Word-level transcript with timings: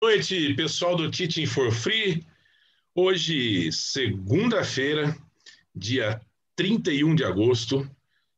noite, 0.00 0.54
pessoal 0.54 0.94
do 0.94 1.10
Teaching 1.10 1.46
for 1.46 1.72
Free. 1.72 2.24
Hoje, 2.94 3.72
segunda-feira, 3.72 5.16
dia 5.74 6.20
31 6.54 7.16
de 7.16 7.24
agosto, 7.24 7.88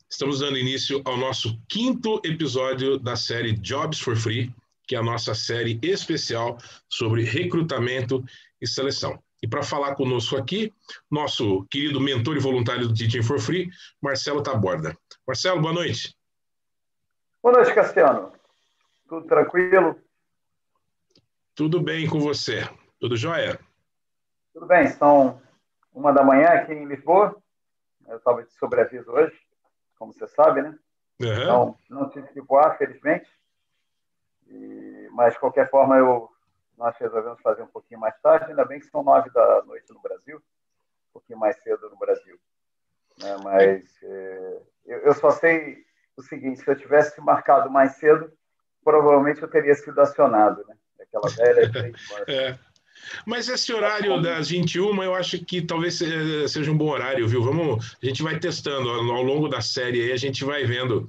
estamos 0.09 0.41
dando 0.41 0.57
início 0.57 1.03
ao 1.05 1.19
nosso 1.19 1.61
quinto 1.69 2.19
episódio 2.25 2.99
da 2.99 3.15
série 3.15 3.53
Jobs 3.53 4.01
for 4.01 4.17
Free, 4.17 4.51
que 4.89 4.97
é 4.97 4.99
a 4.99 5.03
nossa 5.03 5.35
série 5.35 5.79
especial 5.83 6.57
sobre 6.89 7.25
recrutamento 7.25 8.25
e 8.61 8.67
seleção. 8.67 9.23
E 9.43 9.47
para 9.47 9.63
falar 9.63 9.95
conosco 9.97 10.37
aqui, 10.37 10.73
nosso 11.11 11.67
querido 11.71 12.01
mentor 12.01 12.37
e 12.37 12.41
voluntário 12.41 12.89
do 12.89 12.95
Teaching 12.95 13.23
for 13.23 13.39
Free, 13.39 13.71
Marcelo 14.01 14.43
Taborda. 14.43 14.97
Marcelo, 15.27 15.61
boa 15.61 15.75
noite. 15.75 16.17
Boa 17.43 17.55
noite, 17.55 17.75
Cassiano. 17.75 18.33
Tudo 19.07 19.27
tranquilo? 19.27 20.10
Tudo 21.61 21.79
bem 21.79 22.09
com 22.09 22.19
você? 22.19 22.67
Tudo 22.99 23.19
jóia? 23.19 23.61
Tudo 24.55 24.65
bem, 24.65 24.89
são 24.89 25.43
uma 25.93 26.11
da 26.11 26.25
manhã 26.25 26.49
aqui 26.49 26.73
em 26.73 26.87
Lisboa. 26.87 27.37
Eu 28.09 28.17
estava 28.17 28.43
de 28.43 28.51
sobreaviso 28.55 29.11
hoje, 29.11 29.39
como 29.99 30.11
você 30.11 30.27
sabe, 30.27 30.63
né? 30.63 30.79
Uhum. 31.21 31.43
Então, 31.43 31.77
não 31.91 32.09
tive 32.09 32.29
que 32.29 32.41
voar, 32.41 32.79
felizmente. 32.79 33.31
E, 34.47 35.11
mas, 35.13 35.35
de 35.35 35.41
qualquer 35.41 35.69
forma, 35.69 35.99
eu, 35.99 36.31
nós 36.79 36.97
resolvemos 36.97 37.43
fazer 37.43 37.61
um 37.61 37.67
pouquinho 37.67 38.01
mais 38.01 38.19
tarde. 38.23 38.47
Ainda 38.47 38.65
bem 38.65 38.81
que 38.81 38.87
são 38.87 39.03
nove 39.03 39.29
da 39.29 39.63
noite 39.65 39.93
no 39.93 40.01
Brasil, 40.01 40.39
um 40.39 41.13
pouquinho 41.13 41.39
mais 41.39 41.63
cedo 41.63 41.91
no 41.91 41.99
Brasil. 41.99 42.41
Né? 43.19 43.37
Mas 43.45 44.03
é, 44.03 44.63
eu, 44.87 44.99
eu 45.01 45.13
só 45.13 45.31
sei 45.31 45.85
o 46.17 46.23
seguinte: 46.23 46.63
se 46.63 46.71
eu 46.71 46.75
tivesse 46.75 47.21
marcado 47.21 47.69
mais 47.69 47.97
cedo, 47.97 48.33
provavelmente 48.83 49.43
eu 49.43 49.51
teria 49.51 49.75
sido 49.75 50.01
acionado, 50.01 50.65
né? 50.67 50.75
Aquela 51.13 51.35
velha. 51.35 51.93
é. 52.29 52.59
Mas 53.27 53.49
esse 53.49 53.73
horário 53.73 54.21
das 54.21 54.51
21, 54.51 55.03
eu 55.03 55.15
acho 55.15 55.45
que 55.45 55.63
talvez 55.63 56.01
seja 56.49 56.71
um 56.71 56.77
bom 56.77 56.91
horário, 56.91 57.27
viu? 57.27 57.43
Vamos, 57.43 57.97
a 58.01 58.07
gente 58.07 58.23
vai 58.23 58.39
testando 58.39 58.89
ao 58.89 59.23
longo 59.23 59.49
da 59.49 59.61
série 59.61 60.03
aí, 60.03 60.13
a 60.13 60.17
gente 60.17 60.45
vai 60.45 60.65
vendo 60.65 61.09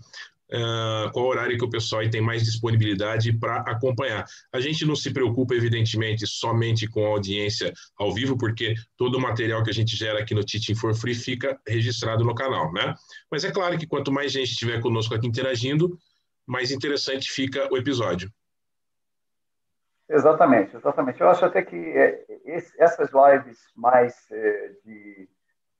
uh, 0.51 1.11
qual 1.11 1.27
horário 1.27 1.57
que 1.57 1.65
o 1.65 1.69
pessoal 1.69 2.07
tem 2.09 2.21
mais 2.21 2.43
disponibilidade 2.43 3.33
para 3.33 3.57
acompanhar. 3.61 4.25
A 4.51 4.59
gente 4.59 4.85
não 4.85 4.95
se 4.95 5.11
preocupa, 5.11 5.55
evidentemente, 5.55 6.27
somente 6.27 6.87
com 6.87 7.05
a 7.05 7.09
audiência 7.09 7.73
ao 7.97 8.13
vivo, 8.13 8.37
porque 8.37 8.75
todo 8.97 9.15
o 9.15 9.21
material 9.21 9.63
que 9.63 9.69
a 9.69 9.73
gente 9.73 9.95
gera 9.95 10.19
aqui 10.19 10.33
no 10.33 10.43
Teaching 10.43 10.75
for 10.75 10.93
Free 10.93 11.15
fica 11.15 11.59
registrado 11.67 12.23
no 12.23 12.35
canal, 12.35 12.71
né? 12.73 12.93
Mas 13.29 13.43
é 13.43 13.51
claro 13.51 13.77
que 13.77 13.87
quanto 13.87 14.11
mais 14.11 14.31
gente 14.31 14.51
estiver 14.51 14.81
conosco 14.81 15.13
aqui 15.13 15.27
interagindo, 15.27 15.97
mais 16.45 16.71
interessante 16.71 17.31
fica 17.31 17.67
o 17.71 17.77
episódio. 17.77 18.31
Exatamente, 20.11 20.75
exatamente. 20.75 21.21
Eu 21.21 21.29
acho 21.29 21.45
até 21.45 21.63
que 21.63 21.77
é, 21.97 22.25
essas 22.77 23.09
lives 23.11 23.59
mais 23.73 24.29
é, 24.29 24.75
de 24.83 25.29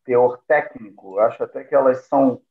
teor 0.05 0.41
técnico, 0.47 1.19
acho 1.19 1.43
até 1.43 1.65
que 1.65 1.75
elas 1.75 2.05
são 2.07 2.41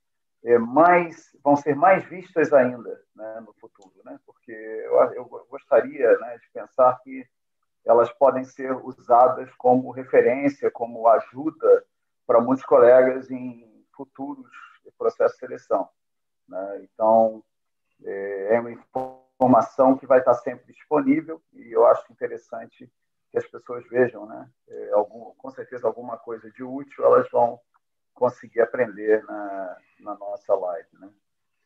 é, 0.45 0.59
mais 0.59 1.31
vão 1.43 1.57
ser 1.57 1.75
mais 1.75 2.05
vistas 2.05 2.53
ainda 2.53 3.03
né, 3.17 3.41
no 3.47 3.55
futuro, 3.55 3.95
né? 4.05 4.21
Porque 4.27 4.53
eu, 4.53 4.95
eu 5.15 5.47
gostaria 5.49 6.19
né, 6.19 6.37
de 6.37 6.51
pensar 6.53 7.01
que 7.03 7.27
elas 7.87 8.13
podem 8.13 8.45
ser 8.45 8.73
usadas 8.85 9.51
como 9.55 9.91
referência, 9.91 10.71
como 10.71 11.09
ajuda 11.09 11.83
para 12.27 12.43
muitos 12.43 12.65
colegas 12.67 13.31
em 13.31 13.87
futuros 13.97 14.51
processos 14.99 15.39
de 15.39 15.47
seleção. 15.47 15.89
Né? 16.47 16.83
Então, 16.85 17.43
é 18.05 18.61
uma 18.61 18.71
informação 18.71 19.30
que 19.99 20.07
vai 20.07 20.19
estar 20.19 20.35
sempre 20.35 20.73
disponível 20.73 21.41
e 21.53 21.73
eu 21.73 21.87
acho 21.87 22.11
interessante 22.13 22.91
que 23.31 23.39
as 23.39 23.47
pessoas 23.47 23.89
vejam, 23.89 24.27
né? 24.27 24.49
É, 24.69 24.91
algum, 24.93 25.33
com 25.37 25.51
certeza 25.51 25.87
alguma 25.87 26.17
coisa 26.19 26.51
de 26.51 26.63
útil 26.63 27.05
elas 27.05 27.31
vão 27.31 27.59
conseguir 28.13 28.61
aprender 28.61 29.23
na, 29.25 29.77
na 30.01 30.15
nossa 30.19 30.55
live, 30.55 30.89
né? 31.01 31.09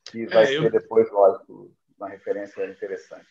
Que 0.05 0.27
vai 0.27 0.45
é, 0.45 0.47
ser 0.47 0.65
eu... 0.65 0.71
depois, 0.71 1.11
lógico, 1.11 1.73
uma 1.99 2.09
referência 2.09 2.65
interessante. 2.67 3.27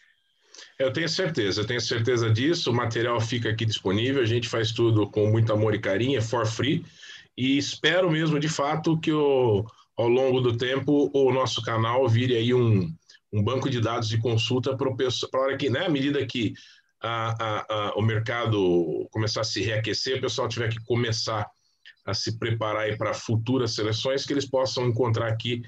Eu 0.77 0.91
tenho 0.91 1.07
certeza, 1.07 1.61
eu 1.61 1.67
tenho 1.67 1.81
certeza 1.81 2.29
disso. 2.29 2.71
O 2.71 2.75
material 2.75 3.19
fica 3.21 3.49
aqui 3.49 3.65
disponível, 3.65 4.21
a 4.21 4.25
gente 4.25 4.49
faz 4.49 4.71
tudo 4.71 5.09
com 5.09 5.27
muito 5.27 5.53
amor 5.53 5.73
e 5.73 5.79
carinho, 5.79 6.17
é 6.17 6.21
for 6.21 6.45
free. 6.45 6.85
E 7.37 7.57
espero 7.57 8.11
mesmo, 8.11 8.39
de 8.39 8.49
fato, 8.49 8.99
que 8.99 9.11
o, 9.11 9.65
ao 9.95 10.07
longo 10.07 10.41
do 10.41 10.57
tempo 10.57 11.09
o 11.13 11.31
nosso 11.31 11.63
canal 11.63 12.07
vire 12.07 12.35
aí 12.35 12.53
um, 12.53 12.93
um 13.33 13.43
banco 13.43 13.67
de 13.69 13.81
dados 13.81 14.07
de 14.07 14.19
consulta 14.19 14.77
para 14.77 14.87
a 14.87 15.43
hora 15.43 15.57
que, 15.57 15.69
né, 15.69 15.87
à 15.87 15.89
medida 15.89 16.23
que 16.25 16.53
a, 17.01 17.31
a, 17.31 17.65
a, 17.69 17.93
o 17.95 18.01
mercado 18.01 19.07
começar 19.11 19.41
a 19.41 19.43
se 19.43 19.61
reaquecer, 19.61 20.19
o 20.19 20.21
pessoal 20.21 20.47
tiver 20.47 20.69
que 20.69 20.83
começar 20.85 21.49
a 22.05 22.13
se 22.13 22.37
preparar 22.37 22.95
para 22.95 23.13
futuras 23.13 23.73
seleções, 23.73 24.25
que 24.25 24.33
eles 24.33 24.45
possam 24.45 24.87
encontrar 24.87 25.27
aqui 25.27 25.63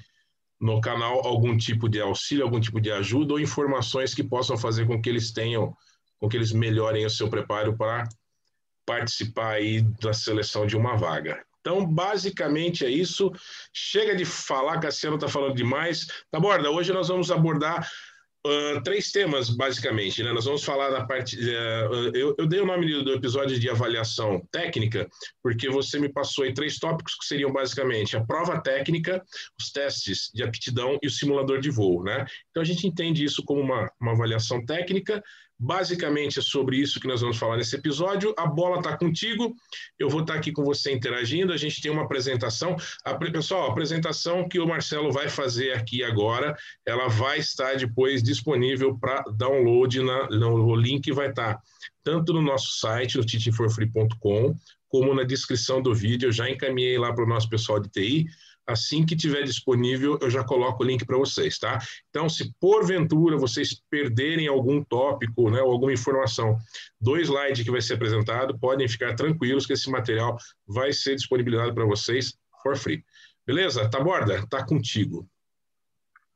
no 0.60 0.80
canal 0.80 1.26
algum 1.26 1.56
tipo 1.56 1.88
de 1.88 2.00
auxílio, 2.00 2.44
algum 2.44 2.60
tipo 2.60 2.80
de 2.80 2.90
ajuda 2.90 3.34
ou 3.34 3.40
informações 3.40 4.14
que 4.14 4.22
possam 4.22 4.56
fazer 4.56 4.86
com 4.86 5.00
que 5.02 5.08
eles 5.08 5.32
tenham, 5.32 5.76
com 6.18 6.28
que 6.28 6.36
eles 6.36 6.52
melhorem 6.52 7.04
o 7.04 7.10
seu 7.10 7.28
preparo 7.28 7.76
para 7.76 8.08
participar 8.86 9.54
aí 9.54 9.82
da 9.82 10.12
seleção 10.12 10.66
de 10.66 10.76
uma 10.76 10.96
vaga. 10.96 11.45
Então, 11.66 11.84
basicamente 11.84 12.86
é 12.86 12.88
isso. 12.88 13.32
Chega 13.74 14.14
de 14.14 14.24
falar, 14.24 14.78
Cassiano 14.78 15.16
está 15.16 15.26
falando 15.26 15.56
demais. 15.56 16.06
Tá, 16.30 16.38
Borda, 16.38 16.70
hoje 16.70 16.92
nós 16.92 17.08
vamos 17.08 17.28
abordar 17.28 17.90
Uh, 18.46 18.80
três 18.84 19.10
temas, 19.10 19.50
basicamente. 19.50 20.22
Né? 20.22 20.32
Nós 20.32 20.44
vamos 20.44 20.62
falar 20.62 20.90
da 20.90 21.04
parte. 21.04 21.36
Uh, 21.36 22.14
eu, 22.14 22.32
eu, 22.38 22.46
dei 22.46 22.60
o 22.60 22.64
nome 22.64 23.02
do 23.02 23.12
episódio 23.12 23.58
de 23.58 23.68
avaliação 23.68 24.40
técnica, 24.52 25.08
porque 25.42 25.68
você 25.68 25.98
me 25.98 26.08
passou 26.08 26.44
aí 26.44 26.54
três 26.54 26.78
tópicos 26.78 27.16
que 27.16 27.26
seriam 27.26 27.52
basicamente 27.52 28.16
a 28.16 28.24
prova 28.24 28.60
técnica, 28.60 29.20
os 29.60 29.72
testes 29.72 30.30
de 30.32 30.44
aptidão 30.44 30.96
e 31.02 31.08
o 31.08 31.10
simulador 31.10 31.58
de 31.58 31.70
voo. 31.70 32.04
Né? 32.04 32.24
Então, 32.50 32.62
a 32.62 32.64
gente 32.64 32.86
entende 32.86 33.24
isso 33.24 33.42
como 33.44 33.60
uma, 33.60 33.90
uma 34.00 34.12
avaliação 34.12 34.64
técnica. 34.64 35.20
Basicamente 35.58 36.38
é 36.38 36.42
sobre 36.42 36.76
isso 36.76 37.00
que 37.00 37.08
nós 37.08 37.22
vamos 37.22 37.38
falar 37.38 37.56
nesse 37.56 37.74
episódio. 37.76 38.34
A 38.36 38.46
bola 38.46 38.78
está 38.78 38.96
contigo, 38.96 39.54
eu 39.98 40.08
vou 40.08 40.20
estar 40.20 40.34
tá 40.34 40.38
aqui 40.38 40.52
com 40.52 40.62
você 40.62 40.92
interagindo. 40.92 41.52
A 41.52 41.56
gente 41.56 41.80
tem 41.80 41.90
uma 41.90 42.02
apresentação. 42.02 42.76
A, 43.04 43.14
pessoal, 43.14 43.66
a 43.66 43.72
apresentação 43.72 44.46
que 44.48 44.58
o 44.58 44.66
Marcelo 44.66 45.10
vai 45.10 45.28
fazer 45.30 45.72
aqui 45.72 46.04
agora, 46.04 46.54
ela 46.84 47.08
vai 47.08 47.38
estar 47.38 47.76
depois 47.76 48.22
disponível 48.22 48.98
para 48.98 49.24
download. 49.34 50.02
Na, 50.02 50.28
no, 50.28 50.66
o 50.66 50.76
link 50.76 51.10
vai 51.12 51.30
estar 51.30 51.54
tá 51.54 51.62
tanto 52.04 52.32
no 52.32 52.42
nosso 52.42 52.78
site, 52.78 53.16
no 53.16 53.24
teachingforfree.com, 53.24 54.54
como 54.88 55.14
na 55.14 55.22
descrição 55.22 55.82
do 55.82 55.94
vídeo. 55.94 56.28
Eu 56.28 56.32
já 56.32 56.48
encaminhei 56.48 56.98
lá 56.98 57.12
para 57.12 57.24
o 57.24 57.28
nosso 57.28 57.48
pessoal 57.48 57.80
de 57.80 57.88
TI 57.88 58.26
assim 58.66 59.06
que 59.06 59.14
tiver 59.14 59.42
disponível, 59.42 60.18
eu 60.20 60.28
já 60.28 60.42
coloco 60.42 60.82
o 60.82 60.86
link 60.86 61.06
para 61.06 61.16
vocês, 61.16 61.58
tá? 61.58 61.78
Então, 62.10 62.28
se 62.28 62.52
porventura 62.58 63.38
vocês 63.38 63.80
perderem 63.88 64.48
algum 64.48 64.82
tópico, 64.82 65.48
né, 65.50 65.62
ou 65.62 65.70
alguma 65.70 65.92
informação 65.92 66.58
do 67.00 67.16
slide 67.16 67.62
que 67.62 67.70
vai 67.70 67.80
ser 67.80 67.94
apresentado, 67.94 68.58
podem 68.58 68.88
ficar 68.88 69.14
tranquilos 69.14 69.66
que 69.66 69.74
esse 69.74 69.88
material 69.88 70.36
vai 70.66 70.92
ser 70.92 71.14
disponibilizado 71.14 71.72
para 71.72 71.84
vocês 71.84 72.36
for 72.62 72.76
free. 72.76 73.04
Beleza? 73.46 73.88
Taborda, 73.88 74.44
tá 74.48 74.66
contigo. 74.66 75.28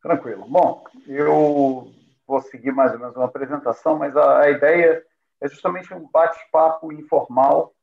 Tranquilo. 0.01 0.47
Bom, 0.49 0.85
eu 1.09 1.93
vou 2.27 2.41
seguir 2.43 2.71
mais 2.71 2.93
ou 2.93 3.01
menos 3.01 3.17
uma 3.17 3.25
apresentação, 3.25 3.99
mas 3.99 4.17
a, 4.17 4.43
a 4.43 4.51
ideia 4.51 5.03
é 5.41 5.49
justamente 5.49 5.93
um 5.93 6.09
bate-papo 6.09 6.93
informal 6.93 7.75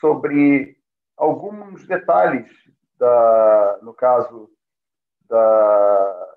sobre 0.00 0.78
alguns 1.16 1.86
detalhes 1.86 2.50
da, 2.98 3.78
no 3.82 3.94
caso 3.94 4.50
da 5.22 6.36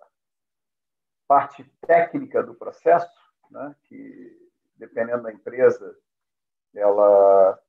parte 1.27 1.63
técnica 1.85 2.41
do 2.41 2.55
processo, 2.55 3.07
né, 3.51 3.75
que 3.83 4.49
dependendo 4.75 5.23
da 5.23 5.31
empresa, 5.31 5.95
ela 6.73 7.59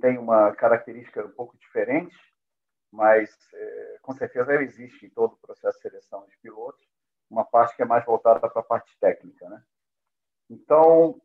tem 0.00 0.16
uma 0.16 0.54
característica 0.54 1.24
um 1.24 1.32
pouco 1.32 1.58
diferente, 1.58 2.16
mas 2.90 3.30
é, 3.52 3.98
com 4.02 4.12
certeza 4.12 4.52
ela 4.52 4.62
existe 4.62 5.06
em 5.06 5.10
todo 5.10 5.32
o 5.32 5.46
processo 5.46 5.76
de 5.76 5.82
seleção 5.82 6.24
de 6.26 6.38
pilotos, 6.38 6.86
uma 7.28 7.44
parte 7.44 7.74
que 7.74 7.82
é 7.82 7.86
mais 7.86 8.04
voltada 8.04 8.40
para 8.48 8.60
a 8.60 8.64
parte 8.64 8.96
técnica. 9.00 9.48
Né? 9.48 9.62
Então, 10.48 11.20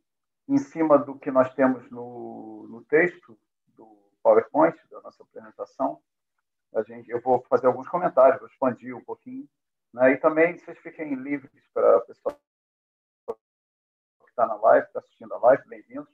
em 0.47 0.57
cima 0.57 0.97
do 0.97 1.19
que 1.19 1.29
nós 1.29 1.53
temos 1.53 1.89
no, 1.91 2.67
no 2.69 2.83
texto 2.85 3.37
PowerPoint, 4.27 4.75
da 4.91 4.99
nossa 4.99 5.23
apresentação, 5.23 6.01
a 6.75 6.83
gente, 6.83 7.09
eu 7.09 7.21
vou 7.21 7.41
fazer 7.43 7.67
alguns 7.67 7.87
comentários, 7.87 8.39
vou 8.39 8.49
expandir 8.49 8.93
um 8.93 9.03
pouquinho. 9.03 9.47
Né? 9.93 10.11
E 10.11 10.17
também 10.17 10.57
vocês 10.57 10.77
fiquem 10.79 11.15
livres 11.15 11.65
para 11.73 11.99
o 11.99 12.01
pessoal 12.01 12.37
que 13.25 14.29
está 14.29 14.45
na 14.45 14.55
live, 14.55 14.85
está 14.85 14.99
assistindo 14.99 15.33
a 15.33 15.37
live, 15.37 15.63
bem-vindos. 15.69 16.13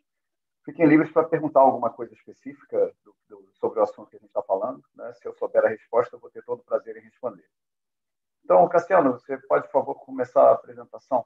Fiquem 0.63 0.85
livres 0.85 1.11
para 1.11 1.27
perguntar 1.27 1.61
alguma 1.61 1.89
coisa 1.89 2.13
específica 2.13 2.93
do, 3.03 3.15
do, 3.27 3.49
sobre 3.55 3.79
o 3.79 3.83
assunto 3.83 4.11
que 4.11 4.17
a 4.17 4.19
gente 4.19 4.29
está 4.29 4.43
falando. 4.43 4.83
Né? 4.93 5.11
Se 5.15 5.27
eu 5.27 5.33
souber 5.33 5.65
a 5.65 5.69
resposta, 5.69 6.15
eu 6.15 6.19
vou 6.19 6.29
ter 6.29 6.43
todo 6.43 6.59
o 6.59 6.63
prazer 6.63 6.95
em 6.95 7.01
responder. 7.01 7.49
Então, 8.43 8.69
Cassiano, 8.69 9.13
você 9.13 9.39
pode, 9.39 9.65
por 9.65 9.71
favor, 9.71 9.95
começar 9.95 10.43
a 10.43 10.53
apresentação? 10.53 11.25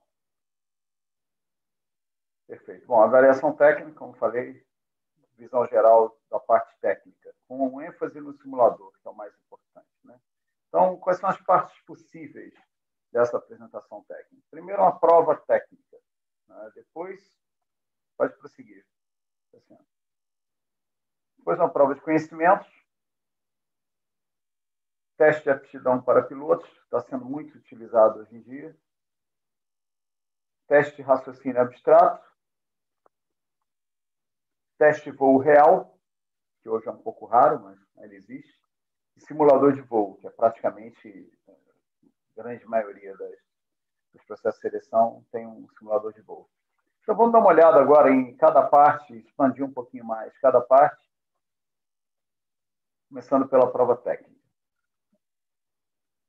Perfeito. 2.47 2.87
Bom, 2.87 3.01
avaliação 3.01 3.53
técnica, 3.53 3.99
como 3.99 4.13
falei, 4.13 4.65
visão 5.37 5.65
geral 5.67 6.19
da 6.29 6.39
parte 6.39 6.75
técnica, 6.79 7.33
com 7.47 7.81
ênfase 7.81 8.19
no 8.19 8.33
simulador, 8.33 8.91
que 8.99 9.07
é 9.07 9.11
o 9.11 9.15
mais 9.15 9.33
importante. 9.35 9.87
Né? 10.03 10.19
Então, 10.67 10.97
quais 10.97 11.19
são 11.19 11.29
as 11.29 11.39
partes 11.41 11.79
possíveis 11.81 12.53
dessa 13.11 13.37
apresentação 13.37 14.03
técnica? 14.05 14.43
Primeiro, 14.49 14.81
uma 14.81 14.99
prova 14.99 15.35
técnica. 15.35 15.97
Né? 16.47 16.71
Depois, 16.75 17.21
pode 18.17 18.35
prosseguir. 18.37 18.85
Depois, 21.37 21.59
uma 21.59 21.71
prova 21.71 21.95
de 21.95 22.01
conhecimentos. 22.01 22.67
Teste 25.17 25.43
de 25.43 25.49
aptidão 25.49 25.99
para 26.01 26.21
pilotos, 26.21 26.69
está 26.83 27.01
sendo 27.01 27.25
muito 27.25 27.57
utilizado 27.57 28.19
hoje 28.19 28.35
em 28.35 28.41
dia. 28.41 28.77
Teste 30.67 30.97
de 30.97 31.01
raciocínio 31.01 31.59
abstrato 31.59 32.26
teste 34.77 35.11
voo 35.11 35.37
real, 35.37 35.97
que 36.61 36.69
hoje 36.69 36.87
é 36.87 36.91
um 36.91 36.97
pouco 36.97 37.25
raro, 37.25 37.59
mas 37.59 37.77
ele 37.99 38.15
existe, 38.15 38.61
e 39.15 39.21
simulador 39.21 39.73
de 39.73 39.81
voo, 39.81 40.15
que 40.17 40.27
é 40.27 40.29
praticamente 40.29 41.31
a 41.47 42.41
grande 42.41 42.65
maioria 42.65 43.15
das, 43.17 43.39
dos 44.13 44.23
processos 44.25 44.61
de 44.61 44.69
seleção 44.69 45.25
tem 45.31 45.47
um 45.47 45.67
simulador 45.77 46.13
de 46.13 46.21
voo. 46.21 46.49
Então 47.01 47.15
vamos 47.15 47.31
dar 47.31 47.39
uma 47.39 47.49
olhada 47.49 47.79
agora 47.79 48.11
em 48.11 48.35
cada 48.35 48.61
parte, 48.61 49.17
expandir 49.17 49.63
um 49.63 49.71
pouquinho 49.71 50.05
mais 50.05 50.37
cada 50.39 50.61
parte, 50.61 51.09
começando 53.09 53.47
pela 53.47 53.71
prova 53.71 53.95
técnica. 53.95 54.37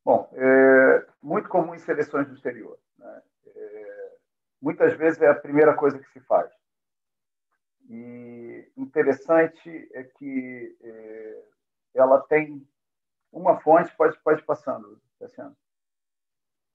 Bom, 0.05 0.31
é 0.33 1.07
muito 1.21 1.49
comum 1.49 1.75
em 1.75 1.79
seleções 1.79 2.27
do 2.29 2.35
exterior. 2.35 2.79
Né? 2.97 3.23
É, 3.47 4.17
muitas 4.63 4.95
vezes 4.95 5.21
é 5.21 5.29
a 5.29 5.35
primeira 5.35 5.75
coisa 5.75 5.99
que 5.99 6.11
se 6.13 6.21
faz. 6.21 6.51
E 7.89 8.71
interessante 8.77 9.89
é 9.95 10.05
que 10.05 10.77
é, 10.83 11.45
ela 11.95 12.21
tem 12.21 12.67
uma 13.33 13.59
fonte, 13.61 13.95
pode, 13.97 14.19
pode 14.23 14.43
passando, 14.43 15.01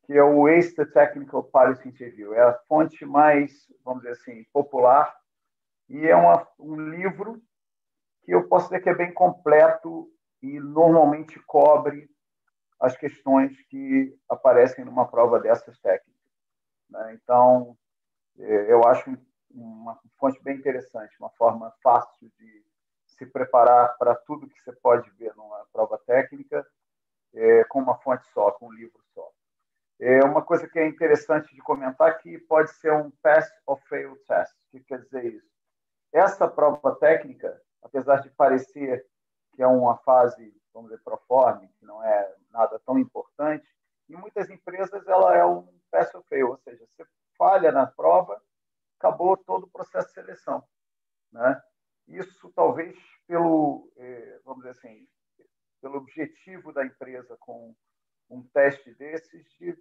que 0.05 0.13
é 0.13 0.23
o 0.23 0.47
ACE 0.47 0.85
Technical 0.87 1.43
Policy 1.43 1.87
Interview. 1.87 2.33
É 2.33 2.41
a 2.41 2.53
fonte 2.67 3.05
mais, 3.05 3.71
vamos 3.83 4.03
dizer 4.03 4.13
assim, 4.13 4.43
popular 4.51 5.15
e 5.87 6.07
é 6.07 6.15
uma, 6.15 6.47
um 6.59 6.75
livro 6.75 7.41
que 8.23 8.31
eu 8.31 8.47
posso 8.47 8.69
dizer 8.69 8.81
que 8.81 8.89
é 8.89 8.95
bem 8.95 9.13
completo 9.13 10.09
e 10.41 10.59
normalmente 10.59 11.39
cobre 11.41 12.09
as 12.79 12.97
questões 12.97 13.61
que 13.67 14.17
aparecem 14.27 14.83
numa 14.83 15.07
prova 15.07 15.39
dessas 15.39 15.79
técnicas. 15.79 16.13
Né? 16.89 17.13
Então, 17.21 17.77
é, 18.39 18.71
eu 18.71 18.83
acho 18.87 19.17
uma 19.53 19.99
fonte 20.17 20.41
bem 20.43 20.57
interessante, 20.57 21.15
uma 21.19 21.29
forma 21.31 21.71
fácil 21.81 22.31
de 22.39 22.65
se 23.05 23.25
preparar 23.25 23.97
para 23.97 24.15
tudo 24.15 24.49
que 24.49 24.59
você 24.61 24.71
pode 24.73 25.09
ver 25.11 25.35
numa 25.35 25.65
prova 25.71 25.97
técnica 26.05 26.65
é, 27.33 27.63
com 27.65 27.79
uma 27.79 27.97
fonte 27.97 28.25
só, 28.33 28.51
com 28.51 28.67
um 28.67 28.73
livro 28.73 28.99
só. 29.13 29.29
É 29.99 30.23
uma 30.23 30.41
coisa 30.41 30.67
que 30.67 30.79
é 30.79 30.87
interessante 30.87 31.53
de 31.53 31.61
comentar 31.61 32.17
que 32.17 32.37
pode 32.39 32.71
ser 32.71 32.91
um 32.93 33.11
pass 33.21 33.49
or 33.65 33.79
fail 33.87 34.17
test. 34.27 34.51
O 34.53 34.71
que 34.71 34.83
quer 34.83 35.01
dizer 35.01 35.25
isso? 35.25 35.47
Essa 36.11 36.47
prova 36.47 36.95
técnica, 36.95 37.61
apesar 37.81 38.17
de 38.21 38.29
parecer 38.31 39.05
que 39.55 39.61
é 39.61 39.67
uma 39.67 39.97
fase, 39.97 40.53
vamos 40.73 40.89
dizer, 40.89 41.03
proforme, 41.03 41.67
que 41.79 41.85
não 41.85 42.03
é 42.03 42.35
nada 42.51 42.79
tão 42.85 42.97
importante, 42.97 43.67
em 44.09 44.15
muitas 44.15 44.49
empresas 44.49 45.07
ela 45.07 45.35
é 45.35 45.45
um 45.45 45.67
pass 45.91 46.13
or 46.15 46.23
fail, 46.23 46.49
ou 46.49 46.57
seja, 46.57 46.85
você 46.87 47.05
falha 47.37 47.71
na 47.71 47.85
prova, 47.85 48.41
acabou 49.03 49.35
todo 49.35 49.65
o 49.65 49.69
processo 49.69 50.07
de 50.07 50.13
seleção. 50.13 50.63
Né? 51.31 51.61
Isso 52.07 52.49
talvez 52.55 52.97
pelo, 53.27 53.91
eh, 53.97 54.39
vamos 54.45 54.63
dizer 54.63 54.77
assim, 54.77 55.05
pelo 55.81 55.97
objetivo 55.97 56.71
da 56.71 56.85
empresa 56.85 57.35
com 57.41 57.75
um 58.29 58.41
teste 58.53 58.93
desses 58.95 59.45
de 59.59 59.77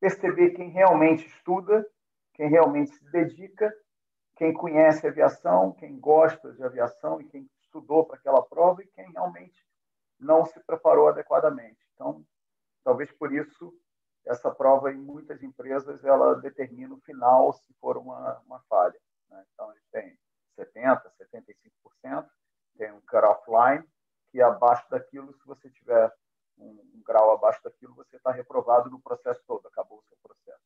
perceber 0.00 0.50
quem 0.50 0.70
realmente 0.70 1.26
estuda, 1.26 1.86
quem 2.34 2.48
realmente 2.48 2.90
se 2.90 3.04
dedica, 3.12 3.72
quem 4.36 4.52
conhece 4.52 5.06
aviação, 5.06 5.72
quem 5.72 5.98
gosta 5.98 6.52
de 6.52 6.64
aviação 6.64 7.20
e 7.20 7.28
quem 7.28 7.48
estudou 7.60 8.04
para 8.04 8.16
aquela 8.16 8.42
prova 8.42 8.82
e 8.82 8.88
quem 8.88 9.08
realmente 9.12 9.64
não 10.18 10.44
se 10.44 10.58
preparou 10.60 11.08
adequadamente. 11.08 11.78
Então, 11.94 12.24
talvez 12.82 13.12
por 13.12 13.32
isso 13.32 13.72
essa 14.26 14.50
prova 14.50 14.92
em 14.92 14.96
muitas 14.96 15.42
empresas 15.42 16.04
ela 16.04 16.34
determina 16.36 16.94
o 16.94 17.00
final 17.00 17.52
se 17.52 17.74
for 17.80 17.96
uma, 17.96 18.38
uma 18.46 18.60
falha. 18.68 18.98
Né? 19.28 19.44
Então, 19.52 19.70
a 19.70 19.74
gente 19.74 19.86
tem 19.90 20.18
70%, 20.58 21.02
75%, 22.04 22.28
tem 22.76 22.92
um 22.92 23.00
cut-off 23.00 23.42
line, 23.50 23.86
que 24.30 24.40
abaixo 24.40 24.88
daquilo, 24.90 25.32
se 25.34 25.46
você 25.46 25.68
tiver 25.70 26.12
um, 26.56 26.70
um 26.94 27.02
grau 27.04 27.32
abaixo 27.32 27.62
daquilo, 27.62 27.94
você 27.94 28.16
está 28.16 28.30
reprovado 28.30 28.90
no 28.90 29.00
processo 29.00 29.42
todo, 29.46 29.66
acabou 29.66 29.98
o 29.98 30.04
seu 30.04 30.16
processo. 30.22 30.62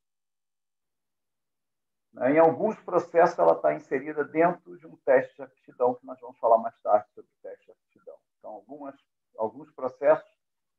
Né? 2.12 2.32
Em 2.32 2.38
alguns 2.38 2.79
processos, 2.81 3.38
ela 3.38 3.52
está 3.52 3.75
inserida 3.75 4.25
dentro 4.25 4.76
de 4.79 4.87
um 4.87 4.97
teste 4.99 5.35
de 5.37 5.43
aptidão, 5.43 5.94
que 5.94 6.06
nós 6.06 6.20
vamos 6.20 6.38
falar 6.38 6.59
mais 6.59 6.79
tarde 6.81 7.09
sobre 7.14 7.31
o 7.31 7.43
teste 7.43 7.67
de 7.67 7.73
aptidão. 7.73 8.19
Então, 8.38 8.50
algumas, 8.52 8.94
alguns 9.37 9.70
processos 9.73 10.36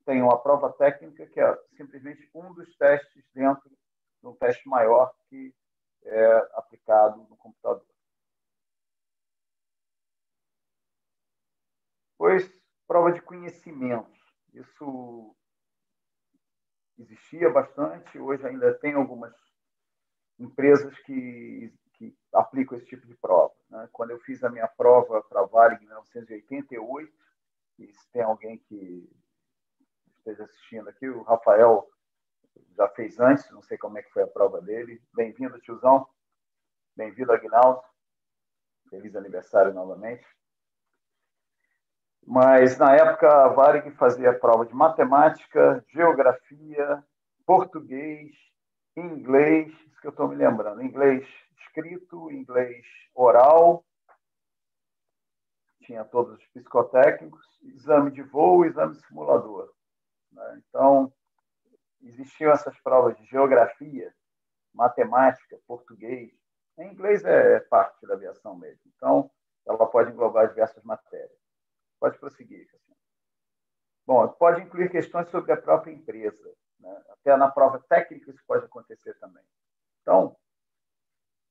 tem 0.07 0.21
uma 0.21 0.42
prova 0.42 0.71
técnica 0.71 1.27
que 1.27 1.38
é 1.38 1.54
simplesmente 1.75 2.30
um 2.33 2.54
dos 2.54 2.74
testes 2.77 3.25
dentro 3.33 3.69
de 3.69 4.25
um 4.25 4.33
teste 4.33 4.65
maior 4.69 5.13
que 5.27 5.54
é 6.06 6.36
aplicado 6.54 7.18
no 7.30 7.36
computador. 7.36 7.86
Depois, 12.13 12.50
prova 12.88 13.12
de 13.12 13.21
conhecimentos. 13.21 14.18
Isso 14.54 15.36
existia 16.98 17.50
bastante, 17.50 18.18
hoje 18.18 18.48
ainda 18.48 18.74
tem 18.80 18.94
algumas 18.94 19.36
empresas 20.39 20.98
que, 21.00 21.74
que 21.95 22.18
aplicam 22.31 22.77
esse 22.77 22.88
tipo 22.88 23.06
de 23.06 23.15
prova. 23.18 23.54
Né? 23.69 23.89
Quando 23.92 24.12
eu 24.12 24.19
fiz 24.21 24.42
a 24.42 24.50
minha 24.50 24.69
prova 24.69 25.21
para 25.24 25.42
a 25.42 25.45
Varig 25.45 25.83
em 25.83 25.88
1988, 25.88 27.13
e 27.80 27.94
se 27.94 28.09
tem 28.12 28.21
alguém 28.21 28.57
que 28.57 29.26
esteja 30.27 30.44
assistindo 30.44 30.89
aqui, 30.89 31.07
o 31.07 31.24
Rafael 31.24 31.88
já 32.75 32.88
fez 32.89 33.19
antes, 33.19 33.50
não 33.51 33.62
sei 33.62 33.77
como 33.77 33.97
é 33.97 34.03
que 34.03 34.12
foi 34.12 34.24
a 34.24 34.27
prova 34.27 34.62
dele. 34.62 35.01
Bem-vindo, 35.15 35.59
tiozão. 35.62 36.07
Bem-vindo, 36.95 37.31
Aguinaldo. 37.31 37.81
Feliz 38.89 39.15
aniversário 39.15 39.74
novamente. 39.74 40.25
Mas, 42.25 42.78
na 42.78 42.94
época, 42.94 43.45
a 43.45 43.47
Varig 43.47 43.90
fazia 43.92 44.37
prova 44.37 44.66
de 44.66 44.73
matemática, 44.73 45.83
geografia, 45.90 47.04
português, 47.45 48.35
inglês, 48.97 49.71
isso 49.71 50.02
que 50.02 50.07
eu 50.07 50.11
estou 50.11 50.28
me 50.28 50.35
lembrando, 50.35 50.83
inglês 50.83 51.25
escrito, 51.61 52.30
inglês 52.31 52.85
oral, 53.16 53.85
tinha 55.83 56.04
todos 56.04 56.37
os 56.37 56.45
psicotécnicos, 56.47 57.45
exame 57.61 58.11
de 58.11 58.23
voo, 58.23 58.66
exame 58.66 58.95
simulador. 58.95 59.77
Né? 60.31 60.62
Então, 60.68 61.14
existiam 62.02 62.52
essas 62.52 62.78
provas 62.81 63.18
de 63.18 63.26
geografia, 63.26 64.14
matemática, 64.74 65.60
português. 65.68 66.31
Em 66.78 66.92
inglês 66.92 67.24
é, 67.26 67.56
é 67.56 67.60
parte 67.60 68.06
da 68.06 68.14
aviação 68.14 68.56
mesmo. 68.56 68.81
Então, 68.96 69.31
ela 69.66 69.86
pode 69.86 70.12
englobar 70.12 70.48
diversas 70.48 70.84
matérias. 70.84 71.40
Pode 72.00 72.18
prosseguir. 72.19 72.68
Bom, 74.06 74.26
pode 74.30 74.62
incluir 74.62 74.90
questões 74.90 75.28
sobre 75.30 75.52
a 75.52 75.57
própria 75.57 75.92
empresa. 75.92 76.54
Né? 76.80 77.04
Até 77.10 77.36
na 77.36 77.52
prova 77.52 77.84
técnica 77.90 78.31
isso 78.31 78.42
pode 78.48 78.66
acontecer 78.66 79.14
também. 79.19 79.44
Então, 80.02 80.38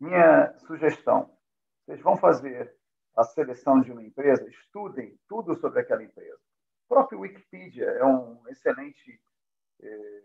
minha 0.00 0.56
sugestão: 0.60 1.36
vocês 1.84 2.00
vão 2.00 2.16
fazer 2.16 2.74
a 3.14 3.24
seleção 3.24 3.80
de 3.80 3.92
uma 3.92 4.02
empresa, 4.02 4.48
estudem 4.48 5.18
tudo 5.28 5.54
sobre 5.56 5.80
aquela 5.80 6.02
empresa. 6.02 6.40
O 6.86 6.94
próprio 6.94 7.20
Wikipedia 7.20 7.84
é 7.84 8.04
um 8.04 8.40
excelente, 8.48 9.20
é, 9.82 10.22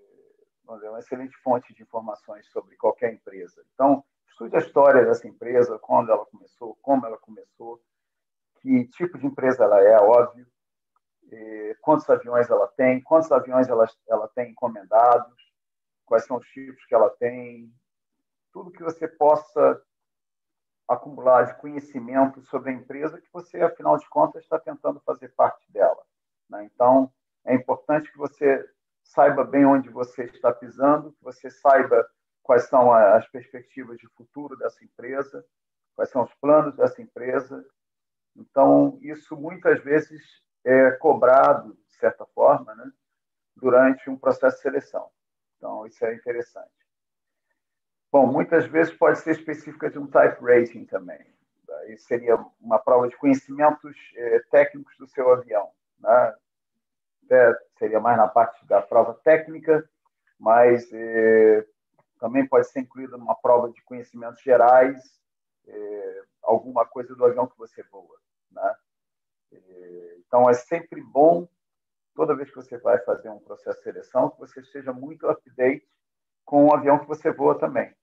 uma 0.64 1.00
excelente 1.00 1.36
fonte 1.44 1.74
de 1.74 1.82
informações 1.82 2.48
sobre 2.52 2.78
qualquer 2.78 3.14
empresa. 3.14 3.66
Então, 3.74 4.04
estude 4.30 4.56
a 4.56 4.60
história 4.60 5.04
dessa 5.04 5.28
empresa, 5.28 5.80
quando 5.80 6.12
ela 6.12 6.26
começou, 6.28 6.78
como 6.82 7.06
ela 7.06 7.18
começou, 7.18 7.82
que 8.62 8.88
tipo 8.90 9.18
de 9.18 9.26
empresa 9.26 9.64
ela 9.64 9.82
é, 9.82 9.96
óbvio, 9.98 10.46
é, 11.32 11.76
quantos 11.82 12.08
aviões 12.08 12.48
ela 12.50 12.68
tem, 12.68 13.02
quantos 13.02 13.32
aviões 13.32 13.68
ela, 13.68 13.88
ela 14.08 14.28
tem 14.30 14.52
encomendados, 14.52 15.36
quais 16.06 16.26
são 16.26 16.38
os 16.38 16.48
tipos 16.48 16.86
que 16.86 16.94
ela 16.94 17.10
tem, 17.10 17.74
tudo 18.54 18.72
que 18.72 18.84
você 18.84 19.08
possa 19.08 19.82
acumular 20.88 21.44
de 21.44 21.60
conhecimento 21.60 22.42
sobre 22.44 22.70
a 22.70 22.74
empresa 22.74 23.20
que 23.20 23.30
você, 23.34 23.62
afinal 23.62 23.98
de 23.98 24.08
contas, 24.10 24.44
está 24.44 24.60
tentando 24.60 25.00
fazer 25.02 25.30
parte 25.30 25.72
dela. 25.72 26.06
Né? 26.52 26.66
Então, 26.66 27.12
é 27.46 27.56
importante 27.56 28.12
que 28.12 28.18
você 28.18 28.64
saiba 29.04 29.44
bem 29.44 29.66
onde 29.66 29.90
você 29.90 30.26
está 30.26 30.54
pisando, 30.54 31.14
que 31.14 31.24
você 31.24 31.50
saiba 31.50 32.08
quais 32.44 32.64
são 32.64 32.94
as 32.94 33.28
perspectivas 33.30 33.98
de 33.98 34.08
futuro 34.10 34.58
dessa 34.58 34.84
empresa, 34.84 35.46
quais 35.96 36.10
são 36.10 36.24
os 36.24 36.34
planos 36.36 36.76
dessa 36.76 37.02
empresa. 37.02 37.66
Então, 38.36 39.00
isso 39.02 39.36
muitas 39.36 39.82
vezes 39.84 40.22
é 40.64 40.92
cobrado, 40.92 41.78
de 41.88 41.96
certa 41.96 42.26
forma, 42.28 42.76
né, 42.76 42.92
durante 43.56 44.10
um 44.10 44.18
processo 44.18 44.58
de 44.58 44.62
seleção. 44.64 45.10
Então, 45.58 45.86
isso 45.86 46.04
é 46.06 46.14
interessante. 46.14 46.72
Bom, 48.12 48.28
muitas 48.28 48.66
vezes 48.66 48.94
pode 48.94 49.20
ser 49.20 49.32
específica 49.32 49.90
de 49.90 49.98
um 49.98 50.08
type 50.08 50.44
rating 50.44 50.86
também. 50.86 51.26
Isso 51.88 52.06
seria 52.06 52.36
uma 52.60 52.78
prova 52.78 53.08
de 53.08 53.16
conhecimentos 53.16 53.96
eh, 54.16 54.42
técnicos 54.52 54.96
do 54.98 55.08
seu 55.08 55.32
avião. 55.32 55.72
Né? 56.00 56.36
Até 57.32 57.58
seria 57.80 58.02
mais 58.02 58.18
na 58.18 58.28
parte 58.28 58.66
da 58.66 58.82
prova 58.82 59.14
técnica, 59.24 59.90
mas 60.38 60.92
eh, 60.92 61.66
também 62.20 62.46
pode 62.46 62.68
ser 62.68 62.82
incluída 62.82 63.16
numa 63.16 63.36
prova 63.36 63.72
de 63.72 63.82
conhecimentos 63.84 64.42
gerais, 64.42 65.02
eh, 65.66 66.24
alguma 66.44 66.86
coisa 66.86 67.16
do 67.16 67.24
avião 67.24 67.48
que 67.48 67.58
você 67.58 67.82
voa. 67.84 68.20
Né? 68.52 68.76
então, 70.18 70.50
é 70.50 70.54
sempre 70.54 71.02
bom, 71.02 71.48
toda 72.14 72.36
vez 72.36 72.50
que 72.50 72.56
você 72.58 72.78
vai 72.78 73.00
fazer 73.00 73.30
um 73.30 73.40
processo 73.40 73.78
de 73.78 73.84
seleção, 73.84 74.30
que 74.30 74.40
você 74.40 74.60
esteja 74.60 74.92
muito 74.92 75.30
up-to-date 75.30 75.88
com 76.44 76.66
o 76.66 76.74
avião 76.74 77.00
que 77.00 77.08
você 77.08 77.32
voa 77.32 77.58
também, 77.58 77.96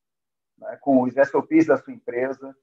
né? 0.57 0.79
com 0.81 1.03
os 1.03 1.13
SOPs 1.15 1.67
da 1.67 1.77
sua 1.77 1.93
empresa, 1.93 2.57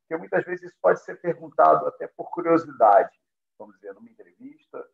porque 0.00 0.16
muitas 0.16 0.44
vezes 0.44 0.66
isso 0.66 0.76
pode 0.80 1.00
ser 1.02 1.20
perguntado 1.20 1.84
até 1.86 2.06
por 2.06 2.30
curiosidade, 2.30 3.10
vamos 3.58 3.74
dizer, 3.74 3.92
numa 3.92 4.08
entrevista 4.08 4.84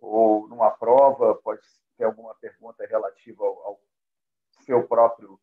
ou 0.00 0.48
numa 0.48 0.70
prova, 0.70 1.34
pode 1.36 1.62
ter 1.96 2.04
alguma 2.04 2.34
pergunta 2.36 2.86
relativa 2.86 3.44
ao, 3.44 3.62
ao 3.64 3.80
seu 4.64 4.86
próprio 4.86 5.40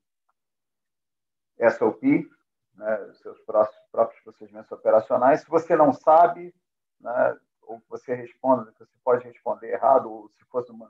SOP, 1.77 2.29
né, 2.73 3.13
seus 3.21 3.39
próprios 3.41 4.21
procedimentos 4.23 4.71
operacionais. 4.71 5.41
Se 5.41 5.49
você 5.49 5.75
não 5.75 5.93
sabe, 5.93 6.53
né, 6.99 7.39
ou 7.61 7.81
você 7.89 8.13
responde, 8.13 8.71
você 8.77 8.85
pode 9.03 9.25
responder 9.25 9.71
errado, 9.71 10.11
ou 10.11 10.29
se 10.29 10.45
fosse 10.45 10.71
uma, 10.71 10.89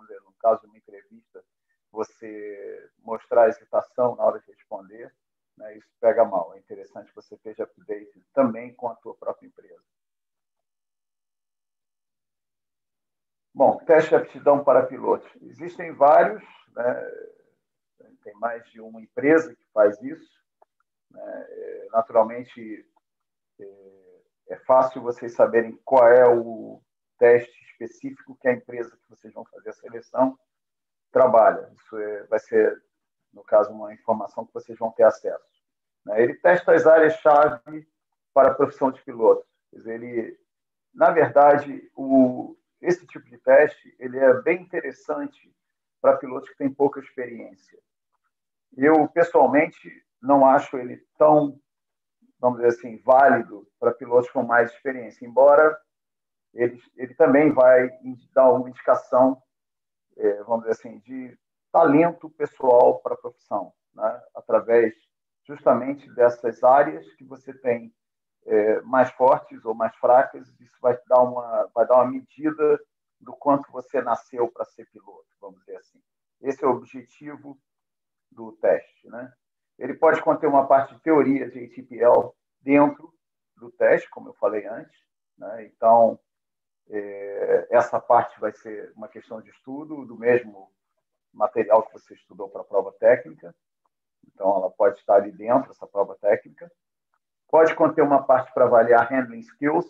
dizer, 0.00 0.20
no 0.22 0.32
caso 0.34 0.60
de 0.62 0.66
uma 0.66 0.78
entrevista, 0.78 1.44
você 1.90 2.90
mostrar 2.98 3.48
hesitação 3.48 4.16
na 4.16 4.24
hora 4.24 4.40
de 4.40 4.46
responder, 4.46 5.14
né, 5.56 5.76
isso 5.76 5.88
pega 6.00 6.24
mal. 6.24 6.54
É 6.54 6.58
interessante 6.58 7.08
que 7.08 7.16
você 7.16 7.34
esteja 7.34 7.64
update 7.64 8.24
também 8.32 8.74
com 8.74 8.88
a 8.88 8.96
sua 8.96 9.14
própria 9.14 9.46
empresa. 9.46 9.82
Bom, 13.54 13.78
teste 13.84 14.10
de 14.10 14.16
aptidão 14.16 14.64
para 14.64 14.86
pilotos. 14.86 15.30
Existem 15.42 15.92
vários, 15.92 16.42
né, 16.74 17.10
tem 18.22 18.34
mais 18.34 18.64
de 18.70 18.80
uma 18.80 19.00
empresa 19.00 19.54
que 19.54 19.64
faz 19.72 20.00
isso. 20.02 20.32
Né, 21.10 21.86
naturalmente, 21.92 22.86
é, 23.60 24.20
é 24.48 24.56
fácil 24.56 25.02
vocês 25.02 25.34
saberem 25.34 25.78
qual 25.84 26.08
é 26.08 26.26
o 26.28 26.82
teste 27.18 27.64
específico 27.64 28.36
que 28.40 28.48
a 28.48 28.52
empresa 28.52 28.96
que 28.96 29.08
vocês 29.08 29.32
vão 29.32 29.44
fazer 29.44 29.70
a 29.70 29.74
seleção 29.74 30.38
trabalha. 31.12 31.70
Isso 31.76 31.96
é, 31.96 32.24
vai 32.24 32.40
ser 32.40 32.82
no 33.34 33.42
caso, 33.42 33.70
uma 33.70 33.92
informação 33.92 34.46
que 34.46 34.54
vocês 34.54 34.78
vão 34.78 34.92
ter 34.92 35.02
acesso. 35.02 35.44
Né? 36.06 36.22
Ele 36.22 36.34
testa 36.34 36.72
as 36.72 36.86
áreas-chave 36.86 37.86
para 38.32 38.52
a 38.52 38.54
profissão 38.54 38.90
de 38.90 39.02
piloto. 39.02 39.44
Ele, 39.72 40.38
na 40.94 41.10
verdade, 41.10 41.90
o, 41.96 42.56
esse 42.84 43.06
tipo 43.06 43.28
de 43.28 43.38
teste 43.38 43.94
ele 43.98 44.18
é 44.18 44.42
bem 44.42 44.62
interessante 44.62 45.52
para 46.00 46.16
pilotos 46.16 46.50
que 46.50 46.56
têm 46.56 46.72
pouca 46.72 47.00
experiência. 47.00 47.78
Eu, 48.76 49.08
pessoalmente, 49.08 49.78
não 50.20 50.44
acho 50.44 50.76
ele 50.76 51.02
tão, 51.16 51.58
vamos 52.38 52.58
dizer 52.58 52.68
assim, 52.68 52.98
válido 53.02 53.66
para 53.80 53.94
pilotos 53.94 54.30
com 54.30 54.42
mais 54.42 54.70
experiência, 54.70 55.26
embora 55.26 55.78
ele, 56.52 56.80
ele 56.96 57.14
também 57.14 57.52
vai 57.52 57.90
dar 58.34 58.52
uma 58.52 58.68
indicação, 58.68 59.42
é, 60.16 60.42
vamos 60.42 60.66
dizer 60.66 60.72
assim, 60.72 60.98
de 61.00 61.38
talento 61.72 62.28
pessoal 62.30 63.00
para 63.00 63.14
a 63.14 63.18
profissão, 63.18 63.72
né? 63.94 64.22
através 64.34 64.94
justamente 65.46 66.08
dessas 66.14 66.62
áreas 66.62 67.10
que 67.14 67.24
você 67.24 67.52
tem 67.52 67.92
é, 68.46 68.80
mais 68.82 69.10
fortes 69.12 69.64
ou 69.64 69.74
mais 69.74 69.94
fracas. 69.96 70.48
Isso 70.60 70.76
vai 70.80 70.98
dar 71.06 71.22
uma, 71.22 71.70
vai 71.74 71.86
dar 71.86 71.96
uma 71.96 72.10
medida 72.10 72.80
do 73.20 73.32
quanto 73.32 73.70
você 73.72 74.02
nasceu 74.02 74.48
para 74.48 74.64
ser 74.64 74.86
piloto, 74.90 75.26
vamos 75.40 75.60
dizer 75.60 75.76
assim. 75.76 76.00
Esse 76.40 76.64
é 76.64 76.66
o 76.68 76.72
objetivo 76.72 77.58
do 78.30 78.52
teste. 78.52 79.08
Né? 79.08 79.32
Ele 79.78 79.94
pode 79.94 80.22
conter 80.22 80.46
uma 80.46 80.66
parte 80.66 80.94
de 80.94 81.00
teoria 81.00 81.50
de 81.50 81.64
ATPL 81.64 82.34
dentro 82.60 83.12
do 83.56 83.70
teste, 83.70 84.08
como 84.10 84.28
eu 84.28 84.34
falei 84.34 84.66
antes. 84.66 84.98
Né? 85.38 85.66
Então, 85.66 86.18
é, 86.90 87.68
essa 87.70 88.00
parte 88.00 88.38
vai 88.38 88.52
ser 88.52 88.92
uma 88.94 89.08
questão 89.08 89.40
de 89.40 89.50
estudo 89.50 90.04
do 90.04 90.18
mesmo 90.18 90.70
material 91.32 91.82
que 91.82 91.92
você 91.92 92.14
estudou 92.14 92.48
para 92.48 92.60
a 92.60 92.64
prova 92.64 92.92
técnica. 92.92 93.54
Então, 94.26 94.56
ela 94.56 94.70
pode 94.70 94.98
estar 94.98 95.16
ali 95.16 95.32
dentro, 95.32 95.70
essa 95.70 95.86
prova 95.86 96.16
técnica. 96.16 96.70
Pode 97.54 97.72
conter 97.76 98.02
uma 98.02 98.20
parte 98.20 98.52
para 98.52 98.64
avaliar 98.64 99.08
handling 99.08 99.38
skills, 99.38 99.86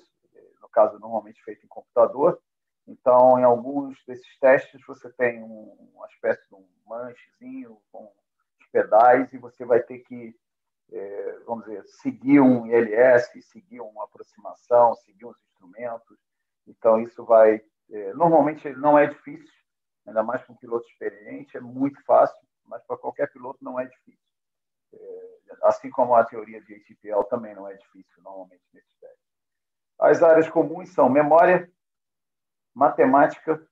no 0.60 0.68
caso, 0.68 0.98
normalmente 0.98 1.42
feito 1.42 1.64
em 1.64 1.68
computador. 1.68 2.38
Então, 2.86 3.38
em 3.38 3.42
alguns 3.42 4.04
desses 4.04 4.38
testes, 4.38 4.84
você 4.86 5.10
tem 5.14 5.42
um, 5.42 5.90
uma 5.94 6.06
espécie 6.08 6.46
de 6.46 6.54
um 6.54 6.68
manchezinho 6.86 7.80
com 7.90 8.12
os 8.60 8.66
pedais 8.70 9.32
e 9.32 9.38
você 9.38 9.64
vai 9.64 9.80
ter 9.80 10.00
que, 10.00 10.36
é, 10.92 11.38
vamos 11.46 11.64
dizer, 11.64 11.82
seguir 11.86 12.38
um 12.38 12.66
ILS, 12.66 13.30
seguir 13.50 13.80
uma 13.80 14.04
aproximação, 14.04 14.94
seguir 14.96 15.24
uns 15.24 15.38
instrumentos. 15.48 16.18
Então, 16.66 17.00
isso 17.00 17.24
vai. 17.24 17.62
É, 17.90 18.12
normalmente, 18.12 18.68
não 18.74 18.98
é 18.98 19.06
difícil, 19.06 19.50
ainda 20.06 20.22
mais 20.22 20.42
para 20.42 20.52
um 20.52 20.58
piloto 20.58 20.86
experiente, 20.88 21.56
é 21.56 21.60
muito 21.62 21.98
fácil, 22.04 22.46
mas 22.66 22.84
para 22.84 22.98
qualquer 22.98 23.32
piloto 23.32 23.64
não 23.64 23.80
é 23.80 23.86
difícil. 23.86 24.20
É, 24.92 25.33
assim 25.62 25.90
como 25.90 26.14
a 26.14 26.24
teoria 26.24 26.60
de 26.60 26.74
ATPL 26.74 27.24
também 27.24 27.54
não 27.54 27.68
é 27.68 27.74
difícil, 27.74 28.22
normalmente, 28.22 28.62
nesse 28.72 28.88
teste. 29.00 29.18
As 29.98 30.22
áreas 30.22 30.48
comuns 30.48 30.92
são 30.92 31.08
memória, 31.08 31.70
matemática, 32.74 33.64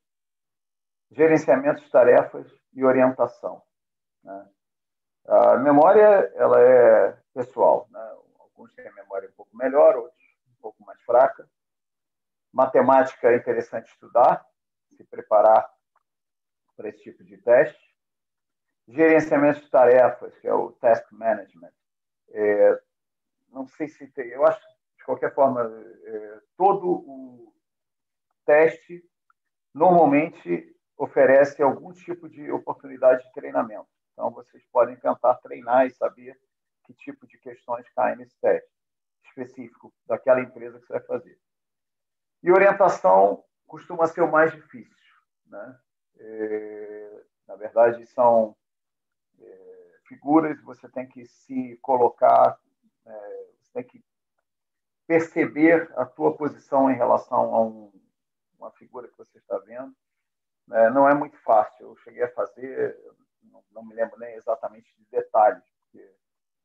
gerenciamento 1.10 1.82
de 1.82 1.90
tarefas 1.90 2.46
e 2.72 2.84
orientação. 2.84 3.62
Né? 4.22 4.48
A 5.26 5.56
memória 5.58 6.32
ela 6.34 6.60
é 6.60 7.18
pessoal. 7.34 7.86
Né? 7.90 8.16
Alguns 8.38 8.72
têm 8.74 8.86
a 8.86 8.92
memória 8.92 9.28
um 9.28 9.32
pouco 9.32 9.56
melhor, 9.56 9.96
outros 9.96 10.22
um 10.48 10.60
pouco 10.60 10.84
mais 10.84 11.00
fraca. 11.02 11.48
Matemática 12.52 13.30
é 13.30 13.36
interessante 13.36 13.90
estudar, 13.90 14.46
se 14.96 15.04
preparar 15.04 15.70
para 16.76 16.88
esse 16.88 17.02
tipo 17.02 17.24
de 17.24 17.36
teste. 17.38 17.91
Gerenciamento 18.88 19.60
de 19.60 19.70
tarefas, 19.70 20.36
que 20.38 20.48
é 20.48 20.54
o 20.54 20.72
task 20.72 21.10
management. 21.12 21.72
É, 22.30 22.82
não 23.50 23.66
sei 23.66 23.88
se 23.88 24.06
tem, 24.08 24.28
eu 24.28 24.44
acho, 24.46 24.60
de 24.96 25.04
qualquer 25.04 25.34
forma, 25.34 25.62
é, 26.04 26.40
todo 26.56 26.88
o 26.88 27.54
teste 28.44 29.04
normalmente 29.74 30.74
oferece 30.96 31.62
algum 31.62 31.92
tipo 31.92 32.28
de 32.28 32.50
oportunidade 32.50 33.24
de 33.24 33.32
treinamento. 33.32 33.88
Então, 34.12 34.30
vocês 34.30 34.64
podem 34.70 34.96
tentar 34.96 35.34
treinar 35.36 35.86
e 35.86 35.90
saber 35.90 36.38
que 36.84 36.94
tipo 36.94 37.26
de 37.26 37.38
questões 37.38 37.88
caem 37.90 38.16
nesse 38.16 38.38
teste 38.40 38.70
específico 39.24 39.92
daquela 40.06 40.40
empresa 40.40 40.78
que 40.78 40.86
você 40.86 40.92
vai 40.94 41.02
fazer. 41.02 41.38
E 42.42 42.50
orientação 42.50 43.44
costuma 43.66 44.06
ser 44.06 44.22
o 44.22 44.30
mais 44.30 44.52
difícil. 44.52 44.92
Né? 45.46 45.78
É, 46.18 47.22
na 47.46 47.56
verdade, 47.56 48.06
são 48.06 48.56
figuras, 50.12 50.60
você 50.62 50.86
tem 50.90 51.06
que 51.08 51.24
se 51.24 51.78
colocar, 51.80 52.58
é, 53.06 53.46
você 53.62 53.72
tem 53.72 53.84
que 53.84 54.04
perceber 55.06 55.90
a 55.96 56.04
tua 56.04 56.36
posição 56.36 56.90
em 56.90 56.94
relação 56.94 57.54
a 57.54 57.62
um, 57.62 57.92
uma 58.58 58.70
figura 58.72 59.08
que 59.08 59.16
você 59.16 59.38
está 59.38 59.56
vendo. 59.58 59.94
É, 60.70 60.90
não 60.90 61.08
é 61.08 61.14
muito 61.14 61.36
fácil. 61.38 61.86
Eu 61.86 61.96
cheguei 61.96 62.22
a 62.22 62.32
fazer, 62.32 62.96
não, 63.42 63.64
não 63.72 63.84
me 63.84 63.94
lembro 63.94 64.18
nem 64.18 64.34
exatamente 64.34 64.94
de 64.98 65.06
detalhes, 65.10 65.64
porque 65.80 66.14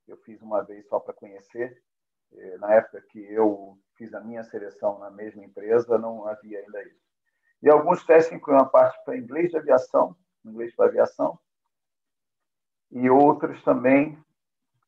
eu 0.08 0.18
fiz 0.18 0.42
uma 0.42 0.62
vez 0.62 0.86
só 0.88 1.00
para 1.00 1.14
conhecer. 1.14 1.82
É, 2.34 2.58
na 2.58 2.74
época 2.74 3.02
que 3.10 3.20
eu 3.32 3.80
fiz 3.96 4.14
a 4.14 4.20
minha 4.20 4.44
seleção 4.44 5.00
na 5.00 5.10
mesma 5.10 5.44
empresa, 5.44 5.98
não 5.98 6.28
havia 6.28 6.60
ainda 6.60 6.84
isso. 6.84 7.08
E 7.62 7.70
alguns 7.70 8.06
testes 8.06 8.34
incluem 8.34 8.60
uma 8.60 8.70
parte 8.70 9.02
para 9.06 9.18
inglês 9.18 9.50
de 9.50 9.58
aviação, 9.58 10.16
inglês 10.46 10.76
para 10.76 10.88
aviação, 10.88 11.40
e 12.92 13.10
outros 13.10 13.62
também, 13.64 14.18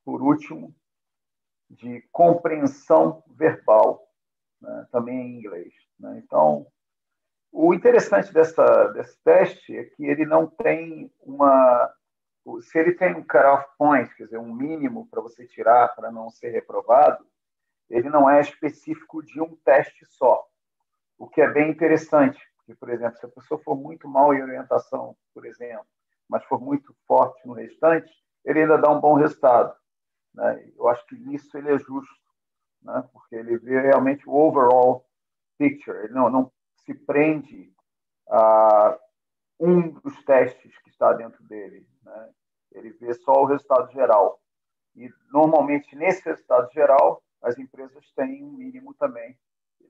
por 0.03 0.21
último, 0.21 0.73
de 1.69 2.01
compreensão 2.11 3.23
verbal, 3.27 4.07
né? 4.61 4.87
também 4.91 5.19
em 5.19 5.37
inglês. 5.37 5.73
Né? 5.99 6.21
Então, 6.23 6.65
o 7.51 7.73
interessante 7.73 8.33
dessa, 8.33 8.87
desse 8.89 9.17
teste 9.23 9.75
é 9.75 9.83
que 9.85 10.05
ele 10.05 10.25
não 10.25 10.47
tem 10.47 11.11
uma 11.19 11.93
se 12.61 12.79
ele 12.79 12.93
tem 12.93 13.15
um 13.15 13.21
cut-off 13.21 13.65
point, 13.77 14.13
quer 14.15 14.23
dizer, 14.23 14.39
um 14.39 14.53
mínimo 14.53 15.07
para 15.07 15.21
você 15.21 15.45
tirar 15.45 15.89
para 15.89 16.11
não 16.11 16.31
ser 16.31 16.49
reprovado, 16.49 17.23
ele 17.89 18.09
não 18.09 18.29
é 18.29 18.39
específico 18.39 19.23
de 19.23 19.39
um 19.39 19.55
teste 19.57 20.05
só, 20.05 20.43
o 21.17 21.27
que 21.27 21.41
é 21.41 21.51
bem 21.51 21.69
interessante, 21.69 22.39
porque, 22.57 22.73
por 22.73 22.89
exemplo, 22.89 23.17
se 23.17 23.25
a 23.25 23.29
pessoa 23.29 23.61
for 23.61 23.75
muito 23.75 24.07
mal 24.07 24.33
em 24.33 24.41
orientação, 24.41 25.15
por 25.33 25.45
exemplo, 25.45 25.85
mas 26.29 26.43
for 26.45 26.61
muito 26.61 26.95
forte 27.07 27.45
no 27.45 27.53
restante, 27.53 28.11
ele 28.45 28.61
ainda 28.61 28.77
dá 28.77 28.89
um 28.91 29.01
bom 29.01 29.15
resultado. 29.15 29.75
Né? 30.33 30.71
Eu 30.77 30.87
acho 30.87 31.05
que 31.07 31.15
nisso 31.15 31.57
ele 31.57 31.73
é 31.73 31.79
justo, 31.79 32.13
né? 32.83 33.07
porque 33.11 33.35
ele 33.35 33.57
vê 33.57 33.81
realmente 33.81 34.27
o 34.29 34.33
overall 34.33 35.05
picture, 35.57 35.97
ele 35.97 36.13
não, 36.13 36.29
não 36.29 36.51
se 36.85 36.93
prende 36.93 37.73
a 38.29 38.97
um 39.59 39.89
dos 39.89 40.23
testes 40.23 40.77
que 40.79 40.89
está 40.89 41.11
dentro 41.13 41.43
dele. 41.43 41.85
Né? 42.03 42.29
Ele 42.71 42.91
vê 42.91 43.13
só 43.13 43.33
o 43.33 43.45
resultado 43.45 43.91
geral. 43.91 44.39
E, 44.95 45.11
normalmente, 45.31 45.95
nesse 45.95 46.23
resultado 46.23 46.71
geral, 46.71 47.21
as 47.41 47.57
empresas 47.57 48.09
têm 48.15 48.43
um 48.43 48.51
mínimo 48.51 48.93
também 48.93 49.37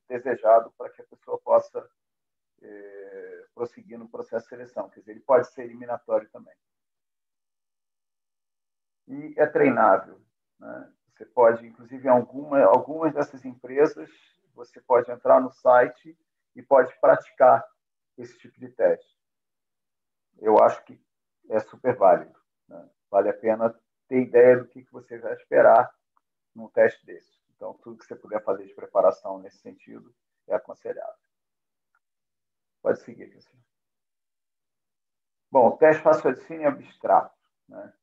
desejado 0.08 0.74
para 0.78 0.90
que 0.90 1.02
a 1.02 1.06
pessoa 1.06 1.40
possa 1.44 1.88
é, 2.62 3.39
prosseguir 3.60 4.00
no 4.00 4.08
processo 4.08 4.46
de 4.46 4.50
seleção. 4.50 4.90
Quer 4.90 5.02
dizer, 5.02 5.12
ele 5.12 5.20
pode 5.20 5.52
ser 5.52 5.64
eliminatório 5.64 6.30
também. 6.30 6.56
E 9.06 9.34
é 9.38 9.46
treinável. 9.46 10.22
Né? 10.58 10.94
Você 11.10 11.26
pode, 11.26 11.68
inclusive, 11.68 12.08
em 12.08 12.10
alguma, 12.10 12.64
algumas 12.64 13.14
dessas 13.14 13.44
empresas, 13.44 14.10
você 14.54 14.80
pode 14.80 15.12
entrar 15.12 15.42
no 15.42 15.52
site 15.52 16.18
e 16.56 16.62
pode 16.62 16.98
praticar 17.02 17.68
esse 18.18 18.38
tipo 18.38 18.58
de 18.58 18.70
teste. 18.70 19.20
Eu 20.38 20.64
acho 20.64 20.82
que 20.86 20.98
é 21.50 21.60
super 21.60 21.98
válido. 21.98 22.40
Né? 22.70 22.90
Vale 23.12 23.30
a 23.30 23.34
pena 23.34 23.78
ter 24.08 24.22
ideia 24.22 24.58
do 24.58 24.68
que 24.68 24.82
você 24.90 25.18
vai 25.18 25.34
esperar 25.34 25.94
num 26.56 26.70
teste 26.70 27.06
desse. 27.06 27.38
Então, 27.56 27.74
tudo 27.84 27.98
que 27.98 28.06
você 28.06 28.16
puder 28.16 28.42
fazer 28.42 28.66
de 28.66 28.74
preparação 28.74 29.38
nesse 29.40 29.58
sentido 29.58 30.16
é 30.48 30.56
aconselhável. 30.56 31.29
Pode 32.82 33.02
seguir, 33.02 33.30
Cristiano. 33.30 33.60
Bom, 35.52 35.70
o 35.70 35.78
teste 35.78 36.02
de 36.02 36.08
raciocínio 36.08 36.68
abstrato. 36.68 37.36
Né? 37.68 37.94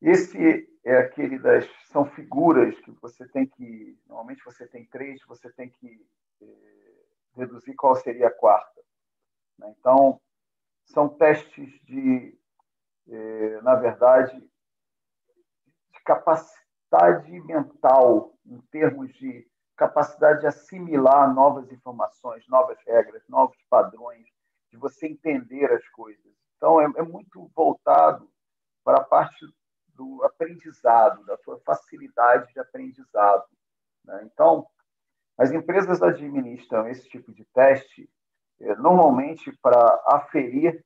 Esse 0.00 0.68
é 0.84 0.98
aquele 0.98 1.38
das. 1.38 1.68
São 1.90 2.04
figuras 2.04 2.78
que 2.80 2.90
você 2.92 3.26
tem 3.28 3.46
que. 3.46 3.98
Normalmente 4.06 4.44
você 4.44 4.66
tem 4.66 4.84
três, 4.86 5.20
você 5.26 5.50
tem 5.52 5.68
que 5.68 6.06
eh, 6.40 7.04
deduzir 7.36 7.74
qual 7.76 7.94
seria 7.96 8.28
a 8.28 8.32
quarta. 8.32 8.80
Né? 9.58 9.74
Então, 9.78 10.20
são 10.86 11.08
testes 11.08 11.70
de, 11.84 12.38
eh, 13.08 13.60
na 13.62 13.74
verdade, 13.74 14.38
de 15.92 16.00
capacidade 16.04 17.40
mental, 17.40 18.34
em 18.46 18.60
termos 18.70 19.12
de 19.14 19.48
capacidade 19.82 20.40
de 20.40 20.46
assimilar 20.46 21.34
novas 21.34 21.70
informações, 21.72 22.46
novas 22.46 22.78
regras, 22.86 23.22
novos 23.28 23.56
padrões, 23.68 24.24
de 24.70 24.76
você 24.76 25.08
entender 25.08 25.70
as 25.72 25.86
coisas. 25.88 26.32
Então, 26.56 26.80
é, 26.80 26.84
é 26.96 27.02
muito 27.02 27.50
voltado 27.54 28.30
para 28.84 28.98
a 28.98 29.04
parte 29.04 29.44
do 29.88 30.22
aprendizado, 30.22 31.24
da 31.24 31.36
sua 31.38 31.58
facilidade 31.60 32.52
de 32.52 32.60
aprendizado. 32.60 33.44
Né? 34.04 34.28
Então, 34.32 34.64
as 35.36 35.50
empresas 35.50 36.00
administram 36.00 36.86
esse 36.86 37.08
tipo 37.08 37.32
de 37.32 37.44
teste 37.46 38.08
é, 38.60 38.76
normalmente 38.76 39.50
para 39.60 40.00
aferir 40.06 40.84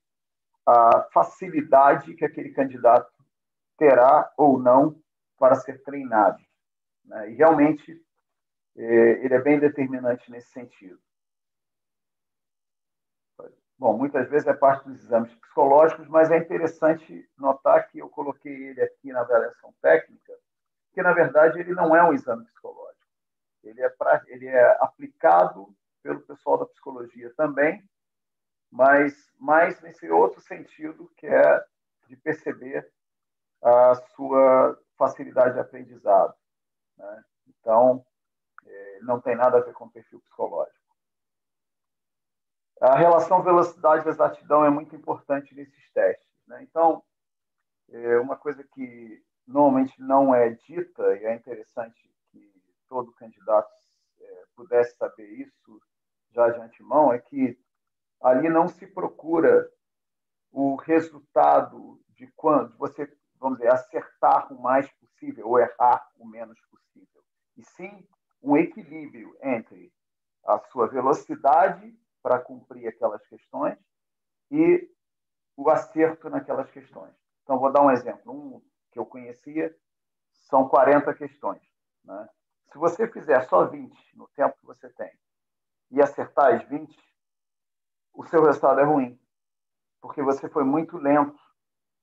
a 0.65 1.03
facilidade 1.13 2.15
que 2.15 2.25
aquele 2.25 2.51
candidato 2.51 3.13
terá 3.77 4.33
ou 4.39 4.59
não 4.59 4.99
para 5.39 5.55
ser 5.57 5.83
treinado. 5.83 6.43
Né? 7.05 7.33
E 7.33 7.35
realmente 7.35 8.06
ele 8.77 9.35
é 9.35 9.41
bem 9.41 9.59
determinante 9.59 10.31
nesse 10.31 10.51
sentido. 10.51 11.01
Bom, 13.79 13.97
muitas 13.97 14.29
vezes 14.31 14.49
é 14.49 14.55
parte 14.55 14.89
dos 14.89 15.03
exames 15.03 15.35
psicológicos, 15.35 16.09
mas 16.09 16.31
é 16.31 16.39
interessante 16.39 17.29
notar 17.37 17.89
que 17.89 17.99
eu 17.99 18.09
coloquei 18.09 18.69
ele 18.69 18.81
aqui 18.81 19.13
na 19.13 19.21
avaliação 19.21 19.75
técnica, 19.83 20.33
que 20.95 21.03
na 21.03 21.13
verdade 21.13 21.61
ele 21.61 21.75
não 21.75 21.95
é 21.95 22.03
um 22.03 22.13
exame 22.13 22.45
psicológico. 22.47 23.05
Ele 23.63 23.83
é, 23.83 23.89
pra, 23.91 24.23
ele 24.29 24.47
é 24.47 24.77
aplicado 24.81 25.75
pelo 26.03 26.23
pessoal 26.23 26.57
da 26.57 26.67
psicologia 26.67 27.33
também, 27.37 27.85
mas 28.71 29.31
mais 29.39 29.81
nesse 29.83 30.09
outro 30.09 30.41
sentido 30.41 31.11
que 31.17 31.27
é 31.27 31.65
de 32.09 32.17
perceber 32.17 32.91
a 33.63 33.95
sua 34.15 34.81
facilidade 34.97 35.55
de 35.55 35.61
aprendizado. 35.61 36.35
Né? 36.97 37.25
Então, 37.49 38.05
é, 38.07 38.16
não 39.03 39.21
tem 39.21 39.37
nada 39.37 39.59
a 39.59 39.61
ver 39.61 39.73
com 39.73 39.89
perfil 39.89 40.21
psicológico. 40.21 40.77
A 42.81 42.95
relação 42.95 43.43
velocidade-exatidão 43.43 44.65
é 44.65 44.71
muito 44.71 44.95
importante 44.95 45.55
nesses 45.55 45.91
testes. 45.93 46.27
Né? 46.47 46.63
Então, 46.63 47.03
é 47.91 48.19
uma 48.19 48.37
coisa 48.37 48.63
que 48.63 49.25
normalmente 49.47 50.01
não 50.01 50.35
é 50.35 50.51
dita, 50.51 51.17
e 51.17 51.25
é 51.25 51.35
interessante 51.35 52.11
que 52.31 52.53
todo 52.89 53.13
candidato 53.13 53.71
é, 54.21 54.45
pudesse 54.55 54.97
saber 54.97 55.27
isso 55.27 55.81
já 56.33 56.51
de 56.51 56.61
antemão, 56.61 57.13
é 57.13 57.19
que 57.19 57.59
ali 58.21 58.49
não 58.49 58.69
se 58.69 58.87
procura 58.87 59.71
o 60.51 60.75
resultado 60.77 62.01
de 62.11 62.27
quando 62.33 62.77
você, 62.77 63.11
vamos 63.39 63.59
dizer, 63.59 63.73
acertar 63.73 64.53
o 64.53 64.61
mais 64.61 64.91
possível 64.93 65.49
ou 65.49 65.59
errar 65.59 66.07
o 66.17 66.27
menos 66.27 66.59
possível, 66.71 67.23
e 67.57 67.63
sim 67.63 68.07
um 68.47 68.57
equilíbrio 68.57 69.37
entre 69.43 69.93
a 70.45 70.59
sua 70.71 70.87
velocidade 70.87 71.93
para 72.23 72.39
cumprir 72.39 72.87
aquelas 72.87 73.27
questões 73.27 73.77
e 74.51 74.89
o 75.57 75.69
acerto 75.69 76.31
naquelas 76.31 76.71
questões. 76.71 77.13
Então, 77.43 77.59
vou 77.59 77.73
dar 77.73 77.83
um 77.83 77.91
exemplo. 77.91 78.33
Um 78.33 78.63
que 78.93 78.99
eu 78.99 79.05
conhecia 79.05 79.77
são 80.33 80.69
40 80.69 81.13
questões. 81.15 81.63
Né? 82.05 82.29
Se 82.71 82.79
você 82.79 83.09
fizer 83.09 83.43
só 83.49 83.65
20 83.65 84.17
no 84.17 84.29
tempo 84.29 84.57
que 84.59 84.67
você 84.67 84.89
tem 84.91 85.11
e 85.91 86.01
acertar 86.01 86.55
as 86.55 86.63
20, 86.69 86.97
o 88.15 88.25
seu 88.27 88.45
resultado 88.45 88.81
é 88.81 88.85
ruim, 88.85 89.21
porque 90.01 90.23
você 90.23 90.49
foi 90.49 90.63
muito 90.63 90.97
lento. 90.99 91.39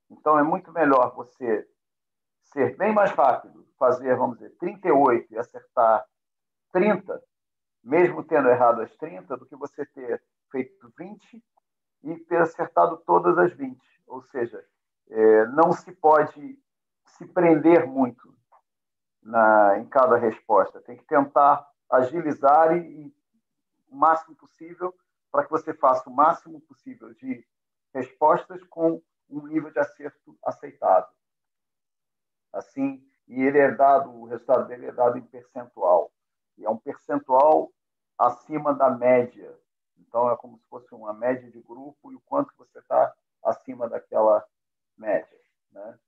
Então, 0.10 0.38
é 0.38 0.43
muito 0.43 0.73
melhor 0.73 1.15
você 1.15 1.67
ser 2.43 2.75
bem 2.75 2.93
mais 2.93 3.12
rápido, 3.12 3.65
fazer, 3.77 4.15
vamos 4.17 4.38
dizer, 4.38 4.56
38 4.58 5.34
e 5.34 5.38
acertar 5.38 6.06
30, 6.73 7.23
mesmo 7.81 8.23
tendo 8.23 8.49
errado 8.49 8.81
as 8.81 8.93
30, 8.97 9.38
do 9.38 9.45
que 9.45 9.55
você 9.55 9.86
ter 9.86 10.21
feito 10.51 10.91
20 10.97 11.43
e 12.03 12.17
ter 12.17 12.41
acertado 12.41 12.97
todas 13.05 13.38
as 13.38 13.53
20. 13.53 13.79
Ou 14.07 14.21
seja, 14.23 14.65
é, 15.09 15.45
não 15.47 15.71
se 15.71 15.91
pode 15.93 16.59
se 17.05 17.25
prender 17.27 17.88
muito 17.88 18.36
na, 19.21 19.77
em 19.79 19.86
cada 19.86 20.17
resposta. 20.17 20.81
Tem 20.81 20.97
que 20.97 21.05
tentar 21.05 21.65
agilizar 21.89 22.75
e, 22.75 23.05
e 23.05 23.15
o 23.88 23.95
máximo 23.95 24.36
possível 24.36 24.93
para 25.31 25.45
que 25.45 25.51
você 25.51 25.73
faça 25.73 26.09
o 26.09 26.13
máximo 26.13 26.59
possível 26.62 27.13
de 27.13 27.45
respostas 27.93 28.63
com 28.65 29.01
um 29.29 29.47
nível 29.47 29.71
de 29.71 29.79
acerto 29.79 30.38
aceitável. 30.43 31.09
Assim, 32.51 33.03
e 33.27 33.41
ele 33.41 33.57
é 33.57 33.71
dado, 33.71 34.12
o 34.12 34.25
resultado 34.25 34.67
dele 34.67 34.88
é 34.88 34.91
dado 34.91 35.17
em 35.17 35.21
percentual. 35.21 36.12
É 36.60 36.70
um 36.70 36.78
percentual 36.78 37.72
acima 38.18 38.74
da 38.74 38.89
média. 38.89 39.58
Então, 39.98 40.30
é 40.30 40.38
como 40.38 40.58
se 40.58 40.66
fosse 40.68 40.94
uma 40.94 41.13
média 41.13 41.50
de 41.50 41.62
grupo 41.62 42.12
e 42.12 42.16
o 42.16 42.22
quanto 42.22 42.54
você 42.58 42.80
está 42.80 43.13
acima 43.44 43.89
daquela 43.89 44.46
média. 44.98 45.39
Né? 45.72 46.00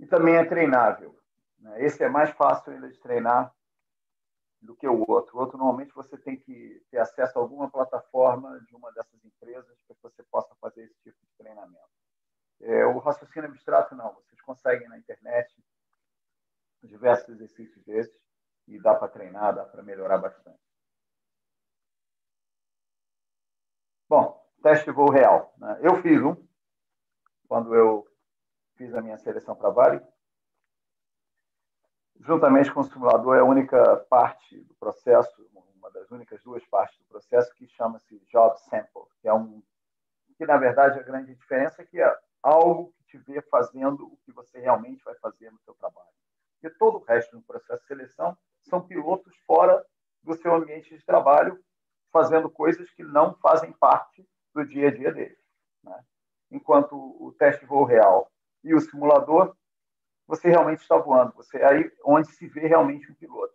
E 0.00 0.06
também 0.06 0.36
é 0.36 0.44
treinável. 0.44 1.18
Né? 1.58 1.84
Esse 1.84 2.04
é 2.04 2.08
mais 2.08 2.30
fácil 2.30 2.72
ainda 2.72 2.88
de 2.88 2.98
treinar 2.98 3.54
do 4.60 4.76
que 4.76 4.86
o 4.86 5.04
outro. 5.08 5.36
O 5.36 5.40
outro, 5.40 5.58
normalmente, 5.58 5.94
você 5.94 6.16
tem 6.16 6.36
que 6.36 6.84
ter 6.90 6.98
acesso 6.98 7.38
a 7.38 7.42
alguma 7.42 7.70
plataforma 7.70 8.60
de 8.60 8.74
uma 8.74 8.92
dessas 8.92 9.24
empresas 9.24 9.78
para 9.86 9.96
que 9.96 10.02
você 10.02 10.22
possa 10.24 10.54
fazer 10.60 10.84
esse 10.84 10.96
tipo 11.02 11.18
de 11.20 11.32
treinamento. 11.36 11.88
É, 12.60 12.84
o 12.86 12.98
raciocínio 12.98 13.48
abstrato, 13.48 13.94
não. 13.94 14.14
Vocês 14.14 14.40
conseguem 14.42 14.88
na 14.88 14.98
internet 14.98 15.54
diversos 16.82 17.28
exercícios 17.28 17.84
desses 17.84 18.27
e 18.68 18.78
dá 18.78 18.94
para 18.94 19.08
treinar, 19.08 19.54
dá 19.54 19.64
para 19.64 19.82
melhorar 19.82 20.18
bastante. 20.18 20.60
Bom, 24.08 24.42
teste 24.62 24.84
de 24.84 24.92
voo 24.92 25.10
real. 25.10 25.54
Né? 25.58 25.78
Eu 25.82 26.00
fiz 26.02 26.22
um 26.22 26.36
quando 27.46 27.74
eu 27.74 28.06
fiz 28.76 28.94
a 28.94 29.00
minha 29.00 29.18
seleção 29.18 29.56
para 29.56 29.70
Vale. 29.70 30.06
Juntamente 32.20 32.72
com 32.72 32.80
o 32.80 32.84
simulador, 32.84 33.36
é 33.36 33.40
a 33.40 33.44
única 33.44 33.96
parte 34.10 34.60
do 34.64 34.74
processo, 34.74 35.48
uma 35.76 35.90
das 35.90 36.10
únicas 36.10 36.42
duas 36.42 36.64
partes 36.66 36.98
do 36.98 37.04
processo 37.04 37.54
que 37.54 37.66
chama-se 37.68 38.18
Job 38.26 38.58
Sample, 38.60 39.02
que 39.20 39.28
é 39.28 39.32
um 39.32 39.62
que 40.36 40.46
na 40.46 40.56
verdade 40.56 41.00
a 41.00 41.02
grande 41.02 41.34
diferença 41.34 41.82
é 41.82 41.84
que 41.84 41.98
algo 42.42 42.92
que 42.92 43.04
te 43.04 43.18
vê 43.18 43.42
fazendo 43.42 44.06
o 44.06 44.16
que 44.18 44.30
você 44.30 44.60
realmente 44.60 45.02
vai 45.02 45.14
fazer 45.16 45.50
no 45.50 45.58
seu 45.60 45.74
trabalho. 45.74 46.06
Porque 46.52 46.76
todo 46.76 46.98
o 46.98 47.04
resto 47.04 47.36
do 47.36 47.42
processo 47.42 47.80
de 47.82 47.88
seleção 47.88 48.38
são 48.68 48.80
pilotos 48.80 49.34
fora 49.46 49.84
do 50.22 50.34
seu 50.34 50.54
ambiente 50.54 50.96
de 50.96 51.04
trabalho, 51.04 51.58
fazendo 52.12 52.50
coisas 52.50 52.90
que 52.90 53.02
não 53.02 53.34
fazem 53.36 53.72
parte 53.72 54.26
do 54.54 54.64
dia 54.64 54.88
a 54.88 54.94
dia 54.94 55.12
deles. 55.12 55.38
Né? 55.82 56.04
Enquanto 56.50 56.94
o 56.94 57.32
teste 57.38 57.62
de 57.62 57.66
voo 57.66 57.84
real 57.84 58.30
e 58.62 58.74
o 58.74 58.80
simulador, 58.80 59.56
você 60.26 60.48
realmente 60.48 60.80
está 60.80 60.96
voando. 60.96 61.32
Você 61.34 61.58
é 61.58 61.66
aí 61.66 61.92
onde 62.04 62.30
se 62.32 62.46
vê 62.46 62.66
realmente 62.66 63.10
um 63.10 63.14
piloto. 63.14 63.54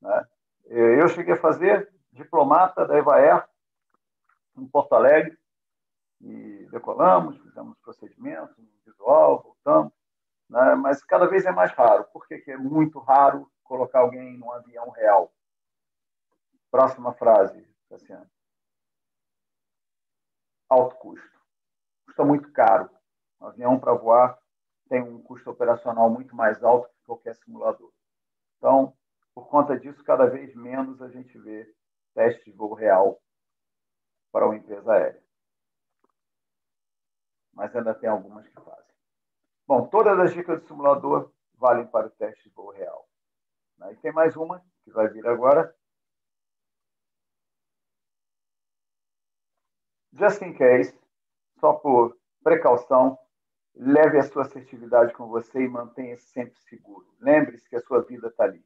Né? 0.00 0.26
Eu 0.66 1.08
cheguei 1.08 1.34
a 1.34 1.40
fazer 1.40 1.92
diplomata 2.12 2.86
da 2.86 2.96
Evaer 2.96 3.46
em 4.56 4.66
Porto 4.66 4.94
Alegre 4.94 5.36
e 6.20 6.66
decolamos, 6.70 7.36
fizemos 7.38 7.76
procedimentos 7.80 8.56
visual, 8.86 9.42
voltamos, 9.42 9.92
né? 10.48 10.74
mas 10.76 11.02
cada 11.04 11.26
vez 11.26 11.44
é 11.44 11.52
mais 11.52 11.72
raro. 11.72 12.04
Por 12.12 12.26
que 12.26 12.42
é 12.50 12.56
muito 12.56 12.98
raro 12.98 13.50
colocar 13.64 14.00
alguém 14.00 14.36
num 14.38 14.52
avião 14.52 14.90
real? 14.90 15.32
Próxima 16.70 17.12
frase, 17.14 17.66
Cassiano. 17.88 18.30
Alto 20.68 20.96
custo. 20.96 21.40
Custa 22.06 22.24
muito 22.24 22.52
caro. 22.52 22.90
Um 23.40 23.46
avião 23.46 23.78
para 23.78 23.94
voar 23.94 24.38
tem 24.88 25.02
um 25.02 25.22
custo 25.22 25.50
operacional 25.50 26.10
muito 26.10 26.34
mais 26.36 26.62
alto 26.62 26.88
que 26.88 27.04
qualquer 27.04 27.34
simulador. 27.36 27.92
Então, 28.58 28.96
por 29.34 29.48
conta 29.48 29.78
disso, 29.78 30.04
cada 30.04 30.26
vez 30.26 30.54
menos 30.54 31.00
a 31.02 31.08
gente 31.08 31.36
vê 31.38 31.72
teste 32.14 32.44
de 32.44 32.56
voo 32.56 32.74
real 32.74 33.20
para 34.30 34.46
uma 34.46 34.56
empresa 34.56 34.92
aérea. 34.92 35.22
Mas 37.52 37.74
ainda 37.74 37.94
tem 37.94 38.08
algumas 38.08 38.46
que 38.46 38.60
fazem. 38.60 38.94
Bom, 39.66 39.86
todas 39.88 40.18
as 40.18 40.32
dicas 40.32 40.60
do 40.60 40.66
simulador 40.66 41.32
valem 41.54 41.86
para 41.86 42.06
o 42.06 42.10
teste 42.10 42.48
de 42.48 42.54
voo 42.54 42.70
real. 42.70 43.08
Né? 43.78 43.92
E 43.92 43.96
tem 43.96 44.12
mais 44.12 44.36
uma 44.36 44.62
que 44.84 44.90
vai 44.90 45.08
vir 45.08 45.26
agora. 45.26 45.74
Just 50.12 50.42
in 50.42 50.54
case, 50.54 50.96
só 51.58 51.72
por 51.72 52.16
precaução, 52.42 53.18
leve 53.74 54.18
a 54.18 54.22
sua 54.22 54.42
assertividade 54.42 55.12
com 55.14 55.26
você 55.26 55.62
e 55.62 55.68
mantenha-se 55.68 56.26
sempre 56.26 56.58
seguro. 56.60 57.06
Lembre-se 57.20 57.68
que 57.68 57.76
a 57.76 57.80
sua 57.80 58.02
vida 58.02 58.28
está 58.28 58.44
ali. 58.44 58.64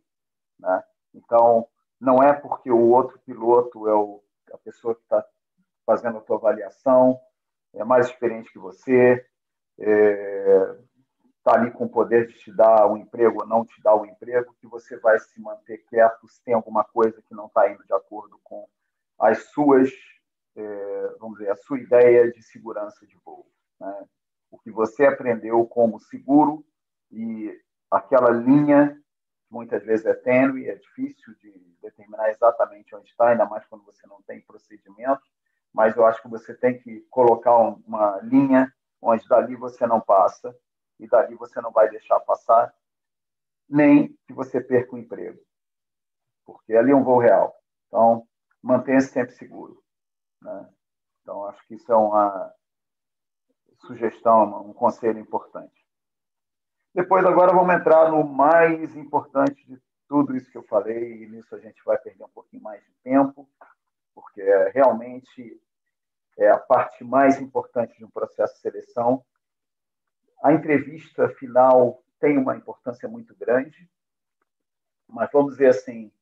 Né? 0.58 0.84
Então, 1.14 1.66
não 2.00 2.22
é 2.22 2.32
porque 2.32 2.70
o 2.70 2.90
outro 2.90 3.18
piloto 3.20 3.88
é 3.88 3.94
o, 3.94 4.22
a 4.52 4.58
pessoa 4.58 4.94
que 4.94 5.02
está 5.02 5.24
fazendo 5.86 6.18
a 6.18 6.20
tua 6.20 6.36
avaliação, 6.36 7.18
é 7.74 7.82
mais 7.82 8.06
experiente 8.08 8.52
que 8.52 8.58
você, 8.58 9.26
é, 9.78 10.78
tá 11.48 11.54
ali 11.54 11.70
com 11.70 11.86
o 11.86 11.88
poder 11.88 12.26
de 12.26 12.34
te 12.34 12.52
dar 12.52 12.86
um 12.86 12.96
emprego 12.98 13.40
ou 13.40 13.46
não 13.46 13.64
te 13.64 13.80
dar 13.82 13.94
o 13.94 14.02
um 14.02 14.06
emprego, 14.06 14.54
que 14.60 14.66
você 14.66 14.98
vai 14.98 15.18
se 15.18 15.40
manter 15.40 15.78
quieto 15.88 16.28
se 16.28 16.42
tem 16.44 16.52
alguma 16.52 16.84
coisa 16.84 17.22
que 17.22 17.34
não 17.34 17.46
está 17.46 17.70
indo 17.70 17.82
de 17.84 17.92
acordo 17.94 18.38
com 18.44 18.68
as 19.18 19.44
suas, 19.50 19.90
é, 20.54 21.14
vamos 21.18 21.38
dizer, 21.38 21.50
a 21.50 21.56
sua 21.56 21.78
ideia 21.78 22.30
de 22.30 22.42
segurança 22.42 23.06
de 23.06 23.16
voo. 23.24 23.46
Né? 23.80 24.06
O 24.50 24.58
que 24.58 24.70
você 24.70 25.06
aprendeu 25.06 25.64
como 25.66 25.98
seguro 25.98 26.64
e 27.10 27.58
aquela 27.90 28.30
linha 28.30 29.00
muitas 29.50 29.82
vezes 29.82 30.04
é 30.04 30.12
tênue, 30.12 30.68
é 30.68 30.74
difícil 30.74 31.34
de 31.36 31.50
determinar 31.80 32.28
exatamente 32.28 32.94
onde 32.94 33.08
está, 33.08 33.28
ainda 33.30 33.46
mais 33.46 33.64
quando 33.66 33.84
você 33.84 34.06
não 34.06 34.20
tem 34.22 34.42
procedimento, 34.42 35.22
mas 35.72 35.96
eu 35.96 36.04
acho 36.04 36.20
que 36.20 36.28
você 36.28 36.54
tem 36.54 36.78
que 36.78 37.00
colocar 37.08 37.56
uma 37.56 38.20
linha 38.20 38.70
onde 39.00 39.26
dali 39.26 39.56
você 39.56 39.86
não 39.86 40.00
passa 40.00 40.54
e 40.98 41.06
dali 41.06 41.34
você 41.34 41.60
não 41.60 41.70
vai 41.70 41.88
deixar 41.88 42.20
passar, 42.20 42.74
nem 43.68 44.08
que 44.26 44.32
você 44.32 44.60
perca 44.60 44.94
o 44.94 44.98
emprego, 44.98 45.40
porque 46.44 46.74
ali 46.74 46.90
é 46.90 46.96
um 46.96 47.04
voo 47.04 47.18
real. 47.18 47.54
Então, 47.86 48.26
mantenha-se 48.62 49.08
sempre 49.08 49.34
seguro. 49.34 49.82
Né? 50.42 50.68
Então, 51.22 51.44
acho 51.46 51.66
que 51.66 51.74
isso 51.74 51.92
é 51.92 51.96
uma 51.96 52.52
sugestão, 53.80 54.68
um 54.68 54.72
conselho 54.72 55.18
importante. 55.18 55.86
Depois, 56.94 57.24
agora, 57.24 57.52
vamos 57.52 57.74
entrar 57.74 58.10
no 58.10 58.24
mais 58.24 58.96
importante 58.96 59.64
de 59.66 59.80
tudo 60.08 60.34
isso 60.34 60.50
que 60.50 60.56
eu 60.56 60.64
falei, 60.64 61.22
e 61.22 61.28
nisso 61.28 61.54
a 61.54 61.58
gente 61.58 61.82
vai 61.84 61.98
perder 61.98 62.24
um 62.24 62.30
pouquinho 62.30 62.62
mais 62.62 62.82
de 62.82 62.92
tempo, 63.04 63.48
porque 64.14 64.40
é, 64.40 64.70
realmente 64.70 65.62
é 66.38 66.48
a 66.50 66.58
parte 66.58 67.04
mais 67.04 67.40
importante 67.40 67.96
de 67.98 68.04
um 68.04 68.10
processo 68.10 68.54
de 68.54 68.60
seleção. 68.60 69.24
A 70.42 70.52
entrevista 70.52 71.28
final 71.30 72.02
tem 72.20 72.38
uma 72.38 72.56
importância 72.56 73.08
muito 73.08 73.34
grande, 73.36 73.88
mas 75.08 75.30
vamos 75.32 75.52
dizer 75.52 75.68
assim, 75.68 76.12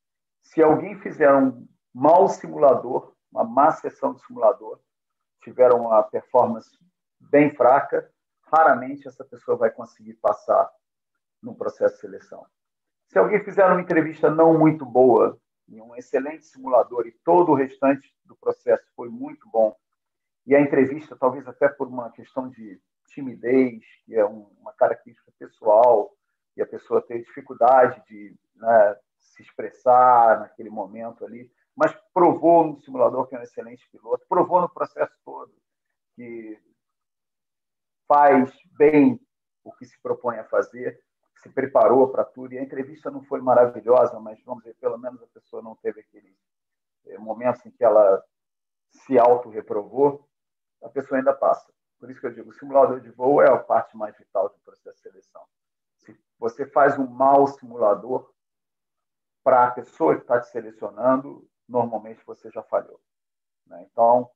se 0.43 0.63
alguém 0.63 0.99
fizer 1.01 1.33
um 1.35 1.67
mau 1.93 2.29
simulador, 2.29 3.15
uma 3.31 3.45
má 3.45 3.71
sessão 3.73 4.15
de 4.15 4.25
simulador, 4.25 4.81
tiver 5.43 5.73
uma 5.73 6.03
performance 6.03 6.71
bem 7.21 7.55
fraca, 7.55 8.11
raramente 8.53 9.07
essa 9.07 9.25
pessoa 9.25 9.57
vai 9.57 9.71
conseguir 9.71 10.15
passar 10.15 10.71
no 11.43 11.55
processo 11.55 11.97
de 11.97 12.01
seleção. 12.01 12.47
Se 13.07 13.19
alguém 13.19 13.43
fizer 13.45 13.67
uma 13.67 13.81
entrevista 13.81 14.31
não 14.31 14.59
muito 14.59 14.85
boa, 14.85 15.39
em 15.69 15.81
um 15.81 15.95
excelente 15.97 16.47
simulador 16.47 17.07
e 17.07 17.13
todo 17.25 17.53
o 17.53 17.55
restante 17.55 18.15
do 18.25 18.37
processo 18.37 18.85
foi 18.95 19.09
muito 19.09 19.49
bom, 19.51 19.77
e 20.47 20.55
a 20.55 20.61
entrevista, 20.61 21.17
talvez 21.17 21.47
até 21.47 21.69
por 21.69 21.89
uma 21.89 22.11
questão 22.11 22.49
de 22.49 22.81
timidez, 23.09 23.83
que 24.05 24.15
é 24.15 24.25
uma 24.25 24.73
característica 24.73 25.33
pessoal, 25.39 26.13
e 26.57 26.63
a 26.63 26.67
pessoa 26.67 27.03
tem 27.03 27.23
dificuldade 27.23 28.03
de 28.09 28.35
né, 28.55 28.97
se 29.19 29.43
expressar 29.43 30.41
naquele 30.41 30.71
momento 30.71 31.25
ali, 31.25 31.51
mas 31.75 31.95
provou 32.15 32.65
no 32.65 32.81
simulador 32.81 33.27
que 33.27 33.35
é 33.35 33.39
um 33.39 33.43
excelente 33.43 33.87
piloto, 33.91 34.25
provou 34.29 34.61
no 34.61 34.69
processo 34.69 35.13
todo 35.25 35.53
que 36.15 36.59
faz 38.09 38.51
bem 38.79 39.21
o 39.63 39.73
que 39.73 39.85
se 39.85 40.01
propõe 40.01 40.39
a 40.39 40.45
fazer, 40.45 40.99
se 41.43 41.51
preparou 41.51 42.09
para 42.09 42.25
tudo. 42.25 42.55
E 42.55 42.59
a 42.59 42.63
entrevista 42.63 43.11
não 43.11 43.23
foi 43.25 43.41
maravilhosa, 43.41 44.19
mas 44.19 44.43
vamos 44.43 44.65
dizer, 44.65 44.77
pelo 44.81 44.97
menos 44.97 45.23
a 45.23 45.27
pessoa 45.27 45.63
não 45.63 45.77
teve 45.77 46.01
aquele 46.01 46.35
eh, 47.07 47.19
momento 47.19 47.67
em 47.67 47.71
que 47.71 47.85
ela 47.85 48.25
se 48.91 49.19
auto-reprovou, 49.19 50.27
a 50.83 50.89
pessoa 50.89 51.19
ainda 51.19 51.35
passa. 51.35 51.71
Por 51.99 52.11
isso 52.11 52.21
que 52.21 52.27
eu 52.27 52.33
digo, 52.33 52.51
o 52.51 52.55
simulador 52.55 53.01
de 53.01 53.11
voo 53.11 53.41
é 53.41 53.51
a 53.51 53.59
parte 53.59 53.97
mais 53.97 54.17
vital 54.17 54.49
do 54.49 54.59
processo 54.61 54.97
de 54.97 55.03
seleção. 55.03 55.43
Se 55.99 56.19
você 56.39 56.67
faz 56.67 56.99
um 56.99 57.07
mau 57.07 57.47
simulador 57.47 58.33
para 59.43 59.67
a 59.67 59.71
pessoa 59.71 60.15
que 60.15 60.23
está 60.23 60.41
te 60.41 60.49
selecionando, 60.49 61.49
normalmente 61.69 62.25
você 62.25 62.51
já 62.51 62.63
falhou. 62.63 63.01
Né? 63.67 63.87
Então, 63.91 64.31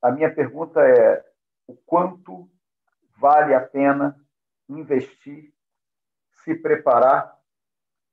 a 0.00 0.10
minha 0.10 0.34
pergunta 0.34 0.80
é: 0.80 1.24
o 1.66 1.76
quanto 1.76 2.50
vale 3.18 3.54
a 3.54 3.60
pena 3.60 4.18
investir, 4.68 5.54
se 6.44 6.54
preparar 6.54 7.36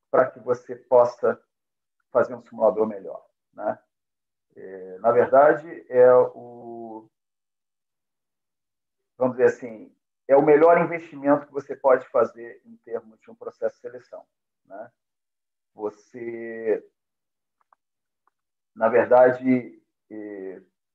para 0.10 0.30
que 0.30 0.39
você 0.39 0.76
possa 0.76 1.42
fazer 2.12 2.36
um 2.36 2.42
simulador 2.44 2.86
melhor. 2.86 3.26
Né? 3.54 3.80
É, 4.56 4.98
na 5.00 5.12
verdade, 5.12 5.86
é 5.89 6.13
o, 6.13 6.73
vamos 9.24 9.38
dizer 9.38 9.50
assim, 9.50 9.96
é 10.28 10.36
o 10.36 10.46
melhor 10.46 10.80
investimento 10.82 11.48
que 11.48 11.54
você 11.54 11.76
pode 11.76 12.08
fazer 12.10 12.62
em 12.66 12.78
termos 12.78 13.20
de 13.20 13.32
um 13.32 13.36
processo 13.36 13.76
de 13.76 13.82
seleção. 13.82 14.26
Né? 14.66 14.92
Você, 15.74 16.86
na 18.76 18.88
verdade, 18.90 19.82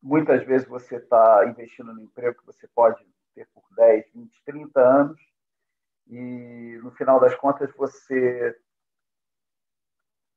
Muitas 0.01 0.45
vezes 0.45 0.67
você 0.69 0.97
está 0.97 1.45
investindo 1.47 1.93
no 1.93 2.03
emprego 2.03 2.39
que 2.39 2.47
você 2.47 2.69
pode 2.69 3.05
ter 3.35 3.49
por 3.53 3.65
10, 3.75 4.13
20, 4.15 4.45
30 4.45 4.81
anos 4.81 5.21
e, 6.07 6.79
no 6.83 6.93
final 6.93 7.19
das 7.19 7.35
contas, 7.35 7.71
você 7.75 8.57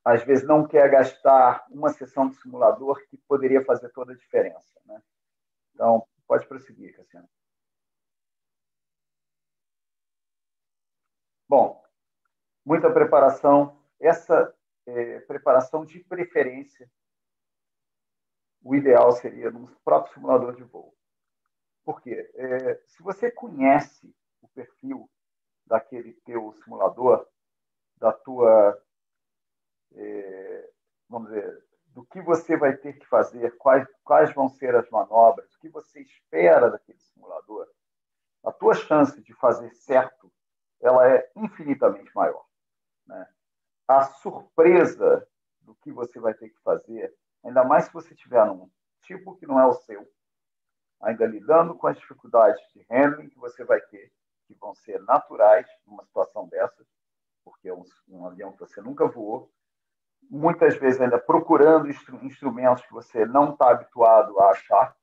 às 0.04 0.24
vezes 0.24 0.44
não 0.44 0.68
quer 0.68 0.90
gastar 0.90 1.64
uma 1.70 1.90
sessão 1.90 2.28
de 2.28 2.36
simulador 2.38 3.00
que 3.08 3.18
poderia 3.28 3.64
fazer 3.64 3.90
toda 3.90 4.14
a 4.14 4.16
diferença. 4.16 4.82
Né? 4.86 5.00
Então, 5.76 6.08
pode 6.28 6.48
prosseguir, 6.48 6.96
Cassiano. 6.96 7.30
Bom, 11.52 11.84
muita 12.64 12.90
preparação. 12.90 13.78
Essa 14.00 14.56
é, 14.86 15.20
preparação 15.20 15.84
de 15.84 16.00
preferência 16.00 16.90
o 18.64 18.74
ideal 18.74 19.12
seria 19.12 19.52
no 19.52 19.68
próprio 19.84 20.14
simulador 20.14 20.56
de 20.56 20.64
voo. 20.64 20.96
Por 21.84 22.00
quê? 22.02 22.32
É, 22.36 22.76
se 22.88 23.04
você 23.04 23.30
conhece 23.30 24.16
o 24.42 24.48
perfil 24.48 25.12
daquele 25.66 26.14
teu 26.24 26.54
simulador, 26.54 27.28
da 27.98 28.14
tua, 28.14 28.82
é, 29.94 30.70
vamos 31.10 31.32
dizer, 31.32 31.66
do 31.88 32.06
que 32.06 32.22
você 32.22 32.56
vai 32.56 32.78
ter 32.78 32.98
que 32.98 33.06
fazer, 33.08 33.58
quais, 33.58 33.86
quais 34.06 34.34
vão 34.34 34.48
ser 34.48 34.74
as 34.74 34.90
manobras, 34.90 35.54
o 35.54 35.60
que 35.60 35.68
você 35.68 36.00
espera 36.00 36.72
daquele 36.72 37.02
simulador, 37.02 37.68
tua 38.62 38.74
chance 38.74 39.22
de 39.22 39.34
fazer 39.34 39.70
certo 39.74 40.32
ela 40.82 41.08
é 41.08 41.32
infinitamente 41.36 42.14
maior. 42.16 42.46
Né? 43.06 43.28
A 43.88 44.04
surpresa 44.04 45.28
do 45.62 45.76
que 45.76 45.92
você 45.92 46.20
vai 46.20 46.34
ter 46.34 46.50
que 46.50 46.60
fazer, 46.62 47.14
ainda 47.44 47.64
mais 47.64 47.86
se 47.86 47.94
você 47.94 48.14
estiver 48.14 48.46
num 48.46 48.70
tipo 49.02 49.36
que 49.36 49.46
não 49.46 49.60
é 49.60 49.66
o 49.66 49.74
seu, 49.74 50.08
ainda 51.02 51.26
lidando 51.26 51.76
com 51.76 51.88
as 51.88 51.98
dificuldades 51.98 52.62
de 52.74 52.86
handling 52.90 53.30
que 53.30 53.40
você 53.40 53.64
vai 53.64 53.82
ter, 53.82 54.12
que 54.48 54.54
vão 54.56 54.76
ser 54.76 55.02
naturais 55.04 55.68
numa 55.86 56.04
situação 56.06 56.48
dessas, 56.48 56.88
porque 57.44 57.70
é 57.70 57.74
um, 57.74 57.84
um 58.08 58.28
avião 58.28 58.52
que 58.52 58.60
você 58.60 58.82
nunca 58.82 59.08
voou, 59.08 59.52
muitas 60.30 60.76
vezes 60.78 61.02
ainda 61.02 61.20
procurando 61.20 61.90
instru 61.90 62.24
instrumentos 62.24 62.86
que 62.86 62.94
você 62.94 63.26
não 63.26 63.52
está 63.54 63.72
habituado 63.72 64.40
a 64.40 64.52
achar. 64.52 64.96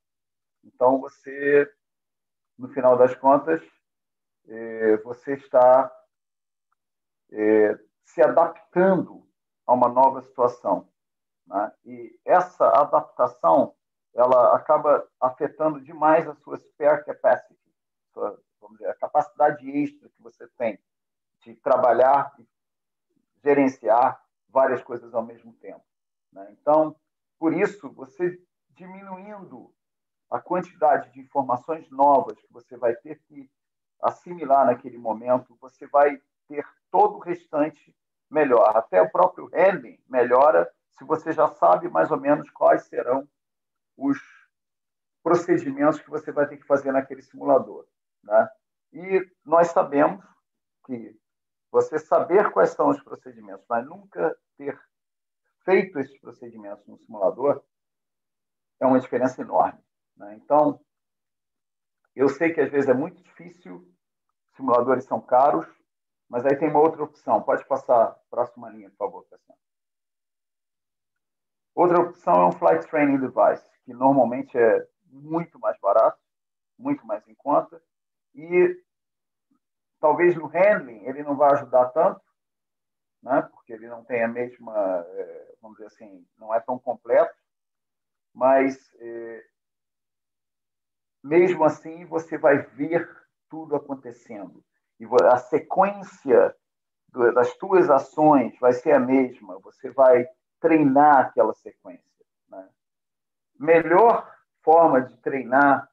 Então, 0.65 1.01
você, 1.01 1.71
no 2.57 2.69
final 2.69 2.97
das 2.97 3.15
contas, 3.15 3.61
eh, 4.49 4.97
você 4.99 5.35
está 5.35 5.93
eh, 7.31 7.79
se 8.05 8.23
adaptando 8.23 9.27
a 9.67 9.75
uma 9.75 9.89
nova 9.89 10.23
situação. 10.23 10.89
Né? 11.47 11.73
E 11.85 12.21
essa 12.25 12.67
adaptação 12.69 13.75
ela 14.15 14.57
acaba 14.57 15.07
afetando 15.21 15.81
demais 15.81 16.27
a 16.27 16.35
sua 16.35 16.57
spare 16.57 17.05
capacity, 17.05 17.57
sua, 18.13 18.41
dizer, 18.73 18.89
a 18.89 18.95
capacidade 18.95 19.71
extra 19.71 20.09
que 20.09 20.23
você 20.23 20.49
tem 20.57 20.79
de 21.43 21.55
trabalhar 21.57 22.35
e 22.39 22.49
gerenciar 23.45 24.21
várias 24.49 24.83
coisas 24.83 25.15
ao 25.15 25.23
mesmo 25.23 25.53
tempo. 25.55 25.85
Né? 26.33 26.49
Então, 26.61 26.97
por 27.39 27.53
isso, 27.53 27.91
você 27.93 28.43
diminuindo 28.71 29.73
a 30.31 30.41
quantidade 30.41 31.13
de 31.13 31.21
informações 31.21 31.89
novas 31.91 32.41
que 32.41 32.53
você 32.53 32.77
vai 32.77 32.95
ter 32.97 33.21
que 33.23 33.51
assimilar 34.03 34.67
naquele 34.67 34.99
momento, 34.99 35.57
você 35.61 35.87
vai 35.87 36.21
ter 36.47 36.67
todo 36.91 37.17
o 37.17 37.21
restante 37.21 37.95
melhor. 38.31 38.77
Até 38.77 39.01
o 39.03 39.11
próprio 39.11 39.47
handling 39.53 39.99
melhora 40.09 40.71
se 40.99 41.05
você 41.05 41.33
já 41.33 41.49
sabe 41.49 41.89
mais 41.89 42.11
ou 42.11 42.19
menos 42.19 42.51
quais 42.51 42.85
serão 42.85 43.29
os 43.97 44.19
procedimentos 45.23 46.01
que 46.01 46.11
você 46.11 46.33
vai 46.33 46.47
ter 46.47 46.57
que 46.57 46.67
fazer 46.67 46.93
naquele 46.93 47.23
simulador. 47.23 47.87
Né? 48.23 48.49
E 48.93 49.31
nós 49.45 49.69
sabemos 49.69 50.25
que 50.87 51.17
você 51.71 51.99
saber 51.99 52.51
quais 52.51 52.71
são 52.71 52.89
os 52.89 53.03
procedimentos, 53.03 53.65
mas 53.69 53.87
nunca 53.87 54.37
ter 54.57 54.81
feito 55.65 55.99
esses 55.99 56.19
procedimentos 56.19 56.87
no 56.87 56.97
simulador 56.99 57.63
é 58.81 58.87
uma 58.87 59.01
diferença 59.01 59.43
enorme. 59.43 59.79
Né? 60.17 60.35
Então, 60.43 60.81
eu 62.19 62.29
sei 62.29 62.53
que 62.53 62.61
às 62.61 62.69
vezes 62.69 62.91
é 62.91 62.95
muito 62.95 63.23
difícil, 63.23 63.89
simuladores 64.57 65.05
são 65.05 65.21
caros, 65.21 65.67
mas 66.29 66.45
aí 66.45 66.57
tem 66.57 66.69
uma 66.69 66.81
outra 66.81 67.05
opção. 67.05 67.41
Pode 67.41 67.65
passar 67.65 68.19
próxima 68.29 68.69
linha, 68.71 68.91
por 68.91 68.97
favor, 68.97 69.27
Cassiano. 69.31 69.61
Outra 71.77 72.01
opção 72.01 72.35
é 72.43 72.47
um 72.49 72.53
Flight 72.53 72.89
Training 72.89 73.19
Device, 73.19 73.65
que 73.85 73.95
normalmente 73.95 74.59
é 74.59 74.85
muito 75.05 75.61
mais 75.61 75.79
barato, 75.79 76.19
muito 76.77 77.07
mais 77.07 77.27
em 77.29 77.37
conta, 77.37 77.81
e 78.35 78.77
talvez 80.01 80.35
no 80.35 80.49
handling 80.49 81.05
ele 81.05 81.23
não 81.23 81.37
vai 81.37 81.53
ajudar 81.53 81.87
tanto, 81.91 82.21
né? 83.23 83.43
porque 83.43 83.73
ele 83.73 83.87
não 83.87 84.05
tem 84.05 84.25
a 84.25 84.29
mesma, 84.29 85.07
é, 85.07 85.55
vamos 85.63 85.77
dizer 85.77 85.87
assim, 85.87 86.27
não 86.37 86.53
é 86.53 86.59
tão 86.59 86.81
completo, 86.81 87.33
mas 88.35 88.93
é, 88.97 89.45
mesmo 91.23 91.65
assim 91.65 92.05
você 92.07 92.39
vai 92.39 92.59
ver 92.59 93.09
tudo 93.49 93.77
acontecendo 93.77 94.63
e 95.01 95.07
a 95.25 95.37
sequência 95.39 96.55
das 97.35 97.55
tuas 97.57 97.89
ações 97.89 98.59
vai 98.59 98.73
ser 98.73 98.93
a 98.93 99.01
mesma, 99.01 99.59
você 99.61 99.91
vai 99.91 100.27
treinar 100.61 101.27
aquela 101.27 101.55
sequência. 101.55 102.05
Né? 102.49 102.69
Melhor 103.59 104.31
forma 104.63 105.01
de 105.01 105.17
treinar 105.19 105.89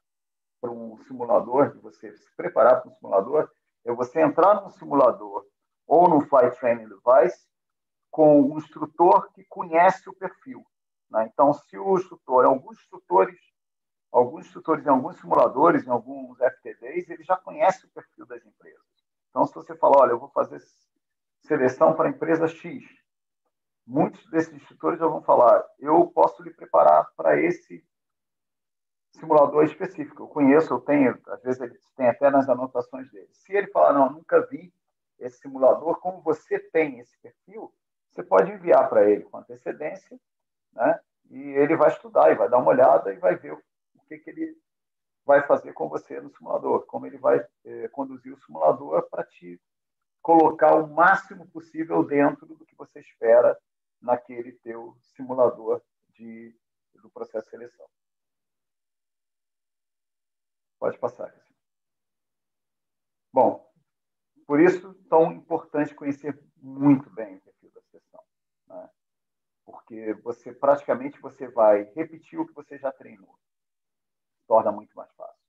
para 0.59 0.71
um 0.71 0.97
simulador, 1.03 1.71
de 1.71 1.79
você 1.79 2.15
se 2.17 2.35
preparar 2.35 2.81
para 2.81 2.89
um 2.89 2.95
simulador, 2.95 3.49
é 3.85 3.93
você 3.93 4.21
entrar 4.21 4.61
num 4.61 4.71
simulador 4.71 5.45
ou 5.87 6.09
no 6.09 6.21
Flight 6.21 6.57
Training 6.59 6.89
Device 6.89 7.47
com 8.09 8.41
um 8.41 8.57
instrutor 8.57 9.31
que 9.33 9.43
conhece 9.45 10.09
o 10.09 10.15
perfil. 10.15 10.65
Né? 11.09 11.29
Então, 11.31 11.53
se 11.53 11.77
o 11.77 11.95
instrutor, 11.95 12.45
alguns 12.45 12.77
instrutores, 12.79 13.37
alguns 14.17 14.45
instrutores 14.45 14.85
em 14.85 14.89
alguns 14.89 15.17
simuladores, 15.17 15.85
em 15.85 15.89
alguns 15.89 16.39
FTDs, 16.39 17.09
ele 17.09 17.23
já 17.23 17.35
conhece 17.35 17.85
o 17.85 17.89
perfil 17.89 18.25
das 18.25 18.45
empresas. 18.45 18.81
Então, 19.29 19.45
se 19.45 19.53
você 19.53 19.75
falar, 19.75 20.03
olha, 20.03 20.11
eu 20.11 20.19
vou 20.19 20.29
fazer 20.29 20.61
seleção 21.41 21.93
para 21.93 22.07
a 22.07 22.09
empresa 22.09 22.47
X, 22.47 22.85
muitos 23.85 24.25
desses 24.29 24.53
instrutores 24.53 24.99
já 24.99 25.05
vão 25.05 25.21
falar, 25.21 25.65
eu 25.79 26.07
posso 26.07 26.41
lhe 26.41 26.51
preparar 26.51 27.11
para 27.17 27.41
esse 27.41 27.85
simulador 29.11 29.65
específico. 29.65 30.23
Eu 30.23 30.27
conheço, 30.27 30.73
eu 30.73 30.79
tenho, 30.79 31.19
às 31.27 31.41
vezes 31.43 31.61
ele 31.61 31.77
tem 31.97 32.07
até 32.07 32.29
nas 32.29 32.47
anotações 32.47 33.11
dele. 33.11 33.29
Se 33.33 33.53
ele 33.53 33.67
falar, 33.67 33.91
não, 33.91 34.09
nunca 34.09 34.47
vi 34.47 34.73
esse 35.19 35.39
simulador, 35.39 35.99
como 35.99 36.21
você 36.21 36.57
tem 36.57 36.99
esse 36.99 37.17
perfil, 37.19 37.73
você 38.09 38.23
pode 38.23 38.49
enviar 38.49 38.87
para 38.87 39.09
ele 39.09 39.23
com 39.23 39.37
antecedência, 39.37 40.17
né? 40.71 40.99
E 41.29 41.37
ele 41.37 41.75
vai 41.75 41.89
estudar 41.89 42.31
e 42.31 42.35
vai 42.35 42.47
dar 42.47 42.59
uma 42.59 42.69
olhada 42.69 43.11
e 43.11 43.17
vai 43.17 43.35
ver 43.35 43.51
que, 44.05 44.17
que 44.17 44.29
ele 44.29 44.57
vai 45.25 45.45
fazer 45.45 45.73
com 45.73 45.89
você 45.89 46.21
no 46.21 46.29
simulador, 46.29 46.85
como 46.85 47.05
ele 47.05 47.17
vai 47.17 47.45
eh, 47.65 47.87
conduzir 47.89 48.33
o 48.33 48.37
simulador 48.37 49.09
para 49.09 49.23
te 49.23 49.59
colocar 50.21 50.75
o 50.75 50.87
máximo 50.87 51.47
possível 51.49 52.03
dentro 52.03 52.45
do 52.45 52.65
que 52.65 52.75
você 52.75 52.99
espera 52.99 53.57
naquele 54.01 54.53
teu 54.53 54.95
simulador 55.01 55.81
de, 56.09 56.55
do 56.95 57.09
processo 57.09 57.45
de 57.45 57.51
seleção. 57.51 57.87
Pode 60.79 60.97
passar. 60.99 61.33
Bom, 63.33 63.71
por 64.45 64.59
isso 64.59 64.93
tão 65.09 65.31
importante 65.31 65.95
conhecer 65.95 66.39
muito 66.57 67.09
bem 67.09 67.35
o 67.35 67.41
perfil 67.41 67.71
da 67.71 67.81
sessão, 67.81 68.23
né? 68.67 68.89
porque 69.65 70.13
você 70.23 70.53
praticamente 70.53 71.19
você 71.19 71.47
vai 71.47 71.83
repetir 71.95 72.39
o 72.39 72.45
que 72.45 72.53
você 72.53 72.77
já 72.77 72.91
treinou, 72.91 73.37
torna 74.47 74.71
muito 74.71 74.95
mais 74.95 75.11
fácil. 75.13 75.45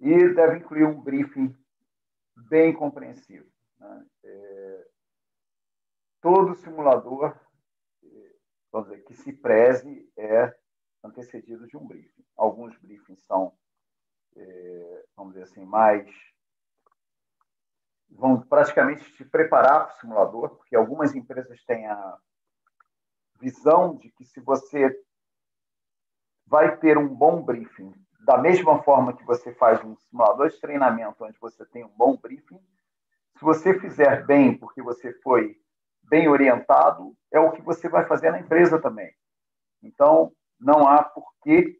E 0.00 0.34
deve 0.34 0.58
incluir 0.58 0.84
um 0.84 1.00
briefing 1.00 1.56
bem 2.36 2.74
compreensivo. 2.74 3.50
Né? 3.78 4.06
É, 4.24 4.88
todo 6.20 6.54
simulador, 6.56 7.38
é, 8.02 8.36
vamos 8.70 8.88
dizer, 8.88 9.02
que 9.04 9.14
se 9.14 9.32
preze 9.32 10.10
é 10.16 10.54
antecedido 11.02 11.66
de 11.66 11.76
um 11.76 11.86
briefing. 11.86 12.24
Alguns 12.36 12.76
briefings 12.78 13.22
são, 13.24 13.56
é, 14.36 15.04
vamos 15.16 15.34
dizer 15.34 15.44
assim, 15.44 15.64
mais. 15.64 16.10
vão 18.10 18.40
praticamente 18.40 19.10
te 19.14 19.24
preparar 19.24 19.86
para 19.86 19.94
o 19.96 20.00
simulador, 20.00 20.56
porque 20.56 20.76
algumas 20.76 21.14
empresas 21.14 21.62
têm 21.64 21.86
a 21.86 22.18
visão 23.40 23.96
de 23.96 24.10
que 24.10 24.24
se 24.24 24.40
você 24.40 24.96
vai 26.46 26.76
ter 26.76 26.98
um 26.98 27.08
bom 27.08 27.42
briefing, 27.42 27.92
da 28.20 28.38
mesma 28.38 28.82
forma 28.82 29.16
que 29.16 29.24
você 29.24 29.52
faz 29.54 29.82
um 29.84 29.96
simulador 29.96 30.48
de 30.48 30.60
treinamento, 30.60 31.24
onde 31.24 31.38
você 31.38 31.64
tem 31.66 31.84
um 31.84 31.96
bom 31.96 32.16
briefing, 32.16 32.60
se 33.36 33.44
você 33.44 33.78
fizer 33.78 34.24
bem, 34.24 34.56
porque 34.56 34.80
você 34.80 35.12
foi 35.20 35.60
bem 36.02 36.28
orientado, 36.28 37.16
é 37.30 37.40
o 37.40 37.52
que 37.52 37.62
você 37.62 37.88
vai 37.88 38.06
fazer 38.06 38.30
na 38.30 38.40
empresa 38.40 38.80
também. 38.80 39.12
Então, 39.82 40.32
não 40.58 40.86
há 40.86 41.02
porquê, 41.02 41.78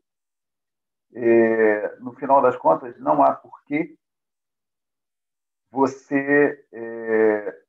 é, 1.15 1.97
no 2.01 2.13
final 2.13 2.43
das 2.43 2.57
contas, 2.57 2.99
não 2.99 3.23
há 3.23 3.33
porquê 3.33 3.97
você, 5.71 6.67
é, 6.73 7.64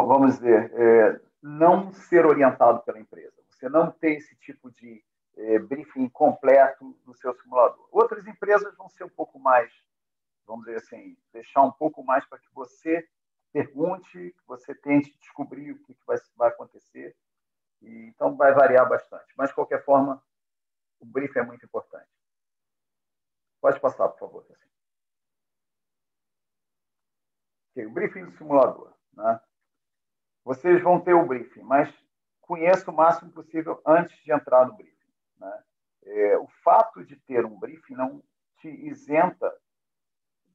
vamos 0.00 0.36
dizer, 0.36 0.72
é, 0.74 1.20
não 1.42 1.92
ser 1.92 2.24
orientado 2.24 2.82
pela 2.82 2.98
empresa. 2.98 3.34
Você 3.50 3.68
não 3.68 3.90
ter 3.90 4.12
esse 4.12 4.34
tipo 4.36 4.70
de 4.70 5.04
é, 5.36 5.58
briefing 5.58 6.08
completo 6.08 6.96
no 7.06 7.14
seu 7.14 7.34
simulador. 7.34 7.88
Outras 7.90 8.26
empresas 8.26 8.74
vão 8.76 8.88
ser 8.88 9.04
um 9.04 9.10
pouco 9.10 9.38
mais, 9.38 9.72
vamos 10.46 10.64
dizer 10.64 10.78
assim, 10.78 11.16
deixar 11.32 11.62
um 11.62 11.72
pouco 11.72 12.02
mais 12.02 12.24
para 12.26 12.38
que 12.38 12.48
você 12.52 13.06
pergunte, 13.52 14.12
que 14.12 14.46
você 14.46 14.74
tente 14.74 15.16
descobrir 15.18 15.72
o 15.72 15.78
que 15.80 15.96
vai, 16.06 16.16
vai 16.36 16.48
acontecer 16.48 17.14
e, 17.82 18.06
então, 18.06 18.36
vai 18.36 18.52
variar 18.54 18.88
bastante. 18.88 19.32
Mas, 19.36 19.50
de 19.50 19.54
qualquer 19.54 19.84
forma, 19.84 20.22
o 21.00 21.04
briefing 21.04 21.40
é 21.40 21.44
muito 21.44 21.64
importante. 21.64 22.08
Pode 23.60 23.80
passar, 23.80 24.08
por 24.08 24.18
favor. 24.18 24.46
Assim. 24.48 24.68
Okay, 27.72 27.86
o 27.86 27.90
briefing 27.90 28.24
do 28.24 28.32
simulador. 28.32 28.94
Né? 29.14 29.40
Vocês 30.44 30.82
vão 30.82 31.00
ter 31.00 31.14
o 31.14 31.26
briefing, 31.26 31.62
mas 31.62 31.92
conheça 32.40 32.90
o 32.90 32.94
máximo 32.94 33.30
possível 33.32 33.80
antes 33.86 34.16
de 34.22 34.32
entrar 34.32 34.66
no 34.66 34.74
briefing. 34.74 34.92
Né? 35.38 35.62
é, 36.04 36.36
o 36.36 36.46
fato 36.64 37.04
de 37.04 37.16
ter 37.16 37.44
um 37.44 37.58
briefing 37.58 37.94
não 37.94 38.22
te 38.58 38.68
isenta 38.68 39.52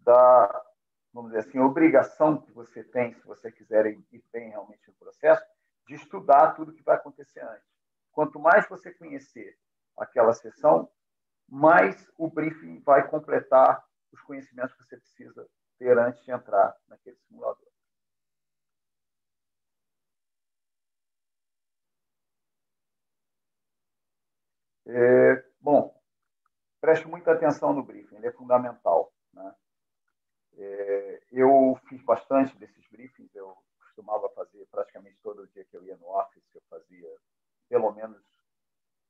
da, 0.02 0.66
vamos 1.14 1.32
dizer 1.32 1.48
assim, 1.48 1.60
obrigação 1.60 2.42
que 2.42 2.52
você 2.52 2.84
tem, 2.84 3.14
se 3.14 3.26
você 3.26 3.52
quiser 3.52 3.86
ir 3.86 4.24
bem 4.32 4.50
realmente 4.50 4.88
no 4.88 4.94
processo, 4.96 5.44
de 5.88 5.96
estudar 5.96 6.54
tudo 6.54 6.74
que 6.74 6.84
vai 6.84 6.96
acontecer 6.96 7.42
antes. 7.42 7.68
Quanto 8.12 8.40
mais 8.40 8.68
você 8.68 8.92
conhecer 8.92 9.58
aquela 9.98 10.34
sessão, 10.34 10.90
mais 11.48 12.10
o 12.18 12.30
briefing 12.30 12.82
vai 12.82 13.08
completar 13.08 13.84
os 14.12 14.22
conhecimentos 14.22 14.74
que 14.74 14.84
você 14.84 14.98
precisa 14.98 15.48
ter 15.78 15.98
antes 15.98 16.24
de 16.24 16.32
entrar 16.32 16.76
naquele 16.88 17.18
simulador. 17.28 17.67
É, 24.90 25.44
bom, 25.60 25.94
preste 26.80 27.06
muita 27.08 27.34
atenção 27.34 27.74
no 27.74 27.84
briefing, 27.84 28.16
ele 28.16 28.28
é 28.28 28.32
fundamental. 28.32 29.12
Né? 29.34 29.56
É, 30.58 31.22
eu 31.32 31.78
fiz 31.90 32.02
bastante 32.04 32.58
desses 32.58 32.88
briefings, 32.88 33.36
eu 33.36 33.54
costumava 33.80 34.30
fazer 34.30 34.66
praticamente 34.72 35.20
todo 35.22 35.48
dia 35.48 35.66
que 35.66 35.76
eu 35.76 35.84
ia 35.84 35.98
no 35.98 36.08
office, 36.08 36.56
eu 36.56 36.62
fazia 36.70 37.10
pelo 37.68 37.92
menos 37.92 38.22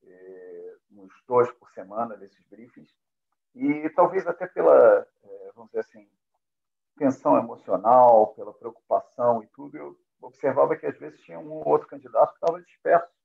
é, 0.04 0.76
uns 0.94 1.14
dois 1.28 1.52
por 1.52 1.70
semana 1.72 2.18
desses 2.18 2.44
briefings. 2.48 2.92
E 3.54 3.88
talvez 3.92 4.26
até 4.26 4.48
pela, 4.48 5.08
é, 5.24 5.52
vamos 5.54 5.70
dizer 5.70 5.82
assim, 5.82 6.10
tensão 6.98 7.38
emocional, 7.38 8.34
pela 8.34 8.54
preocupação 8.54 9.44
e 9.44 9.48
tudo, 9.48 9.78
eu 9.78 9.96
observava 10.22 10.76
que 10.76 10.88
às 10.88 10.98
vezes 10.98 11.22
tinha 11.22 11.38
um 11.38 11.52
ou 11.52 11.68
outro 11.68 11.88
candidato 11.88 12.32
que 12.32 12.44
estava 12.44 12.62
disperso 12.64 13.17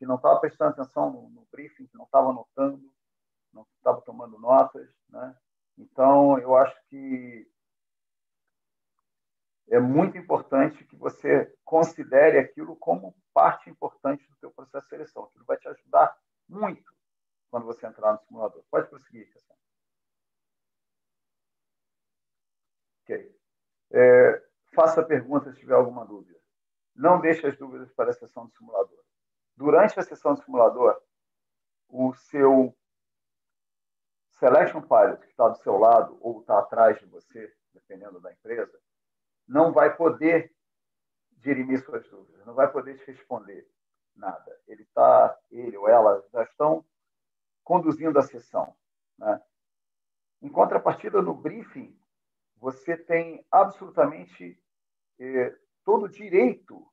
que 0.00 0.06
não 0.06 0.16
estava 0.16 0.40
prestando 0.40 0.70
atenção 0.70 1.12
no, 1.12 1.28
no, 1.28 1.46
briefing, 1.52 1.86
que 1.86 1.96
não 1.98 2.06
estava 2.06 2.30
anotando, 2.30 2.90
não 3.52 3.66
estava 3.76 4.00
tomando 4.00 4.38
notas. 4.38 4.88
Né? 5.10 5.36
Então, 5.76 6.38
eu 6.38 6.56
acho 6.56 6.74
que 6.88 7.46
é 9.68 9.78
muito 9.78 10.16
importante 10.16 10.86
que 10.86 10.96
você 10.96 11.54
considere 11.66 12.38
aquilo 12.38 12.74
como 12.76 13.14
parte 13.34 13.68
importante 13.68 14.26
do 14.26 14.36
seu 14.36 14.50
processo 14.50 14.84
de 14.86 14.88
seleção. 14.88 15.24
Aquilo 15.24 15.44
vai 15.44 15.58
te 15.58 15.68
ajudar 15.68 16.18
muito 16.48 16.90
quando 17.50 17.66
você 17.66 17.86
entrar 17.86 18.14
no 18.14 18.20
simulador. 18.20 18.64
Pode 18.70 18.88
prosseguir, 18.88 19.30
Cassiano. 19.30 19.60
Ok. 23.02 23.38
É, 23.90 24.48
faça 24.74 25.04
perguntas 25.04 25.52
se 25.52 25.60
tiver 25.60 25.74
alguma 25.74 26.06
dúvida. 26.06 26.40
Não 26.96 27.20
deixe 27.20 27.46
as 27.46 27.58
dúvidas 27.58 27.92
para 27.92 28.10
a 28.10 28.14
sessão 28.14 28.46
do 28.46 28.52
simulador 28.52 29.09
durante 29.56 29.98
a 29.98 30.02
sessão 30.02 30.34
de 30.34 30.44
simulador, 30.44 31.00
o 31.88 32.14
seu 32.14 32.76
selection 34.30 34.80
pilot, 34.80 35.20
que 35.20 35.30
está 35.30 35.48
do 35.48 35.58
seu 35.58 35.76
lado 35.76 36.18
ou 36.20 36.40
está 36.40 36.58
atrás 36.58 36.98
de 36.98 37.06
você, 37.06 37.52
dependendo 37.74 38.20
da 38.20 38.32
empresa, 38.32 38.80
não 39.46 39.72
vai 39.72 39.94
poder 39.94 40.54
dirimir 41.32 41.82
suas 41.82 42.08
dúvidas, 42.08 42.44
não 42.46 42.54
vai 42.54 42.70
poder 42.70 42.98
te 42.98 43.10
responder 43.10 43.68
nada. 44.14 44.60
Ele 44.66 44.82
está, 44.82 45.38
ele 45.50 45.76
ou 45.76 45.88
ela 45.88 46.24
já 46.32 46.42
estão 46.42 46.84
conduzindo 47.64 48.18
a 48.18 48.22
sessão. 48.22 48.74
Né? 49.18 49.42
Em 50.42 50.48
contrapartida, 50.48 51.20
no 51.20 51.34
briefing, 51.34 51.98
você 52.56 52.96
tem 52.96 53.44
absolutamente 53.50 54.62
eh, 55.18 55.56
todo 55.84 56.04
o 56.04 56.08
direito 56.08 56.86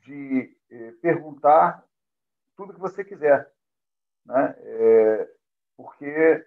de 0.00 0.56
eh, 0.70 0.92
perguntar 1.02 1.84
tudo 2.56 2.74
que 2.74 2.80
você 2.80 3.04
quiser, 3.04 3.50
né? 4.24 4.54
É, 4.58 5.30
porque 5.76 6.46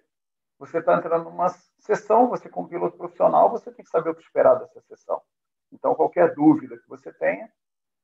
você 0.59 0.77
está 0.77 0.95
entrando 0.95 1.25
numa 1.25 1.49
sessão, 1.79 2.29
você 2.29 2.47
como 2.47 2.69
piloto 2.69 2.97
profissional, 2.97 3.49
você 3.49 3.71
tem 3.71 3.83
que 3.83 3.91
saber 3.91 4.11
o 4.11 4.15
que 4.15 4.21
esperar 4.21 4.55
dessa 4.55 4.81
sessão. 4.81 5.21
Então, 5.71 5.95
qualquer 5.95 6.33
dúvida 6.35 6.77
que 6.77 6.87
você 6.87 7.11
tenha, 7.13 7.51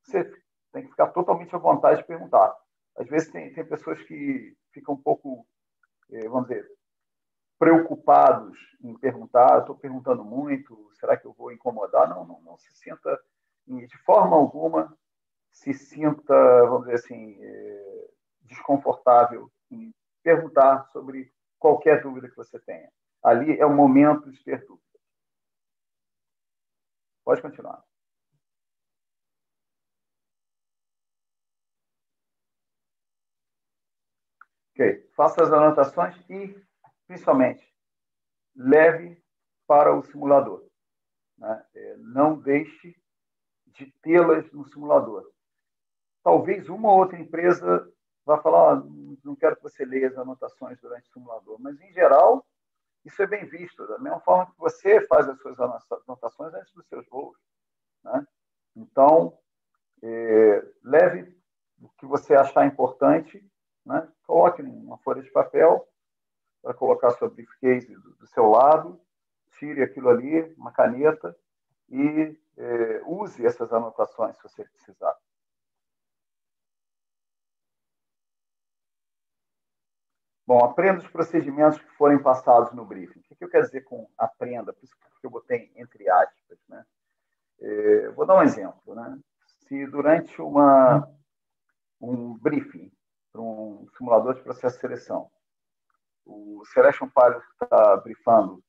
você 0.02 0.24
tem 0.72 0.82
que 0.82 0.90
ficar 0.90 1.08
totalmente 1.08 1.54
à 1.54 1.58
vontade 1.58 2.00
de 2.00 2.06
perguntar. 2.06 2.54
Às 2.96 3.08
vezes 3.08 3.30
tem, 3.30 3.52
tem 3.52 3.64
pessoas 3.64 4.02
que 4.02 4.56
ficam 4.72 4.94
um 4.94 5.02
pouco, 5.02 5.46
eh, 6.10 6.28
vamos 6.28 6.48
dizer, 6.48 6.68
preocupados 7.58 8.58
em 8.82 8.96
perguntar, 8.98 9.60
estou 9.60 9.76
perguntando 9.76 10.24
muito, 10.24 10.90
será 10.94 11.16
que 11.16 11.26
eu 11.26 11.32
vou 11.32 11.52
incomodar? 11.52 12.08
Não, 12.08 12.26
não, 12.26 12.40
não 12.40 12.58
se 12.58 12.72
sinta 12.74 13.18
de 13.66 13.98
forma 13.98 14.36
alguma 14.36 14.96
se 15.50 15.74
sinta, 15.74 16.34
vamos 16.64 16.86
dizer 16.86 16.94
assim, 16.94 17.36
é, 17.42 18.10
desconfortável 18.42 19.50
em 19.70 19.94
perguntar 20.22 20.84
sobre 20.86 21.32
qualquer 21.58 22.02
dúvida 22.02 22.28
que 22.28 22.36
você 22.36 22.58
tenha. 22.60 22.90
Ali 23.22 23.58
é 23.58 23.66
o 23.66 23.74
momento 23.74 24.30
de 24.30 24.42
ter 24.42 24.64
dúvidas. 24.66 24.80
Pode 27.24 27.42
continuar. 27.42 27.84
Ok. 34.72 35.10
Faça 35.14 35.42
as 35.42 35.52
anotações 35.52 36.16
e, 36.30 36.56
principalmente, 37.06 37.70
leve 38.56 39.22
para 39.66 39.94
o 39.94 40.02
simulador. 40.02 40.66
Né? 41.36 41.66
É, 41.74 41.96
não 41.98 42.40
deixe 42.40 42.96
de 43.66 43.92
tê-las 44.00 44.50
no 44.52 44.64
simulador 44.64 45.30
talvez 46.22 46.68
uma 46.68 46.90
ou 46.90 46.98
outra 46.98 47.18
empresa 47.18 47.90
vá 48.24 48.38
falar, 48.38 48.82
não 49.24 49.34
quero 49.34 49.56
que 49.56 49.62
você 49.62 49.84
leia 49.84 50.08
as 50.08 50.16
anotações 50.16 50.78
durante 50.80 51.08
o 51.08 51.12
simulador, 51.12 51.56
mas 51.60 51.80
em 51.80 51.92
geral 51.92 52.46
isso 53.04 53.22
é 53.22 53.26
bem 53.26 53.46
visto, 53.46 53.86
da 53.86 53.98
mesma 53.98 54.20
forma 54.20 54.46
que 54.46 54.58
você 54.58 55.06
faz 55.06 55.28
as 55.28 55.38
suas 55.40 55.58
anotações 55.58 56.52
antes 56.54 56.72
dos 56.74 56.86
seus 56.86 57.06
voos. 57.08 57.36
Né? 58.04 58.26
Então, 58.76 59.38
é, 60.02 60.64
leve 60.84 61.34
o 61.80 61.88
que 61.98 62.04
você 62.04 62.34
achar 62.34 62.66
importante, 62.66 63.42
né? 63.86 64.06
coloque 64.26 64.62
uma 64.62 64.98
folha 64.98 65.22
de 65.22 65.30
papel 65.30 65.88
para 66.62 66.74
colocar 66.74 67.10
sua 67.12 67.30
briefcase 67.30 67.94
do, 67.94 68.10
do 68.16 68.26
seu 68.26 68.50
lado, 68.50 69.00
tire 69.58 69.82
aquilo 69.82 70.10
ali, 70.10 70.52
uma 70.58 70.70
caneta, 70.70 71.34
e 71.88 72.38
é, 72.56 73.02
use 73.06 73.44
essas 73.44 73.72
anotações 73.72 74.36
se 74.36 74.42
você 74.42 74.64
precisar. 74.64 75.16
Bom, 80.50 80.64
aprenda 80.64 80.98
os 80.98 81.06
procedimentos 81.06 81.80
que 81.80 81.90
forem 81.90 82.20
passados 82.20 82.72
no 82.72 82.84
briefing. 82.84 83.20
O 83.30 83.36
que 83.36 83.44
eu 83.44 83.48
quero 83.48 83.66
dizer 83.66 83.82
com 83.82 84.10
aprenda? 84.18 84.72
Por 84.72 84.82
isso 84.82 84.96
que 85.20 85.24
eu 85.24 85.30
botei 85.30 85.70
entre 85.76 86.10
aspas. 86.10 86.58
Né? 86.68 86.84
É, 87.60 88.08
vou 88.08 88.26
dar 88.26 88.34
um 88.34 88.42
exemplo. 88.42 88.92
Né? 88.92 89.20
Se 89.60 89.86
durante 89.86 90.42
uma, 90.42 91.08
um 92.00 92.36
briefing 92.36 92.90
para 93.30 93.40
um 93.40 93.86
simulador 93.96 94.34
de 94.34 94.42
processo 94.42 94.74
de 94.74 94.80
seleção, 94.80 95.30
o 96.26 96.64
Selection 96.72 97.08
Pilot 97.08 97.46
está 97.52 97.96
briefando, 97.98 98.60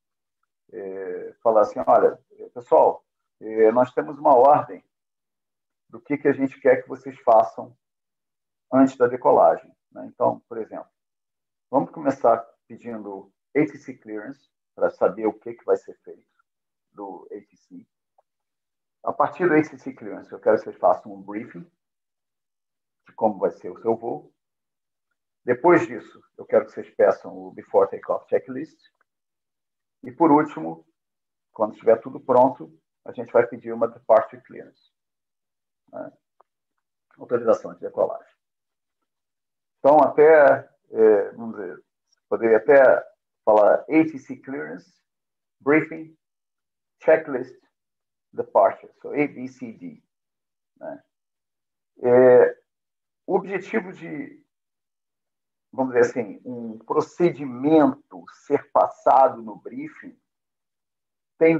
é, 0.72 1.36
falar 1.41 1.62
assim, 1.62 1.80
olha, 1.88 2.15
pessoal, 2.54 3.04
é, 3.39 3.72
nós 3.72 3.91
temos 3.91 4.20
uma 4.20 4.36
ordem 4.36 4.86
do 5.89 6.00
que, 6.00 6.15
que 6.15 6.28
a 6.28 6.34
gente 6.34 6.62
quer 6.62 6.84
que 6.84 6.88
vocês 6.88 7.20
façam 7.22 7.76
antes 8.72 8.96
da 8.96 9.08
decolagem. 9.08 9.76
Né? 9.91 10.06
Então, 10.13 10.44
por 10.48 10.60
exemplo, 10.60 10.88
Vamos 11.71 11.89
começar 11.91 12.38
pedindo 12.67 13.31
ATC 13.55 13.93
clearance 13.99 14.51
para 14.75 14.89
saber 14.89 15.25
o 15.25 15.31
que, 15.31 15.53
que 15.53 15.63
vai 15.63 15.77
ser 15.77 15.97
feito 16.03 16.27
do 16.91 17.25
ATC. 17.31 17.88
A 19.01 19.13
partir 19.13 19.47
do 19.47 19.55
ATC 19.55 19.93
clearance, 19.93 20.29
eu 20.34 20.39
quero 20.41 20.57
que 20.57 20.65
vocês 20.65 20.75
façam 20.75 21.13
um 21.13 21.21
briefing 21.21 21.65
de 23.07 23.15
como 23.15 23.39
vai 23.39 23.51
ser 23.51 23.69
o 23.69 23.81
seu 23.81 23.95
voo. 23.95 24.34
Depois 25.46 25.87
disso, 25.87 26.21
eu 26.37 26.46
quero 26.46 26.65
que 26.65 26.73
vocês 26.73 26.89
peçam 26.93 27.33
o 27.37 27.52
Before 27.52 27.89
Takeoff 27.89 28.27
Checklist. 28.27 28.77
E, 30.04 30.12
por 30.12 30.29
último, 30.29 30.85
quando 31.54 31.71
estiver 31.71 32.02
tudo 32.02 32.19
pronto, 32.19 32.77
a 33.06 33.13
gente 33.13 33.31
vai 33.31 33.48
pedir 33.48 33.71
uma 33.71 33.87
Departure 33.87 34.43
Clearance. 34.43 34.91
Né? 35.87 36.12
Autorização 37.17 37.73
de 37.75 37.79
decolagem. 37.79 38.35
Então, 39.79 40.02
até 40.02 40.69
é, 40.92 41.31
vamos 41.31 41.56
dizer, 41.56 41.83
poderia 42.29 42.58
até 42.58 42.81
falar 43.46 43.85
ATC 43.89 44.37
clearance, 44.37 44.94
briefing, 45.60 46.15
checklist, 47.04 47.56
departure, 48.33 48.92
so 49.02 49.10
ABCD. 49.10 50.02
Né? 50.77 51.04
É, 52.04 52.62
o 53.25 53.35
objetivo 53.35 53.92
de, 53.94 54.44
vamos 55.71 55.94
dizer 55.94 56.10
assim, 56.10 56.42
um 56.46 56.77
procedimento 56.79 58.25
ser 58.46 58.69
passado 58.71 59.42
no 59.42 59.58
briefing 59.58 60.17
tem, 61.37 61.58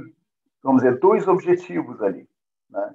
vamos 0.62 0.82
dizer, 0.82 0.98
dois 0.98 1.26
objetivos 1.26 2.00
ali. 2.02 2.28
Né? 2.70 2.94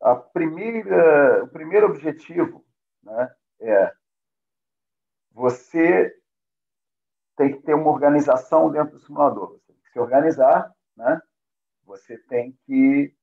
A 0.00 0.16
primeira, 0.16 1.44
o 1.44 1.48
primeiro 1.48 1.86
objetivo 1.86 2.64
né, 3.02 3.34
é 3.60 4.01
você 5.34 6.14
tem 7.36 7.52
que 7.52 7.62
ter 7.62 7.74
uma 7.74 7.90
organização 7.90 8.70
dentro 8.70 8.92
do 8.92 9.00
simulador. 9.00 9.52
Você 9.52 9.72
tem 9.72 9.76
que 9.82 9.90
se 9.90 9.98
organizar, 9.98 10.72
né? 10.96 11.20
Você 11.84 12.18
tem 12.18 12.52
que, 12.64 13.14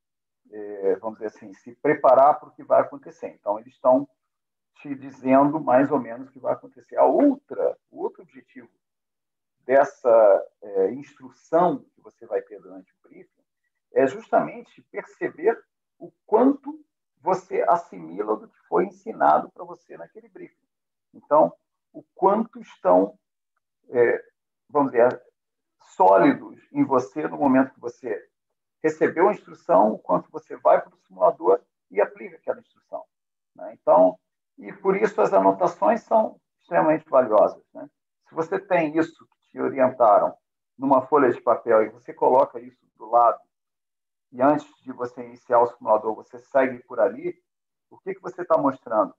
é, 0.51 0.95
vamos 0.95 1.20
dizer 1.20 1.28
assim, 1.28 1.53
se 1.53 1.76
preparar 1.76 2.39
para 2.39 2.49
o 2.49 2.51
que 2.51 2.64
vai 2.64 2.82
acontecer. 2.82 3.28
Então, 3.28 3.60
eles 3.60 3.74
estão 3.74 4.07
te 4.76 4.93
dizendo 4.95 5.60
mais 5.60 5.91
ou 5.91 5.99
menos 5.99 6.30
o 6.30 6.32
que 6.32 6.39
vai 6.39 6.53
acontecer. 6.53 6.97
A 6.97 7.05
outra, 7.05 7.78
o 7.91 8.01
outro 8.01 8.24
objetivo 8.24 8.70
dessa 9.66 10.47
é, 10.62 10.91
instrução 10.91 11.86
que 11.93 12.01
você 12.01 12.26
vai 12.26 12.41
ter 12.41 12.60
durante 12.60 12.91
o 12.91 13.07
briefing 13.07 13.43
é 13.93 14.07
justamente 14.07 14.82
perceber 14.91 15.60
o 15.97 16.12
quanto 16.26 16.84
você 17.22 17.64
assimila 17.68 18.38
do 18.38 18.47
que 18.47 18.57
foi 18.68 18.86
ensinado 18.86 19.51
para 19.51 19.64
você 19.64 19.97
naquele 19.97 20.30
briefing. 20.30 20.68
Então, 21.14 21.53
o 21.99 22.05
quanto 22.15 22.61
estão, 22.61 23.17
é, 23.89 24.23
vamos 24.69 24.91
dizer, 24.93 25.21
sólidos 25.95 26.57
em 26.71 26.85
você 26.85 27.27
no 27.27 27.37
momento 27.37 27.73
que 27.73 27.79
você 27.79 28.25
recebeu 28.81 29.27
a 29.27 29.33
instrução, 29.33 29.91
o 29.91 29.99
quanto 29.99 30.31
você 30.31 30.55
vai 30.55 30.81
para 30.81 30.93
o 30.93 30.99
simulador 30.99 31.61
e 31.91 31.99
aplica 31.99 32.37
aquela 32.37 32.61
instrução. 32.61 33.03
Né? 33.53 33.77
Então, 33.81 34.17
e 34.57 34.71
por 34.71 34.95
isso 34.95 35.19
as 35.21 35.33
anotações 35.33 36.03
são 36.03 36.39
extremamente 36.61 37.03
valiosas. 37.09 37.63
Né? 37.73 37.89
Se 38.29 38.33
você 38.33 38.57
tem 38.57 38.97
isso 38.97 39.27
que 39.27 39.49
te 39.51 39.59
orientaram 39.59 40.33
numa 40.77 41.05
folha 41.05 41.29
de 41.33 41.41
papel 41.41 41.83
e 41.83 41.89
você 41.89 42.13
coloca 42.13 42.61
isso 42.61 42.79
do 42.95 43.09
lado 43.09 43.41
e 44.31 44.41
antes 44.41 44.67
de 44.83 44.93
você 44.93 45.21
iniciar 45.21 45.59
o 45.59 45.67
simulador 45.67 46.15
você 46.15 46.39
segue 46.39 46.81
por 46.83 47.01
ali, 47.01 47.35
o 47.89 47.97
que, 47.97 48.13
que 48.13 48.21
você 48.21 48.43
está 48.43 48.57
mostrando? 48.57 49.13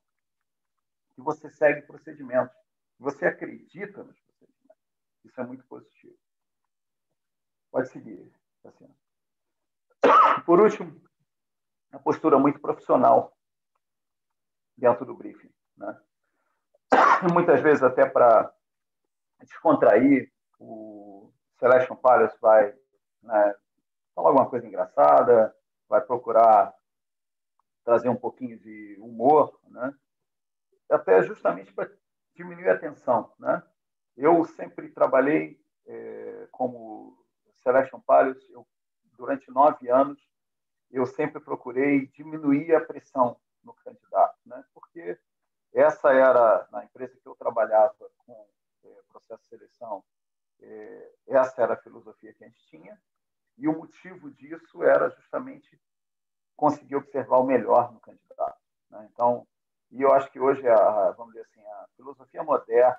Que 1.14 1.20
você 1.20 1.50
segue 1.50 1.82
procedimentos, 1.82 2.56
você 3.01 3.26
acredita 3.26 4.05
nos 4.05 4.20
procedimentos. 4.20 4.84
Isso 5.24 5.40
é 5.40 5.46
muito 5.46 5.64
positivo. 5.64 6.14
Pode 7.70 7.88
seguir. 7.88 8.30
Por 10.44 10.61
último, 10.61 11.01
a 11.92 11.98
postura 11.98 12.38
muito 12.38 12.61
profissional 12.61 13.34
dentro 14.76 15.07
do 15.07 15.16
briefing. 15.16 15.51
Né? 15.76 15.98
Muitas 17.32 17.61
vezes, 17.62 17.82
até 17.82 18.07
para 18.07 18.55
descontrair, 19.40 20.30
o 20.59 21.32
Celestial 21.59 21.96
Palace 21.96 22.36
vai 22.38 22.70
né, 23.22 23.55
falar 24.14 24.28
alguma 24.28 24.51
coisa 24.51 24.66
engraçada, 24.66 25.57
vai 25.88 26.03
procurar 26.03 26.74
trazer 27.82 28.11
um 28.11 28.16
pouquinho 28.16 28.59
de 28.59 28.98
humor, 29.01 29.59
né? 29.68 29.94
até 30.90 31.22
justamente 31.22 31.72
para 31.72 31.90
diminuir 32.41 32.70
a 32.70 32.78
tensão. 32.78 33.32
Né? 33.38 33.62
Eu 34.16 34.45
sempre 34.45 34.88
trabalhei 34.91 35.61
é, 35.86 36.49
como 36.51 37.22
Celestial 37.62 38.03
Palace, 38.07 38.51
eu, 38.51 38.66
durante 39.12 39.51
nove 39.51 39.91
anos, 39.91 40.18
eu 40.91 41.07
sempre 41.07 41.41
procurei 41.41 42.07
diminuir 42.09 42.74
a 42.74 42.80
pressão 42.80 43.38
no 43.62 43.74
candidato, 43.74 44.38
né? 44.47 44.64
porque 44.72 45.18
essa 45.72 46.12
era, 46.12 46.66
na 46.72 46.84
empresa 46.84 47.16
que 47.20 47.28
eu 47.28 47.36
trabalhava 47.36 48.11
com 48.18 48.49
é, 48.84 49.03
processo 49.09 49.43
de 49.43 49.49
seleção, 49.49 50.03
é, 50.61 51.12
essa 51.28 51.62
era 51.62 51.74
a 51.74 51.80
filosofia 51.80 52.32
que 52.34 52.43
a 52.43 52.49
gente 52.49 52.66
tinha, 52.66 53.01
e 53.57 53.68
o 53.68 53.76
motivo 53.76 54.30
disso 54.30 54.82
era 54.82 55.11
justamente 55.11 55.80
conseguir 56.57 56.97
observar 56.97 57.38
o 57.38 57.47
melhor 57.47 57.93
no 57.93 58.01
candidato. 58.01 58.59
Né? 58.88 59.09
Então, 59.12 59.47
e 59.91 60.03
eu 60.03 60.12
acho 60.12 60.30
que 60.30 60.41
hoje, 60.41 60.66
a, 60.68 61.11
vamos 61.12 61.32
dizer 61.32 61.47
assim, 61.47 61.61
a 61.64 61.86
filosofia 61.97 62.43
moderna 62.43 62.97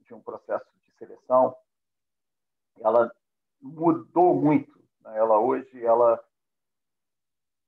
de 0.00 0.14
um 0.14 0.20
processo 0.20 0.66
de 0.82 0.92
seleção, 0.92 1.56
ela 2.78 3.12
mudou 3.60 4.34
muito. 4.34 4.78
Né? 5.00 5.18
Ela 5.18 5.38
hoje, 5.38 5.84
ela 5.84 6.22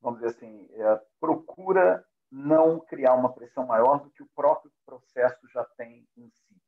vamos 0.02 0.20
dizer 0.20 0.36
assim, 0.36 0.68
é, 0.72 1.00
procura 1.20 2.04
não 2.30 2.80
criar 2.80 3.14
uma 3.14 3.32
pressão 3.32 3.64
maior 3.64 4.00
do 4.02 4.10
que 4.10 4.22
o 4.22 4.28
próprio 4.34 4.72
processo 4.84 5.46
já 5.48 5.64
tem 5.76 6.06
em 6.16 6.28
si. 6.30 6.60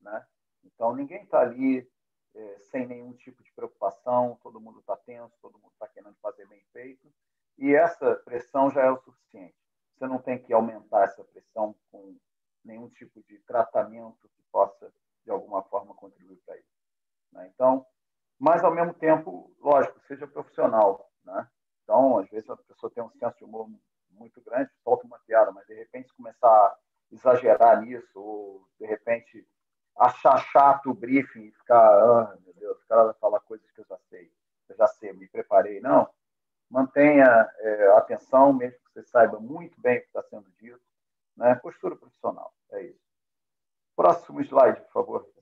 Né? 0.00 0.26
Então, 0.64 0.94
ninguém 0.94 1.22
está 1.22 1.40
ali 1.40 1.88
é, 2.34 2.58
sem 2.70 2.86
nenhum 2.86 3.14
tipo 3.14 3.42
de 3.42 3.52
preocupação, 3.52 4.38
todo 4.42 4.60
mundo 4.60 4.80
está 4.80 4.96
tenso, 4.96 5.34
todo 5.40 5.58
mundo 5.58 5.72
está 5.72 5.88
querendo 5.88 6.16
fazer 6.20 6.46
bem 6.46 6.62
feito, 6.72 7.10
e 7.58 7.74
essa 7.74 8.16
pressão 8.16 8.70
já 8.70 8.82
é 8.82 8.90
o 8.90 8.98
suficiente. 8.98 9.61
Você 10.02 10.08
não 10.08 10.18
tem 10.18 10.36
que 10.36 10.52
aumentar 10.52 11.04
essa 11.04 11.22
pressão 11.22 11.76
com 11.92 12.16
nenhum 12.64 12.88
tipo 12.88 13.22
de 13.22 13.38
tratamento 13.46 14.28
que 14.34 14.42
possa, 14.50 14.92
de 15.24 15.30
alguma 15.30 15.62
forma, 15.62 15.94
contribuir 15.94 16.42
para 16.44 16.56
isso. 16.56 16.74
Né? 17.30 17.48
Então, 17.54 17.86
mas, 18.36 18.64
ao 18.64 18.74
mesmo 18.74 18.92
tempo, 18.94 19.54
lógico, 19.60 20.00
seja 20.08 20.26
profissional. 20.26 21.08
Né? 21.22 21.48
Então, 21.84 22.18
às 22.18 22.28
vezes, 22.28 22.50
a 22.50 22.56
pessoa 22.56 22.90
tem 22.90 23.00
um 23.00 23.12
senso 23.12 23.36
de 23.38 23.44
humor 23.44 23.70
muito 24.10 24.40
grande, 24.40 24.72
solta 24.82 25.06
uma 25.06 25.20
piada, 25.20 25.52
mas 25.52 25.68
de 25.68 25.74
repente 25.74 26.12
começar 26.16 26.48
a 26.48 26.76
exagerar 27.12 27.80
nisso, 27.80 28.10
ou 28.20 28.66
de 28.80 28.86
repente 28.86 29.46
achar 29.96 30.36
chato 30.50 30.90
o 30.90 30.94
briefing 30.94 31.44
e 31.44 31.52
ficar, 31.52 31.78
ah, 31.78 32.36
meu 32.44 32.54
Deus, 32.54 32.82
o 32.82 32.88
cara 32.88 33.04
vai 33.04 33.14
falar 33.14 33.38
coisas 33.38 33.70
que 33.70 33.80
eu 33.80 33.86
já 33.88 33.98
sei, 34.10 34.32
eu 34.68 34.74
já 34.74 34.88
sei, 34.88 35.12
me 35.12 35.28
preparei. 35.28 35.80
Não, 35.80 36.12
mantenha 36.72 37.26
é, 37.58 37.88
atenção, 37.98 38.50
mesmo 38.52 38.78
que 38.78 38.92
você 38.94 39.02
saiba 39.04 39.38
muito 39.38 39.78
bem 39.78 39.98
o 39.98 40.00
que 40.00 40.06
está 40.06 40.22
sendo 40.22 40.50
dito. 40.52 40.80
Né? 41.36 41.54
Postura 41.56 41.94
profissional, 41.94 42.54
é 42.70 42.82
isso. 42.84 43.00
Próximo 43.94 44.40
slide, 44.40 44.80
por 44.80 44.92
favor. 44.92 45.32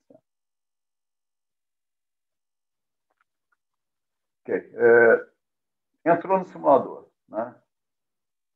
Ok. 4.42 4.54
É, 6.04 6.10
entrou 6.10 6.36
no 6.36 6.44
simulador. 6.46 7.08
Né? 7.28 7.54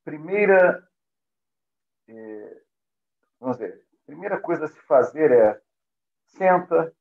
Primeira, 0.05 0.89
é, 2.09 2.62
vamos 3.39 3.57
ver, 3.57 3.87
primeira 4.05 4.41
coisa 4.41 4.64
a 4.64 4.68
se 4.68 4.81
fazer 4.81 5.31
é 5.31 5.62
senta, 6.27 6.93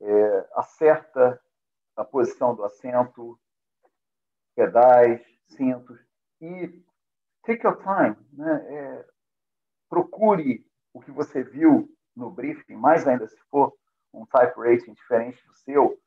é, 0.00 0.48
acerta 0.54 1.42
a 1.96 2.04
posição 2.04 2.54
do 2.54 2.64
assento, 2.64 3.38
pedais, 4.54 5.20
cintos 5.48 5.98
e 6.40 6.82
take 7.44 7.66
your 7.66 7.76
time, 7.76 8.16
né? 8.32 8.66
É, 8.68 9.06
procure 9.88 10.66
o 10.92 11.00
que 11.00 11.10
você 11.10 11.42
viu 11.42 11.88
no 12.16 12.30
briefing, 12.30 12.76
mais 12.76 13.06
ainda 13.06 13.26
se 13.26 13.38
for 13.50 13.74
um 14.12 14.24
type 14.26 14.56
rating 14.56 14.92
diferente 14.92 15.44
do 15.46 15.54
seu, 15.54 15.98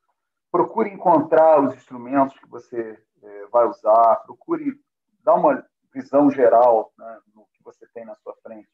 procure 0.51 0.89
encontrar 0.89 1.61
os 1.61 1.75
instrumentos 1.75 2.37
que 2.39 2.47
você 2.47 2.97
é, 3.21 3.45
vai 3.47 3.65
usar, 3.65 4.17
procure 4.25 4.79
dar 5.23 5.35
uma 5.35 5.65
visão 5.93 6.31
geral 6.31 6.93
né, 6.97 7.21
no 7.35 7.45
que 7.47 7.63
você 7.63 7.85
tem 7.93 8.05
na 8.05 8.15
sua 8.15 8.35
frente 8.41 8.69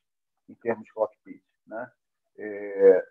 em 0.48 0.56
termos 0.56 0.86
de 0.86 0.94
cockpit. 0.94 1.44
Né? 1.66 1.92
É, 2.38 3.06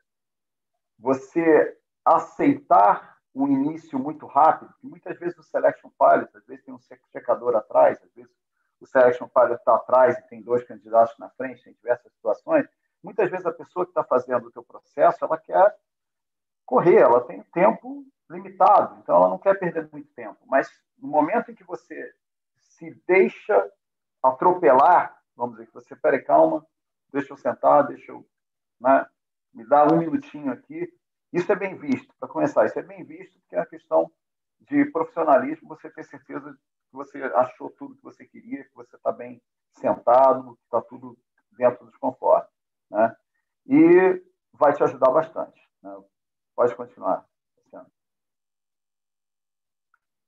você 0.99 1.77
aceitar 2.05 3.19
um 3.35 3.49
início 3.49 3.99
muito 3.99 4.27
rápido, 4.27 4.75
que 4.81 4.87
muitas 4.87 5.19
vezes 5.19 5.39
o 5.39 5.43
Selection 5.43 5.91
Pilot, 5.99 6.37
às 6.37 6.45
vezes 6.47 6.65
tem 6.65 6.75
um 6.75 6.81
checador 7.11 7.57
atrás, 7.57 8.03
às 8.03 8.13
vezes 8.13 8.31
o 8.81 8.87
Selection 8.87 9.29
Pilot 9.29 9.55
está 9.55 9.75
atrás 9.77 10.19
e 10.19 10.29
tem 10.29 10.43
dois 10.43 10.65
candidatos 10.65 11.17
na 11.19 11.31
frente, 11.31 11.63
tem 11.63 11.73
diversas 11.73 12.13
situações. 12.13 12.67
Muitas 13.03 13.31
vezes 13.31 13.47
a 13.47 13.53
pessoa 13.53 13.87
que 13.87 13.91
está 13.91 14.05
fazendo 14.05 14.47
o 14.47 14.51
teu 14.51 14.63
processo, 14.63 15.25
ela 15.25 15.39
quer 15.39 15.77
correr, 16.67 16.99
ela 16.99 17.21
tem 17.23 17.43
tempo 17.45 18.05
limitado, 18.31 18.99
então 19.01 19.17
ela 19.17 19.29
não 19.29 19.39
quer 19.39 19.59
perder 19.59 19.89
muito 19.93 20.13
tempo. 20.15 20.39
Mas 20.47 20.71
no 20.99 21.09
momento 21.09 21.51
em 21.51 21.55
que 21.55 21.65
você 21.65 22.15
se 22.57 22.95
deixa 23.07 23.71
atropelar, 24.23 25.21
vamos 25.37 25.57
dizer 25.57 25.67
que 25.67 25.75
você, 25.75 25.97
peraí, 25.97 26.23
calma, 26.23 26.65
deixa 27.13 27.33
eu 27.33 27.37
sentar, 27.37 27.87
deixa 27.87 28.13
eu, 28.13 28.27
né, 28.81 29.07
me 29.53 29.67
dar 29.67 29.93
um 29.93 29.99
minutinho 29.99 30.53
aqui. 30.53 30.93
Isso 31.33 31.51
é 31.51 31.57
bem 31.57 31.77
visto, 31.77 32.15
para 32.19 32.29
começar, 32.29 32.67
isso 32.67 32.79
é 32.79 32.83
bem 32.83 33.05
visto 33.05 33.39
porque 33.41 33.57
é 33.57 33.59
uma 33.59 33.67
questão 33.67 34.13
de 34.61 34.85
profissionalismo, 34.87 35.69
você 35.69 35.91
ter 35.91 36.05
certeza 36.05 36.53
que 36.53 36.97
você 36.97 37.23
achou 37.23 37.71
tudo 37.71 37.97
que 37.97 38.03
você 38.03 38.25
queria, 38.27 38.65
que 38.65 38.75
você 38.75 38.97
está 38.97 39.11
bem 39.11 39.43
sentado, 39.73 40.57
que 40.57 40.65
está 40.65 40.83
tudo 40.83 41.19
dentro 41.57 41.87
dos 41.87 41.97
conformes. 41.97 42.49
Né? 42.91 43.17
E 43.67 44.23
vai 44.53 44.75
te 44.75 44.83
ajudar 44.83 45.11
bastante. 45.11 45.61
Né? 45.83 45.97
Pode 46.55 46.75
continuar. 46.77 47.27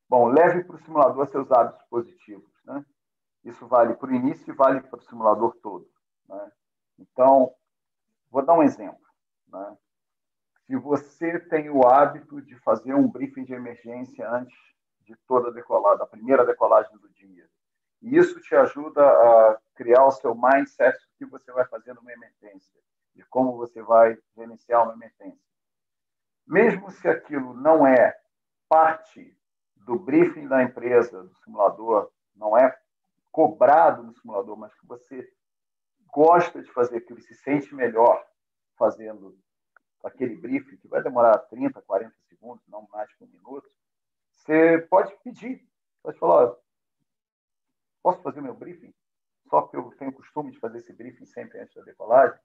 Bom, 0.09 0.29
leve 0.29 0.63
para 0.63 0.77
o 0.77 0.79
simulador 0.79 1.27
seus 1.27 1.51
hábitos 1.51 1.83
positivos. 1.87 2.49
Né? 2.65 2.85
Isso 3.43 3.67
vale 3.67 3.95
para 3.95 4.11
o 4.11 4.15
início 4.15 4.53
e 4.53 4.57
vale 4.57 4.81
para 4.81 4.99
o 4.99 5.03
simulador 5.03 5.57
todo. 5.61 5.91
Né? 6.29 6.53
Então, 7.01 7.53
vou 8.31 8.45
dar 8.45 8.55
um 8.55 8.63
exemplo. 8.63 9.05
Né? 9.49 9.77
Se 10.67 10.77
você 10.77 11.39
tem 11.39 11.69
o 11.69 11.87
hábito 11.87 12.41
de 12.41 12.57
fazer 12.61 12.95
um 12.95 13.09
briefing 13.09 13.45
de 13.45 13.53
emergência 13.53 14.29
antes 14.31 14.57
de 15.01 15.15
toda 15.27 15.49
a 15.49 15.53
decolada, 15.53 15.99
da 15.99 16.07
primeira 16.07 16.45
decolagem 16.45 16.97
do 16.99 17.09
dia, 17.11 17.47
e 18.01 18.17
isso 18.17 18.41
te 18.41 18.55
ajuda 18.55 19.03
a 19.03 19.59
criar 19.75 20.05
o 20.07 20.11
seu 20.11 20.35
mindset 20.35 20.99
do 20.99 21.17
que 21.19 21.27
você 21.27 21.53
vai 21.53 21.67
fazer 21.67 21.95
numa 21.95 22.13
emergência. 22.13 22.81
de 23.15 23.25
como 23.27 23.57
você 23.57 23.81
vai 23.81 24.19
gerenciar 24.35 24.83
uma 24.83 24.95
emergência. 24.95 25.39
Mesmo 26.45 26.91
se 26.91 27.07
aquilo 27.09 27.55
não 27.55 27.87
é 27.87 28.19
parte 28.69 29.39
do 29.77 29.97
briefing 29.97 30.49
da 30.49 30.63
empresa, 30.63 31.23
do 31.23 31.35
simulador, 31.37 32.11
não 32.35 32.59
é 32.59 32.77
cobrado 33.31 34.03
no 34.03 34.13
simulador, 34.15 34.57
mas 34.57 34.75
que 34.75 34.87
você 34.87 35.31
gosta 36.13 36.61
de 36.61 36.71
fazer 36.73 36.99
aquilo 36.99 37.21
se 37.21 37.35
sente 37.35 37.75
melhor 37.75 38.25
fazendo 38.77 39.39
aquele 40.05 40.37
briefing, 40.37 40.77
que 40.77 40.89
vai 40.89 41.03
demorar 41.03 41.39
30, 41.39 41.81
40 41.83 42.15
segundos, 42.29 42.65
não 42.69 42.87
mais 42.93 43.13
que 43.15 43.25
um 43.25 43.27
minuto, 43.27 43.69
você 44.31 44.87
pode 44.91 45.15
pedir. 45.23 45.67
Pode 46.03 46.19
falar, 46.19 46.55
posso 48.03 48.23
fazer 48.23 48.41
meu 48.41 48.55
briefing? 48.55 48.95
Só 49.49 49.63
que 49.63 49.77
eu 49.77 49.91
tenho 49.99 50.13
costume 50.13 50.51
de 50.51 50.59
fazer 50.59 50.79
esse 50.79 50.93
briefing 50.93 51.27
sempre 51.27 51.61
antes 51.61 51.75
da 51.75 51.83
decolagem. 51.83 52.39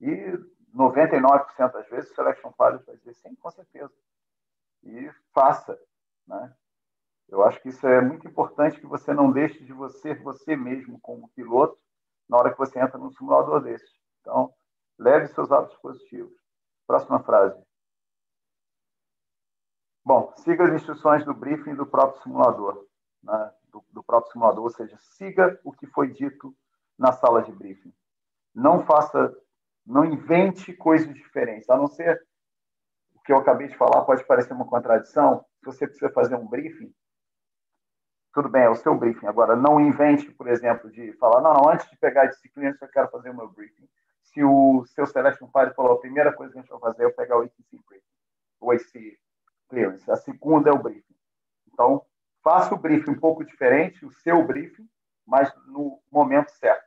E 0.00 0.38
99% 0.74 1.72
das 1.72 1.88
vezes 1.88 2.10
o 2.10 2.14
Selection 2.14 2.52
Pilot 2.52 2.84
vai 2.84 2.96
dizer 2.96 3.14
sim, 3.14 3.34
com 3.36 3.50
certeza. 3.50 3.92
E 4.82 5.10
faça. 5.32 5.78
Né? 6.26 6.54
Eu 7.28 7.42
acho 7.42 7.60
que 7.62 7.68
isso 7.70 7.86
é 7.86 8.00
muito 8.00 8.26
importante 8.28 8.78
que 8.78 8.86
você 8.86 9.14
não 9.14 9.32
deixe 9.32 9.64
de 9.64 9.72
você 9.72 10.14
você 10.14 10.54
mesmo 10.54 11.00
como 11.00 11.30
piloto 11.30 11.78
na 12.28 12.36
hora 12.36 12.52
que 12.52 12.58
você 12.58 12.78
entra 12.78 12.98
num 12.98 13.10
simulador 13.10 13.62
desse. 13.62 13.90
Então, 14.20 14.52
leve 14.98 15.28
seus 15.28 15.50
hábitos 15.50 15.78
positivos. 15.78 16.45
Próxima 16.86 17.22
frase. 17.22 17.60
Bom, 20.04 20.32
siga 20.36 20.64
as 20.64 20.72
instruções 20.72 21.24
do 21.24 21.34
briefing 21.34 21.74
do 21.74 21.84
próprio 21.84 22.22
simulador, 22.22 22.86
né? 23.22 23.52
do, 23.72 23.84
do 23.90 24.04
próprio 24.04 24.32
simulador, 24.32 24.62
ou 24.62 24.70
seja, 24.70 24.96
siga 24.98 25.60
o 25.64 25.72
que 25.72 25.86
foi 25.86 26.12
dito 26.12 26.56
na 26.96 27.12
sala 27.12 27.42
de 27.42 27.50
briefing. 27.50 27.92
Não 28.54 28.84
faça, 28.86 29.36
não 29.84 30.04
invente 30.04 30.72
coisas 30.72 31.12
diferentes, 31.12 31.68
a 31.68 31.76
não 31.76 31.88
ser 31.88 32.24
o 33.14 33.20
que 33.20 33.32
eu 33.32 33.38
acabei 33.38 33.66
de 33.66 33.76
falar 33.76 34.04
pode 34.04 34.24
parecer 34.24 34.52
uma 34.52 34.66
contradição. 34.66 35.44
Se 35.58 35.66
você 35.66 35.86
precisa 35.86 36.12
fazer 36.12 36.36
um 36.36 36.46
briefing, 36.46 36.94
tudo 38.32 38.48
bem, 38.48 38.62
é 38.62 38.70
o 38.70 38.76
seu 38.76 38.94
briefing. 38.94 39.26
Agora, 39.26 39.56
não 39.56 39.80
invente, 39.80 40.30
por 40.30 40.46
exemplo, 40.46 40.90
de 40.90 41.12
falar, 41.14 41.40
não, 41.40 41.54
não, 41.54 41.70
antes 41.70 41.88
de 41.90 41.96
pegar 41.96 42.22
a 42.22 42.26
disciplina, 42.26 42.76
eu 42.80 42.88
quero 42.88 43.10
fazer 43.10 43.30
o 43.30 43.36
meu 43.36 43.48
briefing. 43.48 43.88
Se 44.26 44.42
o 44.42 44.84
seu 44.86 45.06
Celestial 45.06 45.50
Pilot 45.50 45.74
falou, 45.74 45.92
a 45.92 46.00
primeira 46.00 46.32
coisa 46.32 46.52
que 46.52 46.58
a 46.58 46.62
gente 46.62 46.70
vai 46.70 46.80
fazer 46.80 47.06
é 47.06 47.10
pegar 47.10 47.38
o 47.38 47.42
ATC 47.42 47.80
briefing, 47.88 48.06
o 48.60 48.70
AC 48.70 49.18
clearance. 49.68 50.10
A 50.10 50.16
segunda 50.16 50.70
é 50.70 50.72
o 50.72 50.82
briefing. 50.82 51.16
Então, 51.72 52.04
faça 52.42 52.74
o 52.74 52.78
briefing 52.78 53.12
um 53.12 53.18
pouco 53.18 53.44
diferente, 53.44 54.04
o 54.04 54.10
seu 54.10 54.44
briefing, 54.44 54.88
mas 55.24 55.52
no 55.66 56.00
momento 56.10 56.50
certo. 56.50 56.86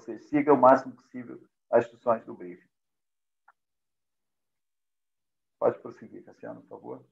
Seja, 0.00 0.24
siga 0.24 0.52
o 0.52 0.60
máximo 0.60 0.92
possível 0.92 1.40
as 1.70 1.84
instruções 1.84 2.24
do 2.24 2.34
briefing. 2.34 2.68
Pode 5.58 5.78
prosseguir, 5.78 6.24
Cassiano, 6.24 6.60
por 6.62 6.68
favor. 6.68 7.04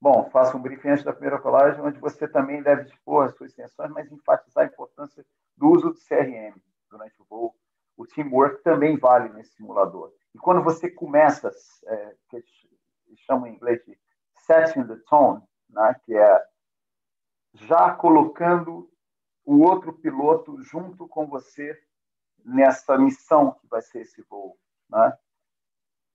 Bom, 0.00 0.30
faça 0.30 0.56
um 0.56 0.62
briefing 0.62 0.90
antes 0.90 1.04
da 1.04 1.12
primeira 1.12 1.40
colagem, 1.40 1.80
onde 1.80 1.98
você 1.98 2.28
também 2.28 2.62
deve 2.62 2.84
dispor 2.84 3.26
as 3.26 3.34
suas 3.36 3.50
extensões, 3.50 3.90
mas 3.90 4.10
enfatizar 4.12 4.64
a 4.64 4.66
importância 4.66 5.26
do 5.56 5.70
uso 5.70 5.90
do 5.90 5.98
CRM 5.98 6.54
durante 6.88 7.20
o 7.20 7.24
voo. 7.24 7.56
O 7.96 8.06
teamwork 8.06 8.62
também 8.62 8.96
vale 8.96 9.28
nesse 9.30 9.54
simulador. 9.54 10.12
E 10.34 10.38
quando 10.38 10.62
você 10.62 10.90
começa, 10.90 11.50
é, 11.86 12.16
que 12.28 12.36
eles 12.36 13.20
chamam 13.26 13.46
em 13.46 13.54
inglês 13.54 13.82
de 13.84 13.98
setting 14.46 14.84
the 14.86 14.96
tone, 15.08 15.42
né, 15.70 15.94
que 16.04 16.14
é 16.16 16.44
já 17.54 17.94
colocando 17.94 18.90
o 19.44 19.60
outro 19.60 19.92
piloto 19.92 20.60
junto 20.62 21.06
com 21.06 21.26
você 21.26 21.80
nessa 22.44 22.98
missão 22.98 23.52
que 23.52 23.66
vai 23.68 23.80
ser 23.80 24.00
esse 24.00 24.22
voo. 24.22 24.58
Né? 24.88 25.16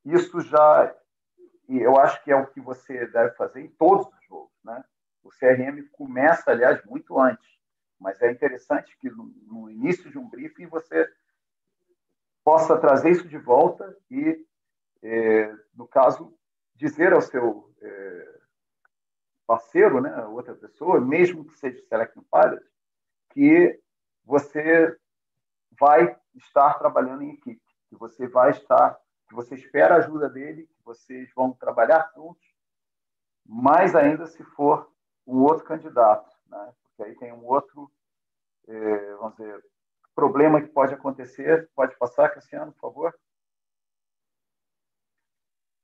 Isso 0.05 0.41
já 0.41 0.95
eu 1.67 1.99
acho 1.99 2.23
que 2.23 2.31
é 2.31 2.35
o 2.35 2.47
que 2.47 2.59
você 2.59 3.05
deve 3.07 3.35
fazer 3.35 3.61
em 3.61 3.69
todos 3.69 4.07
os 4.07 4.25
jogos. 4.27 4.51
Né? 4.63 4.83
O 5.21 5.29
CRM 5.29 5.87
começa, 5.91 6.49
aliás, 6.49 6.83
muito 6.83 7.19
antes, 7.19 7.47
mas 7.99 8.19
é 8.21 8.31
interessante 8.31 8.97
que 8.97 9.09
no, 9.09 9.25
no 9.45 9.69
início 9.69 10.09
de 10.09 10.17
um 10.17 10.27
briefing 10.27 10.65
você 10.65 11.07
possa 12.43 12.77
trazer 12.77 13.11
isso 13.11 13.27
de 13.27 13.37
volta 13.37 13.95
e, 14.09 14.45
é, 15.03 15.55
no 15.75 15.87
caso, 15.87 16.33
dizer 16.75 17.13
ao 17.13 17.21
seu 17.21 17.73
é, 17.81 18.39
parceiro, 19.45 20.01
né, 20.01 20.25
outra 20.25 20.55
pessoa, 20.55 20.99
mesmo 20.99 21.45
que 21.45 21.57
seja 21.57 21.81
Selecting 21.87 22.25
Pilot, 22.31 22.65
que 23.31 23.79
você 24.23 24.97
vai 25.79 26.15
estar 26.35 26.75
trabalhando 26.75 27.23
em 27.23 27.33
equipe, 27.33 27.61
que 27.89 27.95
você 27.95 28.27
vai 28.27 28.51
estar 28.51 28.99
que 29.29 29.35
você 29.35 29.53
espera 29.53 29.93
a 29.93 29.97
ajuda 29.99 30.27
dele, 30.27 30.65
que 30.65 30.83
vocês 30.83 31.31
vão 31.35 31.53
trabalhar 31.53 32.11
juntos, 32.15 32.43
mais 33.45 33.95
ainda 33.95 34.25
se 34.25 34.43
for 34.43 34.91
um 35.25 35.43
outro 35.43 35.63
candidato, 35.63 36.35
né? 36.47 36.73
porque 36.83 37.03
aí 37.03 37.15
tem 37.15 37.31
um 37.31 37.45
outro, 37.45 37.91
eh, 38.67 39.15
vamos 39.15 39.37
dizer, 39.37 39.63
problema 40.19 40.61
que 40.61 40.67
pode 40.67 40.93
acontecer. 40.93 41.69
Pode 41.73 41.97
passar, 41.97 42.29
Cassiano, 42.29 42.73
por 42.73 42.81
favor? 42.81 43.19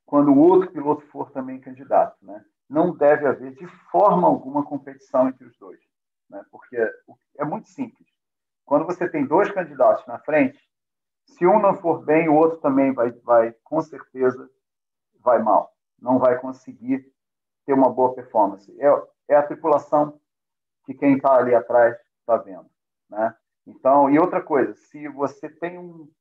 Quando 0.06 0.32
o 0.32 0.38
outro 0.38 0.72
piloto 0.72 1.06
for 1.08 1.32
também 1.32 1.60
candidato, 1.60 2.18
né? 2.22 2.46
não 2.70 2.96
deve 2.96 3.26
haver 3.26 3.54
de 3.56 3.66
forma 3.90 4.28
alguma 4.28 4.64
competição 4.64 5.30
entre 5.30 5.46
os 5.46 5.58
dois, 5.58 5.80
né? 6.30 6.44
porque 6.52 6.78
é 7.38 7.46
muito 7.46 7.70
simples. 7.70 8.08
Quando 8.66 8.86
você 8.86 9.08
tem 9.08 9.26
dois 9.26 9.50
candidatos 9.52 10.06
na 10.06 10.20
frente, 10.20 10.60
se 11.28 11.46
um 11.46 11.60
não 11.60 11.76
for 11.76 12.04
bem, 12.04 12.28
o 12.28 12.36
outro 12.36 12.60
também 12.60 12.94
vai, 12.94 13.12
vai 13.12 13.54
com 13.64 13.82
certeza, 13.82 14.50
vai 15.22 15.40
mal. 15.42 15.74
Não 16.00 16.20
vai 16.20 16.38
conseguir 16.40 17.10
ter 17.66 17.74
uma 17.74 17.90
boa 17.90 18.14
performance. 18.14 18.72
É, 18.80 18.88
é 19.30 19.36
a 19.36 19.44
tripulação 19.44 20.20
que 20.86 20.94
quem 20.94 21.16
está 21.16 21.36
ali 21.36 21.56
atrás 21.56 21.98
está 22.20 22.38
vendo. 22.38 22.70
Né? 23.10 23.36
Então, 23.66 24.10
e 24.10 24.20
outra 24.20 24.42
coisa, 24.42 24.74
se 24.76 25.08
você 25.08 25.50
tem 25.50 25.78
um 25.78 26.12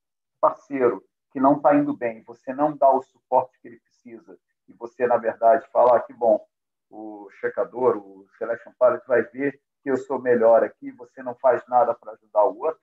parceiro 0.41 1.03
que 1.31 1.39
não 1.39 1.57
está 1.57 1.75
indo 1.75 1.95
bem, 1.95 2.23
você 2.23 2.53
não 2.53 2.75
dá 2.75 2.89
o 2.89 3.03
suporte 3.03 3.59
que 3.61 3.67
ele 3.67 3.79
precisa, 3.79 4.37
e 4.67 4.73
você, 4.73 5.05
na 5.05 5.17
verdade, 5.17 5.67
fala 5.71 5.97
ah, 5.97 5.99
que 5.99 6.13
bom, 6.13 6.45
o 6.89 7.29
checador, 7.39 7.97
o 7.97 8.27
selection 8.37 8.71
pilot 8.79 9.05
vai 9.07 9.21
ver 9.23 9.59
que 9.83 9.91
eu 9.91 9.97
sou 9.97 10.19
melhor 10.19 10.63
aqui, 10.63 10.91
você 10.91 11.21
não 11.21 11.35
faz 11.35 11.65
nada 11.67 11.93
para 11.93 12.13
ajudar 12.13 12.45
o 12.45 12.57
outro, 12.59 12.81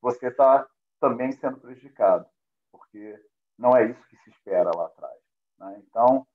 você 0.00 0.28
está 0.28 0.66
também 1.00 1.32
sendo 1.32 1.58
prejudicado, 1.58 2.26
porque 2.72 3.20
não 3.58 3.76
é 3.76 3.90
isso 3.90 4.06
que 4.08 4.16
se 4.18 4.30
espera 4.30 4.70
lá 4.74 4.86
atrás. 4.86 5.20
Né? 5.58 5.82
Então, 5.86 6.26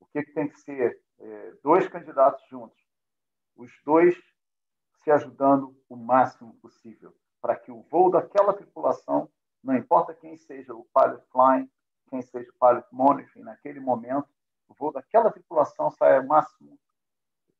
o 0.00 0.06
que, 0.06 0.22
que, 0.22 0.32
tem 0.32 0.48
que 0.48 0.58
ser? 0.60 1.00
É, 1.18 1.52
dois 1.62 1.88
candidatos 1.88 2.46
juntos, 2.48 2.78
os 3.56 3.70
dois 3.84 4.14
se 5.06 5.10
ajudando 5.12 5.72
o 5.88 5.94
máximo 5.94 6.52
possível, 6.54 7.14
para 7.40 7.54
que 7.54 7.70
o 7.70 7.80
voo 7.82 8.10
daquela 8.10 8.52
tripulação, 8.52 9.30
não 9.62 9.76
importa 9.76 10.12
quem 10.12 10.36
seja 10.36 10.74
o 10.74 10.84
pilot 10.92 11.24
flying, 11.30 11.70
quem 12.08 12.20
seja 12.22 12.50
o 12.50 12.58
pilot 12.58 12.88
monitoring, 12.90 13.44
naquele 13.44 13.78
momento, 13.78 14.28
o 14.66 14.74
voo 14.74 14.90
daquela 14.90 15.30
tripulação 15.30 15.92
saia 15.92 16.20
o 16.20 16.26
máximo, 16.26 16.76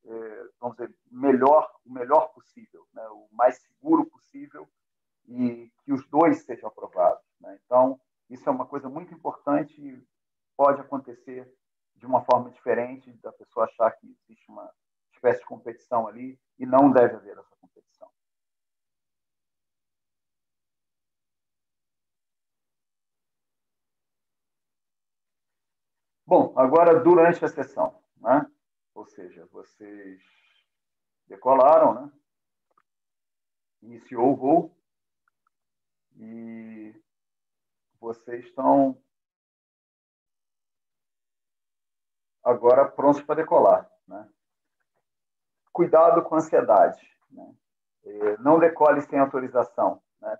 é, 0.07 0.49
vamos 0.61 0.77
dizer, 0.77 0.93
melhor, 1.09 1.71
o 1.85 1.93
melhor 1.93 2.33
possível, 2.33 2.85
né? 2.93 3.07
o 3.11 3.29
mais 3.31 3.59
seguro 3.61 4.05
possível 4.07 4.69
e 5.29 5.71
que 5.85 5.93
os 5.93 6.05
dois 6.09 6.45
sejam 6.45 6.69
aprovados. 6.69 7.23
Né? 7.41 7.61
Então, 7.65 8.01
isso 8.29 8.49
é 8.49 8.53
uma 8.53 8.67
coisa 8.67 8.89
muito 8.89 9.15
importante 9.15 9.81
e 9.81 10.05
pode 10.57 10.81
acontecer 10.81 11.49
de 11.95 12.07
uma 12.07 12.25
forma 12.25 12.51
diferente, 12.51 13.13
da 13.23 13.31
pessoa 13.31 13.67
achar 13.67 13.93
que 13.93 14.19
existe 14.27 14.51
uma 14.51 14.69
de 15.23 15.45
competição 15.45 16.07
ali 16.07 16.39
e 16.59 16.67
não 16.67 16.91
deve 16.91 17.17
haver 17.17 17.39
essa 17.39 17.57
competição. 17.57 18.11
Bom, 26.27 26.53
agora 26.57 27.01
durante 27.01 27.45
a 27.45 27.49
sessão, 27.49 28.03
né? 28.17 28.51
ou 28.95 29.07
seja, 29.07 29.47
vocês 29.47 30.21
decolaram, 31.29 31.95
né? 31.95 32.13
iniciou 33.83 34.33
o 34.33 34.37
voo, 34.37 34.77
e 36.17 36.95
vocês 38.01 38.45
estão 38.47 39.01
agora 42.43 42.89
prontos 42.89 43.23
para 43.23 43.43
decolar. 43.43 43.96
Cuidado 45.77 46.23
com 46.23 46.35
a 46.35 46.39
ansiedade. 46.39 47.07
Né? 47.31 47.55
Não 48.39 48.59
decole 48.59 49.03
sem 49.03 49.19
autorização. 49.19 50.01
Né? 50.23 50.35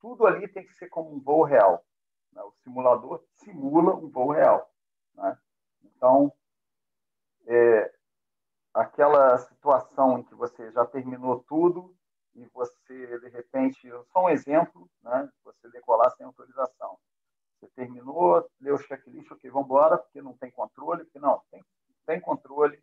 Tudo 0.00 0.26
ali 0.26 0.48
tem 0.48 0.64
que 0.64 0.72
ser 0.72 0.88
como 0.88 1.14
um 1.14 1.20
voo 1.20 1.42
real. 1.42 1.84
Né? 2.32 2.42
O 2.42 2.52
simulador 2.62 3.22
simula 3.34 3.94
um 3.94 4.08
voo 4.08 4.30
real. 4.30 4.72
Né? 5.16 5.36
Então, 5.84 6.32
é, 7.46 7.92
aquela 8.72 9.36
situação 9.36 10.20
em 10.20 10.22
que 10.22 10.34
você 10.34 10.72
já 10.72 10.86
terminou 10.86 11.44
tudo 11.46 11.94
e 12.34 12.46
você, 12.46 13.18
de 13.20 13.28
repente, 13.28 13.86
só 14.10 14.24
um 14.24 14.30
exemplo, 14.30 14.88
né? 15.02 15.28
você 15.44 15.68
decolar 15.68 16.10
sem 16.16 16.24
autorização. 16.24 16.98
Você 17.60 17.68
terminou, 17.76 18.48
leu 18.58 18.76
o 18.76 18.78
checklist, 18.78 19.30
ok, 19.30 19.50
vamos 19.50 19.66
embora, 19.66 19.98
porque 19.98 20.22
não 20.22 20.32
tem 20.38 20.50
controle, 20.50 21.04
porque 21.04 21.18
não, 21.18 21.42
tem, 21.50 21.62
tem 22.06 22.18
controle, 22.18 22.82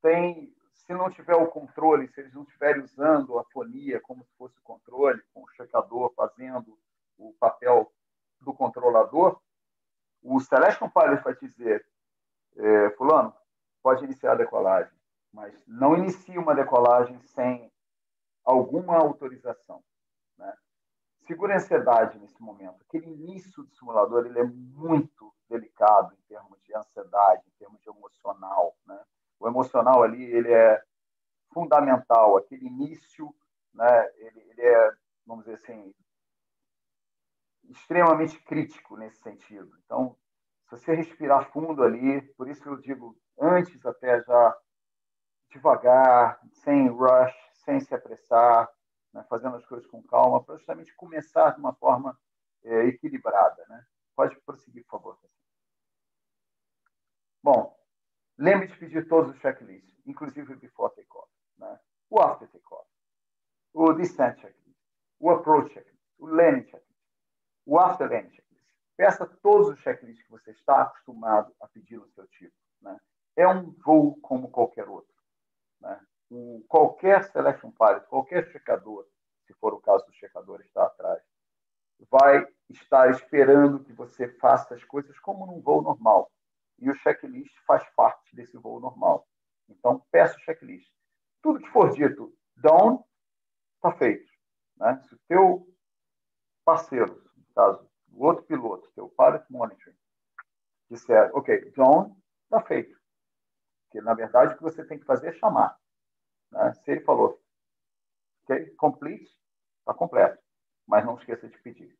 tem, 0.00 0.56
se 0.86 0.92
não 0.94 1.10
tiver 1.10 1.36
o 1.36 1.48
controle, 1.48 2.08
se 2.08 2.20
eles 2.20 2.32
não 2.34 2.42
estiverem 2.42 2.82
usando 2.82 3.38
a 3.38 3.44
fonia 3.44 4.00
como 4.00 4.24
se 4.24 4.34
fosse 4.36 4.58
o 4.58 4.62
controle, 4.62 5.22
com 5.32 5.42
o 5.42 5.48
checador 5.48 6.12
fazendo 6.14 6.78
o 7.18 7.32
papel 7.34 7.92
do 8.40 8.52
controlador, 8.54 9.40
o 10.22 10.40
Celestion 10.40 10.88
Pilot 10.90 11.22
vai 11.22 11.34
dizer, 11.36 11.86
é, 12.56 12.90
fulano, 12.90 13.34
pode 13.82 14.04
iniciar 14.04 14.32
a 14.32 14.36
decolagem, 14.36 14.92
mas 15.32 15.64
não 15.66 15.96
inicie 15.96 16.36
uma 16.38 16.54
decolagem 16.54 17.18
sem 17.20 17.70
alguma 18.44 18.96
autorização. 18.96 19.82
Né? 20.36 20.52
Segura 21.20 21.54
a 21.54 21.56
ansiedade 21.56 22.18
nesse 22.18 22.40
momento. 22.42 22.82
Aquele 22.82 23.06
início 23.06 23.62
do 23.62 23.74
simulador 23.74 24.26
ele 24.26 24.38
é 24.38 24.44
muito 24.44 25.32
delicado 25.48 26.14
em 26.14 26.22
termos 26.28 26.60
de 26.62 26.74
ansiedade, 26.74 27.42
em 27.46 27.58
termos 27.58 27.80
de 27.80 27.88
emocional. 27.88 28.76
Né? 28.86 29.00
O 29.40 29.48
emocional 29.48 30.02
ali 30.02 30.22
ele 30.22 30.52
é 30.52 30.82
fundamental. 31.52 32.36
Aquele 32.36 32.66
início, 32.66 33.34
né, 33.72 34.10
ele, 34.18 34.40
ele 34.50 34.62
é, 34.62 34.92
vamos 35.26 35.44
dizer 35.44 35.56
assim, 35.56 35.94
extremamente 37.64 38.38
crítico 38.44 38.96
nesse 38.96 39.20
sentido. 39.22 39.76
Então, 39.84 40.16
se 40.64 40.72
você 40.72 40.94
respirar 40.94 41.50
fundo 41.50 41.82
ali, 41.82 42.20
por 42.34 42.48
isso 42.48 42.68
eu 42.68 42.76
digo 42.76 43.16
antes 43.40 43.84
até 43.86 44.22
já 44.22 44.56
devagar, 45.50 46.38
sem 46.52 46.88
rush, 46.88 47.34
sem 47.64 47.80
se 47.80 47.94
apressar, 47.94 48.70
né, 49.12 49.24
fazendo 49.28 49.56
as 49.56 49.64
coisas 49.66 49.86
com 49.86 50.02
calma, 50.02 50.44
para 50.44 50.56
justamente 50.56 50.94
começar 50.94 51.50
de 51.50 51.60
uma 51.60 51.74
forma 51.74 52.16
é, 52.62 52.86
equilibrada. 52.86 53.64
Né? 53.68 53.84
Pode 54.14 54.38
prosseguir, 54.42 54.84
por 54.84 55.00
favor. 55.00 55.18
Bom, 57.42 57.79
lembre 58.40 58.68
de 58.68 58.76
pedir 58.78 59.06
todos 59.06 59.34
os 59.34 59.40
checklists, 59.40 60.00
inclusive 60.06 60.54
o 60.54 60.58
before 60.58 60.94
takeoff, 60.94 61.30
né? 61.58 61.78
o 62.08 62.20
after 62.20 62.48
takeoff, 62.48 62.88
o 63.74 63.92
descent 63.92 64.40
checklist, 64.40 64.78
o 65.20 65.30
approach 65.30 65.72
checklist, 65.72 66.00
o 66.18 66.26
landing 66.26 66.64
checklist, 66.64 67.04
o 67.66 67.78
after 67.78 68.08
landing 68.08 68.30
checklist. 68.30 68.66
Peça 68.96 69.26
todos 69.42 69.68
os 69.68 69.78
checklists 69.80 70.24
que 70.24 70.30
você 70.30 70.50
está 70.52 70.82
acostumado 70.82 71.54
a 71.60 71.68
pedir 71.68 71.98
no 71.98 72.08
seu 72.08 72.26
tipo. 72.28 72.54
Né? 72.80 72.98
É 73.36 73.46
um 73.46 73.70
voo 73.72 74.18
como 74.20 74.50
qualquer 74.50 74.88
outro. 74.88 75.14
Né? 75.80 76.00
O, 76.30 76.64
qualquer 76.66 77.24
selection 77.24 77.70
pilot, 77.70 78.06
qualquer 78.06 78.50
checador, 78.50 79.06
se 79.46 79.52
for 79.54 79.74
o 79.74 79.80
caso 79.80 80.04
do 80.06 80.12
checador 80.14 80.60
está 80.62 80.84
atrás, 80.84 81.22
vai 82.10 82.46
estar 82.70 83.10
esperando 83.10 83.84
que 83.84 83.92
você 83.92 84.28
faça 84.38 84.74
as 84.74 84.84
coisas 84.84 85.18
como 85.18 85.46
num 85.46 85.60
voo 85.60 85.82
normal. 85.82 86.30
E 86.80 86.90
o 86.90 86.94
checklist 86.94 87.54
faz 87.66 87.88
parte 87.94 88.34
desse 88.34 88.56
voo 88.56 88.80
normal. 88.80 89.28
Então, 89.68 90.00
peça 90.10 90.36
o 90.36 90.40
checklist. 90.40 90.90
Tudo 91.42 91.60
que 91.60 91.70
for 91.70 91.90
dito 91.92 92.34
down, 92.56 93.04
está 93.76 93.92
feito. 93.96 94.30
Né? 94.76 95.02
Se 95.08 95.14
o 95.14 95.18
teu 95.28 95.76
parceiro, 96.64 97.22
no 97.36 97.44
caso, 97.54 97.90
o 98.12 98.24
outro 98.24 98.44
piloto, 98.44 98.90
teu 98.92 99.08
pilot 99.08 99.44
monitoring, 99.50 99.96
disser, 100.90 101.30
ok, 101.34 101.70
down, 101.72 102.16
está 102.44 102.62
feito. 102.62 102.98
Porque, 103.84 104.00
na 104.00 104.14
verdade, 104.14 104.54
o 104.54 104.56
que 104.56 104.62
você 104.62 104.84
tem 104.84 104.98
que 104.98 105.04
fazer 105.04 105.28
é 105.28 105.32
chamar. 105.32 105.78
Né? 106.50 106.72
Se 106.74 106.90
ele 106.90 107.00
falou, 107.00 107.40
ok, 108.44 108.70
complete, 108.76 109.30
está 109.80 109.94
completo. 109.94 110.42
Mas 110.86 111.04
não 111.04 111.16
esqueça 111.16 111.48
de 111.48 111.58
pedir. 111.60 111.96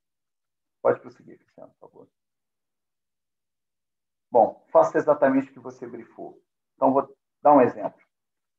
Pode 0.83 1.01
prosseguir, 1.01 1.39
Cristiano, 1.39 1.73
por 1.79 1.91
favor. 1.91 2.09
Bom, 4.31 4.65
faça 4.71 4.97
exatamente 4.97 5.51
o 5.51 5.53
que 5.53 5.59
você 5.59 5.87
brifou. 5.87 6.41
Então, 6.77 6.93
vou 6.93 7.17
dar 7.43 7.55
um 7.55 7.61
exemplo. 7.61 8.01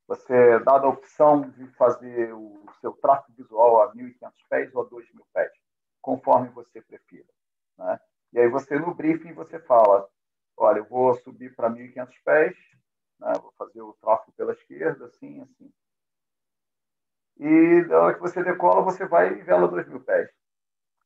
Você, 0.08 0.60
dada 0.60 0.86
a 0.86 0.90
opção 0.90 1.50
de 1.52 1.66
fazer 1.76 2.34
o 2.34 2.66
seu 2.82 2.92
tráfego 2.94 3.34
visual 3.38 3.82
a 3.82 3.94
1.500 3.96 4.32
pés 4.50 4.76
ou 4.76 4.82
a 4.82 4.90
2.000 4.90 5.26
pés, 5.34 5.52
conforme 6.02 6.50
você 6.50 6.82
prefira. 6.82 7.30
Né? 7.78 8.00
E 8.34 8.40
aí 8.40 8.50
você, 8.50 8.78
no 8.78 8.94
briefing, 8.94 9.34
você 9.34 9.60
fala, 9.60 10.06
olha, 10.58 10.80
eu 10.80 10.86
vou 10.86 11.16
subir 11.16 11.56
para 11.56 11.70
1.500 11.70 12.14
pés, 12.26 12.58
né? 13.20 13.32
vou 13.42 13.54
fazer 13.58 13.82
o 13.82 13.94
tráfego 14.02 14.34
pela 14.34 14.52
esquerda, 14.52 15.06
assim, 15.06 15.42
assim. 15.42 15.72
E 17.38 17.86
na 17.88 18.00
hora 18.00 18.14
que 18.14 18.20
você 18.20 18.44
decola, 18.44 18.82
você 18.82 19.06
vai 19.06 19.34
e 19.34 19.42
vela 19.42 19.68
2 19.68 19.88
mil 19.88 20.04
pés. 20.04 20.30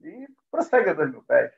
E 0.01 0.27
prossegue 0.49 0.89
a 0.89 0.93
2 0.93 1.11
mil 1.11 1.23
pés. 1.23 1.53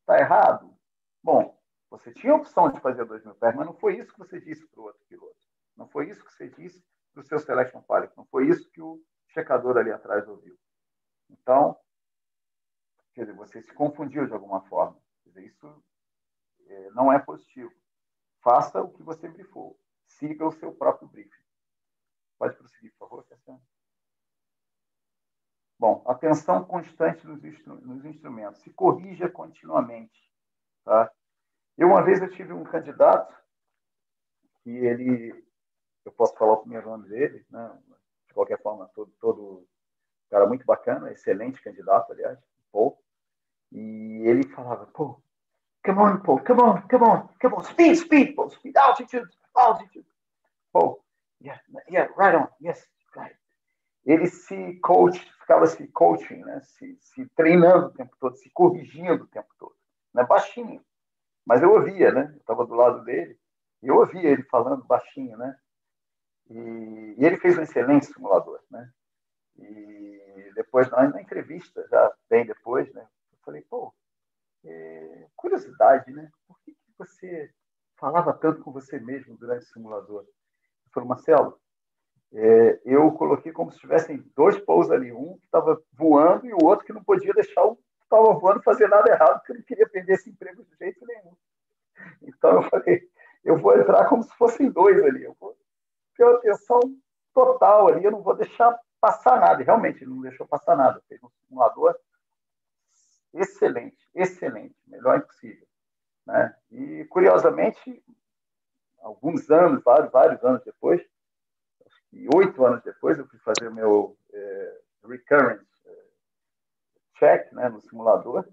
Está 0.00 0.18
errado? 0.18 0.74
Bom, 1.22 1.59
você 1.90 2.12
tinha 2.12 2.32
a 2.32 2.36
opção 2.36 2.70
de 2.70 2.80
fazer 2.80 3.04
2 3.04 3.24
mil 3.24 3.34
pés, 3.34 3.54
mas 3.56 3.66
não 3.66 3.74
foi 3.74 3.98
isso 3.98 4.12
que 4.12 4.18
você 4.18 4.40
disse 4.40 4.66
para 4.68 4.80
o 4.80 4.84
outro 4.84 5.04
piloto. 5.08 5.36
Não 5.76 5.88
foi 5.88 6.08
isso 6.08 6.24
que 6.24 6.32
você 6.32 6.48
disse 6.48 6.84
para 7.12 7.20
o 7.20 7.26
seu 7.26 7.38
selection 7.40 7.82
pilot. 7.82 8.16
Não 8.16 8.24
foi 8.26 8.48
isso 8.48 8.70
que 8.70 8.80
o 8.80 9.02
checador 9.28 9.76
ali 9.76 9.90
atrás 9.90 10.26
ouviu. 10.28 10.56
Então, 11.28 11.76
quer 13.12 13.22
dizer, 13.22 13.34
você 13.34 13.60
se 13.62 13.74
confundiu 13.74 14.26
de 14.26 14.32
alguma 14.32 14.62
forma. 14.68 15.00
Dizer, 15.26 15.44
isso 15.44 15.84
é, 16.66 16.90
não 16.90 17.12
é 17.12 17.18
positivo. 17.18 17.72
Faça 18.40 18.80
o 18.80 18.92
que 18.92 19.02
você 19.02 19.28
brifou. 19.28 19.78
Siga 20.06 20.46
o 20.46 20.52
seu 20.52 20.72
próprio 20.72 21.08
briefing. 21.08 21.44
Pode 22.38 22.56
prosseguir, 22.56 22.92
por 22.92 23.08
favor, 23.08 23.26
Cassiano. 23.26 23.62
Bom, 25.78 26.04
atenção 26.06 26.64
constante 26.64 27.26
nos, 27.26 27.42
instru 27.44 27.80
nos 27.80 28.04
instrumentos. 28.04 28.60
Se 28.62 28.70
corrija 28.70 29.28
continuamente. 29.28 30.30
Tá? 30.84 31.10
Eu, 31.80 31.88
uma 31.88 32.02
vez, 32.02 32.20
eu 32.20 32.30
tive 32.30 32.52
um 32.52 32.62
candidato 32.62 33.34
que 34.62 34.70
ele... 34.70 35.44
Eu 36.04 36.12
posso 36.12 36.36
falar 36.36 36.52
o 36.52 36.58
primeiro 36.58 36.88
nome 36.88 37.08
dele, 37.08 37.44
né? 37.50 37.76
de 38.28 38.34
qualquer 38.34 38.60
forma, 38.62 38.88
todo, 38.94 39.10
todo 39.20 39.66
cara 40.30 40.46
muito 40.46 40.64
bacana, 40.64 41.10
excelente 41.10 41.60
candidato, 41.60 42.12
aliás, 42.12 42.38
Paul. 42.70 43.02
E 43.72 44.22
ele 44.24 44.46
falava, 44.48 44.86
pô, 44.86 45.20
come 45.84 45.98
on, 45.98 46.20
Paul, 46.20 46.44
come 46.44 46.62
on, 46.62 46.82
come 46.82 47.04
on, 47.04 47.28
come 47.40 47.54
on, 47.56 47.64
speed, 47.64 47.96
speed, 47.96 48.34
Paul, 48.34 48.50
speed, 48.50 48.76
altitude, 48.76 49.28
altitude. 49.54 50.06
Paul, 50.72 51.04
yeah, 51.42 51.60
yeah, 51.90 52.12
right 52.16 52.36
on, 52.36 52.48
yes, 52.60 52.86
right 53.16 53.36
ele 54.04 54.26
se 54.26 54.74
coach, 54.80 55.18
ficava 55.40 55.66
se 55.66 55.86
coaching, 55.88 56.38
né? 56.38 56.60
se, 56.60 56.96
se 57.00 57.26
treinando 57.36 57.86
o 57.86 57.92
tempo 57.92 58.16
todo, 58.18 58.36
se 58.36 58.50
corrigindo 58.50 59.24
o 59.24 59.28
tempo 59.28 59.48
todo. 59.58 59.74
Né? 60.14 60.24
Baixinho. 60.24 60.82
Mas 61.50 61.64
eu 61.64 61.72
ouvia, 61.72 62.12
né? 62.12 62.30
Eu 62.32 62.38
estava 62.38 62.64
do 62.64 62.76
lado 62.76 63.02
dele 63.02 63.36
e 63.82 63.88
eu 63.88 63.96
ouvia 63.96 64.30
ele 64.30 64.44
falando 64.44 64.84
baixinho, 64.84 65.36
né? 65.36 65.52
E, 66.48 67.16
e 67.18 67.24
ele 67.24 67.38
fez 67.38 67.58
um 67.58 67.62
excelente 67.62 68.06
simulador, 68.06 68.60
né? 68.70 68.88
E 69.58 70.52
depois, 70.54 70.88
na, 70.92 71.08
na 71.08 71.20
entrevista, 71.20 71.84
já 71.90 72.14
bem 72.28 72.46
depois, 72.46 72.88
né? 72.94 73.02
Eu 73.32 73.38
falei, 73.44 73.62
pô, 73.68 73.92
é, 74.64 75.26
curiosidade, 75.34 76.12
né? 76.12 76.30
Por 76.46 76.56
que, 76.60 76.70
que 76.70 76.92
você 76.96 77.52
falava 77.98 78.32
tanto 78.32 78.62
com 78.62 78.70
você 78.70 79.00
mesmo 79.00 79.36
durante 79.36 79.64
o 79.64 79.72
simulador? 79.72 80.20
Ele 80.22 80.92
falou, 80.94 81.08
Marcelo, 81.08 81.60
é, 82.32 82.80
eu 82.84 83.10
coloquei 83.14 83.50
como 83.50 83.72
se 83.72 83.80
tivessem 83.80 84.24
dois 84.36 84.56
polos 84.60 84.88
ali, 84.92 85.12
um 85.12 85.36
que 85.38 85.46
estava 85.46 85.82
voando 85.94 86.46
e 86.46 86.54
o 86.54 86.64
outro 86.64 86.86
que 86.86 86.92
não 86.92 87.02
podia 87.02 87.34
deixar 87.34 87.64
o 87.64 87.76
estava 88.10 88.32
voando 88.32 88.62
fazer 88.62 88.88
nada 88.88 89.08
errado, 89.08 89.38
porque 89.38 89.52
eu 89.52 89.56
não 89.56 89.62
queria 89.62 89.88
perder 89.88 90.14
esse 90.14 90.28
emprego 90.28 90.64
de 90.64 90.76
jeito 90.76 91.06
nenhum. 91.06 91.36
Então 92.22 92.56
eu 92.56 92.62
falei, 92.64 93.08
eu 93.44 93.56
vou 93.56 93.78
entrar 93.78 94.08
como 94.08 94.22
se 94.22 94.34
fossem 94.36 94.70
dois 94.70 95.00
ali, 95.02 95.22
eu 95.22 95.36
vou 95.38 95.56
ter 96.16 96.24
uma 96.24 96.34
atenção 96.34 96.80
total 97.32 97.88
ali, 97.88 98.04
eu 98.04 98.10
não 98.10 98.22
vou 98.22 98.34
deixar 98.34 98.76
passar 99.00 99.40
nada. 99.40 99.62
E 99.62 99.64
realmente, 99.64 100.02
ele 100.02 100.10
não 100.10 100.20
deixou 100.20 100.46
passar 100.46 100.76
nada, 100.76 101.00
fez 101.08 101.22
um 101.22 101.30
simulador 101.46 101.96
excelente, 103.32 104.08
excelente, 104.12 104.74
melhor 104.86 105.18
impossível. 105.18 105.66
Né? 106.26 106.54
E, 106.72 107.04
curiosamente, 107.04 108.02
alguns 108.98 109.48
anos, 109.50 109.82
vários, 109.84 110.10
vários 110.10 110.44
anos 110.44 110.62
depois, 110.64 111.00
e 112.12 112.26
oito 112.34 112.64
anos 112.64 112.82
depois 112.82 113.18
eu 113.18 113.26
fui 113.28 113.38
fazer 113.38 113.68
o 113.68 113.74
meu 113.74 114.16
é, 114.32 114.80
recurrent 115.04 115.69
check 117.20 117.52
né, 117.52 117.68
no 117.68 117.80
simulador 117.82 118.44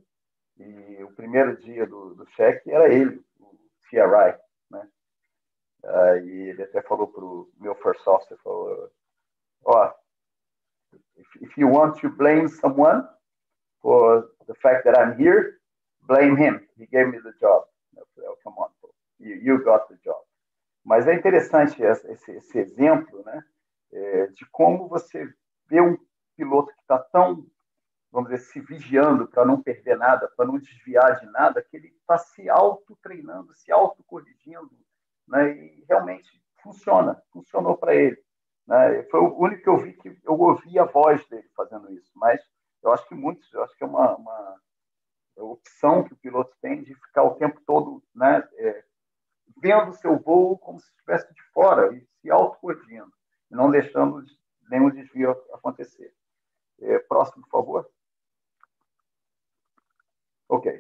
e 0.60 1.04
o 1.04 1.12
primeiro 1.14 1.58
dia 1.58 1.88
do, 1.88 2.14
do 2.14 2.26
check 2.28 2.66
era 2.68 2.94
ele, 2.94 3.24
o 3.40 3.58
CRI, 3.90 4.38
né? 4.70 4.88
e 6.24 6.50
ele 6.50 6.64
até 6.64 6.82
falou 6.82 7.08
para 7.08 7.24
o 7.24 7.50
meu 7.60 7.74
first 7.76 8.06
officer, 8.06 8.38
falou, 8.44 8.92
ó, 9.66 9.88
oh, 9.88 10.98
if, 11.16 11.28
if 11.42 11.58
you 11.58 11.70
want 11.70 12.00
to 12.00 12.10
blame 12.10 12.50
someone 12.50 13.08
for 13.82 14.30
the 14.48 14.56
fact 14.56 14.84
that 14.84 15.00
I'm 15.00 15.18
here, 15.18 15.60
blame 16.02 16.36
him. 16.38 16.68
He 16.78 16.88
gave 16.88 17.08
me 17.08 17.20
the 17.20 17.34
job. 17.40 17.66
Falei, 18.16 18.30
oh, 18.30 18.38
come 18.44 18.56
on, 18.58 18.70
you, 19.20 19.36
you 19.36 19.64
got 19.64 19.88
the 19.90 19.98
job. 20.04 20.24
Mas 20.84 21.08
é 21.08 21.14
interessante 21.14 21.84
esse, 21.84 22.32
esse 22.32 22.58
exemplo 22.58 23.22
né, 23.26 23.44
é, 23.92 24.28
de 24.28 24.46
como 24.52 24.88
você 24.88 25.32
vê 25.68 25.82
um 25.82 25.98
piloto 26.36 26.74
que 26.74 26.82
está 26.82 26.98
tão 27.00 27.46
vamos 28.12 28.30
dizer, 28.30 28.44
se 28.44 28.60
vigiando 28.60 29.28
para 29.28 29.46
não 29.46 29.62
perder 29.62 29.98
nada, 29.98 30.32
para 30.36 30.46
não 30.46 30.58
desviar 30.58 31.20
de 31.20 31.26
nada, 31.28 31.62
que 31.62 31.78
ele 31.78 31.88
está 31.88 32.18
se 32.18 32.50
auto-treinando, 32.50 33.54
se 33.54 33.72
auto-corrigindo, 33.72 34.72
né? 35.28 35.52
e 35.52 35.86
realmente 35.88 36.42
funciona, 36.62 37.22
funcionou 37.32 37.78
para 37.78 37.96
ele. 37.96 38.18
Né? 38.66 39.04
Foi 39.04 39.20
o 39.20 39.38
único 39.38 39.64
que 39.64 39.70
eu 39.70 39.78
vi 39.78 39.94
que 39.94 40.20
eu 40.24 40.40
ouvi 40.40 40.80
a 40.80 40.86
voz 40.86 41.26
dele 41.28 41.50
fazendo 41.56 41.92
isso, 41.92 42.12
mas 42.16 42.42
eu 42.82 42.92
acho 42.92 43.08
que 43.08 43.16
muitos, 43.16 43.52
eu 43.54 43.64
acho 43.64 43.76
que 43.76 43.84
é 43.84 43.88
uma, 43.88 44.16
uma 44.16 44.62
opção 45.38 46.04
que 46.04 46.14
o 46.14 46.18
piloto 46.18 46.56
tem 46.62 46.84
de 46.84 46.96
ficar 46.96 47.24
o 47.24 47.36
tempo 47.36 47.62
todo 47.66 48.04
né, 48.16 48.48
é, 48.56 48.84
vendo 49.62 49.90
o 49.90 49.96
seu 49.96 50.18
voo 50.18 50.58
como 50.58 50.80
se 50.80 50.90
estivesse 50.90 51.34
de 51.34 51.42
fora 51.54 51.94
e 51.96 52.02
se 52.22 52.30
autocorrigindo, 52.30 53.12
e 53.52 53.56
não 53.56 53.72
deixando 53.72 54.24
nenhum 54.70 54.90
desvio 54.90 55.32
acontecer. 55.54 56.14
É, 56.80 57.00
próximo, 57.00 57.44
por 57.44 57.50
favor. 57.50 57.90
Ok. 60.50 60.72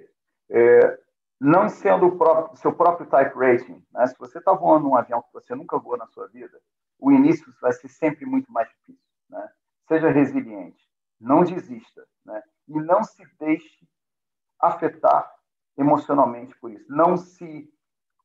É, 0.50 1.00
não 1.40 1.70
sendo 1.70 2.08
o 2.08 2.18
próprio, 2.18 2.58
seu 2.58 2.74
próprio 2.74 3.08
type 3.08 3.36
rating, 3.36 3.86
né? 3.92 4.08
se 4.08 4.18
você 4.18 4.40
está 4.40 4.54
voando 4.54 4.88
um 4.88 4.96
avião 4.96 5.22
que 5.22 5.34
você 5.34 5.54
nunca 5.54 5.78
voou 5.78 5.98
na 5.98 6.08
sua 6.08 6.28
vida, 6.28 6.60
o 7.00 7.12
início 7.12 7.54
vai 7.62 7.72
ser 7.74 7.90
sempre 7.90 8.26
muito 8.26 8.52
mais 8.52 8.68
difícil. 8.70 9.04
Né? 9.30 9.50
Seja 9.88 10.10
resiliente, 10.10 10.84
não 11.20 11.44
desista, 11.44 12.08
né? 12.26 12.42
e 12.68 12.80
não 12.80 13.04
se 13.04 13.24
deixe 13.40 13.88
afetar 14.60 15.32
emocionalmente 15.78 16.58
por 16.60 16.72
isso. 16.72 16.86
Não 16.90 17.16
se 17.16 17.72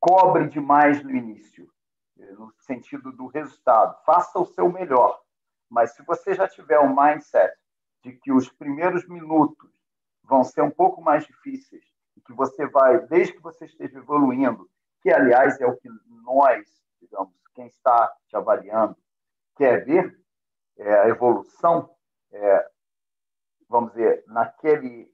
cobre 0.00 0.48
demais 0.48 1.02
no 1.02 1.10
início, 1.10 1.70
no 2.16 2.52
sentido 2.60 3.12
do 3.12 3.26
resultado. 3.26 4.02
Faça 4.04 4.38
o 4.38 4.46
seu 4.46 4.70
melhor, 4.70 5.20
mas 5.68 5.94
se 5.94 6.02
você 6.02 6.34
já 6.34 6.48
tiver 6.48 6.78
o 6.78 6.84
um 6.84 6.96
mindset 6.96 7.54
de 8.02 8.12
que 8.12 8.32
os 8.32 8.48
primeiros 8.48 9.06
minutos 9.06 9.70
vão 10.24 10.44
ser 10.44 10.62
um 10.62 10.70
pouco 10.70 11.00
mais 11.00 11.26
difíceis 11.26 11.84
e 12.16 12.20
que 12.20 12.32
você 12.32 12.66
vai, 12.66 13.06
desde 13.06 13.34
que 13.34 13.40
você 13.40 13.64
esteja 13.64 13.98
evoluindo, 13.98 14.68
que 15.00 15.10
aliás 15.10 15.60
é 15.60 15.66
o 15.66 15.76
que 15.76 15.88
nós, 16.24 16.66
digamos, 17.00 17.34
quem 17.54 17.66
está 17.66 18.14
te 18.26 18.36
avaliando, 18.36 18.96
quer 19.56 19.84
ver 19.84 20.18
é, 20.76 21.00
a 21.00 21.08
evolução, 21.08 21.90
é, 22.30 22.70
vamos 23.68 23.92
dizer, 23.92 24.24
naquele 24.26 25.12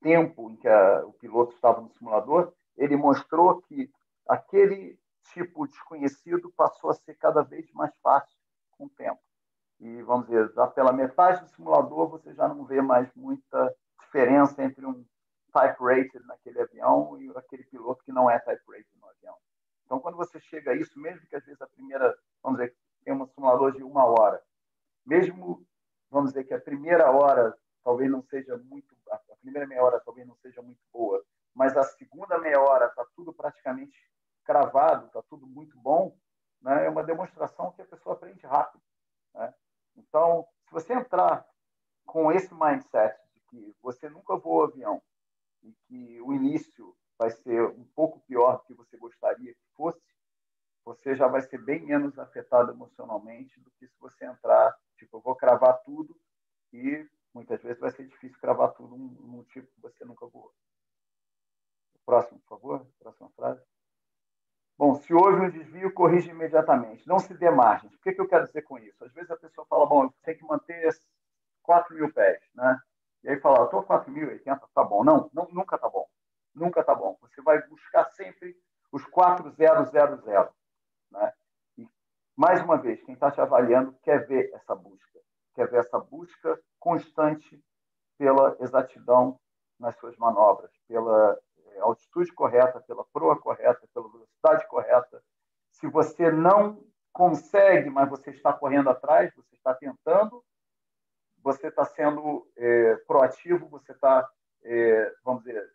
tempo 0.00 0.50
em 0.50 0.56
que 0.56 0.68
a, 0.68 1.04
o 1.06 1.12
piloto 1.12 1.54
estava 1.54 1.80
no 1.80 1.90
simulador, 1.90 2.52
ele 2.76 2.96
mostrou 2.96 3.60
que 3.62 3.90
aquele 4.26 4.98
tipo 5.32 5.66
desconhecido 5.66 6.52
passou 6.56 6.90
a 6.90 6.94
ser 6.94 7.14
cada 7.14 7.42
vez 7.42 7.70
mais 7.72 7.94
fácil 8.02 8.36
com 8.72 8.86
o 8.86 8.90
tempo. 8.90 9.20
E 9.78 10.02
vamos 10.02 10.26
dizer, 10.26 10.52
já 10.52 10.66
pela 10.66 10.92
metade 10.92 11.42
do 11.42 11.50
simulador 11.50 12.08
você 12.08 12.34
já 12.34 12.48
não 12.48 12.64
vê 12.64 12.80
mais 12.80 13.12
muita 13.14 13.74
diferença 14.00 14.62
entre 14.62 14.84
um 14.86 15.04
type 15.52 15.82
rated 15.82 16.24
naquele 16.26 16.60
avião 16.60 17.20
e 17.20 17.30
aquele 17.36 17.64
piloto 17.64 18.02
que 18.04 18.12
não 18.12 18.30
é 18.30 18.38
type 18.38 18.62
rated 18.68 18.88
no 19.00 19.08
avião. 19.08 19.36
Então, 19.84 20.00
quando 20.00 20.16
você 20.16 20.38
chega 20.40 20.70
a 20.70 20.74
isso, 20.74 20.98
mesmo 20.98 21.26
que 21.26 21.36
às 21.36 21.44
vezes 21.44 21.60
a 21.60 21.66
primeira, 21.66 22.16
vamos 22.42 22.60
dizer, 22.60 22.76
tem 23.04 23.12
um 23.12 23.26
simulador 23.26 23.72
de 23.72 23.82
uma 23.82 24.04
hora, 24.04 24.42
mesmo, 25.04 25.66
vamos 26.10 26.30
dizer 26.30 26.44
que 26.44 26.54
a 26.54 26.60
primeira 26.60 27.10
hora 27.10 27.56
talvez 27.82 28.10
não 28.10 28.22
seja 28.22 28.56
muito, 28.56 28.94
a 29.10 29.36
primeira 29.40 29.66
meia 29.66 29.82
hora 29.82 30.00
talvez 30.00 30.26
não 30.26 30.36
seja 30.36 30.62
muito 30.62 30.80
boa, 30.92 31.22
mas 31.54 31.76
a 31.76 31.82
segunda 31.82 32.38
meia 32.38 32.60
hora 32.60 32.86
está 32.86 33.04
tudo 33.16 33.32
praticamente 33.32 33.96
cravado, 34.44 35.06
está 35.06 35.22
tudo 35.22 35.46
muito 35.46 35.78
bom, 35.78 36.16
né? 36.60 36.86
é 36.86 36.90
uma 36.90 37.02
demonstração 37.02 37.72
que 37.72 37.82
a 37.82 37.86
pessoa 37.86 38.14
aprende 38.14 38.46
rápido. 38.46 38.82
Né? 39.34 39.54
Então, 39.96 40.46
se 40.66 40.72
você 40.72 40.92
entrar 40.92 41.46
com 42.06 42.30
esse 42.30 42.52
mindset 42.54 43.18
que 43.50 43.76
você 43.82 44.08
nunca 44.08 44.36
voou 44.36 44.64
avião 44.64 45.02
e 45.62 45.72
que 45.86 46.20
o 46.22 46.32
início 46.32 46.96
vai 47.18 47.30
ser 47.30 47.62
um 47.62 47.84
pouco 47.94 48.20
pior 48.20 48.56
do 48.58 48.64
que 48.64 48.74
você 48.74 48.96
gostaria 48.96 49.52
que 49.52 49.66
fosse, 49.74 50.00
você 50.84 51.14
já 51.14 51.28
vai 51.28 51.42
ser 51.42 51.58
bem 51.58 51.84
menos 51.84 52.18
afetado 52.18 52.72
emocionalmente 52.72 53.60
do 53.60 53.70
que 53.72 53.86
se 53.86 53.98
você 53.98 54.24
entrar, 54.24 54.74
tipo, 54.96 55.18
eu 55.18 55.20
vou 55.20 55.36
cravar 55.36 55.82
tudo 55.82 56.18
e 56.72 57.06
muitas 57.34 57.62
vezes 57.62 57.78
vai 57.78 57.90
ser 57.90 58.06
difícil 58.06 58.38
cravar 58.40 58.72
tudo 58.72 58.96
num, 58.96 59.44
tipo 59.44 59.70
que 59.72 59.80
você 59.80 60.04
nunca 60.04 60.26
voou. 60.26 60.52
Próximo, 62.06 62.40
por 62.40 62.58
favor. 62.58 62.86
Próxima 62.98 63.30
frase. 63.36 63.62
Bom, 64.76 64.94
se 64.94 65.12
houve 65.12 65.42
um 65.42 65.50
desvio, 65.50 65.92
corrija 65.92 66.30
imediatamente. 66.30 67.06
Não 67.06 67.18
se 67.18 67.34
dê 67.34 67.50
margem. 67.50 67.90
O 67.90 67.98
que, 68.00 68.12
que 68.12 68.20
eu 68.20 68.26
quero 68.26 68.46
dizer 68.46 68.62
com 68.62 68.78
isso? 68.78 69.04
Às 69.04 69.12
vezes 69.12 69.30
a 69.30 69.36
pessoa 69.36 69.66
fala, 69.66 69.86
bom, 69.86 70.04
eu 70.04 70.14
tenho 70.22 70.38
que 70.38 70.44
manter 70.44 70.88
4 71.62 71.94
mil 71.94 72.12
pés, 72.12 72.42
né? 72.54 72.80
E 73.22 73.28
aí 73.28 73.38
fala, 73.40 73.64
estou 73.64 73.84
4.080, 73.84 74.60
tá 74.74 74.84
bom. 74.84 75.04
Não, 75.04 75.30
não, 75.32 75.48
nunca 75.50 75.76
tá 75.78 75.88
bom. 75.88 76.06
Nunca 76.54 76.82
tá 76.82 76.94
bom. 76.94 77.16
Você 77.20 77.42
vai 77.42 77.60
buscar 77.68 78.04
sempre 78.10 78.56
os 78.90 79.04
4.000, 79.06 80.52
né? 81.10 81.32
E, 81.78 81.88
mais 82.36 82.62
uma 82.62 82.76
vez, 82.76 83.02
quem 83.02 83.14
está 83.14 83.30
te 83.30 83.40
avaliando 83.40 83.94
quer 84.02 84.26
ver 84.26 84.50
essa 84.54 84.74
busca. 84.74 85.20
Quer 85.54 85.68
ver 85.68 85.80
essa 85.80 85.98
busca 85.98 86.60
constante 86.78 87.62
pela 88.18 88.56
exatidão 88.60 89.38
nas 89.78 89.96
suas 89.96 90.16
manobras, 90.16 90.70
pela 90.86 91.38
altitude 91.80 92.32
correta, 92.32 92.80
pela 92.80 93.04
proa 93.12 93.38
correta, 93.38 93.80
pela 93.94 94.08
velocidade 94.10 94.66
correta. 94.68 95.22
Se 95.72 95.86
você 95.86 96.30
não 96.30 96.84
consegue, 97.12 97.88
mas 97.90 98.08
você 98.08 98.30
está 98.30 98.52
correndo 98.52 98.90
atrás, 98.90 99.34
você 99.34 99.54
está 99.54 99.74
tentando, 99.74 100.44
você 101.42 101.68
está 101.68 101.84
sendo 101.84 102.46
é, 102.56 102.96
proativo, 103.06 103.68
você 103.68 103.92
está, 103.92 104.28
é, 104.62 105.14
vamos 105.24 105.44
dizer, 105.44 105.70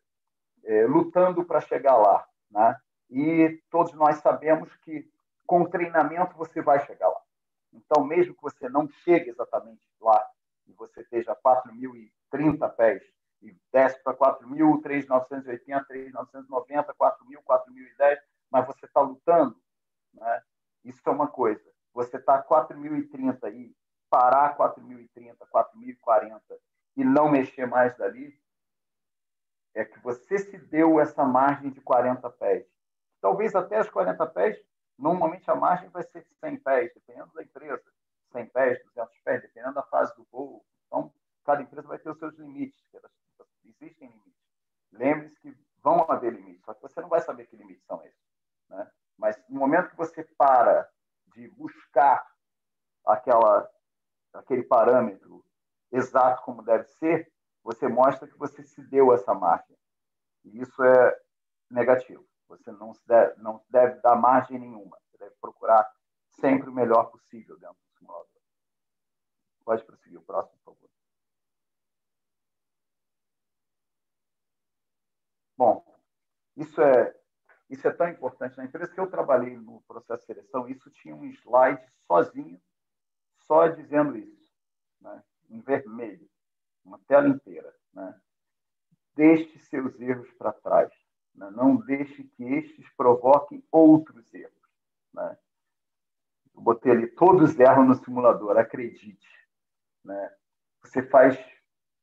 é, 0.64 0.86
lutando 0.86 1.44
para 1.46 1.62
chegar 1.62 1.96
lá. 1.98 2.26
Né? 2.50 2.76
E 3.10 3.62
todos 3.70 3.94
nós 3.94 4.18
sabemos 4.18 4.76
que 4.78 5.10
com 5.46 5.66
treinamento 5.66 6.36
você 6.36 6.62
vai 6.62 6.86
chegar 6.86 7.08
lá. 7.08 7.22
Então, 7.74 8.04
mesmo 8.04 8.34
que 8.34 8.42
você 8.42 8.70
não 8.70 8.88
chegue 8.88 9.30
exatamente 9.30 9.86
lá 10.00 10.26
e 10.68 10.74
você 10.74 11.02
esteja 11.02 11.34
a 11.34 11.36
4.030 11.36 12.70
pés 12.76 13.04
e 13.42 13.56
desce 13.72 14.02
para 14.04 14.16
4.000, 14.16 14.82
3.980, 14.82 15.86
3.990, 15.88 16.96
4.000, 16.96 17.44
4.010, 17.48 18.18
mas 18.50 18.66
você 18.66 18.86
está 18.86 19.02
lutando, 19.02 19.60
né? 20.14 20.42
isso 20.84 21.02
é 21.06 21.12
uma 21.12 21.28
coisa. 21.28 21.64
Você 21.94 22.18
está 22.18 22.36
a 22.36 22.44
4.030 22.44 23.54
e 23.54 23.76
parar 24.10 24.58
4.030, 24.58 25.36
4.040 25.52 26.42
e 26.96 27.04
não 27.04 27.30
mexer 27.30 27.66
mais 27.66 27.96
dali, 27.98 28.40
é 29.74 29.84
que 29.84 30.00
você 30.00 30.38
se 30.38 30.58
deu 30.58 31.00
essa 31.00 31.26
margem 31.26 31.70
de 31.70 31.82
40 31.82 32.30
pés. 32.32 32.66
Talvez 33.20 33.54
até 33.54 33.80
os 33.82 33.90
40 33.90 34.26
pés, 34.28 34.58
normalmente 34.98 35.50
a 35.52 35.56
margem 35.56 35.90
vai 35.90 36.04
ser 36.04 36.24
de 36.24 36.34
100 36.36 36.58
pés, 36.60 36.94
dependendo 36.94 37.34
da 37.34 37.44
empresa. 37.44 37.84
100 38.32 38.48
pés, 38.48 38.84
200 38.86 39.20
pés, 39.20 39.42
dependendo 39.42 39.74
da 39.74 39.84
fase 39.84 40.16
do 40.16 40.26
voo. 40.32 40.66
Então, 40.88 41.14
cada 41.44 41.62
empresa 41.62 41.88
vai 41.88 42.00
ter 42.00 42.10
os 42.10 42.18
seus 42.18 42.38
limites. 42.38 42.80
Existem 43.66 44.10
limites. 44.10 44.34
Lembre-se 44.92 45.40
que 45.42 45.58
vão 45.82 46.10
haver 46.10 46.34
limites, 46.34 46.64
só 46.64 46.74
que 46.74 46.82
você 46.82 47.02
não 47.02 47.10
vai 47.10 47.22
saber 47.22 47.46
que 47.48 47.56
limites 47.56 47.86
são 47.86 48.04
esses. 48.04 48.26
Né? 48.70 48.90
Mas 49.18 49.42
no 49.50 49.60
momento 49.60 49.90
que 49.90 49.98
você 49.98 50.24
para 50.38 50.90
de 51.36 51.48
buscar 51.50 52.26
aquela, 53.06 53.70
aquele 54.34 54.64
parâmetro 54.76 55.42
exato 55.90 56.44
como 56.44 56.62
deve 56.62 56.84
ser, 56.84 57.32
você 57.64 57.88
mostra 57.88 58.28
que 58.28 58.38
você 58.38 58.62
se 58.62 58.84
deu 58.84 59.14
essa 59.14 59.34
margem. 59.34 59.78
E 60.44 60.60
isso 60.60 60.84
é 60.84 61.22
negativo. 61.72 62.28
Você 62.50 62.74
não, 62.74 62.92
deve, 63.06 63.42
não 63.42 63.64
deve 63.70 64.02
dar 64.02 64.18
margem 64.18 64.60
nenhuma. 64.60 65.00
Você 65.06 65.18
deve 65.18 65.34
procurar 65.40 65.90
sempre 66.42 66.70
o 66.70 66.74
melhor 66.74 67.06
possível 67.06 67.58
dentro 67.58 67.78
do 67.78 67.98
simulador. 67.98 68.28
Pode 69.64 69.84
prosseguir 69.86 70.20
o 70.20 70.24
próximo, 70.24 70.60
por 70.66 70.76
favor. 70.76 70.90
Bom, 75.58 76.00
isso 76.58 76.82
é, 76.82 77.18
isso 77.70 77.88
é 77.88 77.92
tão 77.92 78.10
importante. 78.10 78.58
Na 78.58 78.66
empresa 78.66 78.94
que 78.94 79.00
eu 79.00 79.10
trabalhei 79.10 79.56
no 79.56 79.82
processo 79.84 80.28
de 80.28 80.34
seleção, 80.34 80.68
isso 80.68 80.92
tinha 80.92 81.16
um 81.16 81.24
slide 81.26 81.82
sozinho, 82.06 82.62
só 83.38 83.68
dizendo 83.68 84.18
isso, 84.18 84.54
né? 85.00 85.24
em 85.50 85.60
vermelho, 85.62 86.28
uma 86.84 87.00
tela 87.08 87.28
inteira. 87.28 87.74
Né? 87.94 88.20
Deixe 89.16 89.58
seus 89.60 90.00
erros 90.00 90.32
para 90.34 90.52
trás. 90.52 90.92
Né? 91.34 91.50
Não 91.52 91.78
deixe 91.78 92.24
que 92.24 92.44
estes 92.44 92.88
provoquem 92.96 93.64
outros 93.72 94.34
erros. 94.34 94.54
Né? 95.14 95.38
Eu 96.54 96.62
botei 96.62 96.92
ali, 96.92 97.08
todos 97.08 97.58
erram 97.60 97.86
no 97.86 97.96
acredite. 98.56 99.28
Né? 100.04 100.32
Você 100.84 101.02
faz 101.04 101.38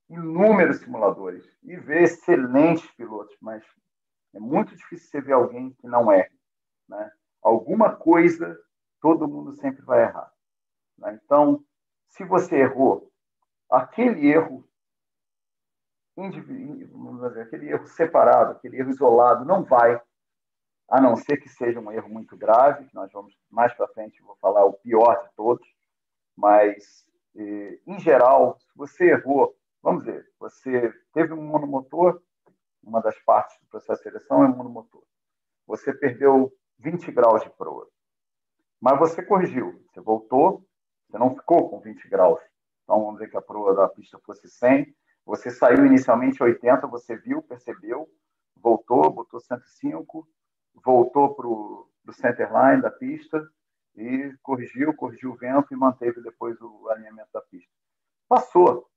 inúmeros 0.08 0.78
simuladores 0.78 1.44
e 1.62 1.76
vê 1.76 2.02
excelentes 2.02 2.90
pilotos, 2.92 3.36
mas 3.40 3.64
é 4.34 4.40
muito 4.40 4.74
difícil 4.76 5.08
você 5.08 5.20
ver 5.20 5.32
alguém 5.32 5.72
que 5.74 5.86
não 5.86 6.12
erre. 6.12 6.32
Né? 6.88 7.10
Alguma 7.42 7.94
coisa 7.94 8.58
todo 9.00 9.28
mundo 9.28 9.54
sempre 9.54 9.82
vai 9.82 10.02
errar. 10.02 10.32
Né? 10.98 11.18
Então, 11.24 11.64
se 12.08 12.24
você 12.24 12.56
errou, 12.56 13.10
aquele 13.70 14.28
erro 14.28 14.68
aquele 17.40 17.70
erro 17.70 17.86
separado, 17.86 18.52
aquele 18.52 18.78
erro 18.78 18.90
isolado, 18.90 19.44
não 19.46 19.64
vai, 19.64 20.00
a 20.88 21.00
não 21.00 21.16
ser 21.16 21.38
que 21.38 21.48
seja 21.48 21.80
um 21.80 21.90
erro 21.90 22.08
muito 22.08 22.36
grave, 22.36 22.84
que 22.84 22.94
nós 22.94 23.10
vamos 23.12 23.34
mais 23.50 23.72
para 23.72 23.88
frente, 23.88 24.22
vou 24.22 24.36
falar 24.36 24.64
o 24.64 24.74
pior 24.74 25.24
de 25.24 25.34
todos, 25.34 25.66
mas, 26.36 27.06
eh, 27.34 27.78
em 27.86 27.98
geral, 27.98 28.58
se 28.58 28.66
você 29.02 29.10
errou, 29.10 29.56
vamos 29.82 30.04
dizer, 30.04 30.24
você 30.38 30.94
teve 31.12 31.32
um 31.32 31.42
monomotor, 31.42 32.22
uma 32.82 33.00
das 33.00 33.18
partes 33.24 33.58
do 33.60 33.66
processo 33.66 34.02
de 34.02 34.10
seleção 34.10 34.44
é 34.44 34.46
o 34.46 34.56
monomotor, 34.56 35.02
você 35.66 35.92
perdeu 35.92 36.52
20 36.78 37.10
graus 37.10 37.42
de 37.42 37.50
proa, 37.50 37.88
mas 38.80 38.98
você 38.98 39.22
corrigiu, 39.22 39.84
você 39.92 40.00
voltou, 40.00 40.64
você 41.08 41.18
não 41.18 41.34
ficou 41.34 41.68
com 41.68 41.80
20 41.80 42.08
graus, 42.08 42.40
então 42.84 43.00
vamos 43.00 43.14
dizer 43.14 43.30
que 43.30 43.36
a 43.36 43.42
proa 43.42 43.74
da 43.74 43.88
pista 43.88 44.18
fosse 44.24 44.48
100, 44.48 44.94
você 45.26 45.50
saiu 45.50 45.84
inicialmente 45.84 46.42
80, 46.42 46.86
você 46.86 47.16
viu, 47.16 47.42
percebeu, 47.42 48.08
voltou, 48.56 49.10
botou 49.10 49.40
105, 49.40 50.28
voltou 50.84 51.34
para 51.34 51.46
o 51.46 51.88
centerline 52.12 52.82
da 52.82 52.90
pista 52.90 53.44
e 53.96 54.34
corrigiu, 54.42 54.94
corrigiu 54.94 55.32
o 55.32 55.36
vento 55.36 55.72
e 55.72 55.76
manteve 55.76 56.20
depois 56.22 56.60
o 56.60 56.88
alinhamento 56.88 57.30
da 57.32 57.40
pista. 57.42 57.70
Passou. 58.28 58.88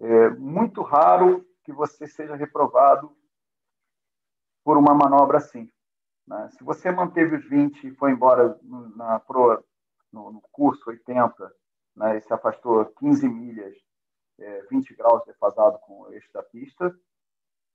É 0.00 0.30
muito 0.30 0.82
raro 1.04 1.46
que 1.64 1.72
você 1.72 2.06
seja 2.06 2.34
reprovado 2.34 3.14
por 4.64 4.78
uma 4.78 4.94
manobra 4.94 5.36
assim. 5.36 5.70
Né? 6.26 6.48
Se 6.56 6.64
você 6.64 6.90
manteve 6.90 7.36
os 7.36 7.44
20 7.46 7.86
e 7.86 7.94
foi 7.96 8.12
embora 8.12 8.58
na 8.96 9.20
proa, 9.20 9.62
no, 10.10 10.32
no 10.32 10.40
curso 10.50 10.88
80, 10.88 11.54
né, 11.96 12.16
e 12.16 12.22
se 12.22 12.32
afastou 12.32 12.86
15 12.86 13.28
milhas 13.28 13.76
é, 14.38 14.62
20 14.62 14.94
graus 14.96 15.24
defasado 15.26 15.78
com 15.80 16.02
o 16.02 16.10
da 16.32 16.42
pista, 16.42 16.98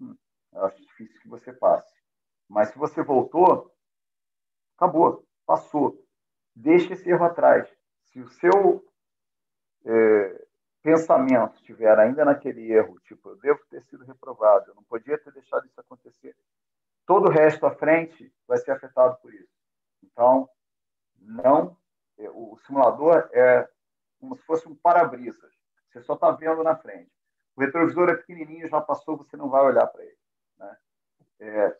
hum, 0.02 0.16
eu 0.54 0.66
acho 0.66 0.82
difícil 0.82 1.22
que 1.22 1.30
você 1.30 1.54
passe. 1.54 1.94
Mas 2.50 2.70
se 2.70 2.78
você 2.78 3.04
voltou, 3.04 3.72
acabou, 4.76 5.24
passou. 5.46 6.04
Deixe 6.56 6.94
esse 6.94 7.08
erro 7.10 7.26
atrás. 7.26 7.70
Se 8.06 8.20
o 8.20 8.28
seu 8.30 8.84
é, 9.86 10.48
pensamento 10.82 11.56
estiver 11.56 11.98
ainda 12.00 12.26
naquele 12.26 12.72
erro, 12.72 13.00
reprovado, 14.30 14.72
eu 14.72 14.76
não 14.76 14.84
podia 14.84 15.18
ter 15.18 15.32
deixado 15.34 15.66
isso 15.66 15.80
acontecer, 15.80 16.36
todo 17.06 17.28
o 17.28 17.32
resto 17.32 17.66
à 17.66 17.72
frente 17.72 18.34
vai 18.48 18.58
ser 18.58 18.72
afetado 18.72 19.18
por 19.22 19.34
isso. 19.34 19.52
Então, 20.04 20.50
não, 21.18 21.78
é, 22.18 22.30
o 22.30 22.58
simulador 22.66 23.30
é 23.34 23.68
como 24.20 24.36
se 24.36 24.44
fosse 24.44 24.68
um 24.68 24.76
para-brisas. 24.76 25.54
Você 25.90 26.02
só 26.02 26.14
está 26.14 26.32
vendo 26.32 26.64
na 26.64 26.76
frente. 26.76 27.12
O 27.56 27.62
retrovisor 27.62 28.10
é 28.10 28.16
pequenininho, 28.16 28.68
já 28.68 28.80
passou, 28.80 29.18
você 29.18 29.36
não 29.36 29.50
vai 29.50 29.62
olhar 29.62 29.88
para 29.88 30.04
ele. 30.04 30.18
Né? 30.58 30.78
É, 31.40 31.78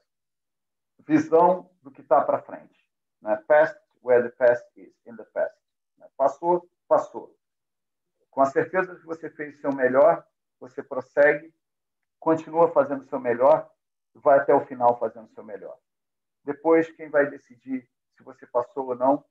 visão 1.00 1.70
do 1.82 1.92
que 1.92 2.02
está 2.02 2.22
para 2.22 2.42
frente. 2.42 2.90
Né? 3.22 3.36
Past, 3.48 3.80
where 4.02 4.24
the 4.24 4.36
past 4.36 4.66
is, 4.76 4.94
in 5.06 5.16
the 5.16 5.26
past. 5.26 5.56
Né? 5.98 6.08
Passou, 6.18 6.70
passou. 6.88 7.36
Com 8.32 8.42
a 8.42 8.46
certeza 8.46 8.96
que 8.96 9.06
você 9.06 9.30
fez 9.30 9.58
o 9.58 9.62
seu 9.62 9.74
melhor, 9.74 10.26
você 10.60 10.84
prossegue, 10.84 11.49
continua 12.30 12.72
fazendo 12.72 13.02
o 13.02 13.08
seu 13.08 13.20
melhor, 13.20 13.68
vai 14.14 14.38
até 14.38 14.54
o 14.54 14.64
final 14.66 15.00
fazendo 15.00 15.26
o 15.26 15.34
seu 15.34 15.44
melhor. 15.44 15.76
Depois, 16.44 16.92
quem 16.92 17.10
vai 17.10 17.28
decidir 17.28 17.90
se 18.16 18.24
você 18.24 18.46
passou 18.46 18.90
ou 18.90 18.96
não 18.96 19.26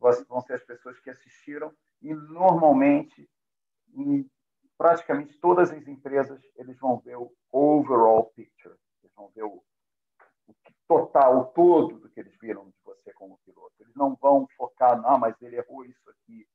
vão 0.00 0.40
ser 0.40 0.54
as 0.54 0.64
pessoas 0.64 0.98
que 1.00 1.10
assistiram 1.10 1.72
e 2.00 2.14
normalmente 2.14 3.30
em 3.94 4.28
praticamente 4.78 5.38
todas 5.38 5.70
as 5.70 5.86
empresas, 5.86 6.42
eles 6.56 6.78
vão 6.78 6.98
ver 6.98 7.16
o 7.16 7.30
overall 7.52 8.32
picture, 8.34 8.74
eles 9.02 9.14
vão 9.14 9.28
ver 9.28 9.44
o, 9.44 9.62
o 10.48 10.54
total, 10.88 11.38
o 11.38 11.44
todo 11.52 12.00
do 12.00 12.08
que 12.08 12.18
eles 12.18 12.36
viram 12.40 12.68
de 12.70 12.76
você 12.82 13.12
como 13.12 13.38
piloto. 13.44 13.74
Eles 13.78 13.94
não 13.94 14.16
vão 14.16 14.48
focar, 14.56 15.00
não, 15.00 15.18
mas 15.18 15.40
ele 15.42 15.56
errou 15.56 15.84
isso 15.84 16.10
aqui. 16.10 16.48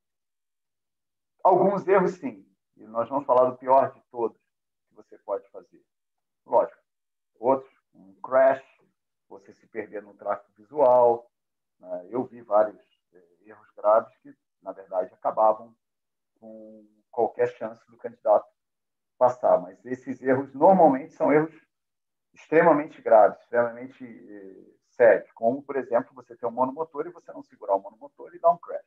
Alguns 1.43 1.87
erros, 1.87 2.15
sim. 2.15 2.45
E 2.75 2.85
nós 2.85 3.07
vamos 3.07 3.25
falar 3.25 3.49
do 3.49 3.57
pior 3.57 3.93
de 3.93 4.01
todos 4.11 4.37
que 4.87 4.95
você 4.95 5.17
pode 5.19 5.47
fazer. 5.49 5.81
Lógico. 6.45 6.81
Outros, 7.39 7.73
um 7.93 8.13
crash, 8.21 8.63
você 9.27 9.53
se 9.53 9.67
perder 9.67 10.01
no 10.01 10.13
tráfego 10.15 10.51
visual. 10.57 11.29
Né? 11.79 12.07
Eu 12.09 12.25
vi 12.25 12.41
vários 12.41 12.81
eh, 13.13 13.37
graves 14.07 14.17
que, 14.19 14.35
na 14.61 14.71
verdade, 14.71 15.13
acabavam 15.13 15.75
com 16.39 16.85
qualquer 17.11 17.47
chance 17.49 17.83
do 17.89 17.97
candidato 17.97 18.47
passar. 19.17 19.59
Mas 19.59 19.83
esses 19.85 20.21
erros 20.21 20.53
normalmente 20.53 21.13
são 21.13 21.31
erros 21.31 21.53
extremamente 22.33 23.01
graves, 23.01 23.39
extremamente 23.41 24.03
eh, 24.05 24.73
sérios, 24.89 25.31
como, 25.31 25.63
por 25.63 25.75
exemplo, 25.75 26.13
você 26.13 26.35
ter 26.35 26.45
um 26.45 26.51
monomotor 26.51 27.07
e 27.07 27.11
você 27.11 27.31
não 27.31 27.43
segurar 27.43 27.75
o 27.75 27.81
monomotor 27.81 28.33
e 28.33 28.39
dar 28.39 28.51
um 28.51 28.57
crash. 28.57 28.85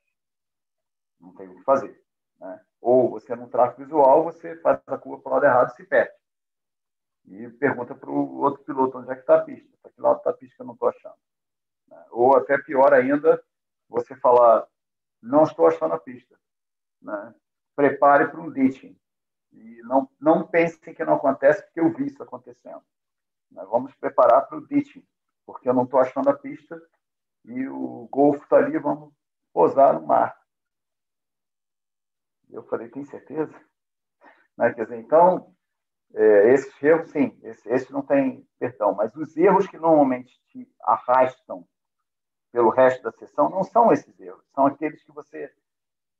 Não 1.20 1.34
tem 1.34 1.48
o 1.48 1.56
que 1.56 1.64
fazer. 1.64 2.00
Né? 2.38 2.64
Ou 2.80 3.10
você, 3.10 3.34
num 3.34 3.48
tráfego 3.48 3.84
visual, 3.84 4.24
você 4.24 4.56
faz 4.60 4.80
a 4.86 4.96
curva 4.96 5.22
para 5.22 5.30
o 5.30 5.34
lado 5.34 5.46
errado 5.46 5.72
e 5.72 5.76
se 5.76 5.84
perde. 5.84 6.14
E 7.26 7.48
pergunta 7.50 7.94
para 7.94 8.10
o 8.10 8.38
outro 8.38 8.64
piloto 8.64 8.98
onde 8.98 9.10
é 9.10 9.14
que 9.14 9.20
está 9.20 9.36
a 9.36 9.44
pista. 9.44 9.76
Para 9.82 9.90
que 9.90 10.00
lado 10.00 10.18
está 10.18 10.30
a 10.30 10.34
pista 10.34 10.56
que 10.56 10.62
eu 10.62 10.66
não 10.66 10.74
estou 10.74 10.88
achando. 10.88 11.18
Né? 11.88 12.06
Ou 12.10 12.36
até 12.36 12.56
pior 12.58 12.94
ainda, 12.94 13.42
você 13.88 14.14
falar, 14.16 14.66
não 15.22 15.44
estou 15.44 15.66
achando 15.66 15.94
a 15.94 15.98
pista. 15.98 16.38
Né? 17.00 17.34
prepare 17.80 18.28
para 18.28 18.40
um 18.40 18.52
ditching. 18.52 18.94
E 19.52 19.82
não, 19.82 20.08
não 20.20 20.46
pensem 20.46 20.94
que 20.94 21.04
não 21.04 21.14
acontece, 21.14 21.62
porque 21.62 21.80
eu 21.80 21.92
vi 21.92 22.06
isso 22.06 22.22
acontecendo. 22.22 22.82
Nós 23.50 23.68
vamos 23.68 23.94
preparar 23.94 24.46
para 24.46 24.58
o 24.58 24.66
ditching, 24.66 25.04
porque 25.46 25.68
eu 25.68 25.74
não 25.74 25.84
estou 25.84 25.98
achando 25.98 26.28
a 26.28 26.36
pista 26.36 26.80
e 27.46 27.66
o 27.68 28.06
Golfo 28.10 28.42
está 28.44 28.56
ali, 28.56 28.78
vamos 28.78 29.14
posar 29.52 29.98
no 29.98 30.06
mar. 30.06 30.38
Eu 32.50 32.62
falei, 32.64 32.88
tem 32.90 33.04
certeza? 33.04 33.54
Né? 34.58 34.74
Quer 34.74 34.84
dizer, 34.84 34.98
então, 34.98 35.54
é, 36.14 36.52
esses 36.52 36.82
erros, 36.82 37.10
sim, 37.10 37.38
esse, 37.42 37.68
esse 37.70 37.92
não 37.92 38.02
tem 38.02 38.46
perdão, 38.58 38.94
mas 38.94 39.14
os 39.16 39.36
erros 39.36 39.66
que 39.66 39.78
normalmente 39.78 40.38
te 40.48 40.70
arrastam 40.82 41.66
pelo 42.52 42.70
resto 42.70 43.02
da 43.02 43.12
sessão 43.12 43.48
não 43.48 43.64
são 43.64 43.92
esses 43.92 44.18
erros, 44.20 44.44
são 44.54 44.66
aqueles 44.66 45.02
que 45.02 45.12
você 45.12 45.52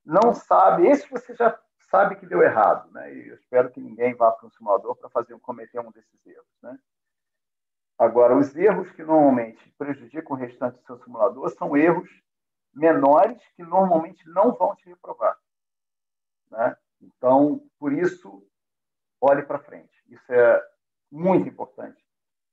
não 0.05 0.33
sabe, 0.33 0.87
esse 0.87 1.09
você 1.09 1.35
já 1.35 1.59
sabe 1.91 2.17
que 2.17 2.27
deu 2.27 2.43
errado, 2.43 2.91
né? 2.93 3.13
E 3.13 3.29
eu 3.29 3.35
espero 3.35 3.71
que 3.71 3.81
ninguém 3.81 4.15
vá 4.15 4.31
para 4.31 4.47
um 4.47 4.51
simulador 4.51 4.97
para 4.97 5.11
fazer 5.11 5.39
cometer 5.41 5.81
um 5.81 5.91
desses 5.91 6.27
erros, 6.27 6.47
né? 6.63 6.79
Agora, 7.99 8.37
os 8.37 8.57
erros 8.57 8.91
que 8.93 9.03
normalmente 9.03 9.75
prejudicam 9.77 10.35
o 10.35 10.39
restante 10.39 10.79
do 10.79 10.87
seu 10.87 10.99
simulador 10.99 11.51
são 11.51 11.77
erros 11.77 12.09
menores 12.73 13.43
que 13.57 13.63
normalmente 13.63 14.27
não 14.29 14.53
vão 14.53 14.75
te 14.77 14.89
reprovar, 14.89 15.37
né? 16.51 16.77
Então, 17.01 17.63
por 17.79 17.93
isso, 17.93 18.47
olhe 19.21 19.43
para 19.43 19.59
frente. 19.59 19.93
Isso 20.07 20.33
é 20.33 20.63
muito 21.11 21.49
importante, 21.49 22.03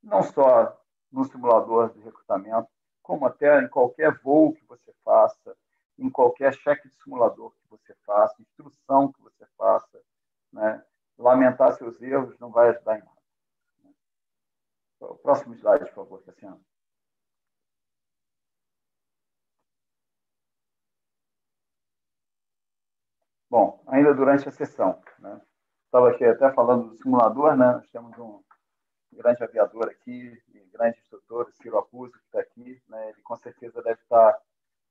não 0.01 0.23
só 0.23 0.81
no 1.11 1.23
simulador 1.25 1.93
de 1.93 1.99
recrutamento, 2.01 2.67
como 3.07 3.25
até 3.25 3.61
em 3.61 3.69
qualquer 3.69 4.13
voo 4.19 4.53
que 4.53 4.65
você 4.65 4.93
faça, 5.01 5.57
em 5.97 6.09
qualquer 6.09 6.53
cheque 6.53 6.89
de 6.89 6.95
simulador 6.97 7.51
que 7.51 7.67
você 7.69 7.95
faça, 8.05 8.41
instrução 8.41 9.13
que 9.13 9.21
você 9.21 9.45
faça. 9.57 10.03
Né? 10.51 10.85
Lamentar 11.17 11.71
seus 11.71 12.01
erros 12.01 12.37
não 12.37 12.51
vai 12.51 12.69
ajudar 12.69 12.97
em 12.97 12.99
nada. 12.99 13.17
O 14.99 15.15
próximo 15.15 15.55
slide, 15.55 15.85
por 15.85 15.93
favor, 15.95 16.23
Cassiano. 16.23 16.61
Bom, 23.49 23.81
ainda 23.87 24.13
durante 24.13 24.49
a 24.49 24.51
sessão, 24.51 25.01
né? 25.19 25.41
estava 25.85 26.09
aqui 26.09 26.25
até 26.25 26.51
falando 26.51 26.89
do 26.89 26.97
simulador, 26.97 27.55
né? 27.55 27.71
Nós 27.71 27.89
temos 27.89 28.17
um 28.19 28.43
grande 29.13 29.41
aviador 29.41 29.87
aqui, 29.89 30.37
grande 30.77 30.99
instrutor, 30.99 31.47
o 31.47 31.51
Ciro 31.51 31.77
Apuso, 31.77 32.13
que 32.13 32.25
está 32.25 32.39
aqui, 32.39 32.81
né? 32.87 33.09
Ele 33.09 33.21
com 33.21 33.35
certeza 33.35 33.81
deve 33.81 33.99
estar 34.01 34.39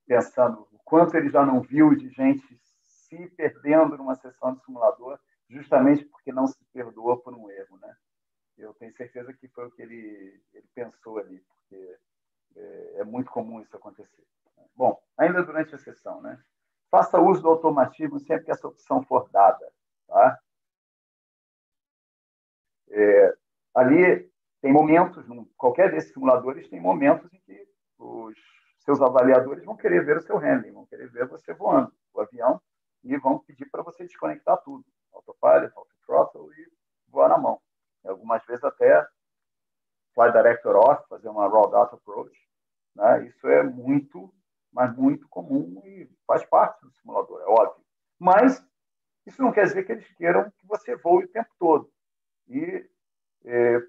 pensando 0.05 0.67
o 0.71 0.79
quanto 0.83 1.15
ele 1.15 1.29
já 1.29 1.45
não 1.45 1.61
viu 1.61 1.95
de 1.95 2.09
gente 2.09 2.59
se 2.85 3.27
perdendo 3.29 3.97
numa 3.97 4.15
sessão 4.15 4.53
de 4.53 4.63
simulador, 4.63 5.19
justamente 5.49 6.05
porque 6.05 6.31
não 6.31 6.47
se 6.47 6.63
perdoou 6.73 7.17
por 7.17 7.33
um 7.33 7.49
erro, 7.49 7.77
né? 7.77 7.95
Eu 8.57 8.73
tenho 8.73 8.93
certeza 8.93 9.33
que 9.33 9.47
foi 9.47 9.67
o 9.67 9.71
que 9.71 9.81
ele, 9.81 10.41
ele 10.53 10.67
pensou 10.73 11.19
ali, 11.19 11.39
porque 11.39 11.97
é, 12.55 12.99
é 12.99 13.03
muito 13.03 13.31
comum 13.31 13.61
isso 13.61 13.75
acontecer. 13.75 14.25
Bom, 14.75 15.01
ainda 15.17 15.43
durante 15.43 15.73
a 15.73 15.77
sessão, 15.77 16.21
né? 16.21 16.41
Faça 16.89 17.19
uso 17.19 17.41
do 17.41 17.49
automatismo 17.49 18.19
sempre 18.19 18.45
que 18.45 18.51
essa 18.51 18.67
opção 18.67 19.03
for 19.03 19.29
dada, 19.29 19.71
tá? 20.07 20.39
É, 22.89 23.37
ali 23.75 24.31
tem 24.67 24.73
momentos, 24.73 25.25
qualquer 25.55 25.89
desses 25.91 26.11
simuladores 26.11 26.67
tem 26.67 26.81
momentos 26.81 27.33
em 27.33 27.39
que 27.39 27.67
os 27.97 28.35
seus 28.79 29.01
avaliadores 29.01 29.63
vão 29.63 29.77
querer 29.77 30.03
ver 30.03 30.17
o 30.17 30.21
seu 30.21 30.37
handling, 30.37 30.73
vão 30.73 30.85
querer 30.85 31.09
ver 31.09 31.25
você 31.25 31.53
voando, 31.53 31.89
o 32.13 32.19
avião, 32.19 32.61
e 33.01 33.15
vão 33.17 33.39
pedir 33.39 33.69
para 33.71 33.81
você 33.81 34.03
desconectar 34.03 34.57
tudo, 34.63 34.83
autopilot, 35.13 35.71
autothrottle 35.73 36.51
e 36.53 36.67
voar 37.07 37.29
na 37.29 37.37
mão. 37.37 37.61
E 38.03 38.09
algumas 38.09 38.45
vezes 38.45 38.61
até 38.61 39.07
fly 40.13 40.33
director 40.33 40.75
off, 40.75 41.07
fazer 41.07 41.29
uma 41.29 41.47
raw 41.47 41.69
data 41.69 41.95
approach. 41.95 42.37
Né? 42.93 43.25
Isso 43.27 43.47
é 43.47 43.63
muito, 43.63 44.33
mas 44.73 44.93
muito 44.97 45.29
comum 45.29 45.81
e 45.85 46.09
faz 46.25 46.43
parte 46.45 46.81
do 46.81 46.91
simulador, 46.91 47.39
é 47.41 47.45
óbvio. 47.45 47.85
Mas 48.19 48.61
isso 49.25 49.41
não 49.41 49.53
quer 49.53 49.63
dizer 49.63 49.85
que 49.85 49.93
eles 49.93 50.13
queiram 50.15 50.51
que 50.51 50.67
você 50.67 50.93
voe 50.97 51.23
o 51.23 51.29
tempo 51.29 51.49
todo. 51.57 51.89
E 52.49 52.85
eh, 53.45 53.79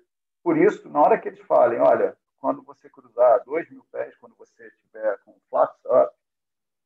por 0.42 0.56
isso, 0.56 0.88
na 0.88 1.00
hora 1.00 1.18
que 1.18 1.28
eles 1.28 1.40
falem, 1.40 1.80
olha, 1.80 2.16
quando 2.38 2.62
você 2.62 2.88
cruzar 2.88 3.42
dois 3.44 3.68
mil 3.70 3.84
pés, 3.90 4.16
quando 4.16 4.36
você 4.36 4.66
estiver 4.68 5.18
com 5.24 5.38
flaps 5.50 5.84
up, 5.84 6.14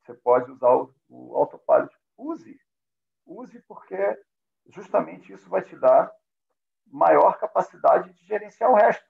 você 0.03 0.15
pode 0.15 0.51
usar 0.51 0.75
o, 0.75 0.95
o 1.09 1.37
autopilot. 1.37 1.95
Use. 2.17 2.61
Use 3.27 3.61
porque 3.63 3.97
justamente 4.67 5.33
isso 5.33 5.49
vai 5.49 5.63
te 5.63 5.77
dar 5.77 6.13
maior 6.87 7.39
capacidade 7.39 8.13
de 8.13 8.25
gerenciar 8.27 8.71
o 8.71 8.75
resto. 8.75 9.05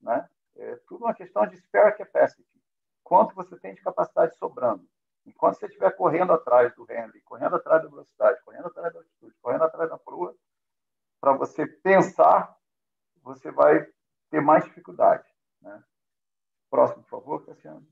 Né? 0.00 0.28
É 0.56 0.76
tudo 0.86 1.04
uma 1.04 1.14
questão 1.14 1.46
de 1.46 1.56
spare 1.56 1.96
capacity. 1.96 2.44
Quanto 3.02 3.34
você 3.34 3.58
tem 3.58 3.74
de 3.74 3.82
capacidade 3.82 4.36
sobrando. 4.36 4.86
Enquanto 5.24 5.58
você 5.58 5.66
estiver 5.66 5.90
correndo 5.92 6.32
atrás 6.32 6.74
do 6.74 6.84
handling, 6.84 7.20
correndo 7.24 7.56
atrás 7.56 7.82
da 7.82 7.88
velocidade, 7.88 8.42
correndo 8.44 8.66
atrás 8.66 8.92
da 8.92 9.00
altitude, 9.00 9.34
correndo 9.40 9.64
atrás 9.64 9.90
da 9.90 9.98
proa, 9.98 10.34
para 11.20 11.32
você 11.32 11.66
pensar, 11.66 12.55
você 13.26 13.50
vai 13.50 13.84
ter 14.30 14.40
mais 14.40 14.64
dificuldade. 14.64 15.26
Né? 15.60 15.82
Próximo, 16.70 17.02
por 17.02 17.10
favor, 17.10 17.44
Cassiano. 17.44 17.86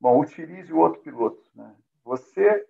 Bom, 0.00 0.18
utilize 0.18 0.72
o 0.72 0.78
outro 0.78 1.02
piloto. 1.02 1.44
Né? 1.54 1.76
Você 2.04 2.66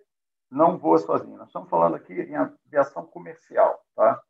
não 0.51 0.77
voa 0.77 0.99
sozinho. 0.99 1.37
Nós 1.37 1.47
estamos 1.47 1.69
falando 1.69 1.95
aqui 1.95 2.13
em 2.13 2.35
aviação 2.35 3.05
comercial. 3.07 3.83
Tá? 3.95 4.21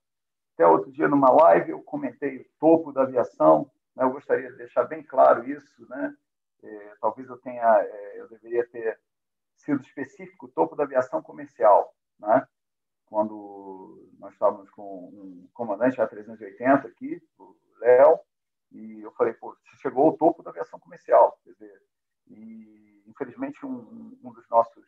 Até 0.53 0.68
outro 0.68 0.91
dia, 0.91 1.07
numa 1.07 1.32
live, 1.32 1.72
eu 1.72 1.82
comentei 1.82 2.38
o 2.38 2.45
topo 2.59 2.91
da 2.91 3.01
aviação. 3.01 3.70
Né? 3.95 4.03
Eu 4.03 4.11
gostaria 4.11 4.51
de 4.51 4.57
deixar 4.57 4.84
bem 4.84 5.03
claro 5.03 5.49
isso. 5.49 5.88
Né? 5.89 6.16
É, 6.61 6.95
talvez 7.01 7.28
eu 7.28 7.38
tenha, 7.39 7.82
é, 7.82 8.22
eu 8.22 8.30
deveria 8.30 8.70
ter 8.70 8.99
sido 9.57 9.82
específico, 9.82 10.47
topo 10.47 10.76
da 10.76 10.84
aviação 10.84 11.24
comercial. 11.24 11.93
Né? 12.20 12.47
Quando 13.05 14.12
nós 14.24 14.34
estávamos 14.34 14.69
com 14.71 15.09
um 15.09 15.49
comandante 15.53 15.97
A380 15.97 16.86
aqui, 16.86 17.21
o 17.38 17.55
Léo, 17.80 18.19
e 18.71 19.01
eu 19.01 19.11
falei, 19.11 19.34
pô, 19.34 19.55
chegou 19.82 20.05
ao 20.05 20.17
topo 20.17 20.41
da 20.41 20.49
aviação 20.49 20.80
comercial. 20.80 21.38
Quer 21.43 21.51
dizer, 21.51 21.82
e, 22.28 23.03
infelizmente, 23.05 23.65
um, 23.65 24.17
um 24.24 24.32
dos 24.32 24.47
nossos 24.49 24.86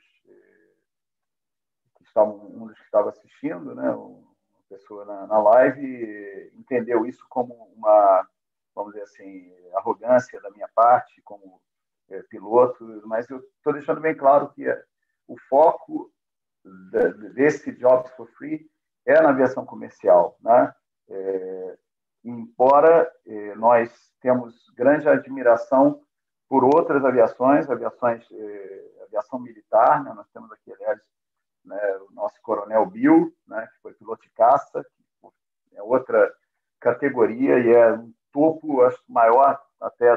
estavam, 2.01 2.45
um 2.45 2.67
dos 2.67 2.77
que 2.77 2.85
estava 2.85 3.09
assistindo, 3.09 3.75
né, 3.75 3.89
uma 3.91 4.23
pessoa 4.69 5.03
na, 5.03 5.27
na 5.27 5.37
live, 5.39 6.51
entendeu 6.53 7.05
isso 7.05 7.25
como 7.27 7.53
uma, 7.75 8.25
vamos 8.73 8.93
dizer 8.93 9.03
assim, 9.03 9.53
arrogância 9.73 10.39
da 10.39 10.49
minha 10.51 10.69
parte 10.73 11.21
como 11.23 11.61
é, 12.09 12.21
piloto, 12.23 12.85
mas 13.05 13.29
eu 13.29 13.39
estou 13.39 13.73
deixando 13.73 13.99
bem 13.99 14.15
claro 14.15 14.49
que 14.53 14.65
o 15.27 15.37
foco 15.49 16.09
desse 17.33 17.71
Jobs 17.73 18.11
for 18.11 18.27
Free 18.29 18.69
é 19.05 19.21
na 19.21 19.29
aviação 19.29 19.65
comercial, 19.65 20.37
né? 20.41 20.73
É, 21.07 21.77
embora 22.23 23.11
é, 23.25 23.55
nós 23.55 23.91
temos 24.19 24.69
grande 24.75 25.07
admiração 25.07 26.01
por 26.49 26.63
outras 26.63 27.03
aviações, 27.05 27.69
aviações, 27.69 28.25
é, 28.31 29.03
aviação 29.03 29.39
militar, 29.39 30.03
né? 30.03 30.13
nós 30.13 30.27
temos 30.31 30.51
aqui, 30.51 30.71
aliás, 30.73 30.99
né, 31.63 31.97
o 32.09 32.13
nosso 32.13 32.39
coronel 32.41 32.85
Bill, 32.85 33.35
né, 33.47 33.67
que 33.67 33.81
foi 33.81 33.93
piloto 33.93 34.21
de 34.21 34.29
caça, 34.29 34.85
que 35.67 35.75
é 35.75 35.81
outra 35.81 36.31
categoria 36.79 37.59
e 37.59 37.73
é 37.73 37.93
um 37.93 38.13
topo 38.31 38.83
acho, 38.83 39.01
maior 39.07 39.59
até 39.81 40.15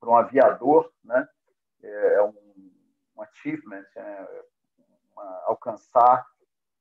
para 0.00 0.10
um 0.10 0.16
aviador, 0.16 0.90
né, 1.04 1.28
é, 1.82 2.14
é 2.14 2.22
um, 2.22 2.72
um 3.16 3.22
achievement, 3.22 3.84
é 3.94 4.44
uma, 5.12 5.42
alcançar 5.44 6.26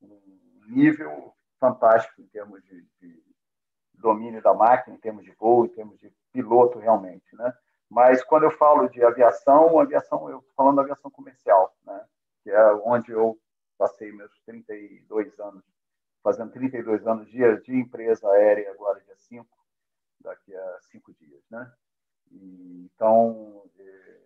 um 0.02 0.40
nível 0.70 1.35
fantástico 1.66 2.22
em 2.22 2.28
termos 2.28 2.64
de, 2.64 2.86
de, 3.02 3.24
domínio 3.94 4.42
da 4.42 4.54
máquina, 4.54 4.96
em 4.96 5.00
termos 5.00 5.24
de 5.24 5.32
voo, 5.32 5.66
em 5.66 5.70
termos 5.70 6.00
de 6.00 6.14
piloto 6.32 6.78
realmente, 6.78 7.36
né? 7.36 7.52
Mas 7.90 8.24
quando 8.24 8.44
eu 8.44 8.52
falo 8.52 8.88
de 8.88 9.04
aviação, 9.04 9.80
aviação 9.80 10.30
eu 10.30 10.40
estou 10.40 10.54
falando 10.56 10.76
da 10.76 10.82
aviação 10.84 11.10
comercial, 11.10 11.76
né? 11.84 12.06
Que 12.44 12.52
é 12.52 12.74
onde 12.84 13.12
eu 13.12 13.40
passei 13.78 14.12
meus 14.12 14.32
32 14.46 15.40
anos, 15.40 15.64
fazendo 16.24 16.52
32 16.52 17.08
anos 17.08 17.28
de, 17.30 17.62
de 17.62 17.76
empresa 17.76 18.30
aérea, 18.30 18.72
agora 18.72 19.02
dia 19.02 19.16
5, 19.16 19.48
daqui 20.20 20.56
a 20.56 20.80
cinco 20.92 21.14
dias, 21.14 21.42
né? 21.50 21.72
E, 22.32 22.90
então, 22.94 23.64
é, 23.80 24.20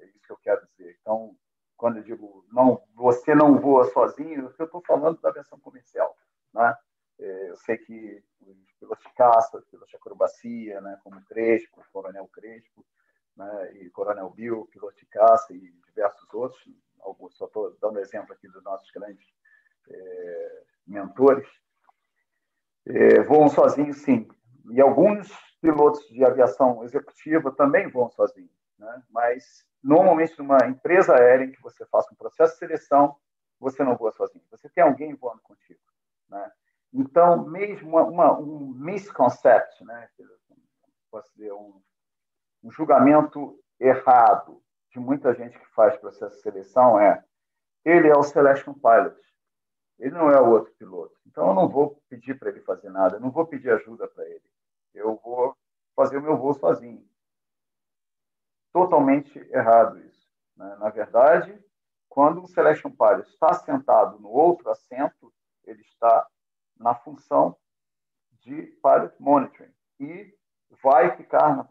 é, 0.00 0.06
isso 0.06 0.20
que 0.26 0.32
eu 0.32 0.38
quero 0.38 0.66
dizer. 0.68 0.96
Então, 1.00 1.36
quando 1.76 1.98
eu 1.98 2.02
digo 2.02 2.44
não, 2.50 2.82
você 2.94 3.34
não 3.34 3.60
voa 3.60 3.84
sozinho, 3.92 4.52
eu 4.58 4.64
estou 4.64 4.82
falando 4.82 5.20
da 5.20 5.30
versão 5.30 5.58
comercial, 5.60 6.16
né? 6.54 6.76
É, 7.18 7.50
eu 7.50 7.56
sei 7.58 7.76
que 7.78 8.22
os 8.40 8.72
pilotos 8.78 9.04
caça, 9.16 9.58
os 9.58 9.64
pilotos 9.66 9.90
de 9.90 9.96
acrobacia, 9.96 10.80
né, 10.80 10.98
como 11.02 11.24
Crespo, 11.24 11.84
Coronel 11.92 12.26
Crespo, 12.28 12.84
né, 13.36 13.72
e 13.74 13.90
Coronel 13.90 14.30
Bill, 14.30 14.68
piloto 14.70 14.96
de 14.96 15.06
caça 15.06 15.52
e 15.52 15.72
diversos 15.86 16.32
outros, 16.32 16.62
alguns, 17.00 17.36
só 17.36 17.46
estou 17.46 17.76
dando 17.80 18.00
exemplo 18.00 18.32
aqui 18.32 18.48
dos 18.48 18.62
nossos 18.64 18.90
grandes 18.90 19.26
é, 19.88 20.62
mentores, 20.86 21.46
é, 22.86 23.22
voam 23.22 23.48
sozinhos, 23.48 23.98
sim. 23.98 24.28
E 24.70 24.80
alguns 24.80 25.30
pilotos 25.60 26.06
de 26.08 26.24
aviação 26.24 26.82
executiva 26.84 27.50
também 27.52 27.88
voam 27.88 28.10
sozinhos. 28.10 28.50
Né? 28.78 29.02
Mas, 29.10 29.64
normalmente, 29.82 30.38
numa 30.38 30.58
empresa 30.66 31.14
aérea 31.14 31.44
em 31.44 31.52
que 31.52 31.62
você 31.62 31.86
faça 31.86 32.12
um 32.12 32.16
processo 32.16 32.54
de 32.54 32.58
seleção, 32.58 33.16
você 33.58 33.82
não 33.82 33.96
voa 33.96 34.12
sozinho. 34.12 34.44
Você 34.50 34.68
tem 34.68 34.84
alguém 34.84 35.14
voando 35.14 35.40
contigo. 35.42 35.80
Né? 36.28 36.52
Então, 36.92 37.44
mesmo 37.48 37.98
uma, 37.98 38.38
um 38.38 38.72
misconcept, 38.74 39.84
né? 39.84 40.08
posso 41.10 41.32
dizer, 41.34 41.52
um, 41.52 41.80
um 42.62 42.70
julgamento 42.70 43.58
errado 43.78 44.62
de 44.90 44.98
muita 44.98 45.34
gente 45.34 45.58
que 45.58 45.66
faz 45.74 45.96
processo 45.96 46.36
de 46.36 46.42
seleção 46.42 46.98
é 46.98 47.24
ele 47.84 48.08
é 48.08 48.16
o 48.16 48.22
selection 48.22 48.72
pilot, 48.72 49.20
ele 49.98 50.12
não 50.12 50.30
é 50.30 50.40
o 50.40 50.50
outro 50.50 50.72
piloto. 50.74 51.14
Então 51.26 51.48
eu 51.48 51.54
não 51.54 51.68
vou 51.68 52.02
pedir 52.08 52.38
para 52.38 52.50
ele 52.50 52.60
fazer 52.60 52.90
nada, 52.90 53.16
eu 53.16 53.20
não 53.20 53.30
vou 53.30 53.46
pedir 53.46 53.70
ajuda 53.70 54.08
para 54.08 54.24
ele. 54.24 54.44
Eu 54.92 55.20
vou 55.22 55.56
fazer 55.94 56.18
o 56.18 56.22
meu 56.22 56.36
voo 56.36 56.54
sozinho. 56.54 57.06
Totalmente 58.72 59.38
errado 59.52 59.98
isso. 60.00 60.28
Né? 60.56 60.76
Na 60.80 60.88
verdade, 60.90 61.62
quando 62.08 62.42
o 62.42 62.48
selection 62.48 62.90
pilot 62.90 63.28
está 63.28 63.52
sentado 63.52 64.18
no 64.18 64.28
outro 64.28 64.70
assento, 64.70 65.32
ele 65.66 65.82
está 65.82 66.26
na 66.76 66.94
função 66.94 67.56
de 68.40 68.62
pilot 68.82 69.14
monitoring 69.18 69.72
e 70.00 70.34
vai 70.82 71.16
ficar 71.16 71.56
na 71.56 71.68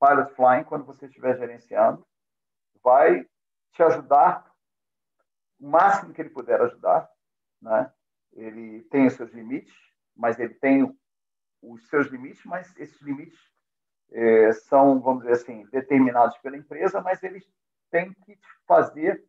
pilot 0.00 0.34
flying 0.34 0.64
quando 0.64 0.84
você 0.84 1.06
estiver 1.06 1.36
gerenciando 1.36 2.06
vai 2.86 3.26
te 3.72 3.82
ajudar 3.82 4.48
o 5.58 5.68
máximo 5.68 6.14
que 6.14 6.22
ele 6.22 6.30
puder 6.30 6.60
ajudar, 6.60 7.10
né? 7.60 7.92
Ele 8.32 8.82
tem 8.84 9.08
os 9.08 9.14
seus 9.14 9.32
limites, 9.32 9.74
mas 10.14 10.38
ele 10.38 10.54
tem 10.54 10.96
os 11.60 11.88
seus 11.88 12.06
limites, 12.06 12.44
mas 12.44 12.72
esses 12.76 13.00
limites 13.00 13.38
é, 14.12 14.52
são, 14.52 15.00
vamos 15.00 15.24
dizer 15.24 15.32
assim, 15.32 15.66
determinados 15.72 16.38
pela 16.38 16.56
empresa, 16.56 17.00
mas 17.00 17.20
ele 17.24 17.40
tem 17.90 18.12
que 18.12 18.38
fazer, 18.68 19.26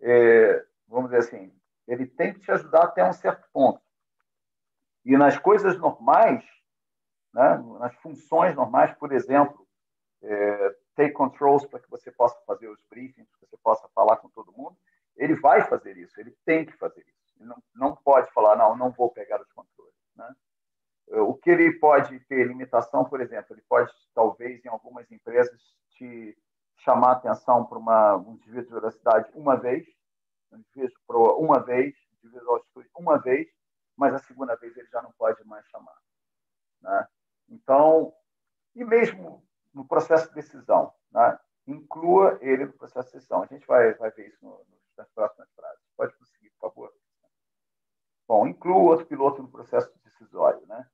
é, 0.00 0.64
vamos 0.86 1.10
dizer 1.10 1.18
assim, 1.18 1.52
ele 1.86 2.06
tem 2.06 2.32
que 2.32 2.40
te 2.40 2.50
ajudar 2.50 2.84
até 2.84 3.04
um 3.04 3.12
certo 3.12 3.48
ponto. 3.52 3.80
E 5.04 5.16
nas 5.16 5.38
coisas 5.38 5.78
normais, 5.78 6.44
né, 7.32 7.62
nas 7.78 7.94
funções 7.96 8.54
normais, 8.54 8.92
por 8.94 9.12
exemplo, 9.12 9.66
é, 10.22 10.76
take 10.96 11.12
controls 11.12 11.66
para 11.66 11.80
que 11.80 11.90
você 11.90 12.10
possa 12.10 12.38
fazer 12.46 12.68
os 12.68 12.80
briefings, 12.88 13.28
que 13.28 13.46
você 13.46 13.56
possa 13.58 13.86
falar 13.88 14.16
com 14.16 14.28
todo 14.30 14.52
mundo. 14.52 14.76
Ele 15.16 15.34
vai 15.34 15.62
fazer 15.62 15.96
isso, 15.96 16.18
ele 16.18 16.34
tem 16.44 16.64
que 16.64 16.72
fazer 16.76 17.00
isso. 17.00 17.34
Ele 17.38 17.48
não, 17.48 17.62
não 17.74 17.96
pode 17.96 18.32
falar, 18.32 18.56
não, 18.56 18.76
não 18.76 18.90
vou 18.90 19.10
pegar 19.10 19.40
os 19.40 19.52
controles. 19.52 19.94
Né? 20.16 20.34
O 21.08 21.34
que 21.34 21.50
ele 21.50 21.72
pode 21.78 22.18
ter 22.20 22.46
limitação, 22.46 23.04
por 23.04 23.20
exemplo, 23.20 23.54
ele 23.54 23.62
pode, 23.68 23.92
talvez, 24.14 24.64
em 24.64 24.68
algumas 24.68 25.10
empresas, 25.12 25.60
te 25.90 26.36
chamar 26.78 27.10
a 27.10 27.12
atenção 27.12 27.64
para 27.64 27.78
uma, 27.78 28.16
um 28.16 28.36
desvio 28.36 28.64
de 28.64 28.72
velocidade 28.72 29.30
uma 29.34 29.56
vez, 29.56 29.86
de 30.74 30.94
proa 31.06 31.36
uma 31.36 31.60
vez, 31.60 31.94
um 32.12 32.22
desvio 32.22 32.40
de 32.40 32.48
altitude 32.48 32.90
uma 32.96 33.18
vez, 33.18 33.48
mas 33.96 34.14
a 34.14 34.18
segunda 34.18 34.56
vez 34.56 34.76
ele 34.76 34.88
já 34.88 35.00
não 35.02 35.12
pode 35.12 35.44
mais 35.44 35.66
chamar. 35.66 35.96
Né? 36.80 37.08
Então, 37.48 38.12
e 38.74 38.84
mesmo 38.84 39.46
no 39.72 39.86
processo 39.86 40.28
de 40.28 40.34
decisão. 40.34 40.92
Né? 41.10 41.38
Inclua 41.66 42.38
ele 42.40 42.66
no 42.66 42.72
processo 42.72 43.08
de 43.08 43.14
decisão. 43.14 43.42
A 43.42 43.46
gente 43.46 43.66
vai, 43.66 43.94
vai 43.94 44.10
ver 44.10 44.28
isso 44.28 44.44
no, 44.44 44.66
nas 44.96 45.08
próximas 45.10 45.48
frases. 45.54 45.82
Pode 45.96 46.16
prosseguir, 46.16 46.52
por 46.58 46.70
favor. 46.70 46.94
Bom, 48.26 48.46
inclua 48.46 48.76
o 48.76 48.84
outro 48.84 49.06
piloto 49.06 49.42
no 49.42 49.50
processo 49.50 49.92
decisório. 50.02 50.64
Né? 50.66 50.88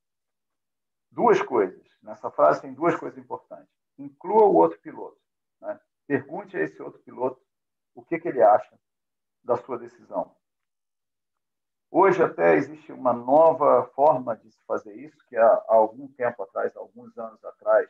Duas 1.11 1.41
coisas. 1.41 1.85
Nessa 2.01 2.29
frase 2.31 2.61
tem 2.61 2.73
duas 2.73 2.95
coisas 2.95 3.17
importantes. 3.17 3.73
Inclua 3.97 4.45
o 4.45 4.55
outro 4.55 4.79
piloto. 4.79 5.19
Né? 5.61 5.79
Pergunte 6.07 6.57
a 6.57 6.61
esse 6.61 6.81
outro 6.81 7.01
piloto 7.01 7.41
o 7.93 8.03
que, 8.03 8.19
que 8.19 8.27
ele 8.27 8.41
acha 8.41 8.79
da 9.43 9.57
sua 9.57 9.77
decisão. 9.77 10.35
Hoje 11.89 12.23
até 12.23 12.55
existe 12.55 12.91
uma 12.93 13.11
nova 13.11 13.85
forma 13.95 14.35
de 14.37 14.49
se 14.49 14.63
fazer 14.65 14.95
isso, 14.95 15.17
que 15.27 15.35
há 15.35 15.65
algum 15.67 16.07
tempo 16.07 16.41
atrás, 16.43 16.75
alguns 16.75 17.17
anos 17.17 17.43
atrás, 17.43 17.89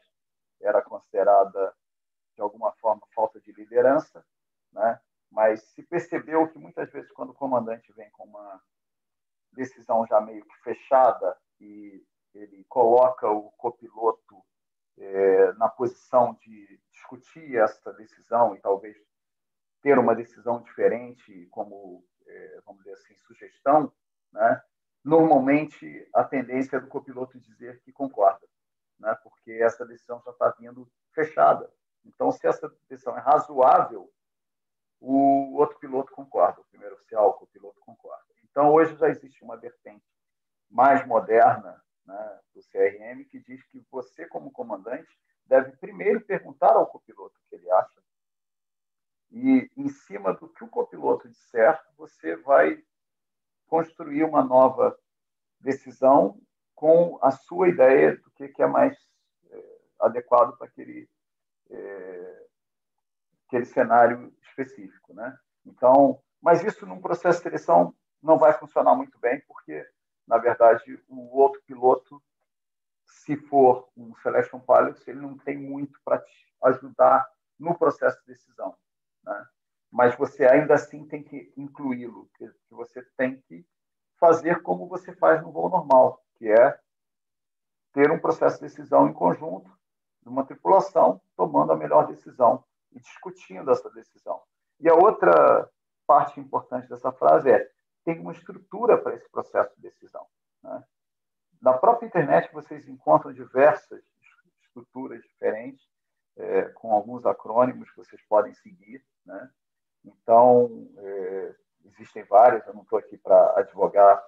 era 0.59 0.81
considerada 0.81 1.75
de 2.35 2.41
alguma 2.41 2.71
forma 2.73 3.05
falta 3.13 3.39
de 3.39 3.51
liderança, 3.51 4.25
né? 4.71 4.99
Mas 5.29 5.61
se 5.69 5.83
percebeu 5.83 6.47
que 6.47 6.57
muitas 6.57 6.91
vezes 6.91 7.11
quando 7.11 7.29
o 7.29 7.35
comandante 7.35 7.93
vem 7.93 8.09
com 8.11 8.23
uma 8.23 8.61
decisão 9.51 10.05
já 10.07 10.19
meio 10.19 10.45
que 10.45 10.57
fechada 10.63 11.37
e 11.59 12.03
ele 12.33 12.63
coloca 12.65 13.29
o 13.29 13.51
copiloto 13.51 14.43
é, 14.97 15.53
na 15.53 15.69
posição 15.69 16.33
de 16.41 16.79
discutir 16.91 17.55
essa 17.57 17.93
decisão 17.93 18.55
e 18.55 18.59
talvez 18.59 18.97
ter 19.81 19.97
uma 19.97 20.15
decisão 20.15 20.61
diferente, 20.61 21.47
como, 21.51 22.05
é, 22.27 22.61
vamos 22.65 22.83
dizer 22.83 22.93
assim, 22.93 23.15
sugestão, 23.19 23.91
né? 24.31 24.61
normalmente 25.03 26.07
a 26.13 26.23
tendência 26.23 26.77
é 26.77 26.79
do 26.79 26.87
copiloto 26.87 27.39
dizer 27.39 27.81
que 27.81 27.91
concorda, 27.91 28.47
né? 28.99 29.15
porque 29.23 29.51
essa 29.51 29.85
decisão 29.85 30.21
já 30.23 30.31
está 30.31 30.49
vindo 30.59 30.89
fechada. 31.13 31.71
Então, 32.05 32.31
se 32.31 32.47
essa 32.47 32.69
decisão 32.89 33.17
é 33.17 33.21
razoável, 33.21 34.11
o 34.99 35.55
outro 35.57 35.79
piloto 35.79 36.11
concorda, 36.11 36.61
o 36.61 36.65
primeiro 36.65 36.95
oficial, 36.95 37.29
o 37.29 37.33
copiloto 37.33 37.79
concorda. 37.79 38.25
Então, 38.43 38.71
hoje 38.71 38.95
já 38.95 39.09
existe 39.09 39.43
uma 39.43 39.57
vertente 39.57 40.05
mais 40.69 41.05
moderna 41.05 41.81
né, 42.05 42.39
do 42.53 42.61
CRM 42.61 43.23
que 43.25 43.39
diz 43.39 43.63
que 43.67 43.83
você, 43.91 44.27
como 44.27 44.51
comandante, 44.51 45.09
deve 45.45 45.75
primeiro 45.77 46.21
perguntar 46.21 46.73
ao 46.73 46.87
copiloto 46.87 47.35
o 47.39 47.49
que 47.49 47.55
ele 47.55 47.69
acha 47.71 48.01
e, 49.31 49.69
em 49.77 49.87
cima 49.87 50.33
do 50.33 50.49
que 50.49 50.63
o 50.63 50.69
copiloto 50.69 51.29
disser, 51.29 51.79
você 51.97 52.35
vai 52.35 52.83
construir 53.67 54.23
uma 54.23 54.43
nova 54.43 54.97
decisão 55.59 56.37
com 56.75 57.17
a 57.21 57.31
sua 57.31 57.69
ideia 57.69 58.17
do 58.17 58.31
que 58.31 58.61
é 58.61 58.67
mais 58.67 58.97
é, 59.49 59.79
adequado 59.99 60.57
para 60.57 60.67
aquele, 60.67 61.09
é, 61.69 62.45
aquele 63.47 63.65
cenário 63.65 64.35
específico. 64.41 65.13
Né? 65.13 65.37
Então, 65.65 66.21
mas 66.41 66.63
isso 66.63 66.85
num 66.85 66.99
processo 66.99 67.37
de 67.37 67.43
seleção 67.43 67.95
não 68.21 68.37
vai 68.37 68.53
funcionar 68.53 68.95
muito 68.95 69.17
bem, 69.19 69.41
porque, 69.47 69.87
na 70.27 70.37
verdade, 70.37 71.01
o 71.07 71.37
outro 71.37 71.61
piloto, 71.65 72.21
se 73.05 73.37
for 73.37 73.89
um 73.95 74.13
selection 74.17 74.59
pilot, 74.59 75.01
ele 75.09 75.21
não 75.21 75.37
tem 75.37 75.57
muito 75.57 75.99
para 76.03 76.19
te 76.19 76.53
ajudar 76.63 77.27
no 77.57 77.77
processo 77.77 78.19
de 78.21 78.33
decisão 78.33 78.75
né? 79.23 79.47
mas 79.91 80.15
você 80.15 80.45
ainda 80.45 80.75
assim 80.75 81.05
tem 81.07 81.23
que 81.23 81.53
incluí-lo, 81.57 82.29
que, 82.35 82.49
você 82.69 83.03
tem 83.17 83.41
que 83.41 83.65
fazer 84.19 84.61
como 84.61 84.87
você 84.87 85.13
faz 85.15 85.41
no 85.41 85.51
voo 85.51 85.69
normal, 85.69 86.23
que 86.35 86.47
é 86.47 86.79
ter 87.93 88.11
um 88.11 88.19
processo 88.19 88.57
de 88.57 88.63
decisão 88.63 89.07
em 89.07 89.13
conjunto, 89.13 89.69
de 90.21 90.29
uma 90.29 90.45
tripulação, 90.45 91.21
tomando 91.35 91.73
a 91.73 91.77
melhor 91.77 92.07
decisão 92.07 92.63
e 92.91 92.99
discutindo 92.99 93.71
essa 93.71 93.89
decisão. 93.89 94.41
E 94.79 94.89
a 94.89 94.95
outra 94.95 95.69
parte 96.05 96.39
importante 96.39 96.87
dessa 96.87 97.11
frase 97.11 97.49
é 97.49 97.69
tem 98.03 98.19
uma 98.19 98.31
estrutura 98.31 98.97
para 98.97 99.15
esse 99.15 99.29
processo 99.29 99.75
de 99.75 99.81
decisão. 99.81 100.25
Né? 100.63 100.83
Na 101.61 101.73
própria 101.73 102.07
internet 102.07 102.51
vocês 102.53 102.87
encontram 102.87 103.31
diversas 103.31 104.03
estruturas 104.63 105.21
diferentes, 105.21 105.85
é, 106.37 106.63
com 106.69 106.91
alguns 106.91 107.25
acrônimos 107.25 107.89
que 107.91 107.97
vocês 107.97 108.21
podem 108.27 108.53
seguir. 108.55 109.03
Né? 109.25 109.49
Então, 110.05 110.89
é, 110.97 111.55
existem 111.85 112.23
várias, 112.23 112.65
eu 112.67 112.73
não 112.73 112.81
estou 112.81 112.97
aqui 112.99 113.17
para 113.17 113.59
advogar 113.59 114.21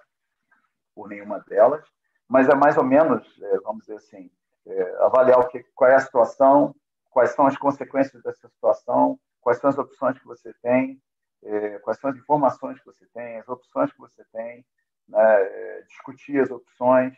por 0.94 1.08
nenhuma 1.08 1.40
delas, 1.40 1.84
mas 2.28 2.48
é 2.48 2.54
mais 2.54 2.76
ou 2.76 2.84
menos, 2.84 3.26
é, 3.42 3.58
vamos 3.60 3.82
dizer 3.82 3.96
assim, 3.96 4.30
é, 4.66 4.96
avaliar 5.00 5.40
o 5.40 5.48
que, 5.48 5.62
qual 5.74 5.90
é 5.90 5.94
a 5.94 6.00
situação, 6.00 6.74
quais 7.10 7.30
são 7.30 7.46
as 7.46 7.56
consequências 7.56 8.22
dessa 8.22 8.48
situação, 8.48 9.18
quais 9.40 9.58
são 9.58 9.70
as 9.70 9.78
opções 9.78 10.18
que 10.18 10.26
você 10.26 10.52
tem, 10.62 11.00
é, 11.42 11.78
quais 11.80 11.98
são 11.98 12.10
as 12.10 12.16
informações 12.16 12.78
que 12.78 12.86
você 12.86 13.06
tem, 13.12 13.38
as 13.38 13.48
opções 13.48 13.92
que 13.92 13.98
você 13.98 14.24
tem, 14.32 14.64
né? 15.08 15.42
É, 15.42 15.82
discutir 15.82 16.40
as 16.40 16.50
opções 16.50 17.14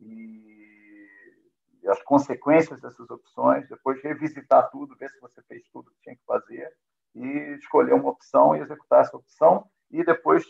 e 0.00 0.68
as 1.86 2.02
consequências 2.02 2.80
dessas 2.80 3.08
opções, 3.10 3.68
depois 3.68 4.02
revisitar 4.02 4.70
tudo, 4.70 4.96
ver 4.96 5.10
se 5.10 5.20
você 5.20 5.42
fez 5.42 5.66
tudo 5.72 5.90
que 5.90 6.00
tinha 6.02 6.16
que 6.16 6.24
fazer 6.24 6.72
e 7.14 7.56
escolher 7.58 7.94
uma 7.94 8.10
opção 8.10 8.54
e 8.56 8.60
executar 8.60 9.02
essa 9.02 9.16
opção 9.16 9.68
e 9.90 10.04
depois 10.04 10.44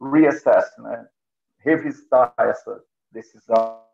reassess, 0.00 0.76
né? 0.78 1.08
revisitar 1.58 2.32
essa 2.38 2.82
decisão 3.10 3.84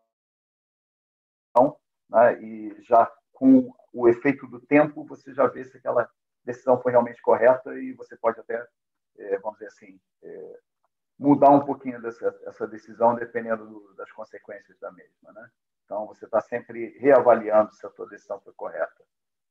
né? 2.09 2.41
e 2.41 2.81
já 2.81 3.11
com 3.33 3.71
o 3.93 4.07
efeito 4.07 4.47
do 4.47 4.59
tempo 4.59 5.03
você 5.05 5.33
já 5.33 5.47
vê 5.47 5.63
se 5.65 5.77
aquela 5.77 6.09
decisão 6.43 6.79
foi 6.81 6.91
realmente 6.91 7.21
correta 7.21 7.77
e 7.79 7.93
você 7.93 8.15
pode 8.15 8.39
até, 8.39 8.65
é, 9.17 9.37
vamos 9.39 9.57
dizer 9.57 9.67
assim, 9.67 9.99
é, 10.23 10.59
mudar 11.17 11.49
um 11.49 11.65
pouquinho 11.65 12.01
dessa 12.01 12.37
essa 12.45 12.67
decisão 12.67 13.15
dependendo 13.15 13.65
do, 13.65 13.93
das 13.95 14.11
consequências 14.11 14.77
da 14.79 14.91
mesma, 14.91 15.31
né? 15.33 15.49
Então 15.83 16.05
você 16.07 16.25
está 16.25 16.41
sempre 16.41 16.97
reavaliando 16.99 17.73
se 17.73 17.85
a 17.85 17.89
sua 17.89 18.07
decisão 18.07 18.39
foi 18.41 18.53
correta, 18.53 19.03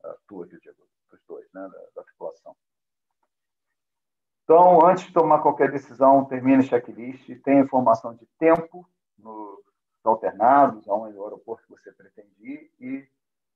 a 0.02 0.14
tua, 0.26 0.46
eu 0.46 0.58
digo, 0.58 0.86
dos 1.14 1.24
dois, 1.26 1.46
né, 1.52 1.62
da, 1.62 1.86
da 1.96 2.02
tripulação. 2.04 2.56
Então, 4.44 4.86
antes 4.86 5.06
de 5.06 5.12
tomar 5.12 5.40
qualquer 5.40 5.70
decisão, 5.70 6.24
termine 6.26 6.58
o 6.58 6.66
checklist, 6.66 7.26
tenha 7.42 7.62
informação 7.62 8.14
de 8.14 8.26
tempo 8.38 8.86
nos 9.16 9.64
alternados, 10.04 10.86
aonde 10.86 11.16
o 11.16 11.24
aeroporto 11.24 11.62
que 11.66 11.70
você 11.70 11.90
pretende 11.92 12.30
ir 12.40 12.70
e 12.78 13.08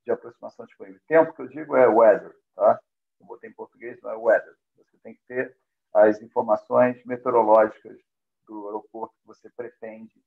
de 0.05 0.11
aproximação 0.11 0.65
disponível. 0.65 1.01
Tempo 1.07 1.35
que 1.35 1.43
eu 1.43 1.49
digo 1.49 1.77
é 1.77 1.87
weather, 1.87 2.35
tá? 2.55 2.81
Eu 3.21 3.27
botei 3.27 3.51
em 3.51 3.53
português, 3.53 4.01
não 4.01 4.11
é 4.11 4.17
weather. 4.17 4.57
Você 4.77 4.97
tem 5.03 5.15
que 5.15 5.21
ter 5.27 5.55
as 5.93 6.23
informações 6.23 7.05
meteorológicas 7.05 7.99
do 8.47 8.67
aeroporto 8.67 9.15
que 9.21 9.27
você 9.27 9.51
pretende 9.51 10.23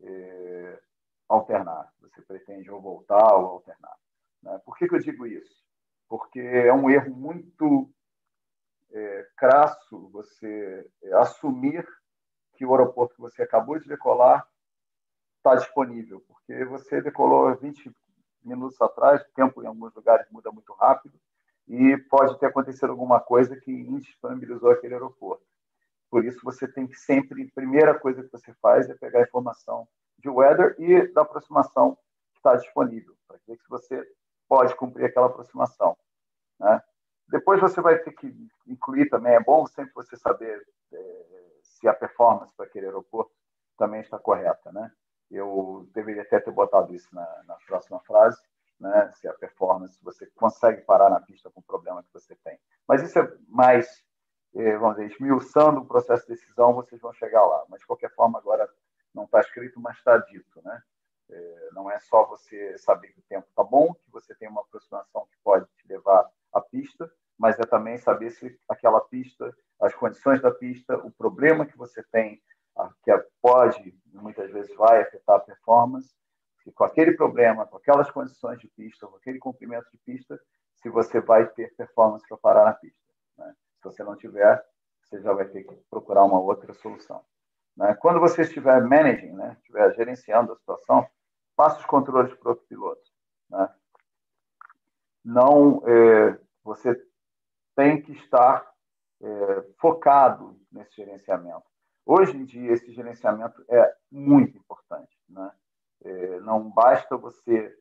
eh, 0.00 0.80
alternar. 1.28 1.92
Você 2.00 2.20
pretende 2.22 2.68
ou 2.70 2.80
voltar 2.80 3.36
ou 3.36 3.46
alternar. 3.46 3.96
Né? 4.42 4.60
Por 4.64 4.76
que, 4.76 4.88
que 4.88 4.94
eu 4.96 5.00
digo 5.00 5.26
isso? 5.26 5.63
Porque 6.08 6.40
é 6.40 6.72
um 6.72 6.90
erro 6.90 7.14
muito 7.14 7.90
é, 8.92 9.28
crasso 9.36 10.08
você 10.10 10.88
é, 11.02 11.12
assumir 11.14 11.86
que 12.54 12.64
o 12.64 12.72
aeroporto 12.72 13.14
que 13.14 13.20
você 13.20 13.42
acabou 13.42 13.78
de 13.78 13.88
decolar 13.88 14.46
está 15.38 15.56
disponível, 15.56 16.24
porque 16.26 16.64
você 16.64 17.02
decolou 17.02 17.54
20 17.56 17.90
minutos 18.44 18.80
atrás, 18.80 19.22
o 19.22 19.32
tempo 19.34 19.62
em 19.62 19.66
alguns 19.66 19.94
lugares 19.94 20.26
muda 20.30 20.50
muito 20.52 20.72
rápido, 20.74 21.18
e 21.66 21.96
pode 22.08 22.38
ter 22.38 22.46
acontecido 22.46 22.90
alguma 22.90 23.20
coisa 23.20 23.56
que 23.56 23.72
indisponibilizou 23.72 24.70
aquele 24.70 24.94
aeroporto. 24.94 25.44
Por 26.10 26.24
isso, 26.24 26.40
você 26.44 26.68
tem 26.68 26.86
que 26.86 26.94
sempre, 26.94 27.42
a 27.42 27.54
primeira 27.54 27.98
coisa 27.98 28.22
que 28.22 28.30
você 28.30 28.52
faz 28.54 28.88
é 28.88 28.94
pegar 28.94 29.20
a 29.20 29.22
informação 29.22 29.88
de 30.18 30.28
weather 30.28 30.76
e 30.78 31.12
da 31.12 31.22
aproximação 31.22 31.96
que 32.32 32.38
está 32.38 32.54
disponível, 32.54 33.16
para 33.26 33.38
ver 33.46 33.56
se 33.56 33.68
você 33.68 34.06
pode 34.54 34.76
cumprir 34.76 35.06
aquela 35.06 35.26
aproximação. 35.26 35.96
Né? 36.60 36.80
Depois 37.26 37.60
você 37.60 37.80
vai 37.80 37.98
ter 37.98 38.12
que 38.12 38.32
incluir 38.68 39.08
também, 39.08 39.34
é 39.34 39.40
bom 39.40 39.66
sempre 39.66 39.92
você 39.94 40.16
saber 40.16 40.64
é, 40.92 41.26
se 41.60 41.88
a 41.88 41.92
performance 41.92 42.54
para 42.56 42.66
aquele 42.66 42.86
aeroporto 42.86 43.32
também 43.76 44.00
está 44.00 44.16
correta. 44.16 44.70
Né? 44.70 44.92
Eu 45.28 45.88
deveria 45.92 46.22
até 46.22 46.38
ter 46.38 46.52
botado 46.52 46.94
isso 46.94 47.12
na, 47.12 47.42
na 47.48 47.56
próxima 47.66 47.98
frase, 48.00 48.40
né? 48.78 49.10
se 49.14 49.26
a 49.26 49.34
performance, 49.34 49.98
você 50.00 50.26
consegue 50.36 50.82
parar 50.82 51.10
na 51.10 51.20
pista 51.20 51.50
com 51.50 51.58
o 51.58 51.64
problema 51.64 52.04
que 52.04 52.12
você 52.12 52.36
tem. 52.44 52.56
Mas 52.86 53.02
isso 53.02 53.18
é 53.18 53.36
mais, 53.48 54.04
é, 54.54 54.76
vamos 54.76 54.96
dizer, 54.96 55.10
esmiuçando 55.10 55.80
o 55.80 55.86
processo 55.86 56.22
de 56.28 56.34
decisão, 56.34 56.74
vocês 56.74 57.00
vão 57.00 57.12
chegar 57.12 57.44
lá. 57.44 57.64
Mas, 57.68 57.80
de 57.80 57.86
qualquer 57.88 58.14
forma, 58.14 58.38
agora 58.38 58.70
não 59.12 59.24
está 59.24 59.40
escrito, 59.40 59.80
mas 59.80 59.96
está 59.96 60.16
dito. 60.18 60.62
Né? 60.62 60.80
É, 61.30 61.68
não 61.72 61.90
é 61.90 61.98
só 62.00 62.26
você 62.26 62.76
saber 62.78 63.08
que 63.08 63.20
o 63.20 63.24
tempo 63.28 63.46
está 63.48 63.64
bom, 63.64 63.94
que 63.94 64.10
você 64.10 64.34
tem 64.34 64.48
uma 64.48 64.60
aproximação 64.60 65.26
que 65.30 65.36
pode 65.42 65.66
te 65.76 65.88
levar 65.88 66.30
à 66.52 66.60
pista, 66.60 67.10
mas 67.38 67.58
é 67.58 67.62
também 67.62 67.96
saber 67.98 68.30
se 68.30 68.58
aquela 68.68 69.00
pista, 69.00 69.54
as 69.80 69.94
condições 69.94 70.40
da 70.40 70.50
pista, 70.50 70.96
o 70.98 71.10
problema 71.10 71.66
que 71.66 71.76
você 71.76 72.02
tem, 72.04 72.40
que 73.02 73.12
pode, 73.40 73.96
muitas 74.12 74.50
vezes 74.50 74.74
vai 74.76 75.02
afetar 75.02 75.36
a 75.36 75.40
performance, 75.40 76.14
e 76.66 76.72
com 76.72 76.84
aquele 76.84 77.12
problema, 77.12 77.66
com 77.66 77.76
aquelas 77.76 78.10
condições 78.10 78.58
de 78.58 78.68
pista, 78.68 79.06
com 79.06 79.16
aquele 79.16 79.38
comprimento 79.38 79.86
de 79.90 79.98
pista, 79.98 80.40
se 80.76 80.88
você 80.88 81.20
vai 81.20 81.46
ter 81.46 81.74
performance 81.76 82.26
para 82.26 82.36
parar 82.38 82.64
na 82.64 82.72
pista. 82.72 82.98
Né? 83.36 83.54
Se 83.76 83.84
você 83.84 84.02
não 84.02 84.16
tiver, 84.16 84.64
você 85.02 85.20
já 85.20 85.32
vai 85.32 85.46
ter 85.46 85.64
que 85.64 85.74
procurar 85.90 86.24
uma 86.24 86.40
outra 86.40 86.72
solução. 86.74 87.24
Né? 87.76 87.94
Quando 87.94 88.20
você 88.20 88.42
estiver 88.42 88.82
managing, 88.82 89.32
né? 89.32 89.56
estiver 89.58 89.94
gerenciando 89.94 90.52
a 90.52 90.56
situação, 90.56 91.06
faça 91.56 91.78
os 91.80 91.86
controles 91.86 92.34
para 92.34 92.50
outro 92.50 92.66
piloto. 92.66 93.02
Né? 93.50 93.68
Não, 95.24 95.82
é, 95.86 96.38
você 96.62 96.94
tem 97.74 98.00
que 98.00 98.12
estar 98.12 98.70
é, 99.22 99.62
focado 99.78 100.58
nesse 100.70 100.96
gerenciamento. 100.96 101.64
Hoje 102.06 102.36
em 102.36 102.44
dia, 102.44 102.72
esse 102.72 102.92
gerenciamento 102.92 103.64
é 103.68 103.94
muito 104.10 104.56
importante. 104.58 105.16
Né? 105.28 105.50
É, 106.04 106.40
não 106.40 106.70
basta 106.70 107.16
você 107.16 107.74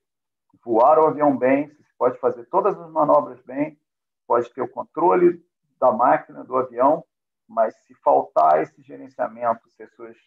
voar 0.63 0.97
o 0.97 1.07
avião 1.07 1.35
bem, 1.37 1.67
você 1.67 1.93
pode 1.97 2.19
fazer 2.19 2.45
todas 2.45 2.79
as 2.79 2.89
manobras 2.89 3.41
bem, 3.41 3.77
pode 4.25 4.49
ter 4.53 4.61
o 4.61 4.69
controle 4.69 5.45
da 5.79 5.91
máquina, 5.91 6.43
do 6.43 6.55
avião, 6.55 7.03
mas 7.53 7.75
se 7.85 7.93
faltar 7.95 8.61
esse 8.61 8.81
gerenciamento, 8.81 9.69
se 9.69 9.83
as 9.83 9.93
suas 9.93 10.17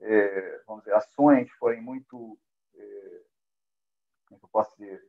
é, 0.00 0.62
vamos 0.66 0.84
dizer, 0.84 0.94
ações 0.94 1.50
forem 1.52 1.80
muito, 1.80 2.38
é, 2.74 3.20
como 4.28 4.40
é 4.40 4.44
eu 4.44 4.48
posso 4.48 4.76
dizer, 4.76 5.04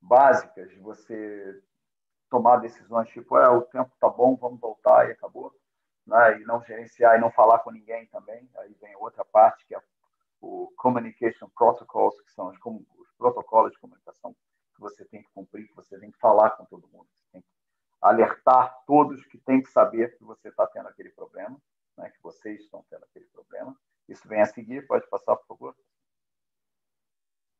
básicas, 0.00 0.70
de 0.70 0.78
você 0.78 1.62
tomar 2.30 2.58
decisões 2.58 3.08
tipo, 3.08 3.36
é, 3.36 3.48
o 3.48 3.62
tempo 3.62 3.90
tá 4.00 4.08
bom, 4.08 4.36
vamos 4.36 4.60
voltar 4.60 5.08
e 5.08 5.12
acabou, 5.12 5.54
né? 6.06 6.40
e 6.40 6.44
não 6.44 6.62
gerenciar 6.62 7.16
e 7.16 7.20
não 7.20 7.30
falar 7.30 7.58
com 7.60 7.70
ninguém 7.70 8.06
também, 8.06 8.48
aí 8.58 8.74
vem 8.80 8.96
outra 8.96 9.24
parte 9.24 9.66
que 9.66 9.74
é 9.74 9.82
o 10.40 10.72
Communication 10.76 11.50
Protocols, 11.54 12.18
que 12.22 12.32
são 12.32 12.48
os, 12.48 12.56
os 12.56 13.10
protocolos 13.18 13.72
de 13.72 13.78
comunicação 13.78 14.34
que 14.74 14.80
você 14.80 15.04
tem 15.04 15.22
que 15.22 15.28
cumprir, 15.34 15.68
que 15.68 15.76
você 15.76 15.98
tem 15.98 16.10
que 16.10 16.18
falar 16.18 16.50
com 16.50 16.64
todo 16.64 16.88
mundo, 16.88 17.06
você 17.12 17.32
tem 17.32 17.42
que 17.42 17.48
alertar 18.00 18.82
todos 18.86 19.24
que 19.26 19.38
têm 19.38 19.62
que 19.62 19.70
saber 19.70 20.16
que 20.16 20.24
você 20.24 20.48
está 20.48 20.66
tendo 20.66 20.88
aquele 20.88 21.10
problema, 21.10 21.56
né? 21.96 22.10
que 22.10 22.22
vocês 22.22 22.60
estão 22.60 22.84
tendo 22.88 23.04
aquele 23.04 23.26
problema, 23.26 23.76
isso 24.08 24.26
vem 24.26 24.40
a 24.40 24.46
seguir, 24.46 24.86
pode 24.86 25.06
passar, 25.08 25.36
por 25.36 25.46
favor. 25.46 25.76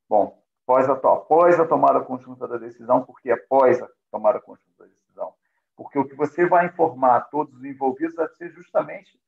Bom, 0.08 0.42
após 0.64 0.88
a, 0.88 0.94
após 0.94 1.60
a 1.60 1.66
tomada 1.66 2.00
conjunta 2.00 2.48
da 2.48 2.56
decisão, 2.56 3.04
porque 3.04 3.30
após 3.30 3.80
a 3.82 3.88
tomada 4.10 4.40
conjunta 4.40 4.84
da 4.84 4.86
decisão? 4.86 5.34
Porque 5.76 5.98
o 5.98 6.04
que 6.06 6.14
você 6.14 6.46
vai 6.46 6.66
informar 6.66 7.16
a 7.16 7.20
todos 7.20 7.54
os 7.54 7.64
envolvidos 7.64 8.16
vai 8.16 8.28
ser 8.28 8.50
justamente 8.50 9.20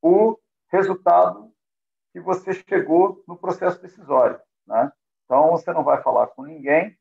o 0.00 0.38
resultado 0.68 1.52
que 2.12 2.20
você 2.20 2.54
chegou 2.54 3.22
no 3.26 3.36
processo 3.36 3.80
decisório. 3.82 4.40
Né? 4.66 4.92
Então, 5.24 5.50
você 5.50 5.72
não 5.72 5.84
vai 5.84 6.02
falar 6.02 6.28
com 6.28 6.42
ninguém 6.42 6.96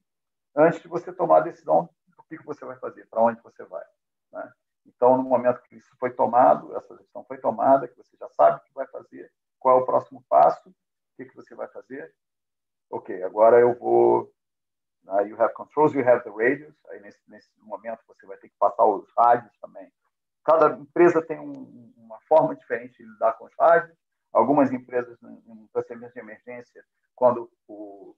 antes 0.55 0.81
de 0.81 0.87
você 0.87 1.11
tomar 1.13 1.37
a 1.37 1.41
decisão 1.41 1.89
do 2.35 2.41
que 2.41 2.45
você 2.45 2.65
vai 2.65 2.77
fazer, 2.77 3.07
para 3.07 3.21
onde 3.21 3.41
você 3.41 3.63
vai. 3.65 3.83
Né? 4.31 4.51
Então, 4.85 5.17
no 5.17 5.23
momento 5.23 5.61
que 5.63 5.75
isso 5.75 5.95
foi 5.99 6.11
tomado, 6.11 6.75
essa 6.75 6.95
decisão 6.95 7.23
foi 7.25 7.37
tomada, 7.37 7.87
que 7.87 7.97
você 7.97 8.15
já 8.17 8.29
sabe 8.29 8.57
o 8.57 8.61
que 8.61 8.73
vai 8.73 8.87
fazer, 8.87 9.31
qual 9.59 9.79
é 9.79 9.81
o 9.81 9.85
próximo 9.85 10.23
passo? 10.27 10.69
O 10.69 10.73
que, 11.15 11.25
que 11.25 11.35
você 11.35 11.55
vai 11.55 11.67
fazer? 11.69 12.13
Ok, 12.89 13.23
agora 13.23 13.59
eu 13.59 13.73
vou. 13.73 14.31
Uh, 15.05 15.21
you 15.21 15.41
have 15.41 15.53
controls, 15.53 15.93
you 15.93 16.07
have 16.07 16.23
the 16.23 16.29
radios. 16.29 16.75
Aí 16.89 16.99
nesse, 16.99 17.19
nesse 17.27 17.49
momento 17.61 18.01
você 18.07 18.25
vai 18.25 18.37
ter 18.37 18.49
que 18.49 18.55
passar 18.57 18.85
os 18.85 19.09
rádios 19.17 19.51
também. 19.59 19.91
Cada 20.43 20.75
empresa 20.77 21.21
tem 21.21 21.39
um, 21.39 21.93
uma 21.97 22.19
forma 22.21 22.55
diferente 22.55 22.97
de 22.97 23.09
lidar 23.09 23.33
com 23.33 23.45
os 23.45 23.53
rádios. 23.57 23.97
Algumas 24.31 24.71
empresas, 24.71 25.17
em 25.23 25.67
procedimento 25.71 26.13
de 26.13 26.19
emergência, 26.19 26.83
quando 27.15 27.51
o 27.67 28.15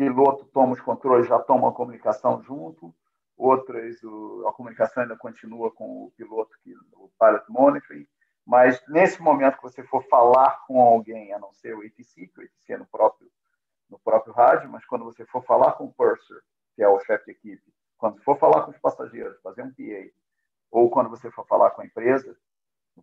piloto 0.00 0.46
toma 0.46 0.72
os 0.72 0.80
controles, 0.80 1.28
já 1.28 1.38
toma 1.38 1.68
a 1.68 1.72
comunicação 1.72 2.42
junto. 2.42 2.94
Outras, 3.36 4.02
o, 4.02 4.46
a 4.48 4.52
comunicação 4.54 5.02
ainda 5.02 5.14
continua 5.14 5.70
com 5.70 6.04
o 6.04 6.12
piloto, 6.16 6.56
que, 6.62 6.74
o 6.94 7.10
pilot 7.18 7.44
monitoring. 7.50 8.06
Mas 8.46 8.82
nesse 8.88 9.20
momento 9.20 9.56
que 9.56 9.62
você 9.62 9.82
for 9.84 10.02
falar 10.08 10.64
com 10.66 10.80
alguém, 10.80 11.34
a 11.34 11.38
não 11.38 11.52
ser 11.52 11.74
o 11.74 11.82
ATC, 11.82 12.28
que 12.28 12.40
o 12.40 12.42
ATC 12.42 12.72
é 12.72 12.78
no 12.78 12.86
próprio, 12.86 13.30
no 13.90 13.98
próprio 13.98 14.32
rádio, 14.32 14.70
mas 14.70 14.86
quando 14.86 15.04
você 15.04 15.26
for 15.26 15.44
falar 15.44 15.72
com 15.72 15.84
o 15.84 15.92
purser, 15.92 16.40
que 16.74 16.82
é 16.82 16.88
o 16.88 16.98
chefe 17.00 17.26
de 17.26 17.32
equipe, 17.32 17.74
quando 17.98 18.22
for 18.22 18.38
falar 18.38 18.62
com 18.62 18.70
os 18.70 18.78
passageiros, 18.78 19.38
fazer 19.42 19.62
um 19.62 19.70
PA, 19.70 20.10
ou 20.70 20.88
quando 20.88 21.10
você 21.10 21.30
for 21.30 21.46
falar 21.46 21.72
com 21.72 21.82
a 21.82 21.86
empresa, 21.86 22.34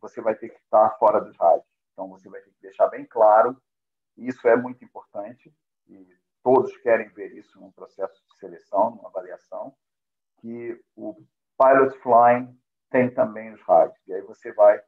você 0.02 0.20
vai 0.20 0.34
ter 0.34 0.50
que 0.50 0.58
estar 0.58 0.90
fora 0.98 1.22
dos 1.22 1.38
rádios. 1.38 1.68
Então 1.94 2.10
você 2.10 2.28
vai 2.28 2.42
ter 2.42 2.50
que 2.50 2.62
deixar 2.64 2.88
bem 2.88 3.06
claro, 3.06 3.56
isso 4.18 4.48
é 4.48 4.56
muito 4.56 4.84
importante, 4.84 5.54
e 5.88 6.08
todos 6.48 6.78
querem 6.78 7.10
ver 7.10 7.36
isso 7.36 7.60
num 7.60 7.74
processo 7.74 8.24
de 8.26 8.38
seleção, 8.38 8.92
numa 8.92 9.10
avaliação, 9.10 9.76
que 10.40 10.82
o 10.96 11.14
pilot 11.58 12.00
flying 12.00 12.58
tem 12.90 13.14
também 13.14 13.54
os 13.54 13.62
rádios. 13.64 14.00
E 14.08 14.14
aí 14.14 14.22
você 14.22 14.54
vai 14.54 14.82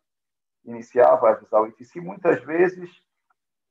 iniciar, 0.64 1.18
vai 1.18 1.34
avisar 1.34 1.62
o 1.62 1.68
ITC. 1.68 2.00
Muitas 2.00 2.42
vezes, 2.46 2.90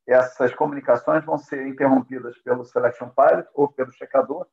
essas 0.07 0.55
comunicações 0.55 1.25
vão 1.25 1.39
ser 1.39 1.67
interrompidas 1.67 2.37
pelo 2.43 2.63
Selection 2.63 3.09
Pilot 3.09 3.49
ou 3.55 3.73
pelo 3.73 3.91
checador, 3.93 4.47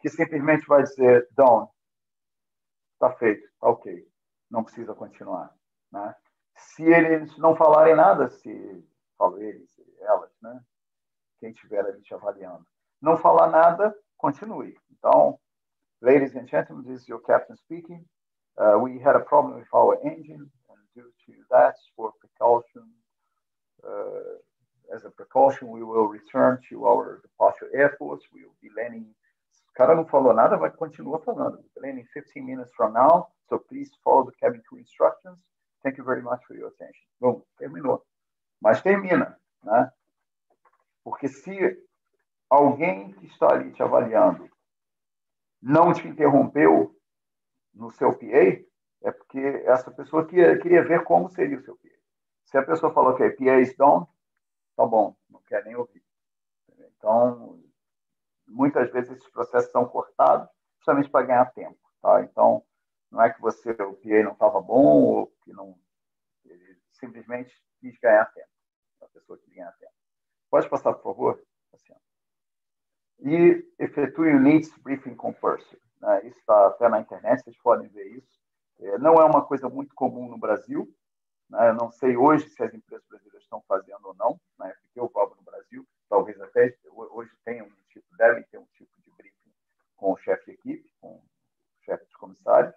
que 0.00 0.08
simplesmente 0.08 0.66
vai 0.66 0.82
dizer, 0.82 1.28
down, 1.32 1.68
está 2.94 3.12
feito, 3.18 3.44
está 3.44 3.68
ok, 3.68 4.08
não 4.50 4.64
precisa 4.64 4.94
continuar. 4.94 5.54
Né? 5.92 6.14
Se 6.56 6.84
eles 6.84 7.36
não 7.36 7.54
falarem 7.54 7.94
nada, 7.94 8.30
se 8.30 8.82
falo 9.18 9.42
eles, 9.42 9.68
elas, 10.00 10.30
né? 10.40 10.64
quem 11.38 11.50
estiver 11.50 11.84
ali 11.84 12.00
te 12.00 12.14
avaliando, 12.14 12.66
não 13.00 13.16
falar 13.16 13.48
nada, 13.50 13.94
continue. 14.16 14.76
Então, 14.90 15.38
ladies 16.00 16.34
and 16.34 16.48
gentlemen, 16.48 16.84
this 16.84 17.02
is 17.02 17.08
your 17.08 17.20
captain 17.20 17.56
speaking. 17.56 18.04
Uh, 18.56 18.78
we 18.78 18.98
had 18.98 19.14
a 19.14 19.20
problem 19.20 19.58
with 19.58 19.68
our 19.72 19.98
engine 20.04 20.50
due 20.94 21.12
to 21.26 21.32
that 21.50 21.76
for 21.96 22.12
precaution. 22.20 22.82
Uh, 23.84 24.94
as 24.94 25.04
a 25.04 25.10
precaution, 25.10 25.68
we 25.68 25.82
will 25.82 26.06
return 26.06 26.58
to 26.68 26.86
our 26.86 27.20
departure 27.22 27.70
airports. 27.74 28.24
We 28.32 28.42
will 28.42 28.56
be 28.60 28.70
landing. 28.76 29.06
O 29.70 29.72
cara 29.74 29.94
não 29.94 30.04
falou 30.06 30.34
nada, 30.34 30.56
vai 30.56 30.70
continua 30.70 31.20
falando. 31.20 31.64
Landing 31.76 32.04
15 32.12 32.42
minutes 32.42 32.74
from 32.74 32.94
now, 32.94 33.28
so 33.48 33.60
please 33.60 33.90
follow 34.02 34.24
the 34.24 34.32
cabin 34.40 34.60
crew 34.68 34.78
instructions. 34.78 35.38
Thank 35.84 35.98
you 35.98 36.04
very 36.04 36.22
much 36.22 36.44
for 36.46 36.56
your 36.56 36.68
attention. 36.68 37.06
Bom, 37.20 37.42
terminou. 37.58 38.04
Mas 38.60 38.82
termina, 38.82 39.38
né? 39.62 39.92
Porque 41.04 41.28
se 41.28 41.78
alguém 42.48 43.12
que 43.12 43.26
está 43.26 43.52
ali 43.52 43.72
te 43.72 43.82
avaliando 43.82 44.48
não 45.60 45.92
te 45.92 46.06
interrompeu 46.06 46.94
no 47.74 47.90
seu 47.90 48.16
PA, 48.16 48.64
é 49.02 49.12
porque 49.12 49.38
essa 49.66 49.90
pessoa 49.90 50.26
queria, 50.26 50.58
queria 50.58 50.84
ver 50.84 51.04
como 51.04 51.28
seria 51.28 51.58
o 51.58 51.62
seu 51.62 51.76
PA. 51.76 51.88
Se 52.44 52.58
a 52.58 52.64
pessoa 52.64 52.92
falou 52.92 53.14
que 53.14 53.22
é 53.22 53.30
PA 53.30 53.60
is 53.60 53.76
done, 53.76 54.06
tá 54.76 54.86
bom, 54.86 55.16
não 55.28 55.40
quer 55.42 55.64
nem 55.64 55.76
ouvir. 55.76 56.02
Então, 56.96 57.62
muitas 58.46 58.90
vezes 58.90 59.10
esses 59.10 59.30
processos 59.30 59.70
são 59.70 59.86
cortados 59.86 60.48
justamente 60.78 61.10
para 61.10 61.26
ganhar 61.26 61.52
tempo. 61.52 61.78
Tá? 62.00 62.22
Então, 62.22 62.64
não 63.10 63.22
é 63.22 63.32
que 63.32 63.40
você 63.40 63.70
o 63.70 63.94
PA 63.94 64.22
não 64.24 64.32
estava 64.32 64.60
bom 64.60 65.02
ou 65.02 65.26
que 65.42 65.52
não. 65.52 65.78
Ele 66.44 66.78
simplesmente 66.92 67.54
quis 67.80 67.98
ganhar 67.98 68.26
tempo. 68.32 68.48
A 69.02 69.06
pessoa 69.06 69.38
quis 69.38 69.52
ganhar 69.54 69.72
tempo. 69.72 69.92
Pode 70.50 70.68
passar, 70.68 70.94
por 70.94 71.02
favor? 71.02 71.42
Assim, 71.72 71.94
e 73.20 73.64
efetue 73.78 74.34
o 74.34 74.40
Needs 74.40 74.76
Briefing 74.78 75.14
com. 75.14 75.34
Né? 76.00 76.26
Isso 76.26 76.38
está 76.38 76.68
até 76.68 76.88
na 76.88 77.00
internet, 77.00 77.42
vocês 77.42 77.58
podem 77.58 77.88
ver 77.88 78.06
isso. 78.16 78.38
É, 78.80 78.98
não 78.98 79.14
é 79.14 79.24
uma 79.24 79.44
coisa 79.44 79.68
muito 79.68 79.94
comum 79.94 80.28
no 80.28 80.38
Brasil. 80.38 80.88
Né? 81.50 81.70
Eu 81.70 81.74
não 81.74 81.90
sei 81.90 82.16
hoje 82.16 82.48
se 82.48 82.62
as 82.62 82.72
empresas 82.72 83.06
brasileiras 83.08 83.42
estão 83.42 83.62
fazendo 83.66 84.04
ou 84.04 84.14
não, 84.14 84.40
né? 84.58 84.72
porque 84.82 85.00
eu 85.00 85.10
vou 85.12 85.36
no 85.36 85.42
Brasil, 85.42 85.86
talvez 86.08 86.40
até 86.40 86.74
hoje 86.92 87.30
tenha 87.44 87.64
um 87.64 87.70
tipo, 87.88 88.06
devem 88.16 88.44
ter 88.44 88.58
um 88.58 88.66
tipo 88.74 88.90
de 89.02 89.10
briefing 89.16 89.52
com 89.96 90.12
o 90.12 90.16
chefe 90.18 90.46
de 90.46 90.52
equipe, 90.52 90.92
com 91.00 91.14
o 91.16 91.22
chefe 91.84 92.06
de 92.06 92.12
comissário, 92.18 92.72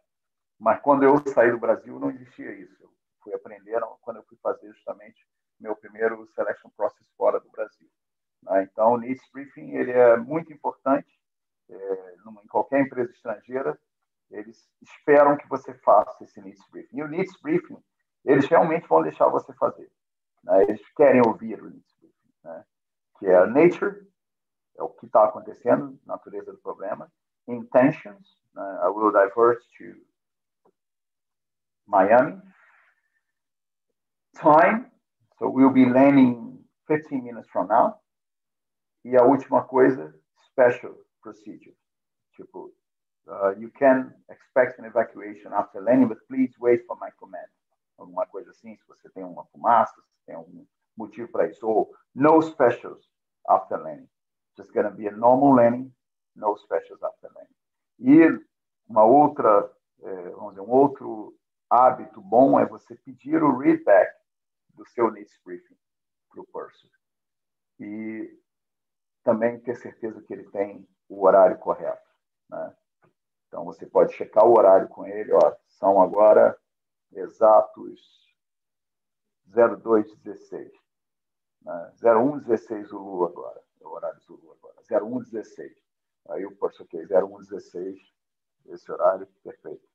mas 0.58 0.82
quando 0.82 1.04
eu 1.04 1.18
saí 1.28 1.52
do 1.52 1.60
Brasil 1.60 2.00
não 2.00 2.10
existia 2.10 2.52
isso. 2.54 2.76
Eu 2.82 2.90
fui 3.22 3.34
aprender 3.34 3.80
quando 4.02 4.18
eu 4.18 4.24
fui 4.24 4.38
fazer 4.42 4.72
justamente 4.74 5.26
meu 5.60 5.76
primeiro 5.76 6.28
selection 6.34 6.72
process 6.76 7.06
fora 7.16 7.40
do 7.40 7.50
Brasil. 7.52 7.88
Né? 8.44 8.64
Então, 8.64 8.98
needs 8.98 9.28
briefing 9.32 9.72
ele 9.72 9.92
é 9.92 10.18
muito 10.18 10.52
importante 10.52 11.20
é, 11.70 12.16
em 12.44 12.48
qualquer 12.48 12.82
empresa 12.82 13.12
estrangeira 13.12 13.78
eles 14.30 14.70
esperam 14.82 15.36
que 15.36 15.48
você 15.48 15.74
faça 15.74 16.24
esse 16.24 16.42
needs 16.42 16.66
briefing. 16.70 16.98
E 16.98 17.04
o 17.04 17.08
needs 17.08 17.36
briefing, 17.42 17.78
eles 18.24 18.48
realmente 18.48 18.88
vão 18.88 19.02
deixar 19.02 19.28
você 19.28 19.54
fazer. 19.54 19.92
Né? 20.44 20.64
Eles 20.64 20.82
querem 20.96 21.22
ouvir 21.26 21.62
o 21.62 21.70
needs 21.70 21.94
briefing, 22.00 22.34
né? 22.44 22.66
que 23.20 23.26
é 23.28 23.36
a 23.36 23.46
nature, 23.46 24.08
é 24.78 24.84
o 24.84 24.90
que 24.90 25.06
está 25.06 25.26
acontecendo, 25.26 26.00
natureza 26.06 26.52
do 26.54 26.58
problema, 26.60 27.12
intentions, 27.48 28.38
né? 28.54 28.80
I 28.84 28.90
will 28.90 29.12
divert 29.12 29.62
to 29.78 30.02
Miami, 31.88 32.42
time, 34.40 34.90
so 35.38 35.50
we'll 35.50 35.72
be 35.72 35.86
landing 35.86 36.64
15 36.88 37.22
minutes 37.22 37.50
from 37.50 37.68
now, 37.68 38.00
e 39.04 39.18
a 39.18 39.24
última 39.24 39.64
coisa, 39.64 40.14
special 40.50 40.96
procedure, 41.22 41.76
tipo 42.36 42.74
Uh, 43.28 43.54
you 43.60 43.70
can 43.78 44.12
expect 44.30 44.80
an 44.80 44.86
evacuation 44.86 45.54
after 45.54 45.80
landing, 45.80 46.08
but 46.08 46.18
please 46.28 46.52
wait 46.60 46.84
for 46.88 46.98
my 47.00 47.10
command. 47.20 47.48
Alguma 47.98 48.26
coisa 48.26 48.50
assim, 48.50 48.76
se 48.76 48.88
você 48.88 49.10
tem 49.10 49.24
uma 49.24 49.46
fumaça, 49.46 49.94
se 50.02 50.26
tem 50.26 50.36
algum 50.36 50.66
motivo 50.98 51.32
para 51.32 51.48
isso. 51.48 51.66
Ou 51.68 51.94
no 52.16 52.42
specials 52.42 53.08
after 53.48 53.78
landing. 53.78 54.10
Just 54.58 54.74
to 54.74 54.92
be 54.92 55.08
a 55.08 55.12
normal 55.12 55.54
landing, 55.54 55.94
no 56.36 56.58
specials 56.58 57.02
after 57.04 57.30
landing. 57.36 57.56
E 58.00 58.44
uma 58.90 59.04
outra 59.04 59.72
é, 60.02 60.30
vamos 60.32 60.52
dizer, 60.52 60.62
um 60.62 60.72
outro 60.72 61.38
hábito 61.70 62.22
bom 62.22 62.60
é 62.60 62.66
você 62.66 62.96
pedir 62.96 63.44
o 63.44 63.58
readback 63.58 64.12
do 64.74 64.86
seu 64.88 65.12
needs 65.12 65.40
briefing 65.46 65.78
para 66.30 66.42
o 66.42 66.48
purser. 66.48 66.90
E 67.80 68.38
também 69.24 69.60
ter 69.60 69.76
certeza 69.76 70.22
que 70.22 70.34
ele 70.34 70.50
tem 70.50 70.88
o 71.10 71.26
horário 71.26 71.58
correto. 71.58 72.10
Né? 72.50 72.76
Então, 73.48 73.66
você 73.66 73.86
pode 73.86 74.14
checar 74.14 74.46
o 74.46 74.58
horário 74.58 74.88
com 74.88 75.06
ele. 75.06 75.32
Ó, 75.34 75.56
são 75.68 76.02
agora 76.02 76.58
exatos 77.12 78.00
0216. 79.46 80.72
Né? 81.62 81.94
0116 82.02 82.88
Zulu 82.88 83.26
agora. 83.26 83.62
É 83.82 83.88
o 83.88 83.92
horário 83.92 84.20
Zulu 84.22 84.58
agora. 84.58 84.76
0116. 84.90 85.82
Aí 86.30 86.46
o 86.46 86.56
posto 86.56 86.84
ok, 86.84 87.06
0116, 87.06 88.00
esse 88.68 88.92
horário, 88.92 89.28
perfeito. 89.44 89.88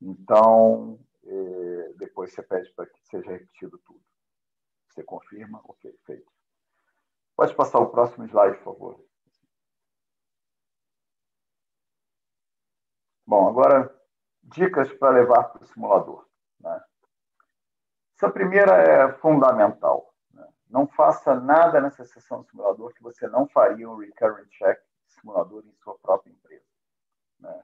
Então, 0.00 0.98
eh, 1.24 1.92
depois 1.96 2.32
você 2.32 2.42
pede 2.42 2.72
para 2.72 2.86
que 2.86 3.00
seja 3.08 3.30
repetido 3.30 3.76
tudo. 3.78 4.00
Você 4.88 5.02
confirma, 5.02 5.60
ok, 5.64 5.92
feito. 6.06 6.32
Pode 7.38 7.54
passar 7.54 7.78
o 7.78 7.88
próximo 7.88 8.24
slide, 8.24 8.56
por 8.56 8.64
favor. 8.64 9.04
Bom, 13.24 13.48
agora, 13.48 13.96
dicas 14.42 14.92
para 14.94 15.10
levar 15.10 15.44
para 15.44 15.62
o 15.62 15.66
simulador. 15.68 16.26
Né? 16.58 16.84
Essa 18.16 18.28
primeira 18.28 18.72
é 18.72 19.12
fundamental. 19.18 20.12
Né? 20.32 20.48
Não 20.68 20.88
faça 20.88 21.32
nada 21.36 21.80
nessa 21.80 22.04
sessão 22.04 22.42
do 22.42 22.48
simulador 22.48 22.92
que 22.92 23.04
você 23.04 23.28
não 23.28 23.46
faria 23.46 23.88
um 23.88 23.98
recurrent 23.98 24.48
check 24.48 24.80
simulador 25.06 25.64
em 25.64 25.76
sua 25.76 25.96
própria 25.96 26.32
empresa. 26.32 26.66
Né? 27.38 27.62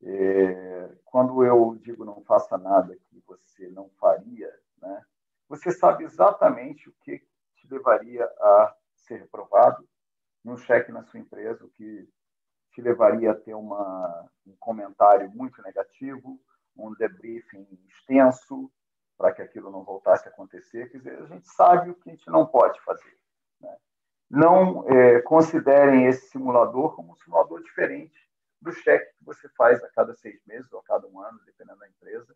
E, 0.00 0.96
quando 1.04 1.44
eu 1.44 1.76
digo 1.76 2.06
não 2.06 2.24
faça 2.24 2.56
nada 2.56 2.96
que 2.96 3.22
você 3.26 3.68
não 3.68 3.90
faria, 4.00 4.50
né? 4.78 5.04
você 5.46 5.70
sabe 5.72 6.04
exatamente 6.04 6.88
o 6.88 6.92
que 7.02 7.18
te 7.56 7.68
levaria 7.68 8.24
a 8.24 8.74
ser 9.04 9.20
reprovado 9.20 9.86
num 10.44 10.56
cheque 10.56 10.92
na 10.92 11.02
sua 11.04 11.20
empresa, 11.20 11.64
o 11.64 11.70
que 11.70 12.08
te 12.72 12.82
levaria 12.82 13.30
a 13.30 13.34
ter 13.34 13.54
uma, 13.54 14.28
um 14.46 14.56
comentário 14.56 15.30
muito 15.30 15.62
negativo, 15.62 16.40
um 16.76 16.92
debriefing 16.94 17.66
extenso, 17.88 18.70
para 19.16 19.32
que 19.32 19.42
aquilo 19.42 19.70
não 19.70 19.84
voltasse 19.84 20.28
a 20.28 20.30
acontecer. 20.30 20.90
Quer 20.90 20.98
dizer, 20.98 21.22
a 21.22 21.26
gente 21.26 21.48
sabe 21.48 21.90
o 21.90 21.94
que 21.94 22.10
a 22.10 22.12
gente 22.12 22.28
não 22.28 22.46
pode 22.46 22.80
fazer. 22.82 23.16
Né? 23.60 23.76
Não 24.28 24.88
é, 24.88 25.20
considerem 25.22 26.06
esse 26.06 26.28
simulador 26.30 26.96
como 26.96 27.12
um 27.12 27.16
simulador 27.16 27.62
diferente 27.62 28.18
do 28.60 28.72
cheque 28.72 29.12
que 29.16 29.24
você 29.24 29.48
faz 29.50 29.82
a 29.84 29.88
cada 29.90 30.14
seis 30.14 30.40
meses 30.46 30.72
ou 30.72 30.80
a 30.80 30.84
cada 30.84 31.06
um 31.06 31.20
ano, 31.20 31.38
dependendo 31.44 31.78
da 31.78 31.88
empresa, 31.88 32.34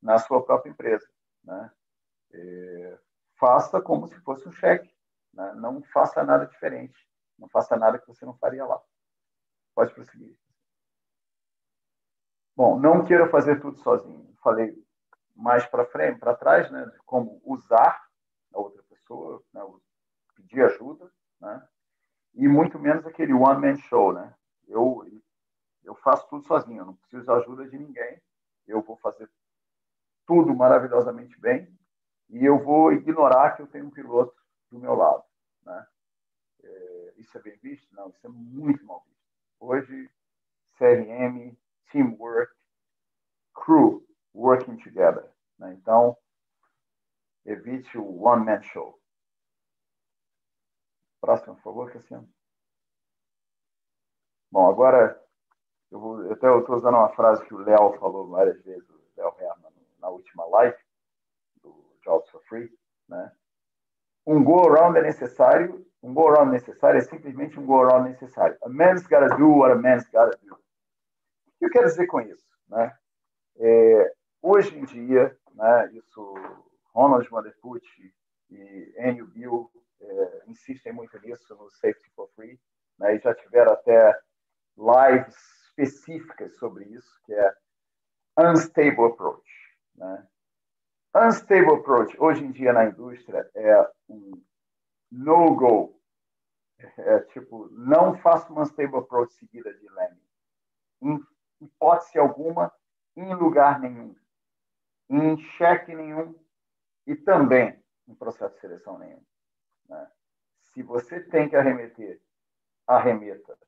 na 0.00 0.18
sua 0.18 0.42
própria 0.42 0.70
empresa. 0.70 1.06
Né? 1.44 1.70
É, 2.32 2.98
faça 3.38 3.80
como 3.80 4.08
se 4.08 4.18
fosse 4.20 4.48
um 4.48 4.52
cheque. 4.52 4.95
Né? 5.36 5.52
Não 5.56 5.82
faça 5.82 6.24
nada 6.24 6.46
diferente. 6.46 6.98
Não 7.38 7.48
faça 7.48 7.76
nada 7.76 7.98
que 7.98 8.06
você 8.06 8.24
não 8.24 8.36
faria 8.38 8.64
lá. 8.64 8.80
Pode 9.74 9.92
prosseguir. 9.94 10.36
Bom, 12.56 12.80
não 12.80 13.04
queira 13.04 13.28
fazer 13.28 13.60
tudo 13.60 13.76
sozinho. 13.78 14.34
Falei 14.42 14.74
mais 15.34 15.66
para 15.66 15.84
frente, 15.84 16.18
para 16.18 16.34
trás, 16.34 16.70
né, 16.70 16.86
de 16.86 16.98
como 17.04 17.42
usar 17.44 18.02
a 18.54 18.58
outra 18.58 18.82
pessoa, 18.84 19.44
né, 19.52 19.60
pedir 20.34 20.64
ajuda, 20.64 21.12
né, 21.38 21.68
e 22.32 22.48
muito 22.48 22.78
menos 22.78 23.06
aquele 23.06 23.34
one 23.34 23.60
man 23.60 23.76
show, 23.76 24.14
né. 24.14 24.34
Eu 24.66 25.04
eu 25.84 25.94
faço 25.94 26.26
tudo 26.28 26.46
sozinho, 26.46 26.80
eu 26.80 26.86
não 26.86 26.96
preciso 26.96 27.24
de 27.24 27.30
ajuda 27.30 27.68
de 27.68 27.78
ninguém. 27.78 28.20
Eu 28.66 28.82
vou 28.82 28.96
fazer 28.96 29.30
tudo 30.26 30.52
maravilhosamente 30.52 31.38
bem 31.38 31.72
e 32.28 32.44
eu 32.44 32.58
vou 32.58 32.92
ignorar 32.92 33.52
que 33.52 33.62
eu 33.62 33.68
tenho 33.68 33.86
um 33.86 33.90
piloto 33.90 34.34
do 34.70 34.80
meu 34.80 34.94
lado, 34.94 35.22
né. 35.66 35.86
É, 36.62 37.14
isso 37.18 37.36
é 37.36 37.42
bem 37.42 37.56
visto? 37.58 37.94
Não, 37.94 38.08
isso 38.08 38.26
é 38.26 38.30
muito 38.30 38.84
mal 38.84 39.04
visto. 39.06 39.16
Hoje, 39.60 40.10
CRM, 40.78 41.56
teamwork, 41.90 42.52
crew, 43.54 44.06
working 44.34 44.76
together. 44.78 45.30
Né? 45.58 45.74
Então, 45.74 46.16
evite 47.44 47.98
o 47.98 48.22
one-man 48.22 48.62
show. 48.62 48.98
Próximo, 51.20 51.56
por 51.56 51.62
favor, 51.62 51.92
Cassiano. 51.92 52.28
Bom, 54.50 54.68
agora, 54.68 55.20
eu, 55.90 55.98
vou, 55.98 56.22
eu 56.24 56.32
até 56.32 56.46
estou 56.58 56.76
usando 56.76 56.94
uma 56.94 57.14
frase 57.14 57.44
que 57.46 57.54
o 57.54 57.58
Léo 57.58 57.98
falou 57.98 58.28
várias 58.28 58.62
vezes, 58.62 58.88
o 58.88 59.00
Léo 59.16 59.34
Herman, 59.38 59.72
na 59.98 60.08
última 60.08 60.44
live 60.46 60.76
do 61.62 61.96
Jobs 62.02 62.28
for 62.30 62.42
Free. 62.44 62.72
Né? 63.08 63.34
Um 64.26 64.42
go-around 64.42 64.98
é 64.98 65.02
necessário, 65.02 65.86
um 66.02 66.12
go-around 66.12 66.50
necessário 66.50 66.98
é 66.98 67.02
simplesmente 67.02 67.58
um 67.58 67.64
go-around 67.64 68.08
necessário. 68.08 68.56
A 68.62 68.68
man's 68.68 69.06
gotta 69.06 69.36
do 69.36 69.58
what 69.58 69.72
a 69.72 69.76
man's 69.76 70.08
gotta 70.08 70.36
do. 70.42 70.54
O 70.54 71.58
que 71.58 71.66
eu 71.66 71.70
quero 71.70 71.86
dizer 71.86 72.06
com 72.06 72.20
isso? 72.20 72.46
Né? 72.68 72.92
É, 73.58 74.12
hoje 74.42 74.76
em 74.76 74.84
dia, 74.84 75.36
né, 75.54 75.90
isso 75.92 76.34
Ronald 76.92 77.28
Vanderput 77.30 77.86
e 78.50 78.94
Enio 78.98 79.26
Bill 79.28 79.70
é, 80.00 80.42
insistem 80.48 80.92
muito 80.92 81.18
nisso 81.20 81.54
no 81.54 81.70
Safety 81.70 82.10
for 82.14 82.28
Free, 82.34 82.58
né, 82.98 83.16
e 83.16 83.18
já 83.18 83.34
tiveram 83.34 83.72
até 83.72 84.18
lives 84.76 85.36
específicas 85.68 86.56
sobre 86.56 86.84
isso, 86.84 87.10
que 87.24 87.32
é 87.32 87.54
Unstable 88.38 89.06
Approach. 89.06 89.50
Né? 89.94 90.26
Unstable 91.16 91.76
Approach, 91.76 92.16
hoje 92.18 92.44
em 92.44 92.50
dia 92.50 92.72
na 92.72 92.84
indústria, 92.84 93.48
é 93.54 93.90
um 94.08 94.42
no-go. 95.10 95.98
É 96.98 97.20
tipo, 97.20 97.68
não 97.70 98.18
faça 98.18 98.52
uma 98.52 98.62
Unstable 98.62 98.98
Approach 98.98 99.32
seguida 99.34 99.72
de 99.72 99.88
Lemming. 99.88 100.20
Em 101.02 101.20
hipótese 101.60 102.18
alguma, 102.18 102.72
em 103.16 103.34
lugar 103.34 103.80
nenhum 103.80 104.14
em 105.08 105.36
cheque 105.38 105.94
nenhum 105.94 106.34
e 107.06 107.14
também 107.14 107.80
em 108.08 108.14
processo 108.14 108.54
de 108.54 108.60
seleção 108.60 108.98
nenhum. 108.98 109.22
Né? 109.88 110.10
Se 110.62 110.82
você 110.82 111.20
tem 111.20 111.48
que 111.48 111.56
arremeter, 111.56 112.20
arremeta. 112.86 113.58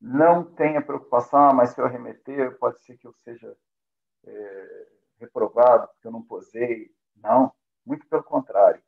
Não 0.00 0.44
tenha 0.44 0.82
preocupação, 0.82 1.50
ah, 1.50 1.54
mas 1.54 1.70
se 1.70 1.80
eu 1.80 1.84
arremeter, 1.84 2.58
pode 2.58 2.82
ser 2.82 2.96
que 2.98 3.06
eu 3.06 3.12
seja 3.12 3.56
é, 4.26 4.88
reprovado, 5.22 5.88
porque 5.88 6.06
eu 6.06 6.12
não 6.12 6.22
posei. 6.22 6.90
Não, 7.16 7.52
muito 7.84 8.06
pelo 8.08 8.22
contrário. 8.22 8.82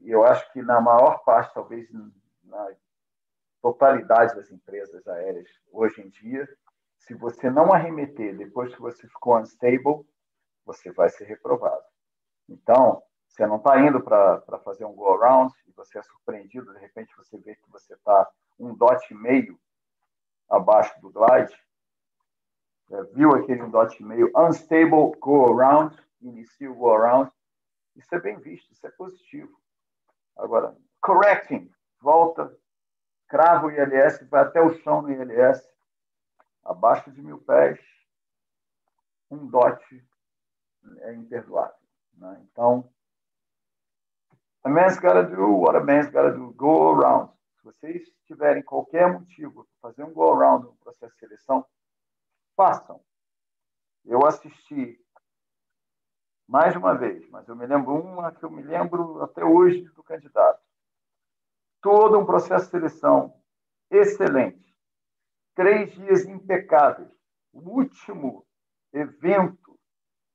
Eu 0.00 0.24
acho 0.24 0.50
que 0.52 0.62
na 0.62 0.80
maior 0.80 1.22
parte, 1.24 1.54
talvez 1.54 1.88
na 2.44 2.68
totalidade 3.60 4.34
das 4.34 4.50
empresas 4.50 5.06
aéreas 5.06 5.48
hoje 5.70 6.00
em 6.00 6.08
dia, 6.08 6.48
se 6.98 7.14
você 7.14 7.50
não 7.50 7.72
arremeter 7.72 8.36
depois 8.36 8.74
que 8.74 8.80
você 8.80 9.06
ficou 9.06 9.38
unstable, 9.38 10.06
você 10.64 10.90
vai 10.92 11.08
ser 11.08 11.24
reprovado. 11.24 11.84
Então, 12.48 13.02
você 13.28 13.46
não 13.46 13.56
está 13.56 13.80
indo 13.80 14.02
para 14.02 14.60
fazer 14.64 14.84
um 14.84 14.94
go-around 14.94 15.52
e 15.66 15.72
você 15.72 15.98
é 15.98 16.02
surpreendido, 16.02 16.72
de 16.72 16.80
repente 16.80 17.14
você 17.16 17.38
vê 17.38 17.54
que 17.54 17.70
você 17.70 17.94
está 17.94 18.28
um 18.58 18.74
dot 18.74 19.12
e 19.12 19.16
meio 19.16 19.58
abaixo 20.48 21.00
do 21.00 21.10
glide, 21.10 21.54
viu 23.12 23.30
aquele 23.32 23.66
dot 23.68 24.02
meio, 24.02 24.30
unstable 24.36 25.16
go-around, 25.20 25.96
inicia 26.20 26.70
o 26.70 26.74
go-around, 26.74 27.30
isso 27.96 28.14
é 28.14 28.20
bem 28.20 28.38
visto, 28.38 28.72
isso 28.72 28.86
é 28.86 28.90
positivo. 28.90 29.60
Agora, 30.36 30.76
correcting, 31.00 31.70
volta, 32.00 32.56
crava 33.28 33.66
o 33.66 33.70
ILS, 33.70 34.26
vai 34.28 34.42
até 34.42 34.60
o 34.60 34.74
chão 34.80 35.02
no 35.02 35.10
ILS, 35.10 35.62
abaixo 36.64 37.10
de 37.10 37.22
mil 37.22 37.38
pés, 37.38 37.80
um 39.30 39.46
dot 39.46 40.04
é 41.00 41.14
imperdoável. 41.14 41.76
Né? 42.14 42.40
Então, 42.50 42.90
a 44.62 44.68
man's 44.68 44.98
gotta 44.98 45.22
do 45.22 45.56
what 45.56 45.76
a 45.76 45.80
man's 45.80 46.10
gotta 46.10 46.32
do. 46.32 46.52
Go 46.52 46.94
around. 46.94 47.32
Se 47.56 47.64
vocês 47.64 48.08
tiverem 48.26 48.62
qualquer 48.62 49.10
motivo 49.10 49.66
para 49.80 49.90
fazer 49.90 50.04
um 50.04 50.12
go 50.12 50.32
around 50.32 50.66
no 50.66 50.74
processo 50.76 51.12
de 51.14 51.20
seleção, 51.20 51.64
façam. 52.60 53.00
Eu 54.04 54.26
assisti 54.26 55.02
mais 56.46 56.76
uma 56.76 56.94
vez, 56.94 57.26
mas 57.30 57.48
eu 57.48 57.56
me 57.56 57.66
lembro 57.66 57.94
uma 57.94 58.32
que 58.32 58.44
eu 58.44 58.50
me 58.50 58.62
lembro 58.62 59.22
até 59.22 59.42
hoje 59.42 59.88
do 59.94 60.02
candidato. 60.02 60.60
Todo 61.80 62.18
um 62.18 62.26
processo 62.26 62.66
de 62.66 62.72
seleção 62.72 63.42
excelente. 63.90 64.76
Três 65.54 65.90
dias 65.94 66.26
impecáveis. 66.26 67.10
O 67.50 67.60
último 67.60 68.46
evento 68.92 69.80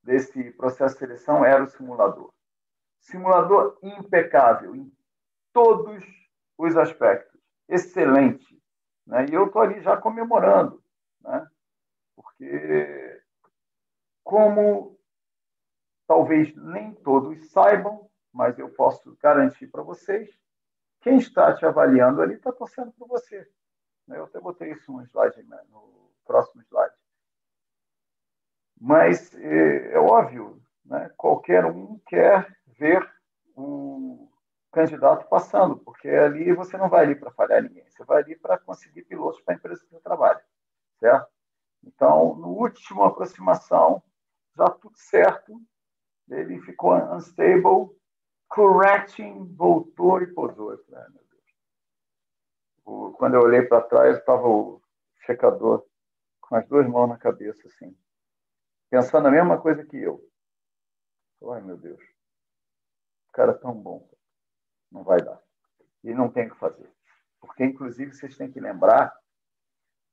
desse 0.02 0.52
processo 0.54 0.96
de 0.96 1.00
seleção 1.02 1.46
era 1.46 1.64
o 1.64 1.68
simulador. 1.68 2.34
Simulador 3.02 3.78
impecável 3.84 4.76
em 4.76 4.92
todos 5.54 6.04
os 6.58 6.76
aspectos, 6.76 7.40
excelente. 7.70 8.60
Né? 9.06 9.28
E 9.30 9.34
eu 9.36 9.46
estou 9.46 9.62
ali 9.62 9.80
já 9.82 9.96
comemorando, 9.96 10.84
né? 11.22 11.48
Porque 12.16 13.22
como 14.24 14.98
talvez 16.08 16.56
nem 16.56 16.94
todos 16.94 17.52
saibam, 17.52 18.10
mas 18.34 18.58
eu 18.60 18.70
posso 18.70 19.16
garantir 19.22 19.68
para 19.68 19.82
vocês, 19.82 20.30
quem 21.02 21.18
está 21.18 21.54
te 21.54 21.66
avaliando 21.66 22.22
ali 22.22 22.36
está 22.36 22.52
torcendo 22.52 22.92
por 22.94 23.08
você. 23.08 23.50
Eu 24.08 24.26
até 24.26 24.40
botei 24.40 24.72
isso 24.72 24.92
no 24.92 25.02
slide, 25.04 25.42
né, 25.44 25.62
no 25.70 26.12
próximo 26.26 26.62
slide. 26.64 26.94
Mas 28.80 29.34
é, 29.36 29.94
é 29.94 30.00
óbvio, 30.00 30.62
né? 30.84 31.10
qualquer 31.18 31.66
um 31.66 31.98
quer 32.00 32.56
ver 32.68 33.10
o 33.56 34.30
candidato 34.72 35.28
passando, 35.30 35.78
porque 35.78 36.10
ali 36.10 36.52
você 36.54 36.78
não 36.78 36.90
vai 36.90 37.06
ali 37.06 37.16
para 37.16 37.32
falhar 37.32 37.64
ninguém, 37.64 37.90
você 37.90 38.04
vai 38.04 38.22
ali 38.22 38.36
para 38.36 38.58
conseguir 38.58 39.04
pilotos 39.04 39.42
para 39.42 39.54
a 39.54 39.58
empresa 39.58 39.82
que 39.82 39.90
você 39.90 40.02
trabalha, 40.02 40.44
certo? 41.00 41.35
Então, 41.86 42.36
no 42.36 42.50
último 42.50 43.04
aproximação, 43.04 44.02
já 44.58 44.66
tudo 44.66 44.98
certo, 44.98 45.62
ele 46.30 46.60
ficou 46.62 46.96
unstable, 46.96 47.96
correcting, 48.48 49.54
voltou 49.56 50.22
e 50.22 50.34
posou. 50.34 50.78
Falei, 50.86 51.10
meu 51.10 51.24
Deus. 51.24 53.18
Quando 53.18 53.36
eu 53.36 53.42
olhei 53.42 53.62
para 53.62 53.82
trás, 53.82 54.18
estava 54.18 54.48
o 54.48 54.82
checador 55.26 55.86
com 56.42 56.56
as 56.56 56.68
duas 56.68 56.88
mãos 56.88 57.10
na 57.10 57.18
cabeça, 57.18 57.68
assim, 57.68 57.96
pensando 58.90 59.28
a 59.28 59.32
mesma 59.32 59.62
coisa 59.62 59.86
que 59.86 59.98
eu. 59.98 60.22
Ai, 61.52 61.62
meu 61.62 61.78
Deus. 61.78 62.02
O 63.30 63.32
cara 63.32 63.52
é 63.52 63.56
tão 63.56 63.74
bom. 63.74 64.10
Não 64.92 65.04
vai 65.04 65.22
dar. 65.22 65.40
E 66.04 66.14
não 66.14 66.32
tem 66.32 66.48
o 66.48 66.52
que 66.52 66.60
fazer. 66.60 66.92
Porque, 67.40 67.64
inclusive, 67.64 68.14
vocês 68.14 68.36
têm 68.38 68.52
que 68.52 68.60
lembrar 68.60 69.16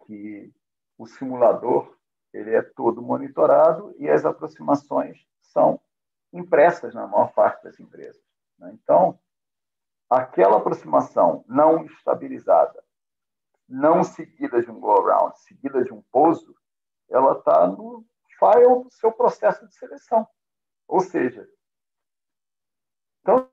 que 0.07 0.53
o 0.99 1.07
simulador 1.07 1.97
ele 2.33 2.55
é 2.55 2.63
todo 2.63 3.03
monitorado 3.03 3.95
e 3.99 4.09
as 4.09 4.25
aproximações 4.25 5.27
são 5.43 5.81
impressas 6.33 6.95
na 6.95 7.07
maior 7.07 7.33
parte 7.33 7.63
das 7.63 7.79
empresas. 7.79 8.23
Né? 8.59 8.71
Então, 8.73 9.19
aquela 10.09 10.57
aproximação 10.57 11.45
não 11.47 11.85
estabilizada, 11.85 12.83
não 13.69 14.03
seguida 14.03 14.63
de 14.63 14.71
um 14.71 14.81
go-around, 14.81 15.39
seguida 15.41 15.85
de 15.85 15.93
um 15.93 16.03
pouso, 16.11 16.57
ela 17.09 17.39
está 17.39 17.67
no 17.67 18.05
file 18.39 18.85
do 18.85 18.91
seu 18.91 19.13
processo 19.13 19.67
de 19.67 19.75
seleção. 19.75 20.27
Ou 20.89 21.01
seja, 21.01 21.49
tanto 23.23 23.51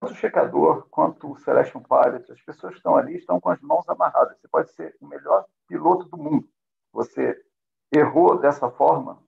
o 0.00 0.14
checador 0.14 0.86
quanto 0.88 1.32
o 1.32 1.36
Selection 1.36 1.82
Pilot, 1.82 2.30
as 2.30 2.40
pessoas 2.42 2.74
que 2.74 2.78
estão 2.78 2.96
ali 2.96 3.16
estão 3.16 3.40
com 3.40 3.50
as 3.50 3.60
mãos 3.60 3.88
amarradas. 3.88 4.38
Você 4.38 4.48
pode 4.48 4.70
ser 4.72 4.96
o 5.00 5.06
melhor 5.06 5.46
piloto 5.72 6.04
do 6.04 6.18
mundo. 6.18 6.46
Você 6.92 7.42
errou 7.90 8.38
dessa 8.38 8.70
forma 8.70 9.22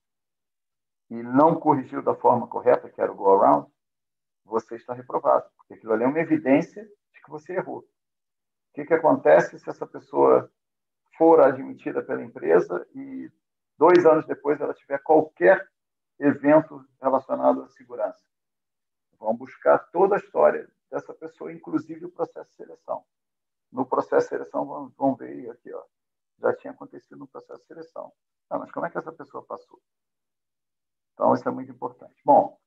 e 1.09 1.23
não 1.23 1.59
corrigiu 1.59 2.03
da 2.03 2.13
forma 2.13 2.47
correta, 2.47 2.87
que 2.87 3.01
era 3.01 3.11
o 3.11 3.15
go-around, 3.15 3.67
você 4.43 4.75
está 4.75 4.93
reprovado. 4.93 5.49
Porque 5.57 5.73
aquilo 5.73 5.93
ali 5.93 6.03
é 6.03 6.07
uma 6.07 6.19
evidência 6.19 6.83
de 6.83 7.21
que 7.23 7.31
você 7.31 7.53
errou. 7.53 7.79
O 7.79 8.73
que, 8.75 8.85
que 8.85 8.93
acontece 8.93 9.57
se 9.57 9.67
essa 9.67 9.87
pessoa 9.87 10.51
for 11.17 11.41
admitida 11.41 12.03
pela 12.03 12.23
empresa 12.23 12.87
e 12.93 13.31
dois 13.75 14.05
anos 14.05 14.27
depois 14.27 14.61
ela 14.61 14.73
tiver 14.73 14.99
qualquer 14.99 15.67
evento 16.19 16.85
relacionado 17.01 17.63
à 17.63 17.69
segurança? 17.69 18.23
Vão 19.17 19.35
buscar 19.35 19.79
toda 19.91 20.15
a 20.15 20.19
história 20.19 20.69
dessa 20.91 21.13
pessoa, 21.13 21.51
inclusive 21.51 22.05
o 22.05 22.11
processo 22.11 22.51
de 22.51 22.55
seleção. 22.55 23.03
No 23.71 23.85
processo 23.85 24.27
de 24.27 24.29
seleção, 24.29 24.65
vão, 24.65 24.89
vão 24.95 25.15
ver 25.15 25.49
aqui, 25.49 25.73
ó, 25.73 25.83
já 26.39 26.55
tinha 26.55 26.71
acontecido 26.71 27.17
no 27.17 27.27
processo 27.27 27.61
de 27.61 27.67
seleção. 27.67 28.11
Ah, 28.49 28.59
mas 28.59 28.71
como 28.71 28.85
é 28.85 28.89
que 28.89 28.97
essa 28.97 29.11
pessoa 29.11 29.43
passou? 29.45 29.79
Então, 31.13 31.33
isso 31.33 31.47
é 31.47 31.51
muito 31.51 31.71
importante. 31.71 32.21
Bom, 32.25 32.57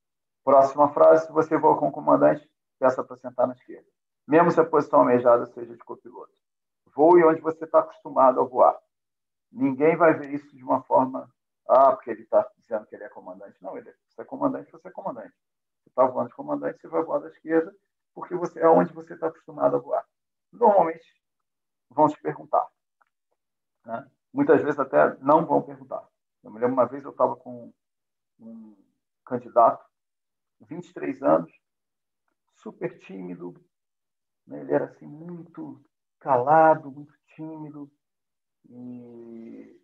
próxima 0.43 0.89
frase: 0.93 1.27
se 1.27 1.33
você 1.33 1.57
voa 1.57 1.79
com 1.79 1.89
o 1.89 1.93
comandante, 1.93 2.49
peça 2.79 3.05
para 3.05 3.17
sentar 3.17 3.47
na 3.47 3.55
esquerda. 3.55 3.87
Mesmo 4.27 4.51
se 4.51 4.61
a 4.61 4.65
posição 4.65 5.01
almejada 5.01 5.47
seja 5.47 5.75
de 5.75 5.85
copiloto. 5.85 6.33
Voe 6.95 7.25
onde 7.25 7.41
você 7.41 7.65
está 7.65 7.81
acostumado 7.81 8.41
a 8.41 8.45
voar. 8.45 8.79
Ninguém 9.51 9.97
vai 9.97 10.15
ver 10.15 10.33
isso 10.35 10.55
de 10.55 10.63
uma 10.63 10.83
forma, 10.83 11.31
ah, 11.69 11.93
porque 11.93 12.11
ele 12.11 12.23
está 12.23 12.47
dizendo 12.59 12.87
que 12.87 12.95
ele 12.95 13.05
é 13.05 13.09
comandante. 13.09 13.57
Não, 13.63 13.77
ele 13.77 13.89
é, 13.89 13.95
você 14.09 14.23
é 14.23 14.25
comandante, 14.25 14.71
você 14.71 14.89
é 14.89 14.91
comandante. 14.91 15.35
Você 15.83 15.89
está 15.91 16.05
voando 16.07 16.29
de 16.29 16.35
comandante, 16.35 16.81
você 16.81 16.89
vai 16.89 17.03
voar 17.03 17.21
da 17.21 17.29
esquerda, 17.29 17.75
porque 18.15 18.35
você 18.35 18.61
é 18.61 18.69
onde 18.69 18.93
você 18.93 19.15
está 19.15 19.29
acostumado 19.29 19.77
a 19.77 19.79
voar. 19.79 20.05
Normalmente, 20.53 21.07
vão 21.91 22.09
te 22.09 22.21
perguntar. 22.21 22.67
Né? 23.89 24.07
Muitas 24.35 24.63
vezes 24.63 24.79
até 24.79 25.17
não 25.21 25.47
vão 25.47 25.63
perguntar. 25.63 26.07
Eu 26.45 26.51
me 26.51 26.61
lembro 26.61 26.75
uma 26.75 26.87
vez 26.87 27.03
eu 27.03 27.11
estava 27.11 27.35
com 27.37 27.73
um 28.39 28.77
candidato, 29.25 29.83
23 30.61 31.23
anos, 31.23 31.51
super 32.57 32.99
tímido, 32.99 33.55
né? 34.47 34.61
ele 34.61 34.75
era 34.75 34.85
assim 34.85 35.07
muito 35.07 35.83
calado, 36.21 36.91
muito 36.91 37.15
tímido, 37.35 37.91
e 38.69 39.81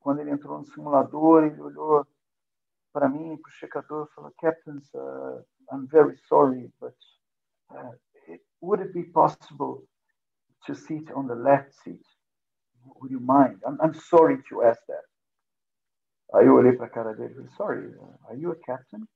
quando 0.00 0.20
ele 0.20 0.30
entrou 0.30 0.58
no 0.58 0.66
simulador, 0.66 1.44
ele 1.44 1.60
olhou 1.60 2.06
para 2.92 3.08
mim, 3.08 3.38
para 3.38 3.48
o 3.48 3.52
checador, 3.52 4.06
e 4.06 4.14
falou: 4.14 4.32
Captain, 4.38 4.80
uh, 4.94 5.44
I'm 5.72 5.86
very 5.86 6.16
sorry, 6.28 6.70
but 6.78 6.94
uh, 7.70 7.96
would 8.60 8.82
it 8.82 8.92
be 8.92 9.04
possible 9.04 9.88
to 10.66 10.74
sit 10.74 11.10
on 11.12 11.26
the 11.26 11.34
left 11.34 11.72
seat? 11.72 12.04
Would 13.00 13.10
you 13.10 13.20
mind? 13.20 13.60
I'm, 13.66 13.78
I'm 13.80 13.94
sorry 13.94 14.42
to 14.48 14.62
ask 14.62 14.80
that. 14.86 15.04
Aí 16.34 16.46
eu 16.46 16.54
olhei 16.54 16.72
para 16.72 16.86
a 16.86 16.90
cara 16.90 17.14
dele 17.14 17.32
e 17.32 17.34
falei, 17.34 17.50
sorry, 17.50 17.98
are 18.28 18.38
you 18.38 18.50
a 18.52 18.56
captain? 18.56 19.06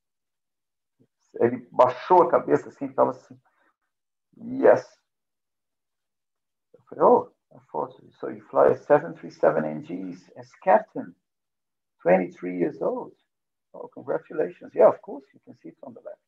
Ele 1.41 1.69
baixou 1.73 2.23
a 2.23 2.31
cabeça 2.31 2.69
assim, 2.69 2.87
estava 2.87 3.11
assim, 3.11 3.39
yes. 4.39 4.87
Eu 6.75 6.83
falei, 6.89 7.05
oh, 7.05 7.33
I 7.53 7.59
thought, 7.71 7.95
so 8.19 8.31
you 8.31 8.43
fly 8.49 8.73
a 8.73 8.77
737 8.77 9.65
NGs 9.65 10.33
as 10.37 10.51
captain, 10.61 11.15
23 12.03 12.59
years 12.59 12.81
old. 12.81 13.15
Oh, 13.73 13.89
congratulations. 13.89 14.73
Yeah, 14.75 14.89
of 14.89 15.01
course, 15.01 15.27
you 15.35 15.41
can 15.45 15.55
sit 15.57 15.77
on 15.83 15.95
the 15.95 16.01
left. 16.01 16.23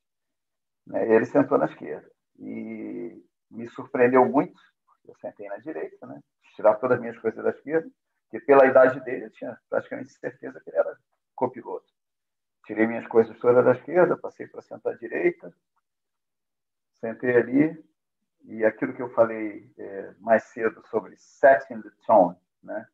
Né, 0.86 1.14
ele 1.14 1.26
sentou 1.26 1.58
na 1.58 1.66
esquerda. 1.66 2.10
E 2.38 3.24
me 3.50 3.68
surpreendeu 3.68 4.24
muito, 4.26 4.60
eu 5.06 5.14
sentei 5.16 5.48
na 5.48 5.58
direita, 5.58 6.06
né? 6.06 6.20
Tirar 6.54 6.74
todas 6.76 6.96
as 6.96 7.00
minhas 7.00 7.18
coisas 7.18 7.42
da 7.42 7.50
esquerda. 7.50 7.88
Porque 8.24 8.44
pela 8.46 8.66
idade 8.66 9.00
dele, 9.00 9.26
eu 9.26 9.30
tinha 9.30 9.58
praticamente 9.68 10.10
certeza 10.12 10.60
que 10.60 10.70
ele 10.70 10.78
era 10.78 10.96
copiloto. 11.34 11.86
Tirei 12.66 12.86
minhas 12.86 13.06
coisas 13.06 13.38
todas 13.38 13.64
da 13.64 13.72
esquerda, 13.72 14.16
passei 14.16 14.46
para 14.46 14.62
sentar 14.62 14.94
à 14.94 14.96
direita, 14.96 15.52
sentei 16.94 17.36
ali, 17.36 17.84
e 18.44 18.64
aquilo 18.64 18.94
que 18.94 19.02
eu 19.02 19.10
falei 19.10 19.70
é, 19.78 20.14
mais 20.20 20.44
cedo 20.44 20.82
sobre 20.88 21.16
setting 21.16 21.80
the 21.80 21.90
tone, 22.06 22.36
né? 22.62 22.86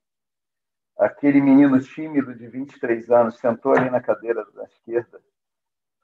Aquele 0.99 1.41
menino 1.41 1.81
tímido 1.81 2.35
de 2.35 2.49
23 2.49 3.11
anos 3.11 3.39
sentou 3.39 3.73
ali 3.73 3.89
na 3.89 4.01
cadeira 4.01 4.45
da 4.53 4.65
esquerda, 4.65 5.21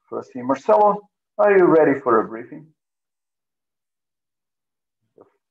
falou 0.08 0.20
assim: 0.20 0.42
Marcelo, 0.42 1.08
are 1.36 1.58
you 1.58 1.72
ready 1.72 2.00
for 2.00 2.20
a 2.20 2.22
briefing? 2.22 2.72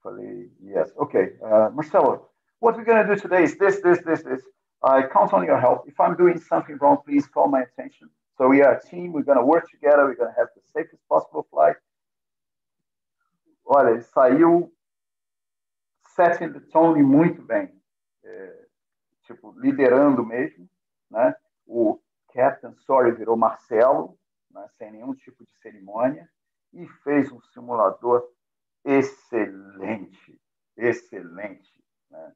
Falei: 0.04 0.52
Yes. 0.62 0.92
Okay, 0.98 1.34
uh, 1.42 1.70
Marcelo, 1.74 2.28
what 2.60 2.76
we're 2.76 2.84
going 2.84 3.08
to 3.08 3.16
do 3.16 3.20
today 3.20 3.44
is 3.44 3.58
this, 3.58 3.80
this, 3.80 4.00
this, 4.06 4.22
this. 4.24 4.42
I 4.84 5.04
count 5.04 5.34
on 5.34 5.46
your 5.46 5.60
help. 5.60 5.88
If 5.88 5.98
I'm 6.00 6.18
doing 6.18 6.38
something 6.38 6.78
wrong, 6.82 6.98
please 7.06 7.26
call 7.26 7.48
my 7.48 7.62
attention. 7.62 8.10
So 8.38 8.50
we 8.50 8.62
are 8.62 8.74
a 8.74 8.82
team. 8.82 9.14
We're 9.14 9.24
going 9.24 9.38
to 9.38 9.46
work 9.46 9.70
together. 9.72 10.06
We're 10.06 10.16
going 10.16 10.34
to 10.34 10.38
have 10.38 10.50
the 10.56 10.62
safest 10.76 11.02
possible 11.08 11.48
flight. 11.50 11.78
Olha, 13.66 13.92
ele 13.92 14.02
saiu 14.02 14.74
setting 16.16 16.52
the 16.52 16.60
tone 16.60 17.02
muito 17.02 17.42
bem. 17.42 17.72
É, 18.26 18.66
tipo, 19.24 19.54
liderando 19.58 20.26
mesmo. 20.26 20.70
Né? 21.10 21.34
O 21.66 21.98
Captain 22.34 22.76
Sorry 22.86 23.14
virou 23.14 23.38
Marcelo, 23.38 24.18
né? 24.52 24.68
sem 24.78 24.92
nenhum 24.92 25.14
tipo 25.14 25.46
de 25.46 25.54
cerimônia. 25.62 26.28
E 26.74 26.86
fez 27.04 27.32
um 27.32 27.40
simulador 27.54 28.28
excelente. 28.86 30.40
Excelente. 30.78 31.84
Né? 32.10 32.34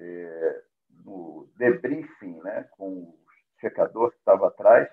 é, 0.00 0.62
no 1.04 1.48
debriefing 1.56 2.40
né, 2.42 2.66
com 2.72 2.92
o 3.02 3.18
checador 3.60 4.10
que 4.10 4.18
estava 4.18 4.48
atrás, 4.48 4.88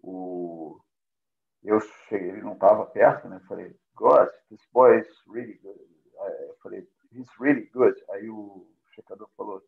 o, 0.00 0.80
eu 1.62 1.80
cheguei, 2.08 2.30
ele 2.30 2.42
não 2.42 2.54
estava 2.54 2.86
perto, 2.86 3.28
né? 3.28 3.40
Falei, 3.48 3.74
God, 3.94 4.28
this 4.50 4.60
boy 4.72 4.98
is 5.00 5.08
really 5.26 5.54
good. 5.62 5.80
Eu 6.48 6.56
falei, 6.62 6.88
he's 7.12 7.28
really 7.40 7.66
good. 7.72 7.94
Aí 8.10 8.28
o 8.28 8.66
checador 8.94 9.28
falou, 9.36 9.62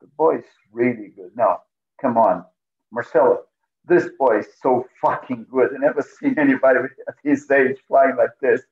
the 0.00 0.06
boy 0.16 0.36
is 0.38 0.46
really 0.72 1.10
good. 1.10 1.34
Now, 1.34 1.62
come 2.00 2.18
on, 2.18 2.44
Marcelo, 2.90 3.46
this 3.86 4.08
boy 4.18 4.40
is 4.40 4.58
so 4.60 4.86
fucking 5.00 5.44
good. 5.44 5.74
I 5.74 5.78
never 5.78 6.02
seen 6.02 6.38
anybody 6.38 6.80
at 7.08 7.16
his 7.22 7.50
age 7.50 7.80
flying 7.88 8.16
like 8.16 8.38
this. 8.40 8.62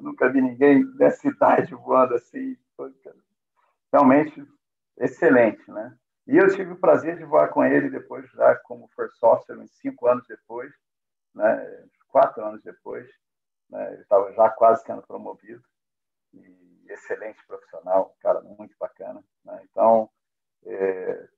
Nunca 0.00 0.28
vi 0.28 0.40
ninguém 0.40 0.84
nessa 0.94 1.26
idade 1.28 1.74
voando 1.74 2.14
assim 2.14 2.56
realmente 3.92 4.44
excelente, 4.98 5.70
né? 5.70 5.96
E 6.26 6.36
eu 6.36 6.48
tive 6.54 6.72
o 6.72 6.78
prazer 6.78 7.18
de 7.18 7.24
voar 7.24 7.48
com 7.48 7.64
ele 7.64 7.90
depois, 7.90 8.30
já 8.30 8.54
como 8.56 8.88
First 8.94 9.22
Officer, 9.22 9.58
uns 9.58 9.72
cinco 9.78 10.06
anos 10.06 10.26
depois, 10.26 10.72
né, 11.34 11.86
quatro 12.08 12.44
anos 12.44 12.62
depois. 12.62 13.08
Né, 13.68 13.92
ele 13.92 14.02
estava 14.02 14.32
já 14.32 14.48
quase 14.50 14.84
sendo 14.84 15.02
promovido. 15.02 15.62
E 16.32 16.62
excelente 16.88 17.44
profissional, 17.46 18.16
cara 18.20 18.40
muito 18.40 18.74
bacana. 18.78 19.22
Né? 19.44 19.60
Então, 19.70 20.08
é, 20.64 21.28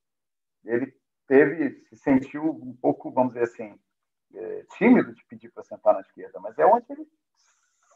ele 0.65 0.95
teve, 1.27 1.81
se 1.89 1.97
sentiu 1.97 2.45
um 2.45 2.77
pouco, 2.77 3.11
vamos 3.11 3.33
dizer 3.33 3.45
assim, 3.45 3.79
é, 4.35 4.65
tímido 4.77 5.15
de 5.15 5.25
pedir 5.27 5.51
para 5.51 5.65
sentar 5.65 5.95
na 5.95 6.01
esquerda, 6.01 6.39
mas 6.41 6.59
é 6.59 6.67
onde 6.67 6.85
ele 6.91 7.09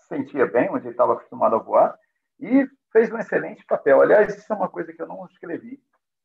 se 0.08 0.16
sentia 0.16 0.46
bem, 0.46 0.70
onde 0.70 0.86
ele 0.86 0.94
estava 0.94 1.12
acostumado 1.12 1.54
a 1.56 1.58
voar, 1.58 1.98
e 2.40 2.66
fez 2.92 3.12
um 3.12 3.18
excelente 3.18 3.64
papel. 3.66 4.00
Aliás, 4.00 4.36
isso 4.36 4.52
é 4.52 4.56
uma 4.56 4.68
coisa 4.68 4.92
que 4.92 5.00
eu 5.00 5.06
não 5.06 5.26
escrevi, 5.26 5.80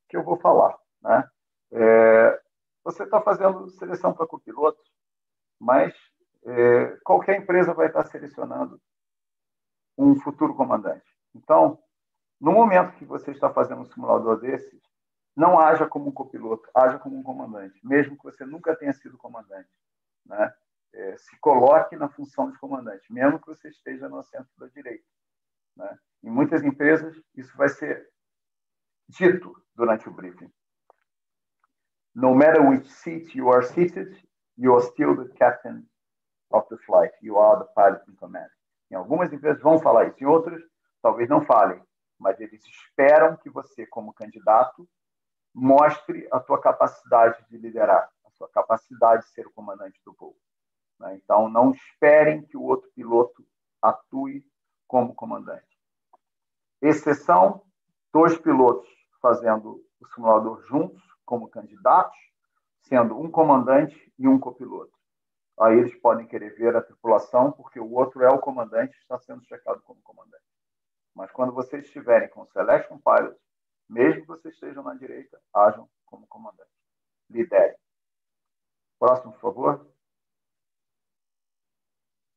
que 0.07 0.15
eu 0.15 0.23
vou 0.23 0.37
falar. 0.37 0.75
Né? 1.01 1.29
É, 1.73 2.41
você 2.83 3.03
está 3.03 3.21
fazendo 3.21 3.69
seleção 3.71 4.13
para 4.13 4.27
copilotos, 4.27 4.83
mas 5.59 5.93
é, 6.45 6.97
qualquer 7.03 7.37
empresa 7.37 7.73
vai 7.73 7.87
estar 7.87 8.05
selecionando 8.05 8.79
um 9.97 10.15
futuro 10.15 10.55
comandante. 10.55 11.05
Então, 11.35 11.79
no 12.39 12.51
momento 12.51 12.95
que 12.97 13.05
você 13.05 13.31
está 13.31 13.51
fazendo 13.51 13.81
um 13.81 13.85
simulador 13.85 14.39
desses, 14.39 14.81
não 15.35 15.59
haja 15.59 15.87
como 15.87 16.09
um 16.09 16.11
copiloto, 16.11 16.69
haja 16.75 16.99
como 16.99 17.17
um 17.17 17.23
comandante, 17.23 17.79
mesmo 17.83 18.17
que 18.17 18.23
você 18.23 18.45
nunca 18.45 18.75
tenha 18.75 18.93
sido 18.93 19.17
comandante. 19.17 19.69
Né? 20.25 20.53
É, 20.93 21.17
se 21.17 21.39
coloque 21.39 21.95
na 21.95 22.07
função 22.07 22.51
de 22.51 22.57
comandante, 22.59 23.11
mesmo 23.11 23.39
que 23.39 23.47
você 23.47 23.69
esteja 23.69 24.07
no 24.07 24.19
assento 24.19 24.49
da 24.57 24.67
direita. 24.67 25.05
Né? 25.75 25.97
Em 26.23 26.29
muitas 26.29 26.63
empresas, 26.63 27.19
isso 27.35 27.55
vai 27.57 27.69
ser 27.69 28.07
dito 29.09 29.53
durante 29.75 30.07
o 30.07 30.11
briefing. 30.11 30.51
No 32.15 32.35
matter 32.35 32.61
which 32.61 32.87
seat 32.91 33.35
you 33.35 33.51
are 33.51 33.65
seated, 33.65 34.23
you 34.55 34.75
are 34.75 34.85
still 34.85 35.15
the 35.15 35.33
captain 35.35 35.83
of 36.51 36.67
the 36.69 36.77
flight. 36.85 37.13
You 37.21 37.39
are 37.39 37.59
the 37.59 37.71
pilot 37.73 38.03
in 38.09 38.15
command. 38.15 38.49
Em 38.91 38.95
algumas 38.95 39.33
empresas 39.33 39.61
vão 39.61 39.79
falar 39.79 40.07
isso, 40.07 40.23
em 40.23 40.27
outras 40.27 40.61
talvez 41.01 41.27
não 41.27 41.43
falem, 41.43 41.83
mas 42.19 42.39
eles 42.39 42.63
esperam 42.63 43.35
que 43.37 43.49
você, 43.49 43.85
como 43.87 44.13
candidato, 44.13 44.87
mostre 45.53 46.27
a 46.31 46.39
tua 46.39 46.61
capacidade 46.61 47.43
de 47.49 47.57
liderar, 47.57 48.09
a 48.25 48.29
sua 48.31 48.49
capacidade 48.49 49.23
de 49.23 49.31
ser 49.31 49.45
o 49.47 49.51
comandante 49.51 49.99
do 50.05 50.13
voo. 50.13 50.37
Né? 50.99 51.19
Então, 51.23 51.49
não 51.49 51.71
esperem 51.71 52.43
que 52.43 52.57
o 52.57 52.63
outro 52.63 52.89
piloto 52.95 53.45
atue 53.81 54.45
como 54.87 55.13
comandante. 55.13 55.67
Exceção, 56.81 57.63
dois 58.11 58.37
pilotos 58.37 58.89
fazendo 59.21 59.83
o 59.99 60.07
simulador 60.09 60.61
juntos, 60.65 61.01
como 61.25 61.49
candidatos, 61.49 62.17
sendo 62.81 63.17
um 63.17 63.31
comandante 63.31 64.13
e 64.19 64.27
um 64.27 64.37
copiloto. 64.37 64.91
Aí 65.59 65.77
eles 65.77 65.95
podem 65.95 66.27
querer 66.27 66.55
ver 66.55 66.75
a 66.75 66.81
tripulação, 66.81 67.51
porque 67.51 67.79
o 67.79 67.91
outro 67.93 68.21
é 68.23 68.29
o 68.29 68.39
comandante 68.39 68.97
está 68.97 69.17
sendo 69.19 69.43
checado 69.45 69.81
como 69.83 70.01
comandante. 70.01 70.43
Mas 71.15 71.31
quando 71.31 71.53
vocês 71.53 71.85
estiverem 71.85 72.27
com 72.29 72.41
o 72.41 72.47
Selection 72.47 72.99
Pilot, 72.99 73.37
mesmo 73.89 74.21
que 74.21 74.27
vocês 74.27 74.53
estejam 74.53 74.83
na 74.83 74.95
direita, 74.95 75.39
ajam 75.53 75.87
como 76.05 76.27
comandante. 76.27 76.69
Liderem. 77.29 77.75
Próximo, 78.99 79.33
por 79.33 79.41
favor. 79.41 79.92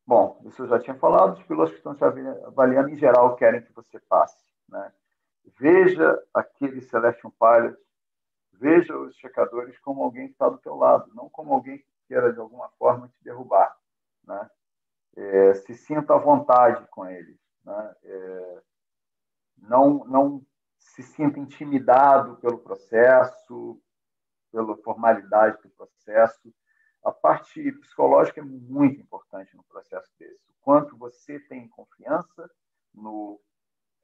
Bom, 0.07 0.41
isso 0.45 0.63
eu 0.63 0.69
já 0.69 0.79
tinha 0.79 0.97
falado, 0.97 1.37
os 1.37 1.43
pilotos 1.43 1.73
que 1.73 1.79
estão 1.79 1.95
te 1.95 2.05
avaliando, 2.05 2.91
em 2.91 2.97
geral, 2.97 3.35
querem 3.35 3.61
que 3.61 3.73
você 3.73 3.99
passe. 3.99 4.41
Né? 4.69 4.93
Veja 5.59 6.23
aquele 6.33 6.81
Selection 6.81 7.31
Pilot, 7.31 7.77
veja 8.53 8.97
os 8.97 9.17
checadores 9.17 9.77
como 9.81 10.05
alguém 10.05 10.29
que 10.29 10.33
está 10.33 10.49
do 10.49 10.59
teu 10.59 10.77
lado, 10.77 11.13
não 11.13 11.29
como 11.29 11.53
alguém 11.53 11.79
que 11.79 11.87
queira, 12.07 12.33
de 12.33 12.39
alguma 12.39 12.69
forma, 12.79 13.09
te 13.09 13.23
derrubar. 13.25 13.77
Né? 14.25 14.51
É, 15.17 15.55
se 15.55 15.75
sinta 15.75 16.15
à 16.15 16.19
vontade 16.19 16.87
com 16.89 17.05
eles. 17.07 17.39
Né? 17.65 17.95
É, 18.05 18.63
não, 19.59 20.05
não 20.05 20.47
se 20.79 21.03
sinta 21.03 21.41
intimidado 21.41 22.37
pelo 22.37 22.59
processo, 22.59 23.81
pela 24.53 24.77
formalidade 24.79 25.61
do 25.63 25.71
processo. 25.71 26.55
A 27.07 27.13
parte 27.13 27.71
psicológica 27.71 28.41
é 28.41 28.43
muito 28.43 29.01
importante 29.01 29.57
no 29.57 29.63
processo 29.63 30.11
desse. 30.19 30.43
O 30.51 30.55
quanto 30.61 30.99
você 30.99 31.39
tem 31.39 31.69
confiança, 31.69 32.51
no 32.93 33.41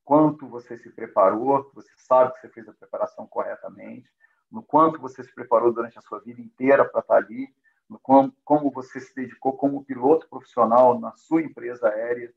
quanto 0.04 0.46
você 0.48 0.78
se 0.78 0.88
preparou, 0.88 1.68
você 1.74 1.90
sabe 1.96 2.32
que 2.32 2.40
você 2.42 2.48
fez 2.50 2.68
a 2.68 2.72
preparação 2.72 3.26
corretamente, 3.26 4.08
no 4.48 4.62
quanto 4.62 5.00
você 5.00 5.24
se 5.24 5.34
preparou 5.34 5.72
durante 5.72 5.98
a 5.98 6.02
sua 6.02 6.20
vida 6.20 6.40
inteira 6.40 6.88
para 6.88 7.00
estar 7.00 7.16
ali, 7.16 7.52
no 7.90 7.98
como, 7.98 8.32
como 8.44 8.70
você 8.70 9.00
se 9.00 9.12
dedicou 9.16 9.56
como 9.56 9.84
piloto 9.84 10.28
profissional 10.28 10.96
na 11.00 11.10
sua 11.16 11.42
empresa 11.42 11.88
aérea 11.88 12.32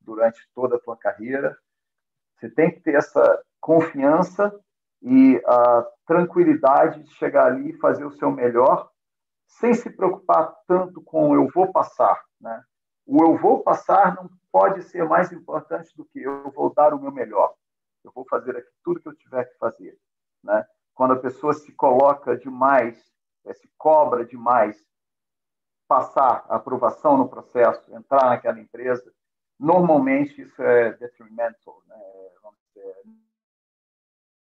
durante 0.00 0.50
toda 0.52 0.74
a 0.74 0.80
sua 0.80 0.96
carreira. 0.96 1.56
Você 2.34 2.50
tem 2.50 2.72
que 2.72 2.80
ter 2.80 2.96
essa 2.96 3.40
confiança 3.60 4.52
e 5.00 5.40
a 5.46 5.86
tranquilidade 6.04 7.04
de 7.04 7.14
chegar 7.14 7.46
ali 7.46 7.70
e 7.70 7.78
fazer 7.78 8.04
o 8.04 8.10
seu 8.10 8.32
melhor, 8.32 8.90
sem 9.48 9.74
se 9.74 9.90
preocupar 9.90 10.54
tanto 10.66 11.02
com 11.02 11.34
eu 11.34 11.48
vou 11.48 11.72
passar, 11.72 12.22
né? 12.40 12.62
O 13.06 13.22
eu 13.24 13.36
vou 13.38 13.62
passar 13.62 14.14
não 14.14 14.28
pode 14.52 14.82
ser 14.82 15.04
mais 15.04 15.32
importante 15.32 15.96
do 15.96 16.04
que 16.04 16.20
eu 16.20 16.50
vou 16.50 16.72
dar 16.72 16.92
o 16.92 17.00
meu 17.00 17.10
melhor. 17.10 17.54
Eu 18.04 18.12
vou 18.12 18.26
fazer 18.28 18.56
aqui 18.56 18.70
tudo 18.84 19.00
que 19.00 19.08
eu 19.08 19.16
tiver 19.16 19.44
que 19.44 19.56
fazer, 19.56 19.98
né? 20.44 20.66
Quando 20.94 21.14
a 21.14 21.18
pessoa 21.18 21.54
se 21.54 21.72
coloca 21.72 22.36
demais, 22.36 23.02
eh, 23.46 23.54
se 23.54 23.68
cobra 23.78 24.24
demais 24.24 24.84
passar 25.88 26.44
a 26.48 26.56
aprovação 26.56 27.16
no 27.16 27.28
processo, 27.28 27.94
entrar 27.94 28.26
naquela 28.26 28.60
empresa, 28.60 29.10
normalmente 29.58 30.42
isso 30.42 30.62
é 30.62 30.92
detrimental, 30.92 31.82
né? 31.86 31.96
Vamos 32.42 32.60
dizer, 32.66 32.94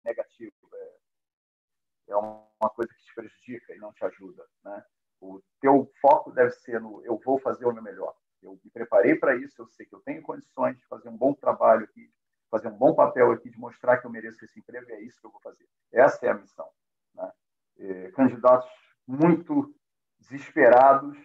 negativo. 0.05 0.55
É, 0.75 2.13
é 2.13 2.17
uma 2.17 2.71
coisa 2.71 2.93
que 2.93 3.05
te 3.05 3.15
prejudica 3.15 3.75
e 3.75 3.79
não 3.79 3.93
te 3.93 4.05
ajuda. 4.05 4.45
Né? 4.65 4.85
O 5.21 5.41
teu 5.61 5.91
foco 6.01 6.31
deve 6.31 6.51
ser 6.51 6.81
no 6.81 7.05
eu 7.05 7.19
vou 7.19 7.39
fazer 7.39 7.65
o 7.67 7.73
meu 7.73 7.83
melhor. 7.83 8.15
Eu 8.43 8.59
me 8.63 8.71
preparei 8.71 9.15
para 9.15 9.37
isso, 9.37 9.61
eu 9.61 9.67
sei 9.67 9.87
que 9.87 9.95
eu 9.95 10.01
tenho 10.01 10.23
condições 10.23 10.79
de 10.79 10.87
fazer 10.87 11.09
um 11.09 11.17
bom 11.17 11.33
trabalho 11.33 11.85
aqui, 11.85 12.11
fazer 12.51 12.69
um 12.69 12.77
bom 12.77 12.95
papel 12.95 13.33
aqui, 13.33 13.51
de 13.51 13.59
mostrar 13.59 13.99
que 13.99 14.07
eu 14.07 14.11
mereço 14.11 14.45
esse 14.45 14.59
emprego, 14.59 14.89
e 14.89 14.93
é 14.93 15.01
isso 15.01 15.21
que 15.21 15.27
eu 15.27 15.31
vou 15.31 15.41
fazer. 15.41 15.67
Essa 15.93 16.27
é 16.27 16.31
a 16.31 16.35
missão. 16.35 16.69
Né? 17.15 17.33
É, 17.79 18.11
candidatos 18.13 18.71
muito 19.07 19.75
desesperados, 20.19 21.17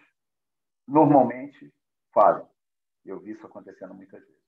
normalmente, 0.87 1.73
falham. 2.13 2.49
Eu 3.05 3.19
vi 3.19 3.31
isso 3.31 3.45
acontecendo 3.45 3.93
muitas 3.93 4.21
vezes. 4.21 4.41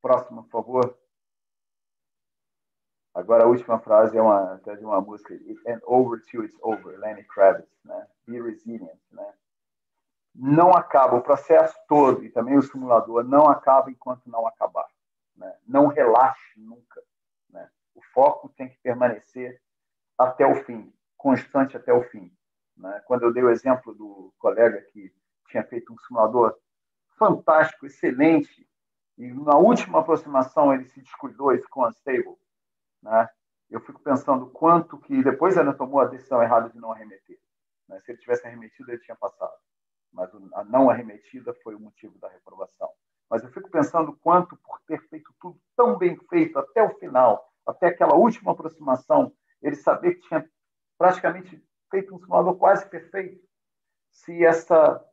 Próximo, 0.00 0.44
por 0.44 0.50
favor. 0.50 0.97
Agora, 3.18 3.42
a 3.42 3.46
última 3.48 3.80
frase 3.80 4.16
é 4.16 4.22
uma, 4.22 4.54
até 4.54 4.76
de 4.76 4.84
uma 4.84 5.00
música, 5.00 5.34
and 5.66 5.80
over 5.84 6.22
till 6.22 6.44
it's 6.44 6.56
over, 6.62 6.96
Lenny 7.00 7.24
Kravitz, 7.24 7.68
né? 7.84 8.06
Be 8.24 8.40
resilient, 8.40 8.96
né? 9.10 9.34
Não 10.32 10.70
acaba, 10.70 11.16
o 11.16 11.20
processo 11.20 11.76
todo 11.88 12.24
e 12.24 12.30
também 12.30 12.56
o 12.56 12.62
simulador 12.62 13.24
não 13.24 13.48
acaba 13.48 13.90
enquanto 13.90 14.24
não 14.26 14.46
acabar. 14.46 14.86
Né? 15.36 15.52
Não 15.66 15.88
relaxe 15.88 16.40
nunca. 16.56 17.02
Né? 17.50 17.68
O 17.92 18.00
foco 18.14 18.50
tem 18.50 18.68
que 18.68 18.78
permanecer 18.78 19.60
até 20.16 20.46
o 20.46 20.54
fim, 20.64 20.94
constante 21.16 21.76
até 21.76 21.92
o 21.92 22.04
fim. 22.04 22.32
Né? 22.76 23.02
Quando 23.04 23.24
eu 23.24 23.32
dei 23.32 23.42
o 23.42 23.50
exemplo 23.50 23.92
do 23.96 24.32
colega 24.38 24.80
que 24.92 25.12
tinha 25.48 25.64
feito 25.64 25.92
um 25.92 25.98
simulador 25.98 26.56
fantástico, 27.18 27.84
excelente, 27.84 28.64
e 29.16 29.26
na 29.32 29.56
última 29.56 29.98
aproximação 29.98 30.72
ele 30.72 30.84
se 30.84 31.00
descuidou 31.00 31.52
e 31.52 31.60
ficou 31.60 31.84
unstable, 31.84 32.38
né? 33.02 33.28
Eu 33.70 33.80
fico 33.80 34.00
pensando 34.00 34.48
quanto 34.50 34.98
que 34.98 35.22
depois 35.22 35.56
ele 35.56 35.72
tomou 35.74 36.00
a 36.00 36.06
decisão 36.06 36.42
errada 36.42 36.70
de 36.70 36.78
não 36.78 36.92
arremeter. 36.92 37.38
Né? 37.86 38.00
Se 38.00 38.12
ele 38.12 38.18
tivesse 38.18 38.46
arremetido, 38.46 38.90
ele 38.90 39.00
tinha 39.00 39.16
passado. 39.16 39.52
Mas 40.12 40.30
a 40.54 40.64
não 40.64 40.88
arremetida 40.88 41.52
foi 41.62 41.74
o 41.74 41.80
motivo 41.80 42.18
da 42.18 42.28
reprovação. 42.28 42.88
Mas 43.28 43.42
eu 43.42 43.50
fico 43.50 43.70
pensando 43.70 44.16
quanto, 44.22 44.56
por 44.56 44.80
ter 44.86 45.06
feito 45.08 45.34
tudo 45.38 45.60
tão 45.76 45.98
bem 45.98 46.16
feito 46.30 46.58
até 46.58 46.82
o 46.82 46.98
final, 46.98 47.52
até 47.66 47.88
aquela 47.88 48.14
última 48.14 48.52
aproximação, 48.52 49.32
ele 49.60 49.76
saber 49.76 50.14
que 50.14 50.28
tinha 50.28 50.48
praticamente 50.96 51.62
feito 51.90 52.14
um 52.14 52.18
simulador 52.18 52.56
quase 52.56 52.88
perfeito. 52.88 53.46
Se 54.10 54.44
essa, 54.44 55.04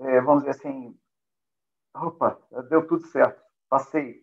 é, 0.00 0.20
vamos 0.20 0.44
dizer 0.44 0.50
assim, 0.50 0.98
opa, 1.94 2.38
deu 2.68 2.86
tudo 2.86 3.06
certo, 3.06 3.42
passei. 3.70 4.22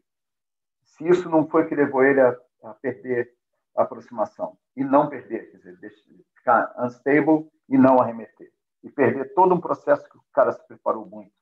Se 0.84 1.08
isso 1.08 1.28
não 1.28 1.50
foi 1.50 1.68
que 1.68 1.76
levou 1.76 2.04
ele 2.04 2.22
a 2.22 2.40
a 2.64 2.74
perder 2.74 3.34
a 3.76 3.84
aproximação 3.84 4.58
e 4.76 4.84
não 4.84 5.10
perder, 5.10 5.52
quer 5.52 5.58
dizer, 5.58 5.92
ficar 6.36 6.74
unstable 6.80 7.50
e 7.70 7.78
não 7.78 8.00
arremeter. 8.00 8.52
E 8.84 8.90
perder 8.90 9.34
todo 9.34 9.56
um 9.56 9.62
processo 9.62 10.08
que 10.10 10.18
o 10.18 10.24
cara 10.34 10.52
se 10.52 10.66
preparou 10.68 11.06
muito. 11.06 11.34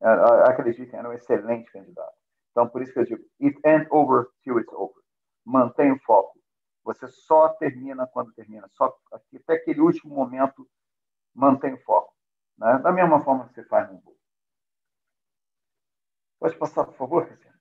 É, 0.00 0.08
acredito, 0.50 0.94
era 0.94 1.08
um 1.08 1.12
excelente 1.12 1.70
candidato. 1.70 2.16
Então, 2.50 2.68
por 2.68 2.82
isso 2.82 2.92
que 2.92 2.98
eu 2.98 3.04
digo, 3.04 3.24
it 3.40 3.58
ain't 3.64 3.86
over 3.90 4.28
till 4.42 4.58
it's 4.58 4.72
over. 4.72 5.02
Mantenha 5.44 5.94
o 5.94 5.98
foco. 6.00 6.38
Você 6.84 7.06
só 7.08 7.50
termina 7.50 8.06
quando 8.06 8.32
termina. 8.32 8.68
Só 8.72 8.96
até 9.12 9.54
aquele 9.54 9.80
último 9.80 10.14
momento 10.14 10.68
mantém 11.34 11.74
o 11.74 11.82
foco. 11.82 12.14
Né? 12.58 12.78
Da 12.78 12.90
mesma 12.92 13.22
forma 13.22 13.46
que 13.48 13.54
você 13.54 13.64
faz 13.64 13.90
no 13.90 14.00
voo. 14.00 14.16
Pode 16.40 16.56
passar, 16.56 16.84
por 16.84 16.94
favor, 16.94 17.26
Cristiano? 17.26 17.58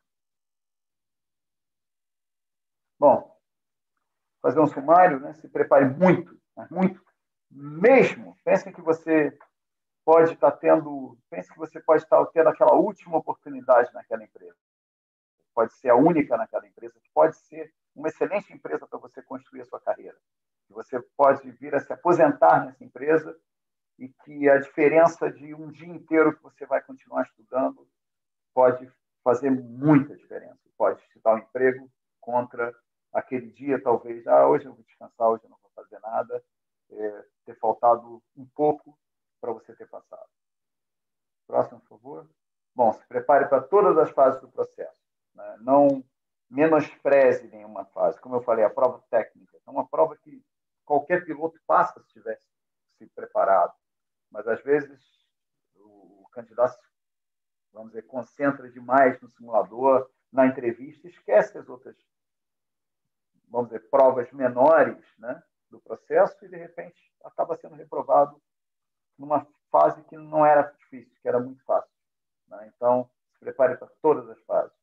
Bom, 2.99 3.37
fazer 4.41 4.59
um 4.59 4.67
sumário, 4.67 5.19
né? 5.19 5.33
se 5.33 5.47
prepare 5.47 5.85
muito, 5.85 6.39
muito, 6.71 7.01
mesmo. 7.51 8.35
Pense 8.43 8.71
que 8.71 8.81
você 8.81 9.37
pode 10.05 10.33
estar 10.33 10.51
tendo, 10.53 11.17
pense 11.29 11.51
que 11.51 11.57
você 11.57 11.79
pode 11.79 12.03
estar 12.03 12.25
tendo 12.27 12.49
aquela 12.49 12.73
última 12.73 13.17
oportunidade 13.17 13.93
naquela 13.93 14.23
empresa. 14.23 14.57
Pode 15.53 15.73
ser 15.73 15.89
a 15.89 15.95
única 15.95 16.37
naquela 16.37 16.67
empresa, 16.67 16.95
pode 17.13 17.35
ser 17.35 17.73
uma 17.95 18.07
excelente 18.07 18.53
empresa 18.53 18.87
para 18.87 18.99
você 18.99 19.21
construir 19.21 19.61
a 19.61 19.65
sua 19.65 19.81
carreira. 19.81 20.17
Você 20.69 20.99
pode 21.15 21.49
vir 21.51 21.73
a 21.73 21.79
se 21.79 21.91
aposentar 21.91 22.65
nessa 22.65 22.83
empresa 22.83 23.37
e 23.97 24.09
que 24.09 24.47
a 24.49 24.59
diferença 24.59 25.31
de 25.31 25.53
um 25.53 25.71
dia 25.71 25.87
inteiro 25.87 26.35
que 26.35 26.43
você 26.43 26.65
vai 26.65 26.81
continuar 26.81 27.23
estudando 27.23 27.87
pode 28.53 28.91
fazer 29.23 29.49
muita 29.49 30.15
diferença. 30.15 30.59
Pode 30.77 31.01
te 31.09 31.19
dar 31.19 31.35
um 31.35 31.39
emprego 31.39 31.89
contra 32.21 32.73
aquele 33.17 33.51
dia, 33.51 33.81
talvez, 33.81 34.27
ah, 34.27 34.47
hoje 34.47 34.65
eu 34.65 34.73
vou 34.73 34.83
descansar, 34.83 35.27
hoje 35.27 35.43
eu 35.43 35.49
não 35.49 35.57
vou 35.59 35.71
fazer 35.71 35.99
nada, 35.99 36.43
é, 36.91 37.25
ter 37.45 37.57
faltado 37.57 38.21
um 38.35 38.45
pouco 38.45 38.97
para 39.41 39.51
você 39.51 39.75
ter 39.75 39.87
passado. 39.89 40.29
Próximo, 41.47 41.79
por 41.81 41.97
favor. 41.97 42.29
Bom, 42.75 42.93
se 42.93 43.05
prepare 43.07 43.47
para 43.47 43.61
todas 43.61 43.97
as 43.97 44.11
fases 44.11 44.39
do 44.39 44.49
processo. 44.49 45.01
Né? 45.33 45.57
Não 45.61 46.03
menospreze 46.47 47.47
nenhuma 47.47 47.85
fase. 47.85 48.21
Como 48.21 48.35
eu 48.35 48.41
falei, 48.41 48.63
a 48.63 48.69
prova 48.69 49.03
técnica 49.09 49.57
é 49.65 49.69
uma 49.69 49.87
prova 49.87 50.15
que 50.15 50.45
qualquer 50.85 51.25
piloto 51.25 51.59
passa 51.65 51.99
se 52.01 52.09
tivesse 52.09 52.45
se 52.99 53.07
preparado. 53.07 53.73
Mas, 54.29 54.47
às 54.47 54.61
vezes, 54.61 55.01
o 55.75 56.27
candidato, 56.31 56.77
vamos 57.73 57.89
dizer, 57.89 58.03
concentra 58.03 58.69
demais 58.69 59.19
no 59.21 59.29
simulador, 59.29 60.07
na 60.31 60.45
entrevista, 60.45 61.07
esquece 61.07 61.57
as 61.57 61.67
outras, 61.67 61.95
vamos 63.47 63.69
dizer, 63.69 63.89
provas 63.89 64.31
menores 64.31 65.03
né, 65.17 65.41
do 65.69 65.79
processo 65.79 66.45
e, 66.45 66.49
de 66.49 66.57
repente, 66.57 66.99
acaba 67.23 67.55
sendo 67.57 67.75
reprovado 67.75 68.41
numa 69.17 69.45
fase 69.71 70.03
que 70.03 70.17
não 70.17 70.45
era 70.45 70.63
difícil, 70.63 71.17
que 71.21 71.27
era 71.27 71.39
muito 71.39 71.63
fácil. 71.63 71.91
Né? 72.47 72.71
Então, 72.75 73.09
se 73.33 73.39
prepare 73.39 73.77
para 73.77 73.89
todas 74.01 74.29
as 74.29 74.39
fases. 74.43 74.75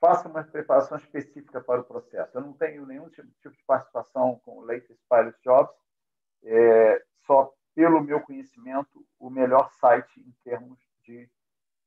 Faça 0.00 0.28
uma 0.28 0.44
preparação 0.44 0.96
específica 0.96 1.60
para 1.60 1.80
o 1.80 1.84
processo. 1.84 2.36
Eu 2.36 2.42
não 2.42 2.52
tenho 2.52 2.86
nenhum 2.86 3.08
tipo, 3.10 3.28
de 3.28 3.64
participação 3.66 4.40
com 4.44 4.58
o 4.58 4.60
Latest 4.60 5.00
Pilot 5.08 5.36
Jobs, 5.42 5.74
é, 6.44 7.04
só 7.26 7.52
pelo 7.74 8.00
meu 8.00 8.20
conhecimento, 8.20 9.04
o 9.18 9.28
melhor 9.28 9.70
site 9.72 10.20
em 10.20 10.32
termos 10.44 10.78
de 11.02 11.28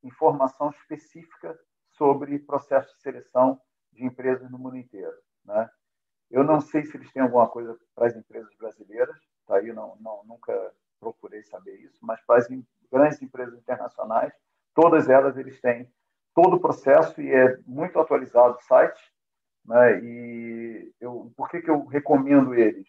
informação 0.04 0.70
específica 0.72 1.58
sobre 1.92 2.40
processo 2.40 2.94
de 2.96 3.02
seleção 3.02 3.62
de 3.94 4.06
empresas 4.06 4.50
no 4.50 4.58
mundo 4.58 4.78
inteiro. 4.78 5.16
Né? 5.46 5.70
Eu 6.30 6.44
não 6.44 6.62
sei 6.62 6.86
se 6.86 6.96
eles 6.96 7.12
têm 7.12 7.22
alguma 7.22 7.48
coisa 7.48 7.78
para 7.96 8.08
as 8.08 8.16
empresas 8.16 8.54
brasileiras, 8.56 9.18
tá 9.46 9.58
aí 9.58 9.72
não, 9.74 9.98
não 10.00 10.24
nunca 10.26 10.74
procurei 11.00 11.44
saber 11.44 11.76
isso, 11.82 11.98
mas 12.02 12.22
para 12.22 12.40
as 12.40 12.48
grandes 12.92 13.22
empresas 13.22 13.58
internacionais, 13.58 14.34
todas 14.74 15.10
elas 15.10 15.38
eles 15.38 15.60
têm 15.60 15.92
todo 16.34 16.56
o 16.56 16.60
processo 16.60 17.22
e 17.22 17.30
é 17.34 17.58
muito 17.66 18.00
atualizado 18.00 18.56
o 18.56 18.62
site. 18.62 19.02
Né? 19.66 20.00
E 20.04 20.94
eu, 21.00 21.32
por 21.36 21.50
que, 21.50 21.62
que 21.62 21.70
eu 21.70 21.86
recomendo 21.86 22.54
eles? 22.54 22.88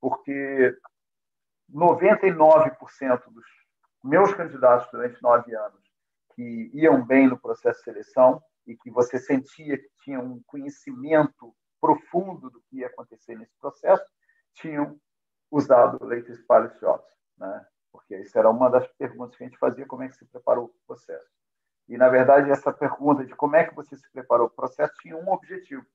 Porque 0.00 0.76
99% 1.72 3.30
dos 3.30 3.44
meus 4.02 4.32
candidatos 4.34 4.90
durante 4.90 5.22
nove 5.22 5.54
anos 5.54 5.82
que 6.34 6.70
iam 6.72 7.04
bem 7.04 7.28
no 7.28 7.38
processo 7.38 7.78
de 7.80 7.84
seleção 7.84 8.42
e 8.68 8.76
que 8.76 8.90
você 8.90 9.18
sentia 9.18 9.78
que 9.78 9.90
tinham 10.04 10.22
um 10.24 10.42
conhecimento 10.46 11.54
profundo 11.80 12.50
do 12.50 12.60
que 12.68 12.78
ia 12.78 12.86
acontecer 12.86 13.36
nesse 13.36 13.56
processo, 13.58 14.04
tinham 14.54 15.00
usado 15.50 15.98
Pilot 15.98 16.78
Jobs, 16.78 17.08
né? 17.38 17.66
porque 17.90 18.16
isso 18.18 18.38
era 18.38 18.50
uma 18.50 18.68
das 18.68 18.86
perguntas 18.92 19.36
que 19.36 19.44
a 19.44 19.46
gente 19.46 19.58
fazia, 19.58 19.86
como 19.86 20.02
é 20.02 20.08
que 20.08 20.16
se 20.16 20.26
preparou 20.26 20.68
para 20.68 20.76
o 20.76 20.86
processo. 20.86 21.30
E, 21.88 21.96
na 21.96 22.10
verdade, 22.10 22.50
essa 22.50 22.70
pergunta 22.70 23.24
de 23.24 23.34
como 23.34 23.56
é 23.56 23.64
que 23.64 23.74
você 23.74 23.96
se 23.96 24.10
preparou 24.12 24.48
para 24.48 24.52
o 24.52 24.56
processo 24.56 24.92
tinha 25.00 25.16
um 25.16 25.30
objetivo, 25.32 25.86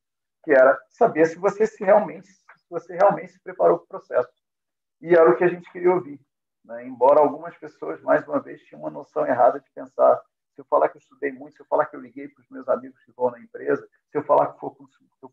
que 0.43 0.51
era 0.51 0.79
saber 0.89 1.27
se 1.27 1.37
você 1.37 1.67
se 1.67 1.83
realmente, 1.83 2.27
se 2.27 2.69
você 2.69 2.95
realmente 2.95 3.33
se 3.33 3.39
preparou 3.39 3.77
para 3.77 3.85
o 3.85 3.87
processo. 3.87 4.33
E 4.99 5.13
era 5.13 5.29
o 5.29 5.37
que 5.37 5.43
a 5.43 5.47
gente 5.47 5.71
queria 5.71 5.93
ouvir. 5.93 6.19
Né? 6.65 6.87
Embora 6.87 7.19
algumas 7.19 7.55
pessoas, 7.57 8.01
mais 8.01 8.27
uma 8.27 8.39
vez, 8.39 8.61
tinham 8.63 8.81
uma 8.81 8.89
noção 8.89 9.27
errada 9.27 9.59
de 9.59 9.69
pensar 9.71 10.19
se 10.53 10.61
eu 10.61 10.65
falar 10.65 10.89
que 10.89 10.97
eu 10.97 10.99
estudei 10.99 11.31
muito, 11.31 11.55
se 11.55 11.61
eu 11.61 11.65
falar 11.65 11.85
que 11.85 11.95
eu 11.95 11.99
liguei 11.99 12.27
para 12.27 12.41
os 12.41 12.49
meus 12.49 12.67
amigos 12.69 13.03
que 13.03 13.11
vão 13.11 13.31
na 13.31 13.39
empresa, 13.39 13.87
se 14.09 14.17
eu 14.17 14.23
falar 14.23 14.47
que 14.47 14.63
eu 14.63 14.75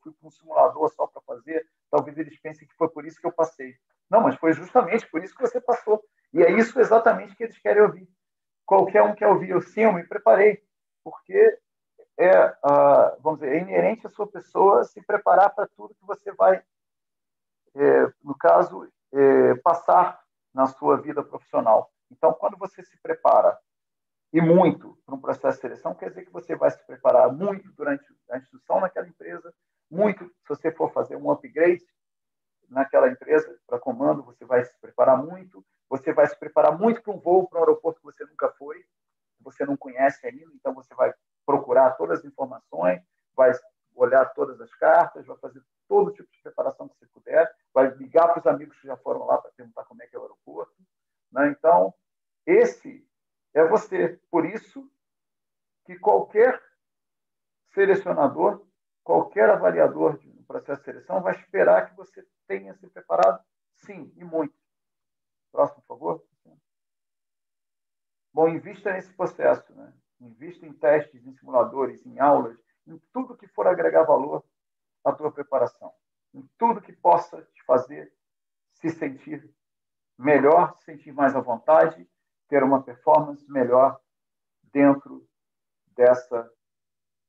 fui 0.02 0.12
para 0.12 0.26
um 0.26 0.30
simulador 0.30 0.88
só 0.94 1.06
para 1.06 1.20
fazer, 1.22 1.66
talvez 1.90 2.16
eles 2.18 2.38
pensem 2.40 2.66
que 2.66 2.74
foi 2.74 2.88
por 2.88 3.04
isso 3.04 3.20
que 3.20 3.26
eu 3.26 3.32
passei. 3.32 3.76
Não, 4.08 4.20
mas 4.20 4.36
foi 4.36 4.52
justamente 4.52 5.06
por 5.08 5.22
isso 5.22 5.34
que 5.34 5.42
você 5.42 5.60
passou. 5.60 6.02
E 6.32 6.42
é 6.42 6.50
isso 6.50 6.78
exatamente 6.80 7.36
que 7.36 7.44
eles 7.44 7.58
querem 7.58 7.82
ouvir. 7.82 8.08
Qualquer 8.64 9.02
um 9.02 9.14
quer 9.14 9.28
ouvir. 9.28 9.50
Eu 9.50 9.60
sim, 9.60 9.82
eu 9.82 9.92
me 9.92 10.06
preparei, 10.06 10.62
porque 11.04 11.58
é, 12.18 12.56
vamos 13.20 13.40
dizer, 13.40 13.56
é 13.56 13.60
inerente 13.60 14.06
à 14.06 14.10
sua 14.10 14.26
pessoa 14.26 14.84
se 14.84 15.00
preparar 15.02 15.54
para 15.54 15.68
tudo 15.68 15.94
que 15.94 16.06
você 16.06 16.32
vai, 16.32 16.62
é, 17.74 18.12
no 18.22 18.36
caso, 18.36 18.90
é, 19.12 19.54
passar 19.56 20.20
na 20.52 20.66
sua 20.66 20.96
vida 20.96 21.22
profissional. 21.22 21.90
Então, 22.10 22.32
quando 22.32 22.56
você 22.56 22.82
se 22.82 22.96
prepara 23.00 23.58
e 24.32 24.40
muito 24.40 24.96
para 25.04 25.14
um 25.14 25.20
processo 25.20 25.56
de 25.56 25.62
seleção, 25.62 25.94
quer 25.94 26.10
dizer 26.10 26.24
que 26.24 26.32
você 26.32 26.54
vai 26.54 26.70
se 26.70 26.84
preparar 26.86 27.32
muito 27.32 27.70
durante 27.72 28.04
a 28.30 28.38
instrução 28.38 28.80
naquela 28.80 29.08
empresa, 29.08 29.52
muito 29.90 30.24
se 30.24 30.48
você 30.48 30.70
for 30.70 30.92
fazer 30.92 31.16
um 31.16 31.30
upgrade 31.30 31.84
naquela 32.68 33.08
empresa 33.08 33.58
para 33.66 33.78
comando, 33.78 34.22
você 34.22 34.44
vai 34.44 34.64
se 34.64 34.78
preparar 34.80 35.20
muito, 35.20 35.64
você 35.88 36.12
vai 36.12 36.26
se 36.28 36.38
preparar 36.38 36.78
muito 36.78 37.02
para 37.02 37.12
um 37.12 37.18
voo 37.18 37.48
para 37.48 37.58
um 37.58 37.62
aeroporto 37.62 37.98
que 37.98 38.06
você 38.06 38.24
nunca 38.24 38.48
foi, 38.52 38.78
que 38.78 39.42
você 39.42 39.66
não 39.66 39.76
conhece 39.76 40.24
ainda, 40.24 40.52
então 40.54 40.72
você 40.72 40.94
vai 40.94 41.12
procurar 41.44 41.92
todas 41.92 42.20
as 42.20 42.24
informações, 42.24 43.02
vai 43.34 43.50
olhar 43.96 44.24
todas 44.26 44.60
as 44.60 44.72
cartas, 44.76 45.26
vai 45.26 45.36
fazer 45.38 45.60
todo 45.88 46.12
tipo 46.12 46.30
de 46.30 46.40
preparação 46.40 46.88
que 46.88 46.96
você 46.96 47.06
puder, 47.06 47.52
vai 47.74 47.88
ligar 47.96 48.28
para 48.28 48.38
os 48.38 48.46
amigos 48.46 48.78
que 48.78 48.86
já 48.86 48.96
foram 48.96 49.26
lá 49.26 49.38
para 49.38 49.50
perguntar 49.50 49.84
como 49.84 50.02
é 50.02 50.06
que 50.06 50.14
é 50.14 50.18
o 50.18 50.22
aeroporto. 50.22 50.72
Né? 51.32 51.48
Então, 51.48 51.92
esse 52.46 53.04
é 53.54 53.64
você. 53.64 54.20
Por 54.30 54.46
isso 54.46 54.90
que 55.84 55.98
qualquer 55.98 56.62
selecionador, 57.72 58.66
qualquer 59.02 59.50
avaliador 59.50 60.18
um 60.24 60.44
processo 60.44 60.80
de 60.80 60.84
seleção 60.84 61.22
vai 61.22 61.34
esperar 61.34 61.90
que 61.90 61.96
você 61.96 62.26
tenha 62.46 62.74
se 62.74 62.88
preparado, 62.88 63.44
sim, 63.74 64.12
e 64.16 64.24
muito. 64.24 64.54
Próximo, 65.52 65.82
por 65.82 65.98
favor. 65.98 66.24
Bom, 68.32 68.48
invista 68.48 68.92
nesse 68.92 69.12
processo. 69.12 69.72
Né? 69.74 69.92
Invista 70.20 70.66
em 70.66 70.72
testes, 70.72 71.26
em 71.26 71.32
simuladores, 71.34 72.04
em 72.06 72.18
aulas, 72.20 72.56
em 72.86 72.98
tudo 73.12 73.36
que 73.36 73.48
for 73.48 73.66
agregar 73.66 74.04
valor 74.04 74.44
à 75.04 75.12
tua 75.12 75.32
preparação. 75.32 75.92
Em 76.32 76.48
tudo 76.56 76.80
que 76.80 76.92
possa 76.92 77.42
te 77.42 77.64
fazer 77.64 78.12
se 78.74 78.88
sentir 78.90 79.52
melhor, 80.16 80.76
se 80.76 80.84
sentir 80.84 81.12
mais 81.12 81.34
à 81.34 81.40
vontade 81.40 82.08
ter 82.50 82.64
uma 82.64 82.82
performance 82.82 83.48
melhor 83.50 83.98
dentro 84.72 85.26
dessa 85.96 86.52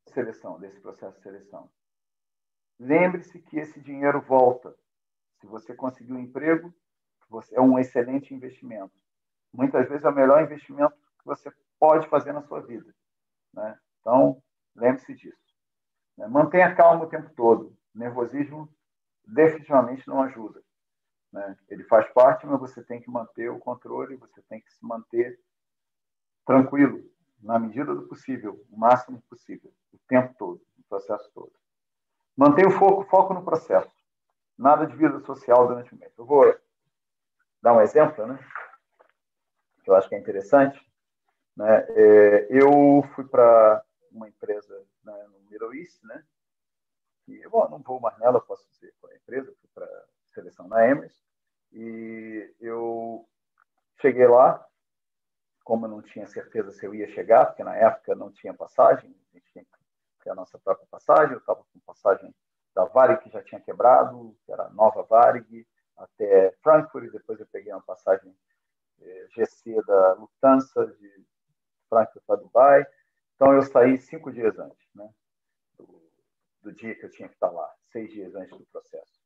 seleção, 0.07 0.59
desse 0.59 0.79
processo 0.81 1.15
de 1.17 1.23
seleção. 1.23 1.69
Lembre-se 2.79 3.39
que 3.39 3.59
esse 3.59 3.79
dinheiro 3.79 4.19
volta. 4.19 4.75
Se 5.39 5.45
você 5.45 5.75
conseguir 5.75 6.11
um 6.11 6.19
emprego, 6.19 6.73
você 7.29 7.55
é 7.55 7.61
um 7.61 7.77
excelente 7.77 8.33
investimento. 8.33 8.93
Muitas 9.53 9.87
vezes 9.87 10.03
é 10.03 10.09
o 10.09 10.15
melhor 10.15 10.41
investimento 10.41 10.95
que 11.19 11.25
você 11.25 11.51
pode 11.79 12.07
fazer 12.09 12.33
na 12.33 12.41
sua 12.41 12.61
vida. 12.61 12.93
Né? 13.53 13.79
Então, 13.99 14.41
lembre-se 14.75 15.13
disso. 15.13 15.55
Né? 16.17 16.27
Mantenha 16.27 16.75
calma 16.75 17.05
o 17.05 17.09
tempo 17.09 17.29
todo. 17.35 17.77
nervosismo 17.93 18.67
definitivamente 19.25 20.07
não 20.07 20.23
ajuda. 20.23 20.63
Né? 21.31 21.57
Ele 21.69 21.83
faz 21.85 22.11
parte, 22.13 22.45
mas 22.45 22.59
você 22.59 22.83
tem 22.83 23.01
que 23.01 23.09
manter 23.09 23.49
o 23.49 23.59
controle, 23.59 24.17
você 24.17 24.41
tem 24.43 24.61
que 24.61 24.71
se 24.71 24.83
manter 24.85 25.39
tranquilo, 26.45 27.01
na 27.41 27.57
medida 27.57 27.95
do 27.95 28.07
possível, 28.07 28.63
o 28.69 28.77
máximo 28.77 29.21
possível, 29.29 29.71
o 29.93 29.97
tempo 30.07 30.33
todo, 30.37 30.61
o 30.77 30.83
processo 30.89 31.31
todo. 31.33 31.51
Mantenha 32.35 32.67
o 32.67 32.71
foco, 32.71 33.03
foco 33.05 33.33
no 33.33 33.43
processo. 33.43 33.91
Nada 34.57 34.85
de 34.85 34.95
vida 34.95 35.19
social 35.21 35.67
durante 35.67 35.93
o 35.93 35.97
mês. 35.97 36.11
Eu 36.17 36.25
vou 36.25 36.55
dar 37.61 37.73
um 37.73 37.81
exemplo, 37.81 38.27
né? 38.27 38.39
Que 39.83 39.89
eu 39.89 39.95
acho 39.95 40.07
que 40.07 40.15
é 40.15 40.19
interessante. 40.19 40.79
Né? 41.55 41.85
É, 41.89 42.47
eu 42.49 43.03
fui 43.15 43.25
para 43.25 43.83
uma 44.11 44.27
empresa 44.27 44.85
né, 45.03 45.27
no 45.31 45.39
Middle 45.49 45.73
East, 45.73 46.03
né? 46.03 46.23
que, 47.25 47.47
bom, 47.49 47.67
não 47.69 47.79
vou 47.79 47.99
mais 47.99 48.17
nela, 48.19 48.41
posso 48.41 48.67
dizer, 48.69 48.93
com 48.99 49.07
a 49.07 49.15
empresa, 49.15 49.53
fui 49.59 49.69
para 49.73 50.05
seleção 50.33 50.67
na 50.67 50.87
Emirates, 50.87 51.21
e 51.73 52.53
eu 52.59 53.27
cheguei 54.01 54.27
lá, 54.27 54.65
como 55.63 55.85
eu 55.85 55.89
não 55.89 56.01
tinha 56.01 56.27
certeza 56.27 56.71
se 56.71 56.85
eu 56.85 56.93
ia 56.93 57.07
chegar, 57.09 57.45
porque 57.45 57.63
na 57.63 57.75
época 57.75 58.15
não 58.15 58.31
tinha 58.31 58.53
passagem, 58.53 59.09
a 59.09 59.37
gente 59.37 59.51
tinha 59.51 59.63
que 59.63 59.71
ter 60.23 60.31
a 60.31 60.35
nossa 60.35 60.59
própria 60.59 60.87
passagem, 60.89 61.33
eu 61.33 61.39
estava 61.39 61.63
com 61.63 61.79
passagem 61.85 62.33
da 62.73 62.85
Varig 62.85 63.21
que 63.21 63.29
já 63.29 63.41
tinha 63.43 63.61
quebrado, 63.61 64.35
que 64.45 64.51
era 64.51 64.65
a 64.65 64.69
nova 64.69 65.03
Varig, 65.03 65.67
até 65.97 66.51
Frankfurt, 66.63 67.11
depois 67.11 67.39
eu 67.39 67.47
peguei 67.47 67.71
uma 67.71 67.81
passagem 67.81 68.35
eh, 69.01 69.27
GC 69.29 69.81
da 69.83 70.13
Lufthansa 70.13 70.87
de 70.87 71.25
Frankfurt 71.89 72.23
para 72.25 72.35
Dubai. 72.37 72.87
Então 73.35 73.53
eu 73.53 73.61
saí 73.61 73.97
cinco 73.97 74.31
dias 74.31 74.57
antes, 74.57 74.87
né, 74.95 75.09
do, 75.77 76.11
do 76.61 76.73
dia 76.73 76.95
que 76.95 77.05
eu 77.05 77.09
tinha 77.09 77.27
que 77.27 77.35
estar 77.35 77.51
lá, 77.51 77.71
seis 77.91 78.09
dias 78.11 78.33
antes 78.35 78.57
do 78.57 78.65
processo 78.67 79.20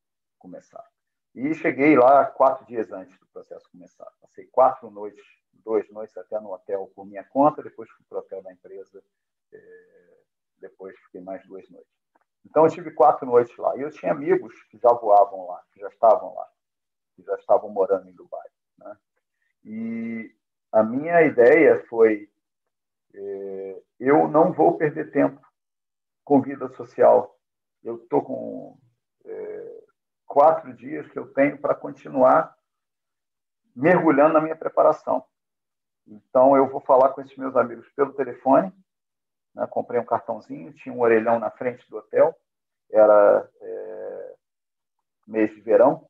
começar. 0.45 0.85
E 1.33 1.53
cheguei 1.55 1.97
lá 1.97 2.25
quatro 2.25 2.65
dias 2.65 2.91
antes 2.91 3.17
do 3.19 3.25
processo 3.27 3.69
começar. 3.71 4.09
Passei 4.21 4.45
quatro 4.45 4.89
noites, 4.91 5.25
duas 5.51 5.89
noites 5.89 6.15
até 6.17 6.39
no 6.39 6.53
hotel 6.53 6.91
por 6.95 7.05
minha 7.05 7.23
conta, 7.23 7.63
depois 7.63 7.89
fui 7.89 8.05
para 8.07 8.17
o 8.17 8.21
hotel 8.21 8.41
da 8.43 8.53
empresa, 8.53 9.03
eh, 9.51 10.17
depois 10.59 10.97
fiquei 11.05 11.21
mais 11.21 11.45
duas 11.45 11.67
noites. 11.69 11.91
Então, 12.45 12.63
eu 12.63 12.71
tive 12.71 12.91
quatro 12.91 13.25
noites 13.25 13.57
lá. 13.57 13.75
E 13.75 13.81
eu 13.81 13.89
tinha 13.89 14.11
amigos 14.11 14.53
que 14.69 14.77
já 14.77 14.93
voavam 14.93 15.47
lá, 15.47 15.63
que 15.73 15.79
já 15.79 15.89
estavam 15.89 16.35
lá, 16.35 16.47
que 17.15 17.23
já 17.23 17.35
estavam 17.35 17.69
morando 17.69 18.07
em 18.07 18.13
Dubai. 18.13 18.47
Né? 18.77 18.97
E 19.63 20.35
a 20.71 20.83
minha 20.83 21.23
ideia 21.23 21.83
foi: 21.89 22.29
é, 23.13 23.81
eu 23.99 24.27
não 24.27 24.53
vou 24.53 24.77
perder 24.77 25.11
tempo 25.11 25.41
com 26.23 26.39
vida 26.39 26.69
social. 26.69 27.35
Eu 27.83 27.97
estou 27.97 28.21
com 28.21 28.77
é, 29.25 29.54
quatro 30.35 30.73
dias 30.73 31.07
que 31.07 31.17
eu 31.17 31.31
tenho 31.31 31.57
para 31.57 31.73
continuar 31.73 32.53
mergulhando 33.73 34.33
na 34.33 34.41
minha 34.41 34.55
preparação. 34.55 35.23
Então, 36.05 36.57
eu 36.57 36.67
vou 36.69 36.81
falar 36.81 37.13
com 37.13 37.21
esses 37.21 37.37
meus 37.37 37.55
amigos 37.55 37.87
pelo 37.95 38.11
telefone 38.11 38.73
né? 39.55 39.65
Comprei 39.67 39.99
um 39.99 40.05
cartãozinho, 40.05 40.73
tinha 40.73 40.93
um 40.93 40.99
orelhão 40.99 41.39
na 41.39 41.49
frente 41.49 41.89
do 41.89 41.97
hotel. 41.97 42.35
Era 42.91 43.49
é, 43.61 44.35
mês 45.25 45.49
de 45.55 45.61
verão, 45.61 46.07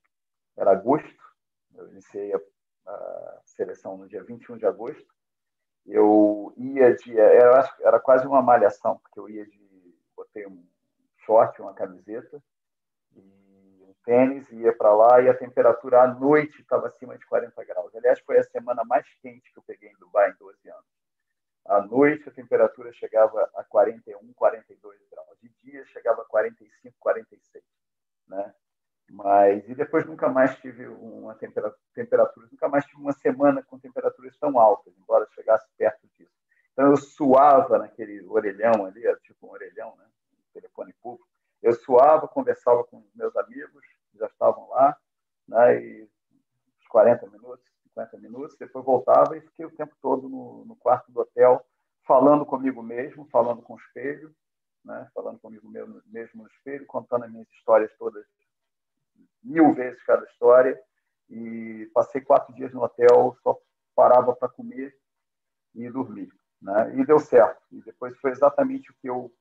era 0.57 0.72
agosto. 0.72 1.23
Eu 1.76 1.88
iniciei 1.91 2.34
a, 2.34 2.39
a, 2.88 3.41
seleção 3.45 3.95
no 3.95 4.07
dia 4.07 4.23
21 4.23 4.57
de 4.57 4.65
agosto. 4.65 5.06
Eu 5.85 6.52
ia 6.57 6.95
de. 6.95 7.18
Era, 7.18 7.69
era 7.81 7.99
quase 7.99 8.26
uma 8.26 8.41
malhação, 8.41 8.97
porque 8.97 9.19
eu 9.19 9.30
ia 9.30 9.45
de. 9.45 9.64
Botei 10.15 10.47
um 10.47 10.65
short, 11.19 11.61
uma 11.61 11.73
camiseta 11.73 12.41
e 14.06 14.11
tênis, 14.11 14.52
ia 14.52 14.72
para 14.72 14.94
lá 14.94 15.22
e 15.22 15.30
a 15.30 15.34
temperatura 15.34 16.03
à 16.03 16.07
noite 16.07 16.61
estava 16.61 16.88
acima 16.88 17.18
de 17.18 17.26
40 17.26 17.64
graus. 17.65 17.95
Aliás, 17.95 18.19
foi 18.19 18.38
a 18.38 18.44
semana 18.44 18.84
mais 18.86 19.06
quente 19.22 19.52
que 19.52 19.60
eu 19.60 19.64
peguei 19.64 19.90
em 19.90 19.98
Dubai 19.98 20.32
em 20.32 20.36
12 20.40 20.69
anos. 20.69 20.86
À 21.65 21.82
noite, 21.82 22.30
a 22.30 22.32
temperatura 22.32 22.94
chegava 22.94 23.49
a 23.56 23.64
41, 23.64 24.34
42 24.34 24.99
graus. 25.10 25.38
De 25.41 25.49
dia, 25.64 25.84
chegava 25.88 26.22
a 26.22 26.26
45, 26.26 26.95
46. 26.99 27.64
Né? 28.27 28.53
Mas, 29.10 29.68
e 29.68 29.73
depois 29.73 30.06
nunca 30.06 30.30
mais 30.30 30.56
tive 30.57 30.88
uma 30.88 31.34
temperatura, 31.36 31.80
temperatura, 31.94 32.48
nunca 32.52 32.68
mais 32.68 32.86
tive 32.86 33.02
uma 33.02 33.14
semana 33.14 33.64
com 33.64 33.80
temperaturas 33.80 34.38
tão 34.38 34.60
altas, 34.60 34.94
embora 34.98 35.27
chegasse 35.34 35.68
perto 35.77 36.07
disso. 36.18 36.32
Então, 36.73 36.91
eu 36.91 36.98
suava 36.98 37.80
naquele 37.80 38.23
orelhão 38.27 38.86
ali, 38.86 39.02
tipo 39.23 39.48
um 39.48 39.52
orelhão, 39.52 39.95
né? 39.98 40.06
Um 40.34 40.53
telefone 40.53 40.94
público. 41.02 41.27
Eu 41.61 41.73
suava, 41.73 42.27
conversava 42.27 42.84
com 42.84 43.03
meus 43.15 43.36
amigos, 43.36 43.84
que 44.11 44.19
já 44.19 44.27
estavam 44.27 44.69
lá, 44.69 44.95
né? 45.48 45.82
e 45.82 46.03
uns 46.03 46.88
40 46.90 47.27
minutos, 47.27 47.65
50 47.84 48.18
minutos, 48.18 48.56
depois 48.76 48.85
voltava 48.85 49.38
e 49.38 49.41
fiquei 49.41 49.65
o 49.65 49.72
tempo 49.72 49.95
todo 50.02 50.27
no, 50.27 50.65
no 50.65 50.76
quarto 50.76 51.10
do 51.11 51.22
hotel, 51.22 51.65
falando 52.06 52.45
comigo 52.45 52.84
mesmo, 52.84 53.26
falando 53.31 53.61
com 53.61 53.76
o 53.76 53.77
espelho, 53.77 54.35
né? 54.84 55.10
falando 55.14 55.39
comigo 55.39 55.68
mesmo, 55.69 56.02
mesmo 56.07 56.43
no 56.43 56.49
espelho, 56.49 56.85
contando 56.85 57.23
as 57.23 57.31
minhas 57.31 57.47
histórias 57.52 57.91
todas, 57.97 58.26
mil 59.41 59.73
vezes 59.73 60.03
cada 60.03 60.26
história, 60.26 60.80
e 61.30 61.89
passei 61.93 62.19
quatro 62.19 62.53
dias 62.53 62.73
no 62.73 62.84
hotel, 62.84 63.38
só 63.41 63.57
parava 63.95 64.35
para 64.35 64.49
comer 64.49 64.93
e 65.73 65.89
dormir. 65.89 66.30
Né? 66.61 66.95
E 66.97 67.06
deu 67.06 67.19
certo. 67.19 67.61
E 67.72 67.81
depois 67.81 68.18
foi 68.18 68.31
exatamente 68.31 68.91
o 68.91 68.95
que 68.95 69.10
eu, 69.10 69.31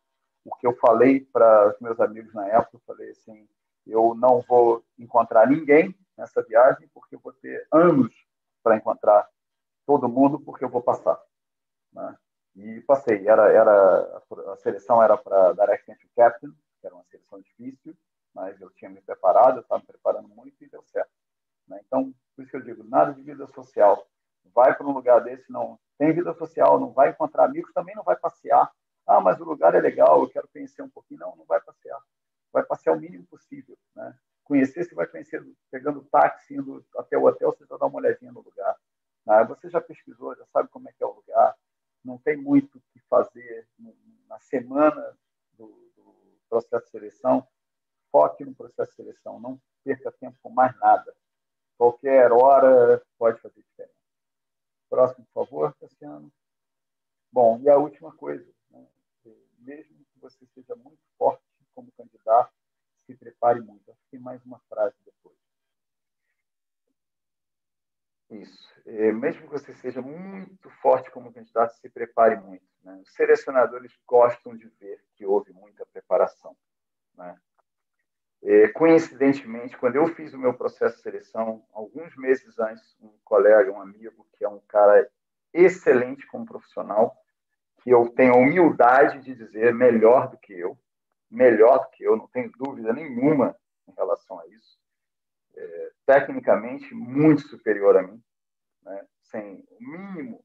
o 0.44 0.56
que 0.56 0.66
eu 0.66 0.76
falei 0.76 1.20
para 1.20 1.70
os 1.70 1.80
meus 1.80 1.98
amigos 2.00 2.32
na 2.32 2.46
época. 2.48 2.76
Eu 2.76 2.82
falei 2.86 3.10
assim: 3.10 3.48
eu 3.86 4.14
não 4.14 4.40
vou 4.42 4.84
encontrar 4.98 5.48
ninguém 5.48 5.94
nessa 6.16 6.42
viagem, 6.42 6.88
porque 6.94 7.16
eu 7.16 7.20
vou 7.20 7.32
ter 7.32 7.66
anos 7.72 8.13
para 8.64 8.76
encontrar 8.76 9.28
todo 9.86 10.08
mundo, 10.08 10.40
porque 10.40 10.64
eu 10.64 10.70
vou 10.70 10.82
passar. 10.82 11.20
Né? 11.92 12.16
E 12.56 12.80
passei. 12.80 13.28
Era, 13.28 13.52
era, 13.52 14.22
a 14.52 14.56
seleção 14.56 15.02
era 15.02 15.16
para 15.18 15.52
Direct 15.52 15.90
Entry 15.90 16.08
Captain, 16.16 16.50
que 16.80 16.86
era 16.86 16.94
uma 16.94 17.04
seleção 17.04 17.40
difícil, 17.40 17.94
mas 18.34 18.58
eu 18.60 18.70
tinha 18.70 18.90
me 18.90 19.02
preparado, 19.02 19.58
eu 19.58 19.60
estava 19.60 19.80
me 19.80 19.86
preparando 19.86 20.28
muito 20.28 20.64
e 20.64 20.68
deu 20.68 20.82
certo. 20.84 21.10
Né? 21.68 21.78
Então, 21.86 22.12
por 22.34 22.42
isso 22.42 22.50
que 22.50 22.56
eu 22.56 22.62
digo, 22.62 22.82
nada 22.82 23.12
de 23.12 23.22
vida 23.22 23.46
social. 23.48 24.08
Vai 24.54 24.74
para 24.74 24.86
um 24.86 24.92
lugar 24.92 25.22
desse, 25.22 25.50
não 25.52 25.78
tem 25.98 26.12
vida 26.12 26.32
social, 26.34 26.80
não 26.80 26.92
vai 26.92 27.10
encontrar 27.10 27.44
amigos, 27.44 27.72
também 27.72 27.94
não 27.94 28.02
vai 28.02 28.16
passear. 28.16 28.70
Ah, 29.06 29.20
mas 29.20 29.38
o 29.40 29.44
lugar 29.44 29.74
é 29.74 29.80
legal, 29.80 30.22
eu 30.22 30.30
quero 30.30 30.48
conhecer 30.48 30.82
um 30.82 30.88
pouquinho. 30.88 31.20
Não, 31.20 31.36
não 31.36 31.44
vai 31.44 31.60
passear. 31.60 32.00
Vai 32.50 32.62
passear 32.62 32.94
o 32.94 33.00
mínimo 33.00 33.26
possível. 33.26 33.76
Né? 33.94 34.16
conhecer, 34.44 34.84
você 34.84 34.94
vai 34.94 35.06
conhecer 35.06 35.42
pegando 35.70 36.04
táxi, 36.04 36.54
indo 36.54 36.84
até 36.96 37.16
o 37.16 37.24
hotel, 37.24 37.52
você 37.52 37.64
já 37.66 37.76
dá 37.76 37.86
uma 37.86 37.98
olhadinha 37.98 38.23
Ah, 39.26 39.42
você 39.44 39.70
já 39.70 39.80
pesquisou, 39.80 40.36
já 40.36 40.44
sabe 40.46 40.68
como 40.68 40.88
é 40.88 40.92
que 40.92 41.02
é 41.02 41.06
o 41.06 41.12
lugar. 41.14 41.56
Não 42.04 42.18
tem 42.18 42.36
muito 42.36 42.78
o 42.78 42.82
que 42.92 43.00
fazer 43.08 43.66
na 44.28 44.38
semana 44.40 45.16
do, 45.52 45.66
do, 45.96 46.14
processo 46.48 46.84
de 46.84 46.90
seleção. 46.90 47.46
Foque 48.12 48.44
no 48.44 48.54
processo 48.54 48.90
de 48.90 48.96
seleção, 48.96 49.40
não 49.40 49.60
perca 49.82 50.12
tempo 50.12 50.36
com 50.42 50.50
mais 50.50 50.78
nada. 50.78 51.14
Qualquer 51.76 52.30
hora 52.32 53.02
pode 53.18 53.40
fazer 53.40 53.62
diferença. 53.62 53.94
Próximo, 54.88 55.26
por 55.32 55.46
favor, 55.46 55.74
Cassiano. 55.80 56.30
Bom, 57.32 57.58
e 57.62 57.68
a 57.68 57.76
última 57.76 58.14
coisa, 58.14 58.48
né? 58.70 58.86
mesmo 59.58 60.04
que 60.12 60.20
você 60.20 60.46
seja 60.54 60.76
muito 60.76 61.00
forte 61.18 61.42
como 61.74 61.90
candidato, 61.92 62.52
se 63.06 63.16
prepare 63.16 63.60
muito. 63.60 63.90
Acho 63.90 64.00
que 64.02 64.10
tem 64.12 64.20
mais 64.20 64.44
uma 64.44 64.60
frase 64.68 64.94
depois. 65.04 65.36
Isso. 68.30 68.72
É, 68.83 68.83
mesmo 69.12 69.42
que 69.42 69.52
você 69.52 69.72
seja 69.74 70.00
muito 70.00 70.70
forte 70.80 71.10
como 71.10 71.32
candidato, 71.32 71.74
se 71.76 71.88
prepare 71.88 72.36
muito. 72.36 72.64
Né? 72.82 73.00
Os 73.02 73.12
selecionadores 73.14 73.92
gostam 74.06 74.56
de 74.56 74.68
ver 74.80 75.02
que 75.16 75.26
houve 75.26 75.52
muita 75.52 75.84
preparação. 75.86 76.56
Né? 77.16 77.36
É, 78.42 78.68
coincidentemente, 78.68 79.76
quando 79.76 79.96
eu 79.96 80.06
fiz 80.08 80.34
o 80.34 80.38
meu 80.38 80.52
processo 80.52 80.96
de 80.96 81.02
seleção, 81.02 81.64
alguns 81.72 82.14
meses 82.16 82.58
antes, 82.58 82.96
um 83.00 83.10
colega, 83.24 83.72
um 83.72 83.80
amigo, 83.80 84.26
que 84.36 84.44
é 84.44 84.48
um 84.48 84.60
cara 84.68 85.10
excelente 85.52 86.26
como 86.26 86.44
profissional, 86.44 87.16
que 87.82 87.90
eu 87.90 88.08
tenho 88.10 88.34
a 88.34 88.38
humildade 88.38 89.20
de 89.22 89.34
dizer 89.34 89.72
melhor 89.74 90.28
do 90.28 90.38
que 90.38 90.52
eu, 90.52 90.78
melhor 91.30 91.78
do 91.78 91.90
que 91.90 92.04
eu, 92.04 92.16
não 92.16 92.28
tenho 92.28 92.50
dúvida 92.52 92.92
nenhuma 92.92 93.56
em 93.88 93.92
relação 93.92 94.38
a 94.38 94.46
isso. 94.48 94.78
É, 95.56 95.90
tecnicamente, 96.04 96.94
muito 96.94 97.42
superior 97.48 97.96
a 97.96 98.02
mim, 98.02 98.22
né? 98.84 99.06
sem 99.22 99.64
o 99.70 99.76
mínimo 99.80 100.44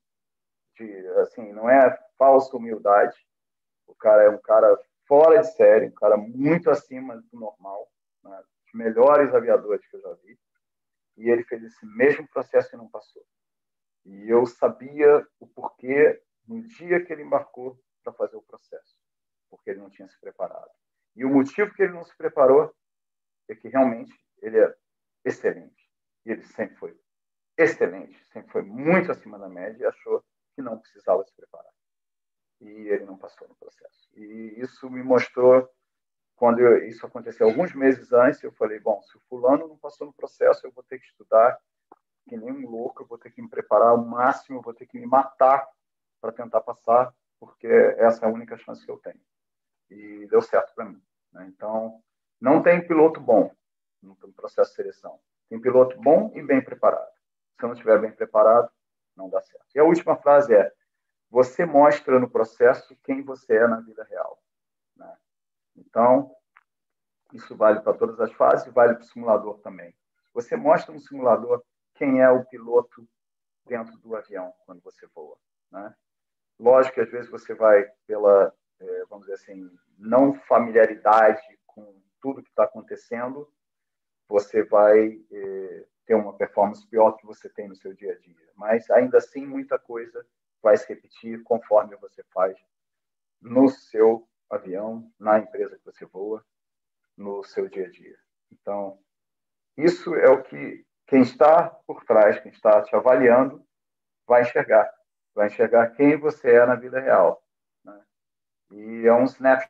de, 0.76 1.08
assim, 1.22 1.52
não 1.52 1.70
é 1.70 1.98
falsa 2.18 2.56
humildade. 2.56 3.16
O 3.88 3.96
cara 3.96 4.24
é 4.24 4.30
um 4.30 4.42
cara 4.42 4.80
fora 5.08 5.42
de 5.42 5.52
série, 5.56 5.88
um 5.88 5.94
cara 5.94 6.16
muito 6.18 6.70
acima 6.70 7.18
do 7.18 7.40
normal, 7.40 7.92
né? 8.24 8.44
os 8.66 8.74
melhores 8.74 9.34
aviadores 9.34 9.86
que 9.88 9.96
eu 9.96 10.02
já 10.02 10.14
vi. 10.24 10.40
E 11.18 11.30
ele 11.30 11.44
fez 11.44 11.64
esse 11.64 11.86
mesmo 11.86 12.28
processo 12.30 12.76
e 12.76 12.78
não 12.78 12.88
passou. 12.90 13.24
E 14.06 14.30
eu 14.30 14.46
sabia 14.46 15.28
o 15.40 15.48
porquê 15.48 16.22
no 16.48 16.62
dia 16.62 17.04
que 17.04 17.12
ele 17.12 17.24
embarcou 17.24 17.78
para 18.04 18.14
fazer 18.14 18.38
o 18.38 18.42
processo 18.42 18.98
porque 19.50 19.72
ele 19.72 19.80
não 19.80 19.90
tinha 19.90 20.08
se 20.08 20.20
preparado. 20.20 20.70
E 21.16 21.26
o 21.26 21.30
motivo 21.30 21.74
que 21.74 21.84
ele 21.84 21.94
não 21.94 22.04
se 22.04 22.16
preparou 22.16 22.74
é 23.50 23.56
que 23.56 23.68
realmente 23.68 24.14
ele 24.42 24.60
é 24.60 24.76
excelente. 25.26 25.90
E 26.26 26.32
ele 26.32 26.44
sempre 26.44 26.78
foi 26.78 27.00
excelente, 27.62 28.24
sempre 28.32 28.52
foi 28.52 28.62
muito 28.62 29.12
acima 29.12 29.38
da 29.38 29.50
média 29.50 29.84
e 29.84 29.86
achou 29.86 30.24
que 30.56 30.62
não 30.62 30.78
precisava 30.78 31.24
se 31.24 31.34
preparar. 31.36 31.72
E 32.62 32.68
ele 32.68 33.06
não 33.06 33.18
passou 33.18 33.48
no 33.48 33.56
processo. 33.56 34.10
E 34.16 34.56
isso 34.58 34.90
me 34.90 35.04
mostrou, 35.04 35.70
quando 36.36 36.60
eu, 36.60 36.86
isso 36.88 37.06
aconteceu 37.06 37.48
alguns 37.48 37.74
meses 37.74 38.12
antes, 38.12 38.44
eu 38.44 38.52
falei: 38.52 38.80
bom, 38.80 39.02
se 39.02 39.16
o 39.18 39.22
fulano 39.30 39.68
não 39.68 39.78
passou 39.78 40.08
no 40.08 40.14
processo, 40.14 40.66
eu 40.66 40.72
vou 40.72 40.84
ter 40.84 41.00
que 41.00 41.06
estudar 41.06 41.58
que 42.28 42.38
nem 42.38 42.52
um 42.52 42.70
louco, 42.70 43.02
eu 43.02 43.08
vou 43.08 43.18
ter 43.18 43.32
que 43.32 43.42
me 43.42 43.50
preparar 43.50 43.90
ao 43.90 44.06
máximo, 44.06 44.60
eu 44.60 44.62
vou 44.62 44.74
ter 44.74 44.86
que 44.86 45.00
me 45.00 45.06
matar 45.08 45.68
para 46.22 46.32
tentar 46.32 46.62
passar, 46.62 47.14
porque 47.40 47.68
essa 47.98 48.26
é 48.26 48.30
a 48.30 48.32
única 48.32 48.56
chance 48.58 48.86
que 48.86 48.92
eu 48.92 48.98
tenho 48.98 49.20
e 49.90 50.28
deu 50.28 50.42
certo 50.42 50.74
para 50.76 50.86
mim. 50.86 51.02
Né? 51.32 51.48
Então, 51.48 52.02
não 52.40 52.62
tem 52.62 52.86
piloto 52.86 53.20
bom 53.20 53.52
no 54.02 54.16
processo 54.16 54.70
de 54.72 54.76
seleção. 54.76 55.20
Tem 55.50 55.60
piloto 55.60 56.00
bom 56.00 56.32
e 56.36 56.44
bem 56.44 56.64
preparado. 56.64 57.10
Se 57.60 57.66
não 57.66 57.74
estiver 57.74 58.00
bem 58.00 58.12
preparado, 58.12 58.72
não 59.16 59.30
dá 59.30 59.42
certo. 59.42 59.68
E 59.76 59.80
a 59.80 59.84
última 59.84 60.16
frase 60.16 60.56
é: 60.56 60.72
você 61.30 61.66
mostra 61.66 62.18
no 62.18 62.30
processo 62.30 62.98
quem 63.04 63.22
você 63.22 63.58
é 63.58 63.68
na 63.68 63.82
vida 63.82 64.04
real. 64.06 64.42
Né? 64.96 65.18
Então, 65.76 66.34
isso 67.34 67.56
vale 67.58 67.82
para 67.82 67.98
todas 67.98 68.20
as 68.22 68.32
fases, 68.32 68.74
vale 68.74 68.96
para 68.96 69.04
o 69.04 69.08
simulador 69.08 69.60
também. 69.60 69.94
Você 70.34 70.56
mostra 70.56 70.94
no 70.94 71.02
simulador 71.02 71.62
quem 71.96 72.22
é 72.22 72.30
o 72.30 72.46
piloto 72.46 73.06
dentro 73.66 73.98
do 73.98 74.16
avião 74.16 74.54
quando 74.66 74.82
você 74.82 75.06
voa. 75.08 75.38
Né? 75.70 75.94
Lógico 76.58 76.96
que 76.96 77.02
às 77.02 77.12
vezes 77.12 77.30
você 77.30 77.54
vai 77.54 77.84
pela, 78.08 78.54
é, 78.80 79.06
vamos 79.10 79.26
dizer 79.26 79.36
assim, 79.36 79.70
não 79.98 80.34
familiaridade 80.34 81.42
com 81.66 82.02
tudo 82.22 82.42
que 82.42 82.50
está 82.50 82.64
acontecendo, 82.64 83.52
você 84.30 84.64
vai 84.64 85.20
é, 85.32 85.86
ter 86.06 86.14
uma 86.14 86.38
performance 86.38 86.88
pior 86.88 87.14
que 87.14 87.26
você 87.26 87.50
tem 87.50 87.68
no 87.68 87.76
seu 87.76 87.94
dia 87.96 88.14
a 88.14 88.20
dia. 88.20 88.50
Mas 88.56 88.90
ainda 88.92 89.18
assim, 89.18 89.46
muita 89.46 89.80
coisa 89.80 90.26
vai 90.62 90.78
se 90.78 90.88
repetir 90.88 91.42
conforme 91.44 91.96
você 91.96 92.24
faz 92.32 92.56
no 93.42 93.68
seu 93.68 94.30
avião, 94.50 95.12
na 95.20 95.40
empresa 95.40 95.78
que 95.78 95.86
você 95.86 96.06
voa, 96.06 96.46
no 97.18 97.44
seu 97.44 97.68
dia 97.68 97.88
a 97.88 97.90
dia. 97.90 98.18
Então, 98.52 99.00
isso 99.76 100.14
é 100.16 100.30
o 100.30 100.44
que 100.44 100.86
quem 101.08 101.22
está 101.22 101.70
por 101.88 102.06
trás, 102.06 102.40
quem 102.40 102.52
está 102.52 102.84
te 102.84 102.96
avaliando, 102.96 103.66
vai 104.28 104.44
enxergar. 104.44 104.94
Vai 105.34 105.48
enxergar 105.48 105.90
quem 105.92 106.18
você 106.18 106.52
é 106.52 106.66
na 106.66 106.76
vida 106.76 107.00
real. 107.00 107.44
Né? 107.84 108.00
E 108.72 109.08
é 109.08 109.14
um 109.14 109.24
snapshot. 109.24 109.70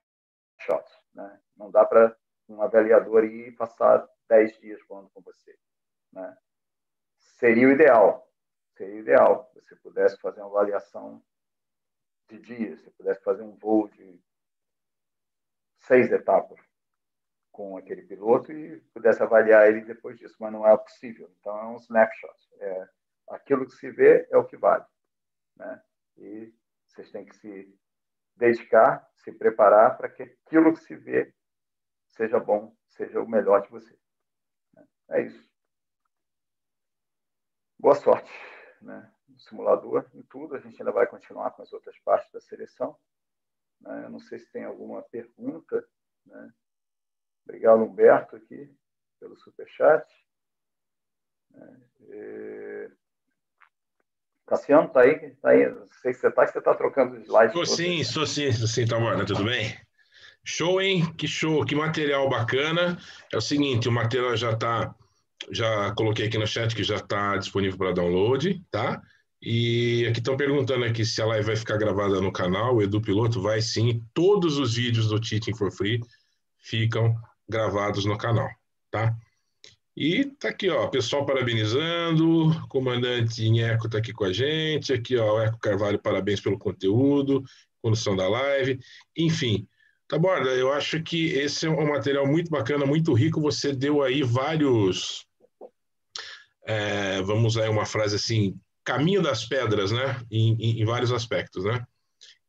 Né? 1.14 1.40
Não 1.56 1.72
dá 1.72 1.86
para 1.86 2.16
um 2.50 2.62
avaliador 2.62 3.24
ir 3.24 3.56
passar 3.56 4.06
10 4.30 4.60
dias 4.60 4.82
falando 4.84 5.10
com 5.10 5.22
você. 5.22 5.58
Né? 6.14 6.38
Seria 7.18 7.68
o 7.68 7.72
ideal. 7.72 8.32
Seria 8.78 8.96
o 8.96 9.00
ideal. 9.00 9.50
Se 9.52 9.62
você 9.62 9.76
pudesse 9.78 10.18
fazer 10.22 10.42
uma 10.42 10.50
avaliação 10.50 11.22
de 12.30 12.40
dias, 12.40 12.82
se 12.82 12.92
pudesse 12.92 13.22
fazer 13.22 13.42
um 13.42 13.58
voo 13.58 13.90
de 13.90 14.22
seis 15.80 16.12
etapas 16.12 16.60
com 17.52 17.76
aquele 17.76 18.04
piloto 18.04 18.52
e 18.52 18.80
pudesse 18.94 19.22
avaliar 19.22 19.68
ele 19.68 19.82
depois 19.82 20.18
disso, 20.18 20.36
mas 20.40 20.52
não 20.54 20.66
é 20.66 20.78
possível. 20.78 21.30
Então 21.40 21.58
é 21.58 21.66
um 21.68 21.78
snapshot. 21.78 22.56
É, 22.60 22.90
aquilo 23.30 23.66
que 23.66 23.74
se 23.74 23.90
vê 23.90 24.28
é 24.32 24.38
o 24.38 24.46
que 24.46 24.56
vale. 24.56 24.86
Né? 25.56 25.82
E 26.18 26.54
vocês 26.88 27.12
têm 27.12 27.26
que 27.26 27.36
se 27.36 27.78
dedicar, 28.36 29.06
se 29.16 29.32
preparar 29.32 29.98
para 29.98 30.08
que 30.10 30.24
aquilo 30.24 30.74
que 30.74 30.80
se 30.82 30.96
vê 30.96 31.34
seja 32.08 32.40
bom, 32.40 32.76
seja 32.88 33.22
o 33.22 33.28
melhor 33.28 33.62
de 33.62 33.70
você. 33.70 33.98
É 35.10 35.22
isso. 35.22 35.50
Boa 37.80 37.96
sorte 37.96 38.30
né? 38.82 39.12
no 39.28 39.40
simulador, 39.40 40.06
em 40.14 40.22
tudo. 40.24 40.56
A 40.56 40.60
gente 40.60 40.82
ainda 40.82 40.92
vai 40.92 41.08
continuar 41.08 41.52
com 41.52 41.62
as 41.62 41.72
outras 41.74 41.98
partes 42.00 42.32
da 42.32 42.42
seleção. 42.42 42.98
Né? 43.82 44.06
Eu 44.06 44.10
não 44.10 44.20
sei 44.20 44.40
se 44.40 44.52
tem 44.52 44.64
alguma 44.64 45.02
pergunta. 45.04 45.86
Né? 46.26 46.54
Obrigado, 47.44 47.84
Humberto, 47.84 48.36
aqui, 48.36 48.74
pelo 49.20 49.38
superchat. 49.38 50.06
Né? 51.52 51.82
E... 52.02 52.92
Cassiano, 54.46 54.88
está 54.88 55.02
aí? 55.02 55.36
Tá 55.36 55.50
aí? 55.50 55.70
Não 55.70 55.88
sei 55.88 56.14
se 56.14 56.22
você 56.22 56.28
está, 56.28 56.48
você 56.48 56.58
está 56.58 56.76
trocando 56.76 57.18
slides. 57.18 57.50
Estou 57.50 57.66
sim, 57.66 58.00
estou 58.00 58.26
sim, 58.26 58.46
estou 58.46 58.68
sim, 58.68 58.86
tá 58.86 59.00
bom, 59.00 59.24
tudo 59.26 59.44
bem? 59.44 59.80
Show, 60.44 60.82
hein? 60.82 61.14
Que 61.16 61.28
show, 61.28 61.66
que 61.66 61.76
material 61.76 62.30
bacana. 62.30 62.98
É 63.32 63.38
o 63.38 63.42
seguinte, 63.42 63.88
o 63.88 63.92
material 63.92 64.36
já 64.36 64.52
está 64.52 64.96
já 65.52 65.92
coloquei 65.94 66.28
aqui 66.28 66.38
no 66.38 66.46
chat 66.46 66.76
que 66.76 66.84
já 66.84 66.98
está 66.98 67.38
disponível 67.38 67.78
para 67.78 67.94
download, 67.94 68.62
tá? 68.70 69.02
E 69.42 70.06
aqui 70.08 70.20
estão 70.20 70.36
perguntando 70.36 70.84
aqui 70.84 71.06
se 71.06 71.22
a 71.22 71.26
live 71.26 71.46
vai 71.46 71.56
ficar 71.56 71.78
gravada 71.78 72.20
no 72.20 72.32
canal. 72.32 72.76
O 72.76 72.82
Edu 72.82 73.02
Piloto 73.02 73.42
vai 73.42 73.62
sim. 73.62 74.04
Todos 74.14 74.58
os 74.58 74.76
vídeos 74.76 75.08
do 75.08 75.20
Teaching 75.20 75.56
for 75.56 75.72
Free 75.72 76.02
ficam 76.58 77.16
gravados 77.48 78.06
no 78.06 78.18
canal, 78.18 78.50
tá? 78.92 79.16
E 79.96 80.26
tá 80.26 80.50
aqui, 80.50 80.70
ó, 80.70 80.88
pessoal 80.88 81.26
parabenizando, 81.26 82.52
comandante 82.70 83.44
Inheco 83.44 83.90
tá 83.90 83.98
aqui 83.98 84.14
com 84.14 84.24
a 84.24 84.32
gente, 84.32 84.94
aqui, 84.94 85.18
ó, 85.18 85.42
Eco 85.42 85.60
Carvalho, 85.60 86.00
parabéns 86.00 86.40
pelo 86.40 86.58
conteúdo, 86.58 87.44
condução 87.82 88.16
da 88.16 88.28
live, 88.30 88.80
enfim. 89.18 89.68
Tá, 90.10 90.18
Borda, 90.18 90.50
eu 90.50 90.74
acho 90.74 91.02
que 91.04 91.28
esse 91.34 91.68
é 91.68 91.70
um 91.70 91.88
material 91.88 92.26
muito 92.26 92.50
bacana, 92.50 92.86
muito 92.86 93.14
rico, 93.14 93.40
você 93.40 93.72
deu 93.72 94.02
aí 94.02 94.24
vários 94.24 95.26
é, 96.70 97.22
vamos 97.24 97.56
usar 97.56 97.70
uma 97.70 97.86
frase 97.86 98.16
assim, 98.16 98.56
caminho 98.84 99.22
das 99.22 99.46
pedras, 99.46 99.92
né? 99.92 100.22
Em, 100.30 100.56
em, 100.60 100.82
em, 100.82 100.86
vários 100.86 101.12
aspectos, 101.12 101.64
né? 101.64 101.84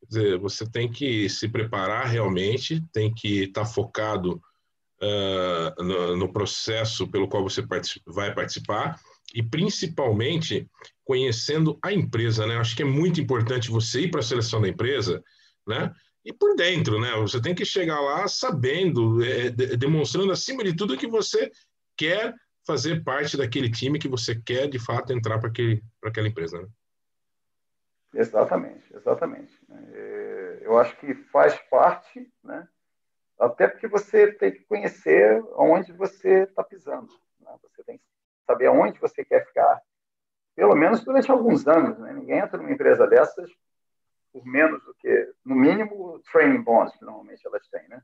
Dizer, 0.07 0.39
você 0.39 0.69
tem 0.69 0.91
que 0.91 1.29
se 1.29 1.49
preparar 1.49 2.07
realmente, 2.07 2.83
tem 2.93 3.13
que 3.13 3.45
estar 3.45 3.63
tá 3.63 3.67
focado 3.67 4.41
uh, 5.03 5.83
no, 5.83 6.17
no, 6.17 6.33
processo 6.33 7.09
pelo 7.09 7.29
qual 7.29 7.43
você 7.43 7.63
vai 8.07 8.35
participar 8.35 8.99
e 9.35 9.43
principalmente 9.43 10.69
conhecendo 11.05 11.79
a 11.83 11.93
empresa, 11.93 12.47
né? 12.47 12.57
Acho 12.57 12.77
que 12.77 12.83
é 12.83 12.87
muito 12.87 13.21
importante 13.21 13.71
você 13.71 14.03
ir 14.03 14.11
para 14.11 14.21
a 14.21 14.25
seleção 14.25 14.61
da 14.61 14.69
empresa, 14.69 15.23
né? 15.67 15.93
E 16.31 16.33
por 16.33 16.55
dentro, 16.55 17.01
né? 17.01 17.11
Você 17.17 17.43
tem 17.43 17.53
que 17.53 17.65
chegar 17.65 18.01
lá 18.01 18.29
sabendo, 18.29 19.21
é, 19.25 19.51
demonstrando 19.51 20.31
acima 20.31 20.63
de 20.63 20.77
tudo 20.77 20.97
que 20.97 21.09
você 21.09 21.51
quer 21.97 22.33
fazer 22.65 23.03
parte 23.03 23.37
daquele 23.37 23.69
time 23.69 23.99
que 23.99 24.07
você 24.07 24.41
quer 24.41 24.69
de 24.69 24.79
fato 24.79 25.13
entrar 25.13 25.41
para 25.41 25.51
aquela 26.05 26.29
empresa. 26.29 26.63
Né? 26.63 26.69
Exatamente, 28.15 28.95
exatamente. 28.95 29.53
É, 29.93 30.61
eu 30.63 30.79
acho 30.79 30.97
que 30.99 31.13
faz 31.33 31.59
parte, 31.69 32.33
né? 32.45 32.69
até 33.37 33.67
porque 33.67 33.89
você 33.89 34.33
tem 34.33 34.53
que 34.53 34.61
conhecer 34.61 35.43
onde 35.57 35.91
você 35.91 36.45
está 36.45 36.63
pisando. 36.63 37.13
Né? 37.41 37.51
Você 37.61 37.83
tem 37.83 37.99
que 37.99 38.05
saber 38.47 38.67
aonde 38.67 39.01
você 39.01 39.25
quer 39.25 39.45
ficar, 39.49 39.83
pelo 40.55 40.77
menos 40.77 41.03
durante 41.03 41.29
alguns 41.29 41.67
anos. 41.67 41.99
Né? 41.99 42.13
Ninguém 42.13 42.39
entra 42.39 42.57
numa 42.57 42.71
empresa 42.71 43.05
dessas 43.09 43.51
por 44.33 44.45
menos 44.47 44.83
do 44.85 44.95
que, 44.95 45.33
no 45.45 45.55
mínimo, 45.55 46.21
training 46.33 46.63
bonds, 46.63 46.97
que 46.97 47.05
normalmente 47.05 47.47
elas 47.47 47.67
têm. 47.69 47.89
Né? 47.89 48.03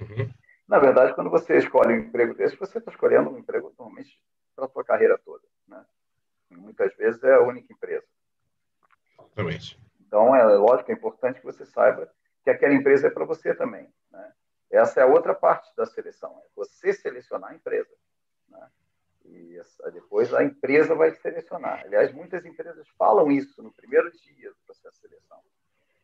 Uhum. 0.00 0.32
Na 0.68 0.78
verdade, 0.78 1.14
quando 1.14 1.30
você 1.30 1.58
escolhe 1.58 1.94
um 1.94 1.98
emprego 1.98 2.34
desse, 2.34 2.56
você 2.56 2.78
está 2.78 2.90
escolhendo 2.90 3.30
um 3.30 3.38
emprego 3.38 3.74
normalmente 3.78 4.20
para 4.54 4.66
a 4.66 4.68
sua 4.68 4.84
carreira 4.84 5.18
toda. 5.18 5.42
Né? 5.66 5.84
Muitas 6.50 6.94
vezes 6.96 7.22
é 7.24 7.34
a 7.34 7.40
única 7.40 7.72
empresa. 7.72 8.06
Exatamente. 9.18 9.80
Então, 10.00 10.34
é 10.34 10.44
lógico, 10.44 10.90
é 10.90 10.94
importante 10.94 11.40
que 11.40 11.46
você 11.46 11.64
saiba 11.64 12.12
que 12.44 12.50
aquela 12.50 12.74
empresa 12.74 13.06
é 13.06 13.10
para 13.10 13.24
você 13.24 13.54
também. 13.54 13.88
Né? 14.10 14.32
Essa 14.70 15.00
é 15.00 15.02
a 15.02 15.06
outra 15.06 15.34
parte 15.34 15.74
da 15.76 15.86
seleção, 15.86 16.38
é 16.44 16.48
você 16.54 16.92
selecionar 16.92 17.50
a 17.50 17.54
empresa. 17.54 17.94
Né? 18.48 18.70
E 19.24 19.60
depois 19.92 20.34
a 20.34 20.42
empresa 20.42 20.94
vai 20.94 21.12
selecionar. 21.12 21.82
Aliás, 21.84 22.12
muitas 22.12 22.44
empresas 22.44 22.86
falam 22.98 23.30
isso 23.30 23.62
no 23.62 23.72
primeiro 23.72 24.10
dia 24.10 24.50
do 24.50 24.56
processo 24.66 25.00
de 25.00 25.08
seleção. 25.08 25.42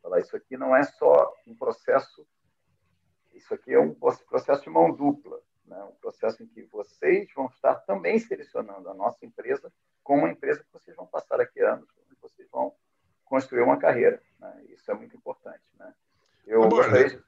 Falar, 0.09 0.21
isso 0.21 0.37
aqui 0.37 0.57
não 0.57 0.75
é 0.75 0.83
só 0.83 1.35
um 1.47 1.55
processo 1.55 2.27
isso 3.35 3.55
aqui 3.55 3.73
é 3.73 3.79
um 3.79 3.95
processo 3.95 4.63
de 4.63 4.71
mão 4.71 4.93
dupla, 4.93 5.39
né? 5.65 5.81
um 5.85 5.95
processo 6.01 6.43
em 6.43 6.47
que 6.47 6.63
vocês 6.65 7.29
vão 7.35 7.47
estar 7.47 7.77
também 7.87 8.19
selecionando 8.19 8.89
a 8.89 8.95
nossa 8.95 9.25
empresa 9.25 9.73
como 10.03 10.23
uma 10.23 10.33
empresa 10.33 10.65
que 10.65 10.73
vocês 10.73 10.97
vão 10.97 11.07
passar 11.07 11.41
aqui 11.41 11.61
anos, 11.61 11.89
onde 12.03 12.17
vocês 12.21 12.49
vão 12.51 12.75
construir 13.25 13.63
uma 13.63 13.79
carreira. 13.79 14.21
Né? 14.41 14.65
Isso 14.71 14.91
é 14.91 14.95
muito 14.95 15.17
importante. 15.17 15.63
Né? 15.79 15.95
Eu 16.47 16.69
gostaria 16.69 17.11
de 17.11 17.23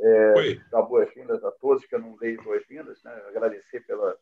é, 0.00 0.54
dar 0.70 0.82
boas-vindas 0.82 1.44
a 1.44 1.52
todos, 1.52 1.86
que 1.86 1.94
eu 1.94 2.00
não 2.00 2.16
dei 2.16 2.36
boas-vindas, 2.38 3.00
né? 3.04 3.12
agradecer 3.28 3.80
pela, 3.86 4.18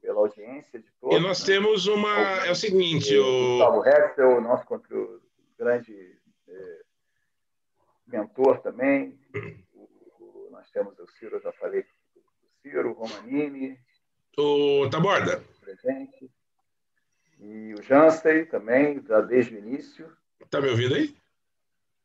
pela 0.00 0.20
audiência 0.20 0.80
de 0.80 0.90
todos. 1.00 1.16
E 1.16 1.20
nós 1.20 1.40
né? 1.40 1.46
temos 1.46 1.86
uma. 1.86 2.46
é 2.46 2.50
o 2.50 2.56
seguinte. 2.56 3.16
O 3.16 3.58
Gustavo 3.58 3.86
Hexel, 3.86 4.40
nosso 4.40 4.66
grande 5.56 6.18
é, 6.48 6.83
mentor 8.06 8.60
também. 8.60 9.18
Nós 10.50 10.70
temos 10.70 10.98
o 10.98 11.06
Ciro, 11.06 11.36
eu 11.36 11.42
já 11.42 11.52
falei 11.52 11.80
o 11.80 12.62
Ciro, 12.62 12.90
o 12.90 12.94
Romanini. 12.94 13.78
O 14.38 14.88
Taborda. 14.90 15.42
Presente. 15.60 16.30
E 17.40 17.74
o 17.74 17.82
Jansen 17.82 18.46
também, 18.46 19.02
já 19.06 19.20
desde 19.20 19.54
o 19.54 19.58
início. 19.58 20.16
Está 20.40 20.60
me 20.60 20.68
ouvindo 20.68 20.94
aí? 20.94 21.16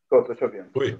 Estou, 0.03 0.21
estou 0.21 0.35
te 0.35 0.43
ouvindo. 0.43 0.69
Oi. 0.75 0.99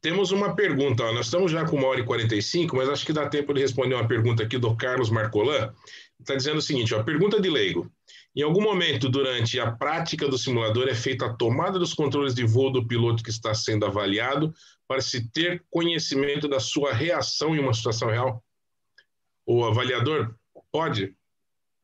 Temos 0.00 0.30
uma 0.30 0.54
pergunta, 0.54 1.10
nós 1.12 1.26
estamos 1.26 1.50
já 1.50 1.66
com 1.66 1.76
uma 1.76 1.88
hora 1.88 2.00
e 2.00 2.04
45, 2.04 2.76
mas 2.76 2.88
acho 2.88 3.04
que 3.04 3.12
dá 3.12 3.28
tempo 3.28 3.52
de 3.52 3.60
responder 3.60 3.96
uma 3.96 4.06
pergunta 4.06 4.44
aqui 4.44 4.56
do 4.56 4.76
Carlos 4.76 5.10
Marcolan. 5.10 5.74
Está 6.20 6.36
dizendo 6.36 6.58
o 6.58 6.62
seguinte: 6.62 6.94
ó, 6.94 7.02
pergunta 7.02 7.40
de 7.40 7.50
leigo. 7.50 7.90
Em 8.34 8.42
algum 8.42 8.62
momento 8.62 9.08
durante 9.08 9.58
a 9.58 9.72
prática 9.72 10.28
do 10.28 10.38
simulador 10.38 10.86
é 10.86 10.94
feita 10.94 11.26
a 11.26 11.34
tomada 11.34 11.78
dos 11.78 11.94
controles 11.94 12.34
de 12.34 12.44
voo 12.44 12.70
do 12.70 12.86
piloto 12.86 13.24
que 13.24 13.30
está 13.30 13.52
sendo 13.52 13.84
avaliado 13.84 14.54
para 14.86 15.00
se 15.00 15.28
ter 15.30 15.64
conhecimento 15.68 16.46
da 16.46 16.60
sua 16.60 16.92
reação 16.92 17.56
em 17.56 17.58
uma 17.58 17.74
situação 17.74 18.08
real? 18.08 18.42
O 19.44 19.64
avaliador 19.64 20.32
pode 20.70 21.12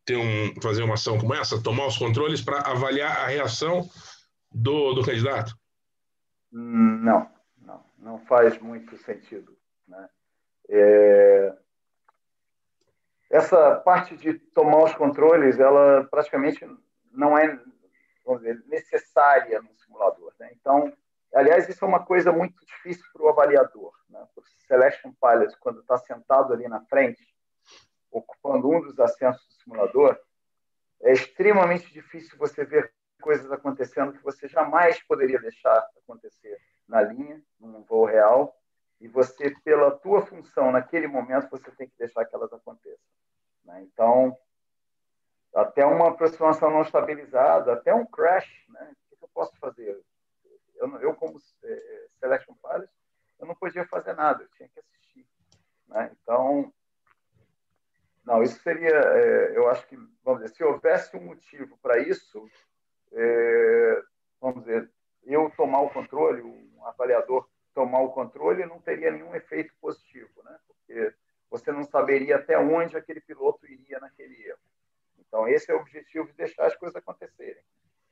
ter 0.04 0.16
um, 0.16 0.54
fazer 0.62 0.84
uma 0.84 0.94
ação 0.94 1.18
como 1.18 1.34
essa, 1.34 1.60
tomar 1.60 1.86
os 1.86 1.98
controles 1.98 2.40
para 2.40 2.60
avaliar 2.60 3.16
a 3.18 3.26
reação 3.26 3.88
do, 4.52 4.92
do 4.94 5.02
candidato? 5.02 5.56
Não, 6.52 7.26
não, 8.04 8.18
faz 8.26 8.58
muito 8.58 8.98
sentido. 8.98 9.56
Né? 9.88 10.08
É... 10.68 11.56
Essa 13.30 13.76
parte 13.76 14.14
de 14.16 14.34
tomar 14.34 14.84
os 14.84 14.94
controles, 14.94 15.58
ela 15.58 16.04
praticamente 16.04 16.64
não 17.10 17.36
é 17.36 17.58
dizer, 18.36 18.62
necessária 18.66 19.60
no 19.62 19.74
simulador. 19.78 20.32
Né? 20.38 20.50
Então, 20.52 20.92
aliás, 21.34 21.66
isso 21.68 21.82
é 21.84 21.88
uma 21.88 22.04
coisa 22.04 22.30
muito 22.30 22.54
difícil 22.66 23.04
para 23.12 23.22
o 23.22 23.28
avaliador, 23.30 23.92
né? 24.08 24.24
o 24.36 24.42
selection 24.66 25.12
pilot, 25.20 25.56
quando 25.58 25.80
está 25.80 25.96
sentado 25.96 26.52
ali 26.52 26.68
na 26.68 26.82
frente, 26.82 27.22
ocupando 28.10 28.70
um 28.70 28.82
dos 28.82 29.00
assentos 29.00 29.44
do 29.48 29.54
simulador, 29.54 30.18
é 31.02 31.12
extremamente 31.12 31.90
difícil 31.92 32.36
você 32.38 32.64
ver 32.64 32.92
coisas 33.20 33.50
acontecendo 33.50 34.12
que 34.12 34.22
você 34.22 34.46
jamais 34.46 35.02
poderia 35.02 35.40
deixar 35.40 35.78
acontecer 35.96 36.60
na 36.88 37.02
linha, 37.02 37.42
num 37.58 37.82
voo 37.82 38.04
real, 38.04 38.56
e 39.00 39.08
você, 39.08 39.50
pela 39.62 39.90
tua 39.90 40.24
função 40.24 40.72
naquele 40.72 41.06
momento, 41.06 41.50
você 41.50 41.70
tem 41.72 41.88
que 41.88 41.98
deixar 41.98 42.24
que 42.24 42.34
elas 42.34 42.52
aconteçam. 42.52 43.04
Né? 43.64 43.82
Então, 43.82 44.36
até 45.54 45.84
uma 45.84 46.08
aproximação 46.08 46.70
não 46.70 46.82
estabilizada, 46.82 47.72
até 47.72 47.94
um 47.94 48.06
crash, 48.06 48.48
né? 48.68 48.94
o 49.12 49.16
que 49.16 49.24
eu 49.24 49.28
posso 49.32 49.56
fazer? 49.58 50.00
Eu, 50.76 50.96
eu 51.00 51.14
como 51.14 51.38
é, 51.64 52.06
selection 52.18 52.54
pilot, 52.54 52.90
eu 53.38 53.46
não 53.46 53.54
podia 53.54 53.86
fazer 53.86 54.14
nada, 54.14 54.42
eu 54.42 54.48
tinha 54.56 54.68
que 54.68 54.80
assistir. 54.80 55.26
Né? 55.88 56.10
Então, 56.20 56.72
não, 58.24 58.42
isso 58.42 58.58
seria, 58.62 58.88
é, 58.88 59.56
eu 59.56 59.68
acho 59.68 59.86
que, 59.86 59.96
vamos 60.24 60.42
dizer, 60.42 60.54
se 60.54 60.64
houvesse 60.64 61.16
um 61.16 61.24
motivo 61.24 61.76
para 61.78 61.98
isso, 61.98 62.48
é, 63.12 64.02
vamos 64.40 64.64
dizer, 64.64 64.90
eu 65.24 65.50
tomar 65.56 65.80
o 65.80 65.90
controle, 65.90 66.42
um 66.42 66.73
avaliador 66.88 67.48
tomar 67.74 68.00
o 68.00 68.12
controle, 68.12 68.64
não 68.66 68.80
teria 68.80 69.10
nenhum 69.10 69.34
efeito 69.34 69.74
positivo, 69.80 70.42
né? 70.44 70.58
Porque 70.66 71.14
você 71.50 71.72
não 71.72 71.84
saberia 71.84 72.36
até 72.36 72.58
onde 72.58 72.96
aquele 72.96 73.20
piloto 73.20 73.66
iria 73.66 73.98
naquele 73.98 74.40
erro. 74.46 74.58
Então, 75.18 75.48
esse 75.48 75.70
é 75.70 75.74
o 75.74 75.80
objetivo 75.80 76.26
de 76.26 76.34
deixar 76.34 76.66
as 76.66 76.76
coisas 76.76 76.94
acontecerem. 76.96 77.62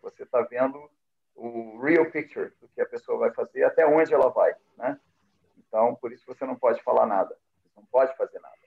Você 0.01 0.25
está 0.25 0.43
vendo 0.43 0.91
o 1.35 1.79
real 1.81 2.11
picture 2.11 2.53
do 2.61 2.69
que 2.69 2.81
a 2.81 2.87
pessoa 2.87 3.19
vai 3.19 3.33
fazer, 3.33 3.65
até 3.65 3.87
onde 3.87 4.13
ela 4.13 4.29
vai, 4.29 4.55
né? 4.77 5.01
Então, 5.57 5.95
por 5.95 6.13
isso 6.13 6.27
você 6.27 6.45
não 6.45 6.57
pode 6.57 6.83
falar 6.83 7.07
nada, 7.07 7.39
não 7.77 7.85
pode 7.87 8.15
fazer 8.17 8.41
nada, 8.41 8.59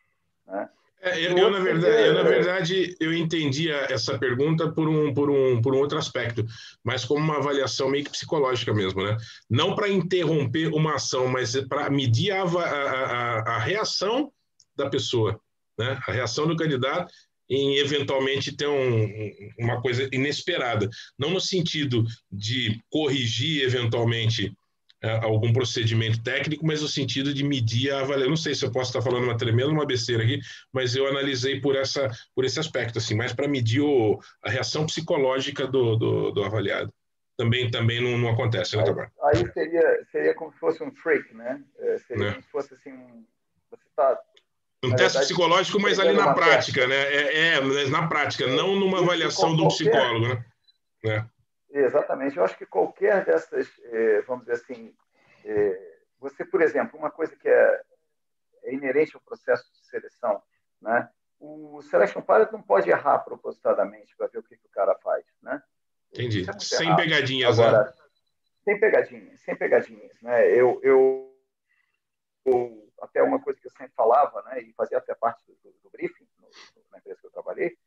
né? 0.46 0.70
É, 1.02 1.24
eu, 1.24 1.38
eu, 1.38 1.52
na 1.52 1.60
verdade, 1.60 2.08
eu, 2.08 2.14
na 2.14 2.24
verdade, 2.24 2.96
eu 3.00 3.14
entendia 3.14 3.76
essa 3.90 4.18
pergunta 4.18 4.72
por 4.72 4.88
um, 4.90 5.14
por, 5.14 5.30
um, 5.30 5.62
por 5.62 5.76
um 5.76 5.78
outro 5.78 5.98
aspecto, 5.98 6.44
mas 6.84 7.06
como 7.06 7.24
uma 7.24 7.38
avaliação 7.38 7.90
meio 7.90 8.04
que 8.04 8.12
psicológica 8.12 8.74
mesmo, 8.74 9.04
né? 9.04 9.16
Não 9.50 9.76
para 9.76 9.88
interromper 9.88 10.68
uma 10.74 10.96
ação, 10.96 11.28
mas 11.28 11.56
para 11.68 11.90
medir 11.90 12.32
a, 12.32 12.44
a, 12.44 13.40
a, 13.56 13.60
reação 13.60 14.32
da 14.76 14.90
pessoa, 14.90 15.40
né? 15.78 16.00
A 16.08 16.12
reação 16.12 16.48
do 16.48 16.56
candidato 16.56 17.14
em 17.48 17.78
eventualmente 17.78 18.56
ter 18.56 18.68
um, 18.68 19.32
uma 19.60 19.82
coisa 19.82 20.10
inesperada. 20.12 20.90
Não 21.20 21.30
no 21.30 21.40
sentido 21.40 22.04
de 22.32 22.80
corrigir 22.90 23.64
eventualmente 23.64 24.52
algum 25.22 25.54
procedimento 25.54 26.22
técnico, 26.24 26.66
mas 26.66 26.82
no 26.82 26.88
sentido 26.88 27.34
de 27.34 27.44
medir 27.44 27.92
a 27.92 28.00
avaliação. 28.00 28.30
Não 28.30 28.38
sei 28.38 28.56
se 28.56 28.66
eu 28.66 28.72
posso 28.72 28.90
estar 28.90 29.02
falando 29.02 29.26
uma 29.26 29.38
tremenda 29.38 29.70
uma 29.70 29.86
besteira 29.86 30.24
aqui, 30.24 30.40
mas 30.74 30.96
eu 30.96 31.08
analisei 31.08 31.60
por, 31.62 31.76
essa, 31.76 32.10
por 32.34 32.46
esse 32.46 32.60
aspecto, 32.60 32.98
assim, 32.98 33.16
mais 33.16 33.34
para 33.34 33.48
medir 33.48 33.82
o, 33.82 34.20
a 34.44 34.50
reação 34.50 34.86
psicológica 34.86 35.68
do, 35.68 35.96
do, 35.96 36.32
do 36.32 36.44
avaliado. 36.44 36.92
Também, 37.38 37.70
também 37.70 38.02
não, 38.02 38.18
não 38.18 38.30
acontece, 38.30 38.78
né, 38.78 38.84
Tabar? 38.84 39.12
Aí, 39.24 39.40
aí 39.40 39.52
seria, 39.52 40.06
seria 40.12 40.34
como 40.34 40.54
se 40.54 40.60
fosse 40.60 40.82
um 40.82 40.90
trick, 40.90 41.34
né? 41.36 41.62
É, 41.80 41.98
seria 42.00 42.28
é. 42.28 42.32
como 42.32 42.44
se 42.44 42.50
fosse 42.50 42.74
assim, 42.74 42.94
um, 42.94 43.26
você 43.70 43.84
está 43.90 44.18
um 44.84 44.90
na 44.90 44.96
teste 44.96 45.18
verdade, 45.18 45.26
psicológico, 45.26 45.82
mas 45.82 46.00
ali 46.00 46.14
na 46.14 46.34
prática, 46.34 46.88
né? 46.88 46.96
É, 46.96 47.58
é, 47.58 47.90
na 47.90 48.08
prática, 48.08 48.48
não 48.48 48.76
numa 48.76 49.00
avaliação 49.00 49.56
do 49.56 49.68
psicólogo, 49.68 50.28
né? 50.28 50.46
É. 51.06 51.26
Exatamente. 51.76 52.38
Eu 52.38 52.46
acho 52.46 52.58
que 52.58 52.66
qualquer 52.66 53.26
dessas, 53.26 53.70
é, 53.84 54.22
vamos 54.22 54.46
dizer 54.46 54.62
assim, 54.64 54.96
é, 55.44 55.98
você, 56.18 56.46
por 56.46 56.62
exemplo, 56.62 56.98
uma 56.98 57.12
coisa 57.12 57.36
que 57.36 57.50
é, 57.50 57.82
é 58.64 58.74
inerente 58.74 59.14
ao 59.14 59.22
processo 59.22 59.70
de 59.74 59.86
seleção, 59.86 60.42
né? 60.82 61.10
O 61.38 61.82
selection 61.82 62.22
pilot 62.22 62.54
não 62.54 62.62
pode 62.62 62.90
errar 62.90 63.20
propositadamente 63.20 64.16
para 64.16 64.28
ver 64.28 64.40
o 64.40 64.44
que, 64.44 64.56
que, 64.56 64.66
o 64.66 64.72
cara 64.72 64.96
faz, 65.00 65.26
né? 65.42 65.62
Entendi. 66.14 66.50
É 66.50 66.60
sem 66.60 66.88
errado. 66.88 66.98
pegadinhas? 66.98 67.60
Agora, 67.60 67.84
né? 67.84 67.94
Sem 68.64 68.80
pegadinhas, 68.80 69.40
sem 69.42 69.56
pegadinhas, 69.56 70.22
né? 70.22 70.50
Eu, 70.50 70.80
eu, 70.82 71.38
eu, 72.46 72.90
até 73.02 73.22
uma 73.22 73.42
coisa 73.42 73.60
que 73.60 73.68
eu 73.68 73.72
sempre 73.72 73.94
falava, 73.94 74.42
né? 74.44 74.62
E 74.62 74.72
fazia 74.74 74.98
até 74.98 75.14
parte 75.14 75.44
do, 75.46 75.72
do 75.84 75.90
briefing 75.90 76.26
no, 76.40 76.48
na 76.90 77.00
empresa 77.00 77.20
que 77.20 77.28
eu 77.28 77.32
trabalhei, 77.32 77.78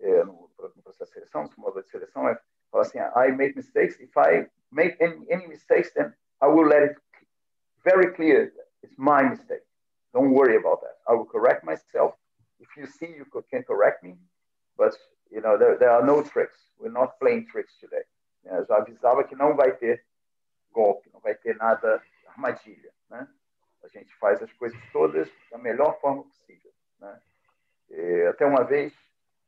é, 0.00 0.24
no, 0.24 0.50
no, 0.58 0.82
processo 0.82 1.10
de 1.10 1.14
seleção, 1.14 1.42
no 1.42 1.48
simulador 1.48 1.82
de 1.82 1.90
seleção, 1.90 2.28
é 2.28 2.38
falar 2.70 2.82
assim, 2.82 2.98
I 2.98 3.32
make 3.32 3.56
mistakes. 3.56 3.98
If 4.00 4.16
I 4.16 4.48
make 4.70 5.02
any, 5.02 5.26
any 5.30 5.46
mistakes, 5.46 5.92
then 5.94 6.14
I 6.40 6.46
will 6.46 6.66
let 6.66 6.82
it 6.82 6.96
very 7.84 8.12
clear 8.12 8.52
it's 8.82 8.96
my 8.98 9.22
mistake. 9.22 9.64
Don't 10.12 10.32
worry 10.32 10.56
about 10.56 10.80
that. 10.82 10.96
I 11.06 11.14
will 11.14 11.26
correct 11.26 11.64
myself. 11.64 12.14
If 12.60 12.68
you 12.76 12.86
see 12.86 13.14
you 13.16 13.26
can 13.50 13.62
correct 13.62 14.02
me, 14.02 14.16
but 14.76 14.94
you 15.30 15.40
know 15.40 15.56
there, 15.56 15.76
there 15.78 15.90
are 15.90 16.04
no 16.04 16.22
tricks. 16.22 16.56
We're 16.78 16.92
not 16.92 17.18
playing 17.20 17.46
tricks 17.46 17.74
today. 17.80 18.04
Eu 18.44 18.64
já 18.64 18.76
avisava 18.76 19.24
que 19.24 19.34
não 19.34 19.54
vai 19.54 19.72
ter 19.76 20.04
golpe, 20.72 21.10
não 21.12 21.20
vai 21.20 21.34
ter 21.34 21.56
nada 21.56 22.02
armadilha, 22.26 22.92
né? 23.10 23.28
A 23.82 23.88
gente 23.88 24.14
faz 24.16 24.42
as 24.42 24.52
coisas 24.54 24.80
todas 24.92 25.28
da 25.50 25.58
melhor 25.58 26.00
forma 26.00 26.24
possível, 26.24 26.72
né? 26.98 27.20
E, 27.90 28.26
até 28.26 28.46
uma 28.46 28.64
vez 28.64 28.92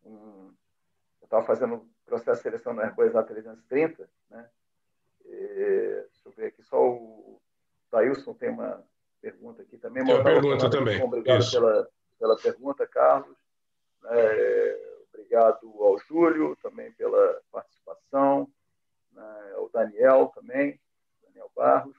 um, 0.05 0.53
eu 1.21 1.25
estava 1.25 1.45
fazendo 1.45 1.75
o 1.77 1.89
processo 2.05 2.39
de 2.39 2.43
seleção 2.43 2.73
no 2.73 2.81
Airbus 2.81 3.13
A330, 3.13 4.09
né? 4.31 4.51
E, 5.25 6.05
deixa 6.09 6.29
eu 6.29 6.33
ver 6.33 6.47
aqui, 6.47 6.63
só 6.63 6.81
o 6.81 7.41
Tailson 7.91 8.35
tem 8.35 8.51
uma 8.51 8.85
pergunta 9.21 9.63
aqui 9.63 9.77
também. 9.77 10.05
Tem 10.05 10.15
uma 10.15 10.25
pergunta 10.25 10.71
também. 10.71 11.03
Obrigado 11.03 11.51
pela, 11.51 11.89
pela 12.19 12.37
pergunta, 12.37 12.87
Carlos. 12.87 13.37
É, 14.05 15.01
obrigado 15.13 15.67
ao 15.83 15.99
Júlio 15.99 16.57
também 16.63 16.91
pela 16.93 17.41
participação, 17.53 18.51
né, 19.13 19.53
ao 19.57 19.69
Daniel 19.69 20.33
também, 20.35 20.81
Daniel 21.23 21.51
Barros. 21.55 21.97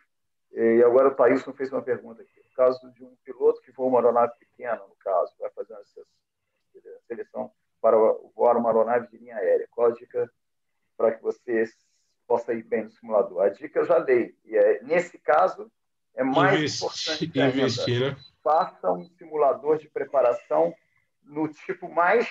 E 0.51 0.83
agora 0.83 1.09
o 1.09 1.15
Thailson 1.15 1.53
fez 1.53 1.71
uma 1.71 1.81
pergunta 1.81 2.21
aqui. 2.21 2.41
Caso 2.55 2.91
de 2.91 3.03
um 3.03 3.15
piloto 3.23 3.61
que 3.61 3.71
voa 3.71 3.87
uma 3.87 3.99
aeronave 3.99 4.33
pequena, 4.37 4.75
no 4.75 4.95
caso, 4.97 5.33
vai 5.39 5.49
fazer 5.51 5.73
uma 5.73 5.83
seleção 7.07 7.51
para 7.81 7.97
voar 8.35 8.57
uma 8.57 8.69
aeronave 8.69 9.07
de 9.07 9.17
linha 9.17 9.35
aérea? 9.35 9.67
Qual 9.71 9.87
a 9.87 9.93
dica 9.93 10.31
para 10.95 11.11
que 11.13 11.21
você 11.21 11.65
possa 12.27 12.53
ir 12.53 12.63
bem 12.63 12.83
no 12.83 12.91
simulador? 12.91 13.41
A 13.41 13.49
dica 13.49 13.79
eu 13.79 13.85
já 13.85 13.99
dei. 13.99 14.37
E 14.45 14.55
é, 14.55 14.83
nesse 14.83 15.17
caso, 15.17 15.69
é 16.13 16.23
mais 16.23 16.75
importante 16.77 17.39
ainda. 17.39 17.57
Investir, 17.57 17.99
né? 17.99 18.17
Faça 18.43 18.91
um 18.91 19.03
simulador 19.17 19.77
de 19.77 19.89
preparação 19.89 20.73
no 21.23 21.47
tipo 21.47 21.89
mais 21.89 22.27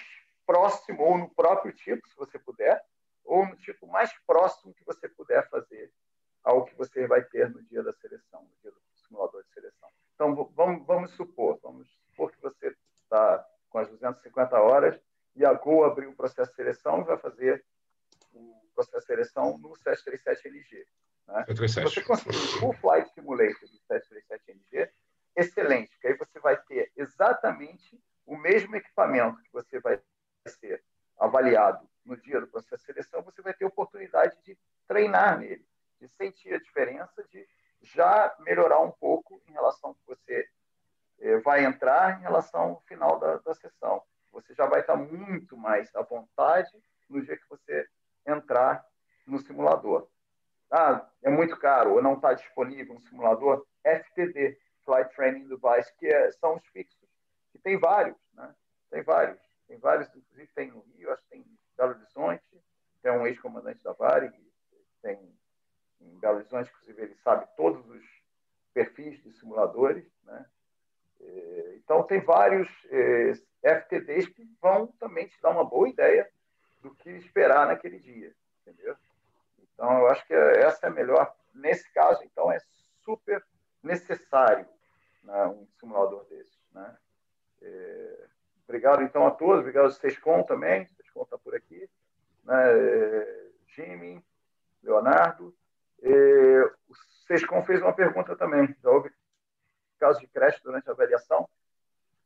próximo, 0.47 1.03
ou 1.03 1.19
no 1.19 1.31
próprio 1.31 1.73
tipo, 1.73 2.09
se 2.09 2.17
você 2.17 2.39
puder, 2.39 2.83
ou 3.25 3.47
no 3.47 3.57
tipo 3.57 3.87
mais 3.87 4.13
próximo 4.27 4.75
que 4.75 4.85
você 4.85 5.09
puder 5.09 5.49
fazer 5.49 5.93
ao 6.43 6.65
que 6.65 6.75
você 6.75 7.07
vai 7.07 7.23
ter 7.23 7.49
no 7.51 7.63
dia 7.63 7.83
da 7.83 7.93
seleção, 7.93 8.43
no 8.43 8.51
dia 8.63 8.71
do 8.71 8.81
simulador 9.07 9.43
de 9.45 9.53
seleção. 9.53 9.89
Então, 10.15 10.35
vamos, 10.55 10.87
vamos 10.87 11.11
supor, 11.13 11.59
vamos 11.63 11.89
supor 12.11 12.33
que 12.33 12.41
você 12.41 12.75
está 13.05 13.47
com 13.69 13.79
as 13.79 13.89
250 13.89 14.61
horas 14.61 15.01
e 15.35 15.45
a 15.45 15.53
Gol 15.53 15.85
abriu 15.85 16.11
o 16.11 16.17
processo 16.17 16.51
de 16.51 16.57
seleção 16.57 17.01
e 17.01 17.05
vai 17.05 17.19
fazer 17.19 17.65
o 18.33 18.67
processo 18.75 19.01
de 19.01 19.07
seleção 19.07 19.59
no 19.59 19.71
737NG. 19.71 20.85
Né? 21.29 21.45
Se 21.49 21.81
você 21.83 22.03
conseguir 22.03 22.65
o 22.65 22.73
Flight 22.75 23.13
Simulator 23.15 23.69
do 23.69 23.79
737NG, 23.89 24.91
excelente, 25.37 25.99
que 26.01 26.09
aí 26.09 26.17
você 26.17 26.39
vai 26.41 26.57
ter 26.63 26.93
exatamente 26.97 28.03
o 28.27 28.37
mesmo 28.37 28.77
equipamento 28.77 29.43
que 29.43 29.53
você 29.53 29.81
vai 29.81 30.01
ser 30.47 30.83
avaliado 31.19 31.89
no 32.05 32.17
dia 32.17 32.41
do 32.41 32.47
processo 32.47 32.79
de 32.79 32.87
seleção, 32.87 33.23
você 33.23 33.43
vai 33.43 33.55
ter 33.55 33.65
oportunidade 33.65 34.37
de 34.43 34.59
treinar 34.89 35.39
nele, 35.39 35.65
de 36.01 36.09
sentir 36.09 36.55
a 36.55 36.59
diferença, 36.59 37.25
de 37.29 37.47
já 37.83 38.35
melhorar 38.41 38.81
um 38.81 38.91
pouco 38.91 39.41
em 39.47 39.53
relação 39.53 39.91
ao 39.91 39.95
que 39.95 40.07
você 40.07 40.49
é, 41.21 41.39
vai 41.39 41.65
entrar 41.65 42.19
em 42.19 42.23
relação 42.23 42.61
ao 42.63 42.81
final 42.83 43.19
da, 43.19 43.37
da 43.39 43.55
sessão. 43.55 44.03
Você 44.33 44.55
já 44.55 44.67
vai 44.67 44.81
estar 44.81 44.97
muito 44.97 45.57
mais 45.57 45.95
à 45.95 46.03
vontade 46.03 46.71
no 47.09 47.23
dia 47.23 47.37
que 47.37 47.49
você 47.49 47.87
entrar 48.27 48.85
no 49.27 49.39
simulador. 49.39 50.09
Ah, 50.71 51.09
é 51.23 51.31
muito 51.31 51.57
caro 51.57 51.95
ou 51.95 52.03
não 52.03 52.15
está 52.15 52.33
disponível 52.33 52.95
um 52.95 53.01
simulador 53.01 53.67
FTD, 53.85 54.57
Flight 54.85 55.15
Training 55.15 55.49
Device, 55.49 55.93
que 55.99 56.07
é, 56.07 56.31
são 56.33 56.57
os 56.57 56.67
fixos, 56.69 57.09
que 57.51 57.59
tem 57.59 57.77
vários, 57.77 58.17
né? 58.35 58.55
Tem 58.91 59.03
vários. 59.03 59.41
Tem 59.67 59.79
vários, 59.79 60.09
inclusive 60.09 60.51
tem 60.55 60.71
no 60.71 60.81
Rio, 60.81 61.13
acho 61.13 61.23
que 61.23 61.31
tem 61.31 61.41
em 61.41 61.59
Belo 61.77 61.91
Horizonte, 61.93 62.45
tem 63.03 63.13
um 63.13 63.27
ex-comandante 63.27 63.83
da 63.85 63.93
Varig, 63.93 64.37
tem 65.01 65.17
em 66.01 66.19
Belo 66.19 66.39
Horizonte, 66.39 66.71
inclusive 66.71 67.03
ele 67.03 67.15
sabe 67.17 67.47
todos 67.57 67.89
os 67.89 68.05
perfis 68.75 69.23
de 69.23 69.33
simuladores, 69.33 70.05
né? 70.25 70.47
É, 71.21 71.75
então 71.77 72.03
tem 72.03 72.21
vários 72.21 72.69
é, 72.91 73.33
FTDs 73.63 74.29
que 74.29 74.45
vão 74.61 74.87
também 74.99 75.27
te 75.27 75.41
dar 75.41 75.51
uma 75.51 75.65
boa 75.65 75.89
ideia 75.89 76.29
do 76.83 76.95
que 76.95 77.11
esperar 77.11 77.67
naquele 77.67 77.99
dia, 77.99 78.35
entendeu? 78.61 78.97
Então 79.59 79.99
eu 79.99 80.09
acho 80.09 80.27
que 80.27 80.35
essa 80.35 80.87
é 80.87 80.89
a 80.89 80.93
melhor 80.93 81.35
nesse 81.55 81.91
caso. 81.93 82.23
Então 82.25 82.51
é 82.51 82.59
super 83.05 83.45
necessário 83.83 84.67
né, 85.23 85.47
um 85.47 85.67
simulador 85.79 86.25
desse, 86.25 86.59
né? 86.73 86.97
É, 87.63 88.27
obrigado 88.65 89.03
então 89.03 89.27
a 89.27 89.31
todos, 89.31 89.61
obrigado 89.61 89.85
ao 89.85 89.91
Sescom 89.91 90.43
também, 90.43 90.85
o 90.85 90.89
Sescom 90.89 91.23
está 91.23 91.37
por 91.37 91.55
aqui, 91.55 91.89
né? 92.45 92.55
Jimmy, 93.69 94.25
Leonardo. 94.83 95.55
o 96.89 96.95
Sescom 97.27 97.63
fez 97.63 97.83
uma 97.83 97.93
pergunta 97.93 98.35
também, 98.35 98.75
já 98.83 98.91
houve 98.91 99.13
caso 99.99 100.19
de 100.21 100.27
creche 100.27 100.61
durante 100.65 100.89
a 100.89 100.93
avaliação. 100.93 101.49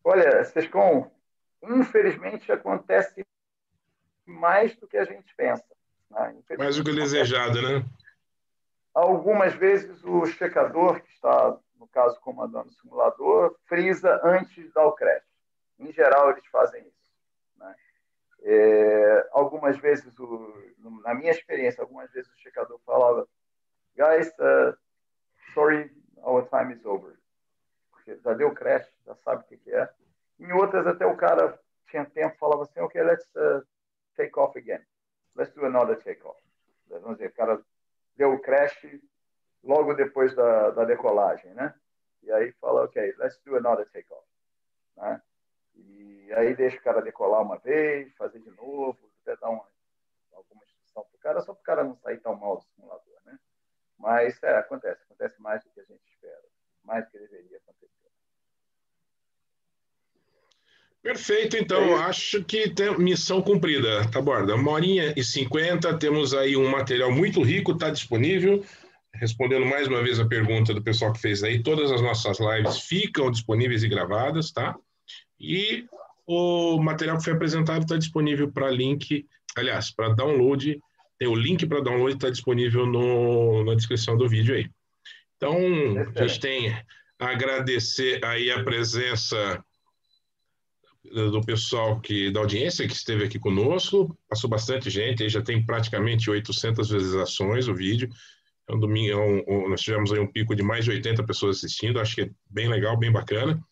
Olha, 0.02 0.44
Sescom, 0.44 1.10
infelizmente 1.68 2.50
acontece 2.50 3.26
mais 4.24 4.74
do 4.76 4.86
que 4.86 4.96
a 4.96 5.04
gente 5.04 5.34
pensa. 5.36 5.64
Né? 6.10 6.42
Mais 6.58 6.76
do 6.76 6.84
que 6.84 6.92
desejado, 6.92 7.60
né? 7.60 7.84
Algumas 8.94 9.52
vezes 9.54 10.02
o 10.04 10.24
checador 10.26 11.00
que 11.00 11.10
está, 11.10 11.58
no 11.78 11.88
caso, 11.88 12.20
comandando 12.20 12.68
o 12.68 12.72
simulador, 12.72 13.56
frisa 13.66 14.20
antes 14.22 14.54
de 14.54 14.72
dar 14.72 14.86
o 14.86 14.92
crash. 14.92 15.24
Em 15.78 15.92
geral, 15.92 16.30
eles 16.30 16.46
fazem 16.46 16.80
isso. 16.82 17.12
Né? 17.56 17.74
É, 18.42 19.28
algumas 19.32 19.76
vezes, 19.78 20.16
o, 20.18 20.54
na 21.02 21.14
minha 21.14 21.32
experiência, 21.32 21.82
algumas 21.82 22.10
vezes 22.12 22.30
o 22.30 22.38
checador 22.38 22.78
falava 22.86 23.26
guys, 23.96 24.28
uh, 24.38 24.76
sorry, 25.52 25.90
our 26.22 26.42
time 26.48 26.72
is 26.72 26.84
over. 26.84 27.18
Porque 27.90 28.16
já 28.16 28.34
deu 28.34 28.52
crash, 28.52 28.86
já 29.06 29.14
sabe 29.16 29.42
o 29.42 29.46
que, 29.46 29.56
que 29.56 29.72
é. 29.72 29.88
Em 30.38 30.52
outras, 30.52 30.86
até 30.86 31.06
o 31.06 31.16
cara 31.16 31.58
tinha 31.88 32.04
tempo, 32.04 32.36
falava 32.38 32.62
assim, 32.62 32.80
ok, 32.80 33.02
let's 33.02 33.26
uh, 33.36 33.64
take 34.16 34.38
off 34.38 34.58
again. 34.58 34.84
Let's 35.34 35.52
do 35.54 35.64
another 35.64 35.96
take 36.02 36.24
off. 36.24 36.40
Vamos 36.88 37.18
dizer, 37.18 37.28
o 37.28 37.34
cara 37.34 37.60
deu 38.16 38.32
o 38.32 38.40
crash 38.40 38.86
logo 39.62 39.94
depois 39.94 40.34
da, 40.34 40.70
da 40.70 40.84
decolagem, 40.84 41.52
né? 41.54 41.74
E 42.22 42.30
aí 42.32 42.52
fala, 42.52 42.84
ok, 42.84 43.14
let's 43.18 43.40
do 43.44 43.56
another 43.56 43.88
take 43.90 44.12
off. 44.12 44.26
Né? 44.96 45.22
E 45.74 46.32
aí 46.34 46.54
deixa 46.54 46.78
o 46.78 46.82
cara 46.82 47.02
decolar 47.02 47.42
uma 47.42 47.58
vez, 47.58 48.14
fazer 48.16 48.40
de 48.40 48.50
novo, 48.50 49.10
até 49.22 49.36
dar 49.36 49.50
uma, 49.50 49.66
alguma 50.32 50.64
instrução 50.64 51.04
para 51.04 51.16
o 51.16 51.20
cara, 51.20 51.40
só 51.40 51.52
para 51.52 51.60
o 51.60 51.64
cara 51.64 51.84
não 51.84 51.96
sair 51.96 52.18
tão 52.20 52.36
mal 52.36 52.56
do 52.56 52.64
simulador, 52.64 53.20
né? 53.24 53.38
Mas 53.98 54.40
é, 54.42 54.56
acontece, 54.56 55.02
acontece 55.02 55.40
mais 55.40 55.62
do 55.64 55.70
que 55.70 55.80
a 55.80 55.84
gente 55.84 56.04
espera, 56.06 56.44
mais 56.82 57.04
do 57.04 57.10
que 57.10 57.18
deveria 57.18 57.58
acontecer. 57.58 58.03
Perfeito, 61.04 61.58
então, 61.58 61.96
acho 61.96 62.42
que 62.42 62.70
tem 62.70 62.98
missão 62.98 63.42
cumprida, 63.42 64.08
tá 64.08 64.22
borda? 64.22 64.54
Uma 64.54 64.70
horinha 64.70 65.12
e 65.14 65.22
cinquenta, 65.22 65.92
temos 65.98 66.32
aí 66.32 66.56
um 66.56 66.66
material 66.66 67.12
muito 67.12 67.42
rico, 67.42 67.72
está 67.72 67.90
disponível. 67.90 68.64
Respondendo 69.12 69.66
mais 69.66 69.86
uma 69.86 70.02
vez 70.02 70.18
a 70.18 70.26
pergunta 70.26 70.72
do 70.72 70.82
pessoal 70.82 71.12
que 71.12 71.20
fez 71.20 71.44
aí, 71.44 71.62
todas 71.62 71.92
as 71.92 72.00
nossas 72.00 72.38
lives 72.40 72.78
ficam 72.80 73.30
disponíveis 73.30 73.84
e 73.84 73.88
gravadas, 73.88 74.50
tá? 74.50 74.74
E 75.38 75.84
o 76.26 76.78
material 76.80 77.18
que 77.18 77.24
foi 77.24 77.34
apresentado 77.34 77.82
está 77.82 77.98
disponível 77.98 78.50
para 78.50 78.70
link, 78.70 79.26
aliás, 79.58 79.90
para 79.90 80.08
download, 80.08 80.80
tem 81.18 81.28
o 81.28 81.34
link 81.34 81.66
para 81.66 81.82
download, 81.82 82.14
está 82.14 82.30
disponível 82.30 82.86
no, 82.86 83.62
na 83.62 83.74
descrição 83.74 84.16
do 84.16 84.26
vídeo 84.26 84.54
aí. 84.54 84.70
Então, 85.36 85.54
a 86.16 86.26
gente 86.26 86.40
tem 86.40 86.70
a 87.18 87.28
agradecer 87.28 88.24
aí 88.24 88.50
a 88.50 88.64
presença 88.64 89.62
do 91.12 91.40
pessoal 91.42 92.00
que 92.00 92.30
da 92.30 92.40
audiência 92.40 92.86
que 92.86 92.94
esteve 92.94 93.24
aqui 93.24 93.38
conosco, 93.38 94.16
passou 94.28 94.48
bastante 94.48 94.88
gente, 94.88 95.28
já 95.28 95.42
tem 95.42 95.64
praticamente 95.64 96.30
800 96.30 96.88
visualizações 96.88 97.68
o 97.68 97.74
vídeo. 97.74 98.08
É 98.68 98.74
um 98.74 98.80
domingo, 98.80 99.12
é 99.12 99.16
um, 99.16 99.44
um, 99.46 99.68
nós 99.68 99.82
tivemos 99.82 100.12
aí 100.12 100.18
um 100.18 100.30
pico 100.30 100.54
de 100.54 100.62
mais 100.62 100.84
de 100.84 100.90
80 100.90 101.22
pessoas 101.24 101.58
assistindo, 101.58 102.00
acho 102.00 102.14
que 102.14 102.22
é 102.22 102.30
bem 102.48 102.68
legal, 102.68 102.96
bem 102.96 103.12
bacana. 103.12 103.62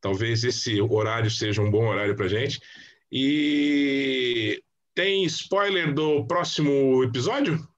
Talvez 0.00 0.44
esse 0.44 0.80
horário 0.80 1.30
seja 1.30 1.60
um 1.60 1.70
bom 1.70 1.88
horário 1.88 2.14
para 2.14 2.28
gente. 2.28 2.60
E 3.10 4.62
tem 4.94 5.24
spoiler 5.24 5.92
do 5.92 6.24
próximo 6.26 7.02
episódio? 7.02 7.69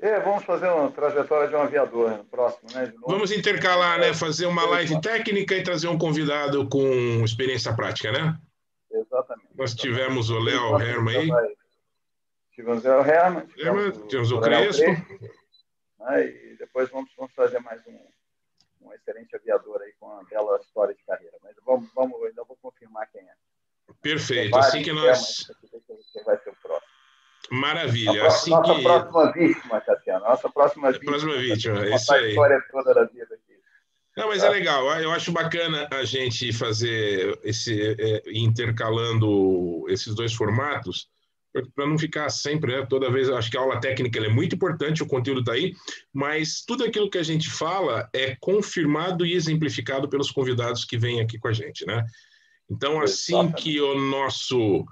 É, 0.00 0.20
vamos 0.20 0.44
fazer 0.44 0.68
uma 0.68 0.92
trajetória 0.92 1.48
de 1.48 1.56
um 1.56 1.62
aviador 1.62 2.10
no 2.10 2.24
próximo, 2.24 2.70
né? 2.72 2.92
Vamos 3.04 3.32
intercalar, 3.32 3.98
né? 3.98 4.14
Fazer 4.14 4.46
uma 4.46 4.64
live 4.64 5.00
técnica 5.00 5.56
e 5.56 5.62
trazer 5.62 5.88
um 5.88 5.98
convidado 5.98 6.68
com 6.68 7.24
experiência 7.24 7.74
prática, 7.74 8.12
né? 8.12 8.38
Exatamente. 8.92 9.48
Nós 9.56 9.74
tivemos 9.74 10.30
o 10.30 10.38
Léo 10.38 10.80
Herman 10.80 11.16
aí. 11.16 11.56
Tivemos 12.52 12.84
o 12.84 12.88
Léo 12.88 13.04
Herman. 13.04 13.46
Tivemos, 13.48 13.98
tivemos 14.06 14.30
o, 14.30 14.40
Crespo. 14.40 14.84
Crespo 14.84 15.38
né? 15.98 16.26
E 16.26 16.56
depois 16.56 16.88
vamos, 16.90 17.10
vamos 17.16 17.34
fazer 17.34 17.58
mais 17.58 17.84
um, 17.86 17.98
um 18.82 18.92
excelente 18.92 19.34
aviador 19.34 19.82
aí 19.82 19.92
com 19.98 20.06
uma 20.06 20.24
bela 20.24 20.58
história 20.60 20.94
de 20.94 21.02
carreira. 21.04 21.36
Mas 21.42 21.56
vamos, 21.64 21.90
vamos 21.92 22.22
ainda 22.24 22.44
vou 22.44 22.56
confirmar 22.62 23.08
quem 23.10 23.22
é. 23.22 23.34
Perfeito. 24.00 24.56
Assim 24.56 24.82
que 24.82 24.92
nós. 24.92 25.50
Quem 26.12 26.24
vai 26.24 26.38
ser 26.38 26.50
o 26.50 26.56
próximo. 26.62 26.87
Maravilha. 27.50 28.24
A 28.24 28.26
assim 28.26 28.50
nossa 28.50 28.74
que... 28.74 28.82
próxima 28.82 29.32
vítima, 29.32 29.80
Tatiana. 29.80 30.20
Nossa 30.20 30.48
próxima 30.50 30.92
vítima. 30.92 31.12
Próxima 31.12 31.36
vítima, 31.36 31.84
é 31.84 31.94
isso 31.94 32.12
aí. 32.12 32.24
A 32.24 32.28
história 32.28 32.64
toda 32.70 32.94
da 32.94 33.04
vida 33.04 33.34
aqui. 33.34 33.58
Não, 34.16 34.28
mas 34.28 34.42
é 34.42 34.46
tá? 34.46 34.52
legal. 34.52 34.86
Eu 35.00 35.12
acho 35.12 35.32
bacana 35.32 35.88
a 35.92 36.04
gente 36.04 36.52
fazer 36.52 37.38
esse 37.44 37.96
é, 37.98 38.22
intercalando 38.32 39.84
esses 39.88 40.14
dois 40.14 40.34
formatos 40.34 41.08
para 41.74 41.86
não 41.86 41.98
ficar 41.98 42.28
sempre, 42.28 42.76
né, 42.76 42.86
toda 42.86 43.10
vez. 43.10 43.30
Acho 43.30 43.50
que 43.50 43.56
a 43.56 43.60
aula 43.60 43.80
técnica 43.80 44.18
é 44.18 44.28
muito 44.28 44.54
importante, 44.54 45.02
o 45.02 45.06
conteúdo 45.06 45.40
está 45.40 45.52
aí, 45.52 45.74
mas 46.12 46.62
tudo 46.66 46.84
aquilo 46.84 47.10
que 47.10 47.18
a 47.18 47.22
gente 47.22 47.48
fala 47.48 48.08
é 48.12 48.36
confirmado 48.40 49.24
e 49.24 49.34
exemplificado 49.34 50.08
pelos 50.08 50.30
convidados 50.30 50.84
que 50.84 50.98
vêm 50.98 51.20
aqui 51.20 51.38
com 51.38 51.48
a 51.48 51.52
gente, 51.52 51.86
né? 51.86 52.04
Então, 52.70 53.00
assim 53.00 53.50
que 53.52 53.80
o 53.80 53.98
nosso 53.98 54.84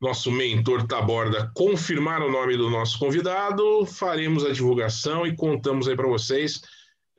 nosso 0.00 0.30
mentor 0.30 0.86
Taborda 0.86 1.50
confirmar 1.54 2.22
o 2.22 2.30
nome 2.30 2.56
do 2.56 2.70
nosso 2.70 2.98
convidado, 2.98 3.84
faremos 3.84 4.44
a 4.44 4.52
divulgação 4.52 5.26
e 5.26 5.36
contamos 5.36 5.86
aí 5.86 5.94
para 5.94 6.08
vocês. 6.08 6.62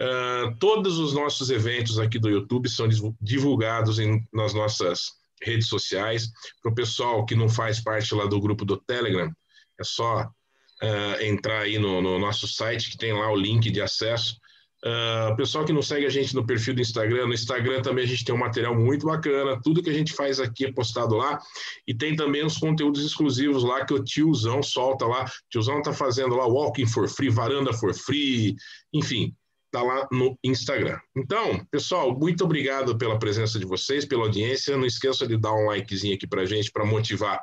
Uh, 0.02 0.56
todos 0.60 0.98
os 0.98 1.14
nossos 1.14 1.52
eventos 1.52 2.00
aqui 2.00 2.18
do 2.18 2.30
YouTube 2.30 2.68
são 2.68 2.88
divulgados 3.22 4.00
em, 4.00 4.28
nas 4.34 4.54
nossas 4.54 5.12
redes 5.44 5.68
sociais. 5.68 6.32
Para 6.62 6.72
o 6.72 6.76
pessoal 6.76 7.24
que 7.24 7.36
não 7.36 7.48
faz 7.48 7.80
parte 7.80 8.16
lá 8.16 8.26
do 8.26 8.42
grupo 8.42 8.66
do 8.66 8.78
Telegram, 8.78 9.32
é 9.80 9.84
só 9.84 10.24
uh, 10.24 11.24
entrar 11.24 11.62
aí 11.62 11.78
no, 11.78 12.02
no 12.02 12.18
nosso 12.18 12.48
site 12.48 12.90
que 12.90 12.98
tem 12.98 13.14
lá 13.14 13.32
o 13.32 13.36
link 13.36 13.70
de 13.70 13.80
acesso 13.80 14.41
Uh, 14.84 15.36
pessoal 15.36 15.64
que 15.64 15.72
não 15.72 15.84
segue 15.84 16.08
a 16.08 16.10
gente 16.10 16.34
no 16.34 16.44
perfil 16.44 16.74
do 16.74 16.82
Instagram, 16.82 17.28
no 17.28 17.36
Instagram 17.36 17.84
também 17.84 18.04
a 18.04 18.08
gente 18.08 18.26
tem 18.26 18.34
um 18.34 18.40
material 18.40 18.76
muito 18.76 19.06
bacana, 19.06 19.62
tudo 19.62 19.84
que 19.84 19.92
a 19.92 19.94
gente 19.94 20.12
faz 20.12 20.40
aqui 20.40 20.66
é 20.66 20.72
postado 20.72 21.16
lá, 21.16 21.40
e 21.88 21.94
tem 21.94 22.16
também 22.16 22.44
os 22.44 22.58
conteúdos 22.58 23.06
exclusivos 23.06 23.64
lá 23.64 23.86
que 23.86 23.94
o 23.94 24.04
tiozão 24.04 24.64
solta 24.64 25.06
lá, 25.06 25.26
o 25.26 25.30
tiozão 25.52 25.84
tá 25.84 25.94
fazendo 25.94 26.36
lá 26.36 26.48
Walking 26.48 26.88
for 26.88 27.08
Free, 27.08 27.30
Varanda 27.30 27.72
for 27.74 27.94
Free, 27.94 28.56
enfim, 28.92 29.36
tá 29.72 29.84
lá 29.84 30.08
no 30.12 30.36
Instagram. 30.44 31.00
Então, 31.16 31.64
pessoal, 31.70 32.18
muito 32.18 32.44
obrigado 32.44 32.98
pela 32.98 33.20
presença 33.20 33.60
de 33.60 33.66
vocês, 33.66 34.04
pela 34.04 34.24
audiência, 34.24 34.76
não 34.76 34.88
esqueça 34.88 35.28
de 35.28 35.38
dar 35.38 35.54
um 35.54 35.68
likezinho 35.68 36.16
aqui 36.16 36.26
pra 36.26 36.44
gente, 36.44 36.72
para 36.72 36.84
motivar 36.84 37.40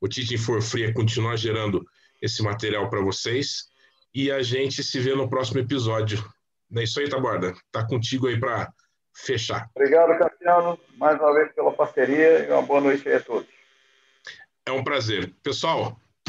o 0.00 0.08
Teaching 0.08 0.36
for 0.36 0.60
Free 0.60 0.86
a 0.86 0.92
continuar 0.92 1.36
gerando 1.36 1.86
esse 2.20 2.42
material 2.42 2.90
para 2.90 3.00
vocês, 3.00 3.66
e 4.12 4.32
a 4.32 4.42
gente 4.42 4.82
se 4.82 4.98
vê 4.98 5.14
no 5.14 5.30
próximo 5.30 5.60
episódio 5.60 6.24
é 6.74 6.82
isso 6.82 7.00
aí, 7.00 7.08
Taborda. 7.08 7.54
Tá 7.70 7.86
contigo 7.86 8.26
aí 8.26 8.38
para 8.38 8.72
fechar. 9.14 9.70
Obrigado, 9.74 10.18
Cassiano, 10.18 10.78
mais 10.96 11.18
uma 11.18 11.32
vez 11.34 11.52
pela 11.52 11.72
parceria 11.72 12.46
e 12.46 12.50
uma 12.50 12.62
boa 12.62 12.80
noite 12.80 13.08
aí 13.08 13.16
a 13.16 13.20
todos. 13.20 13.48
É 14.66 14.72
um 14.72 14.84
prazer. 14.84 15.32
Pessoal, 15.42 15.98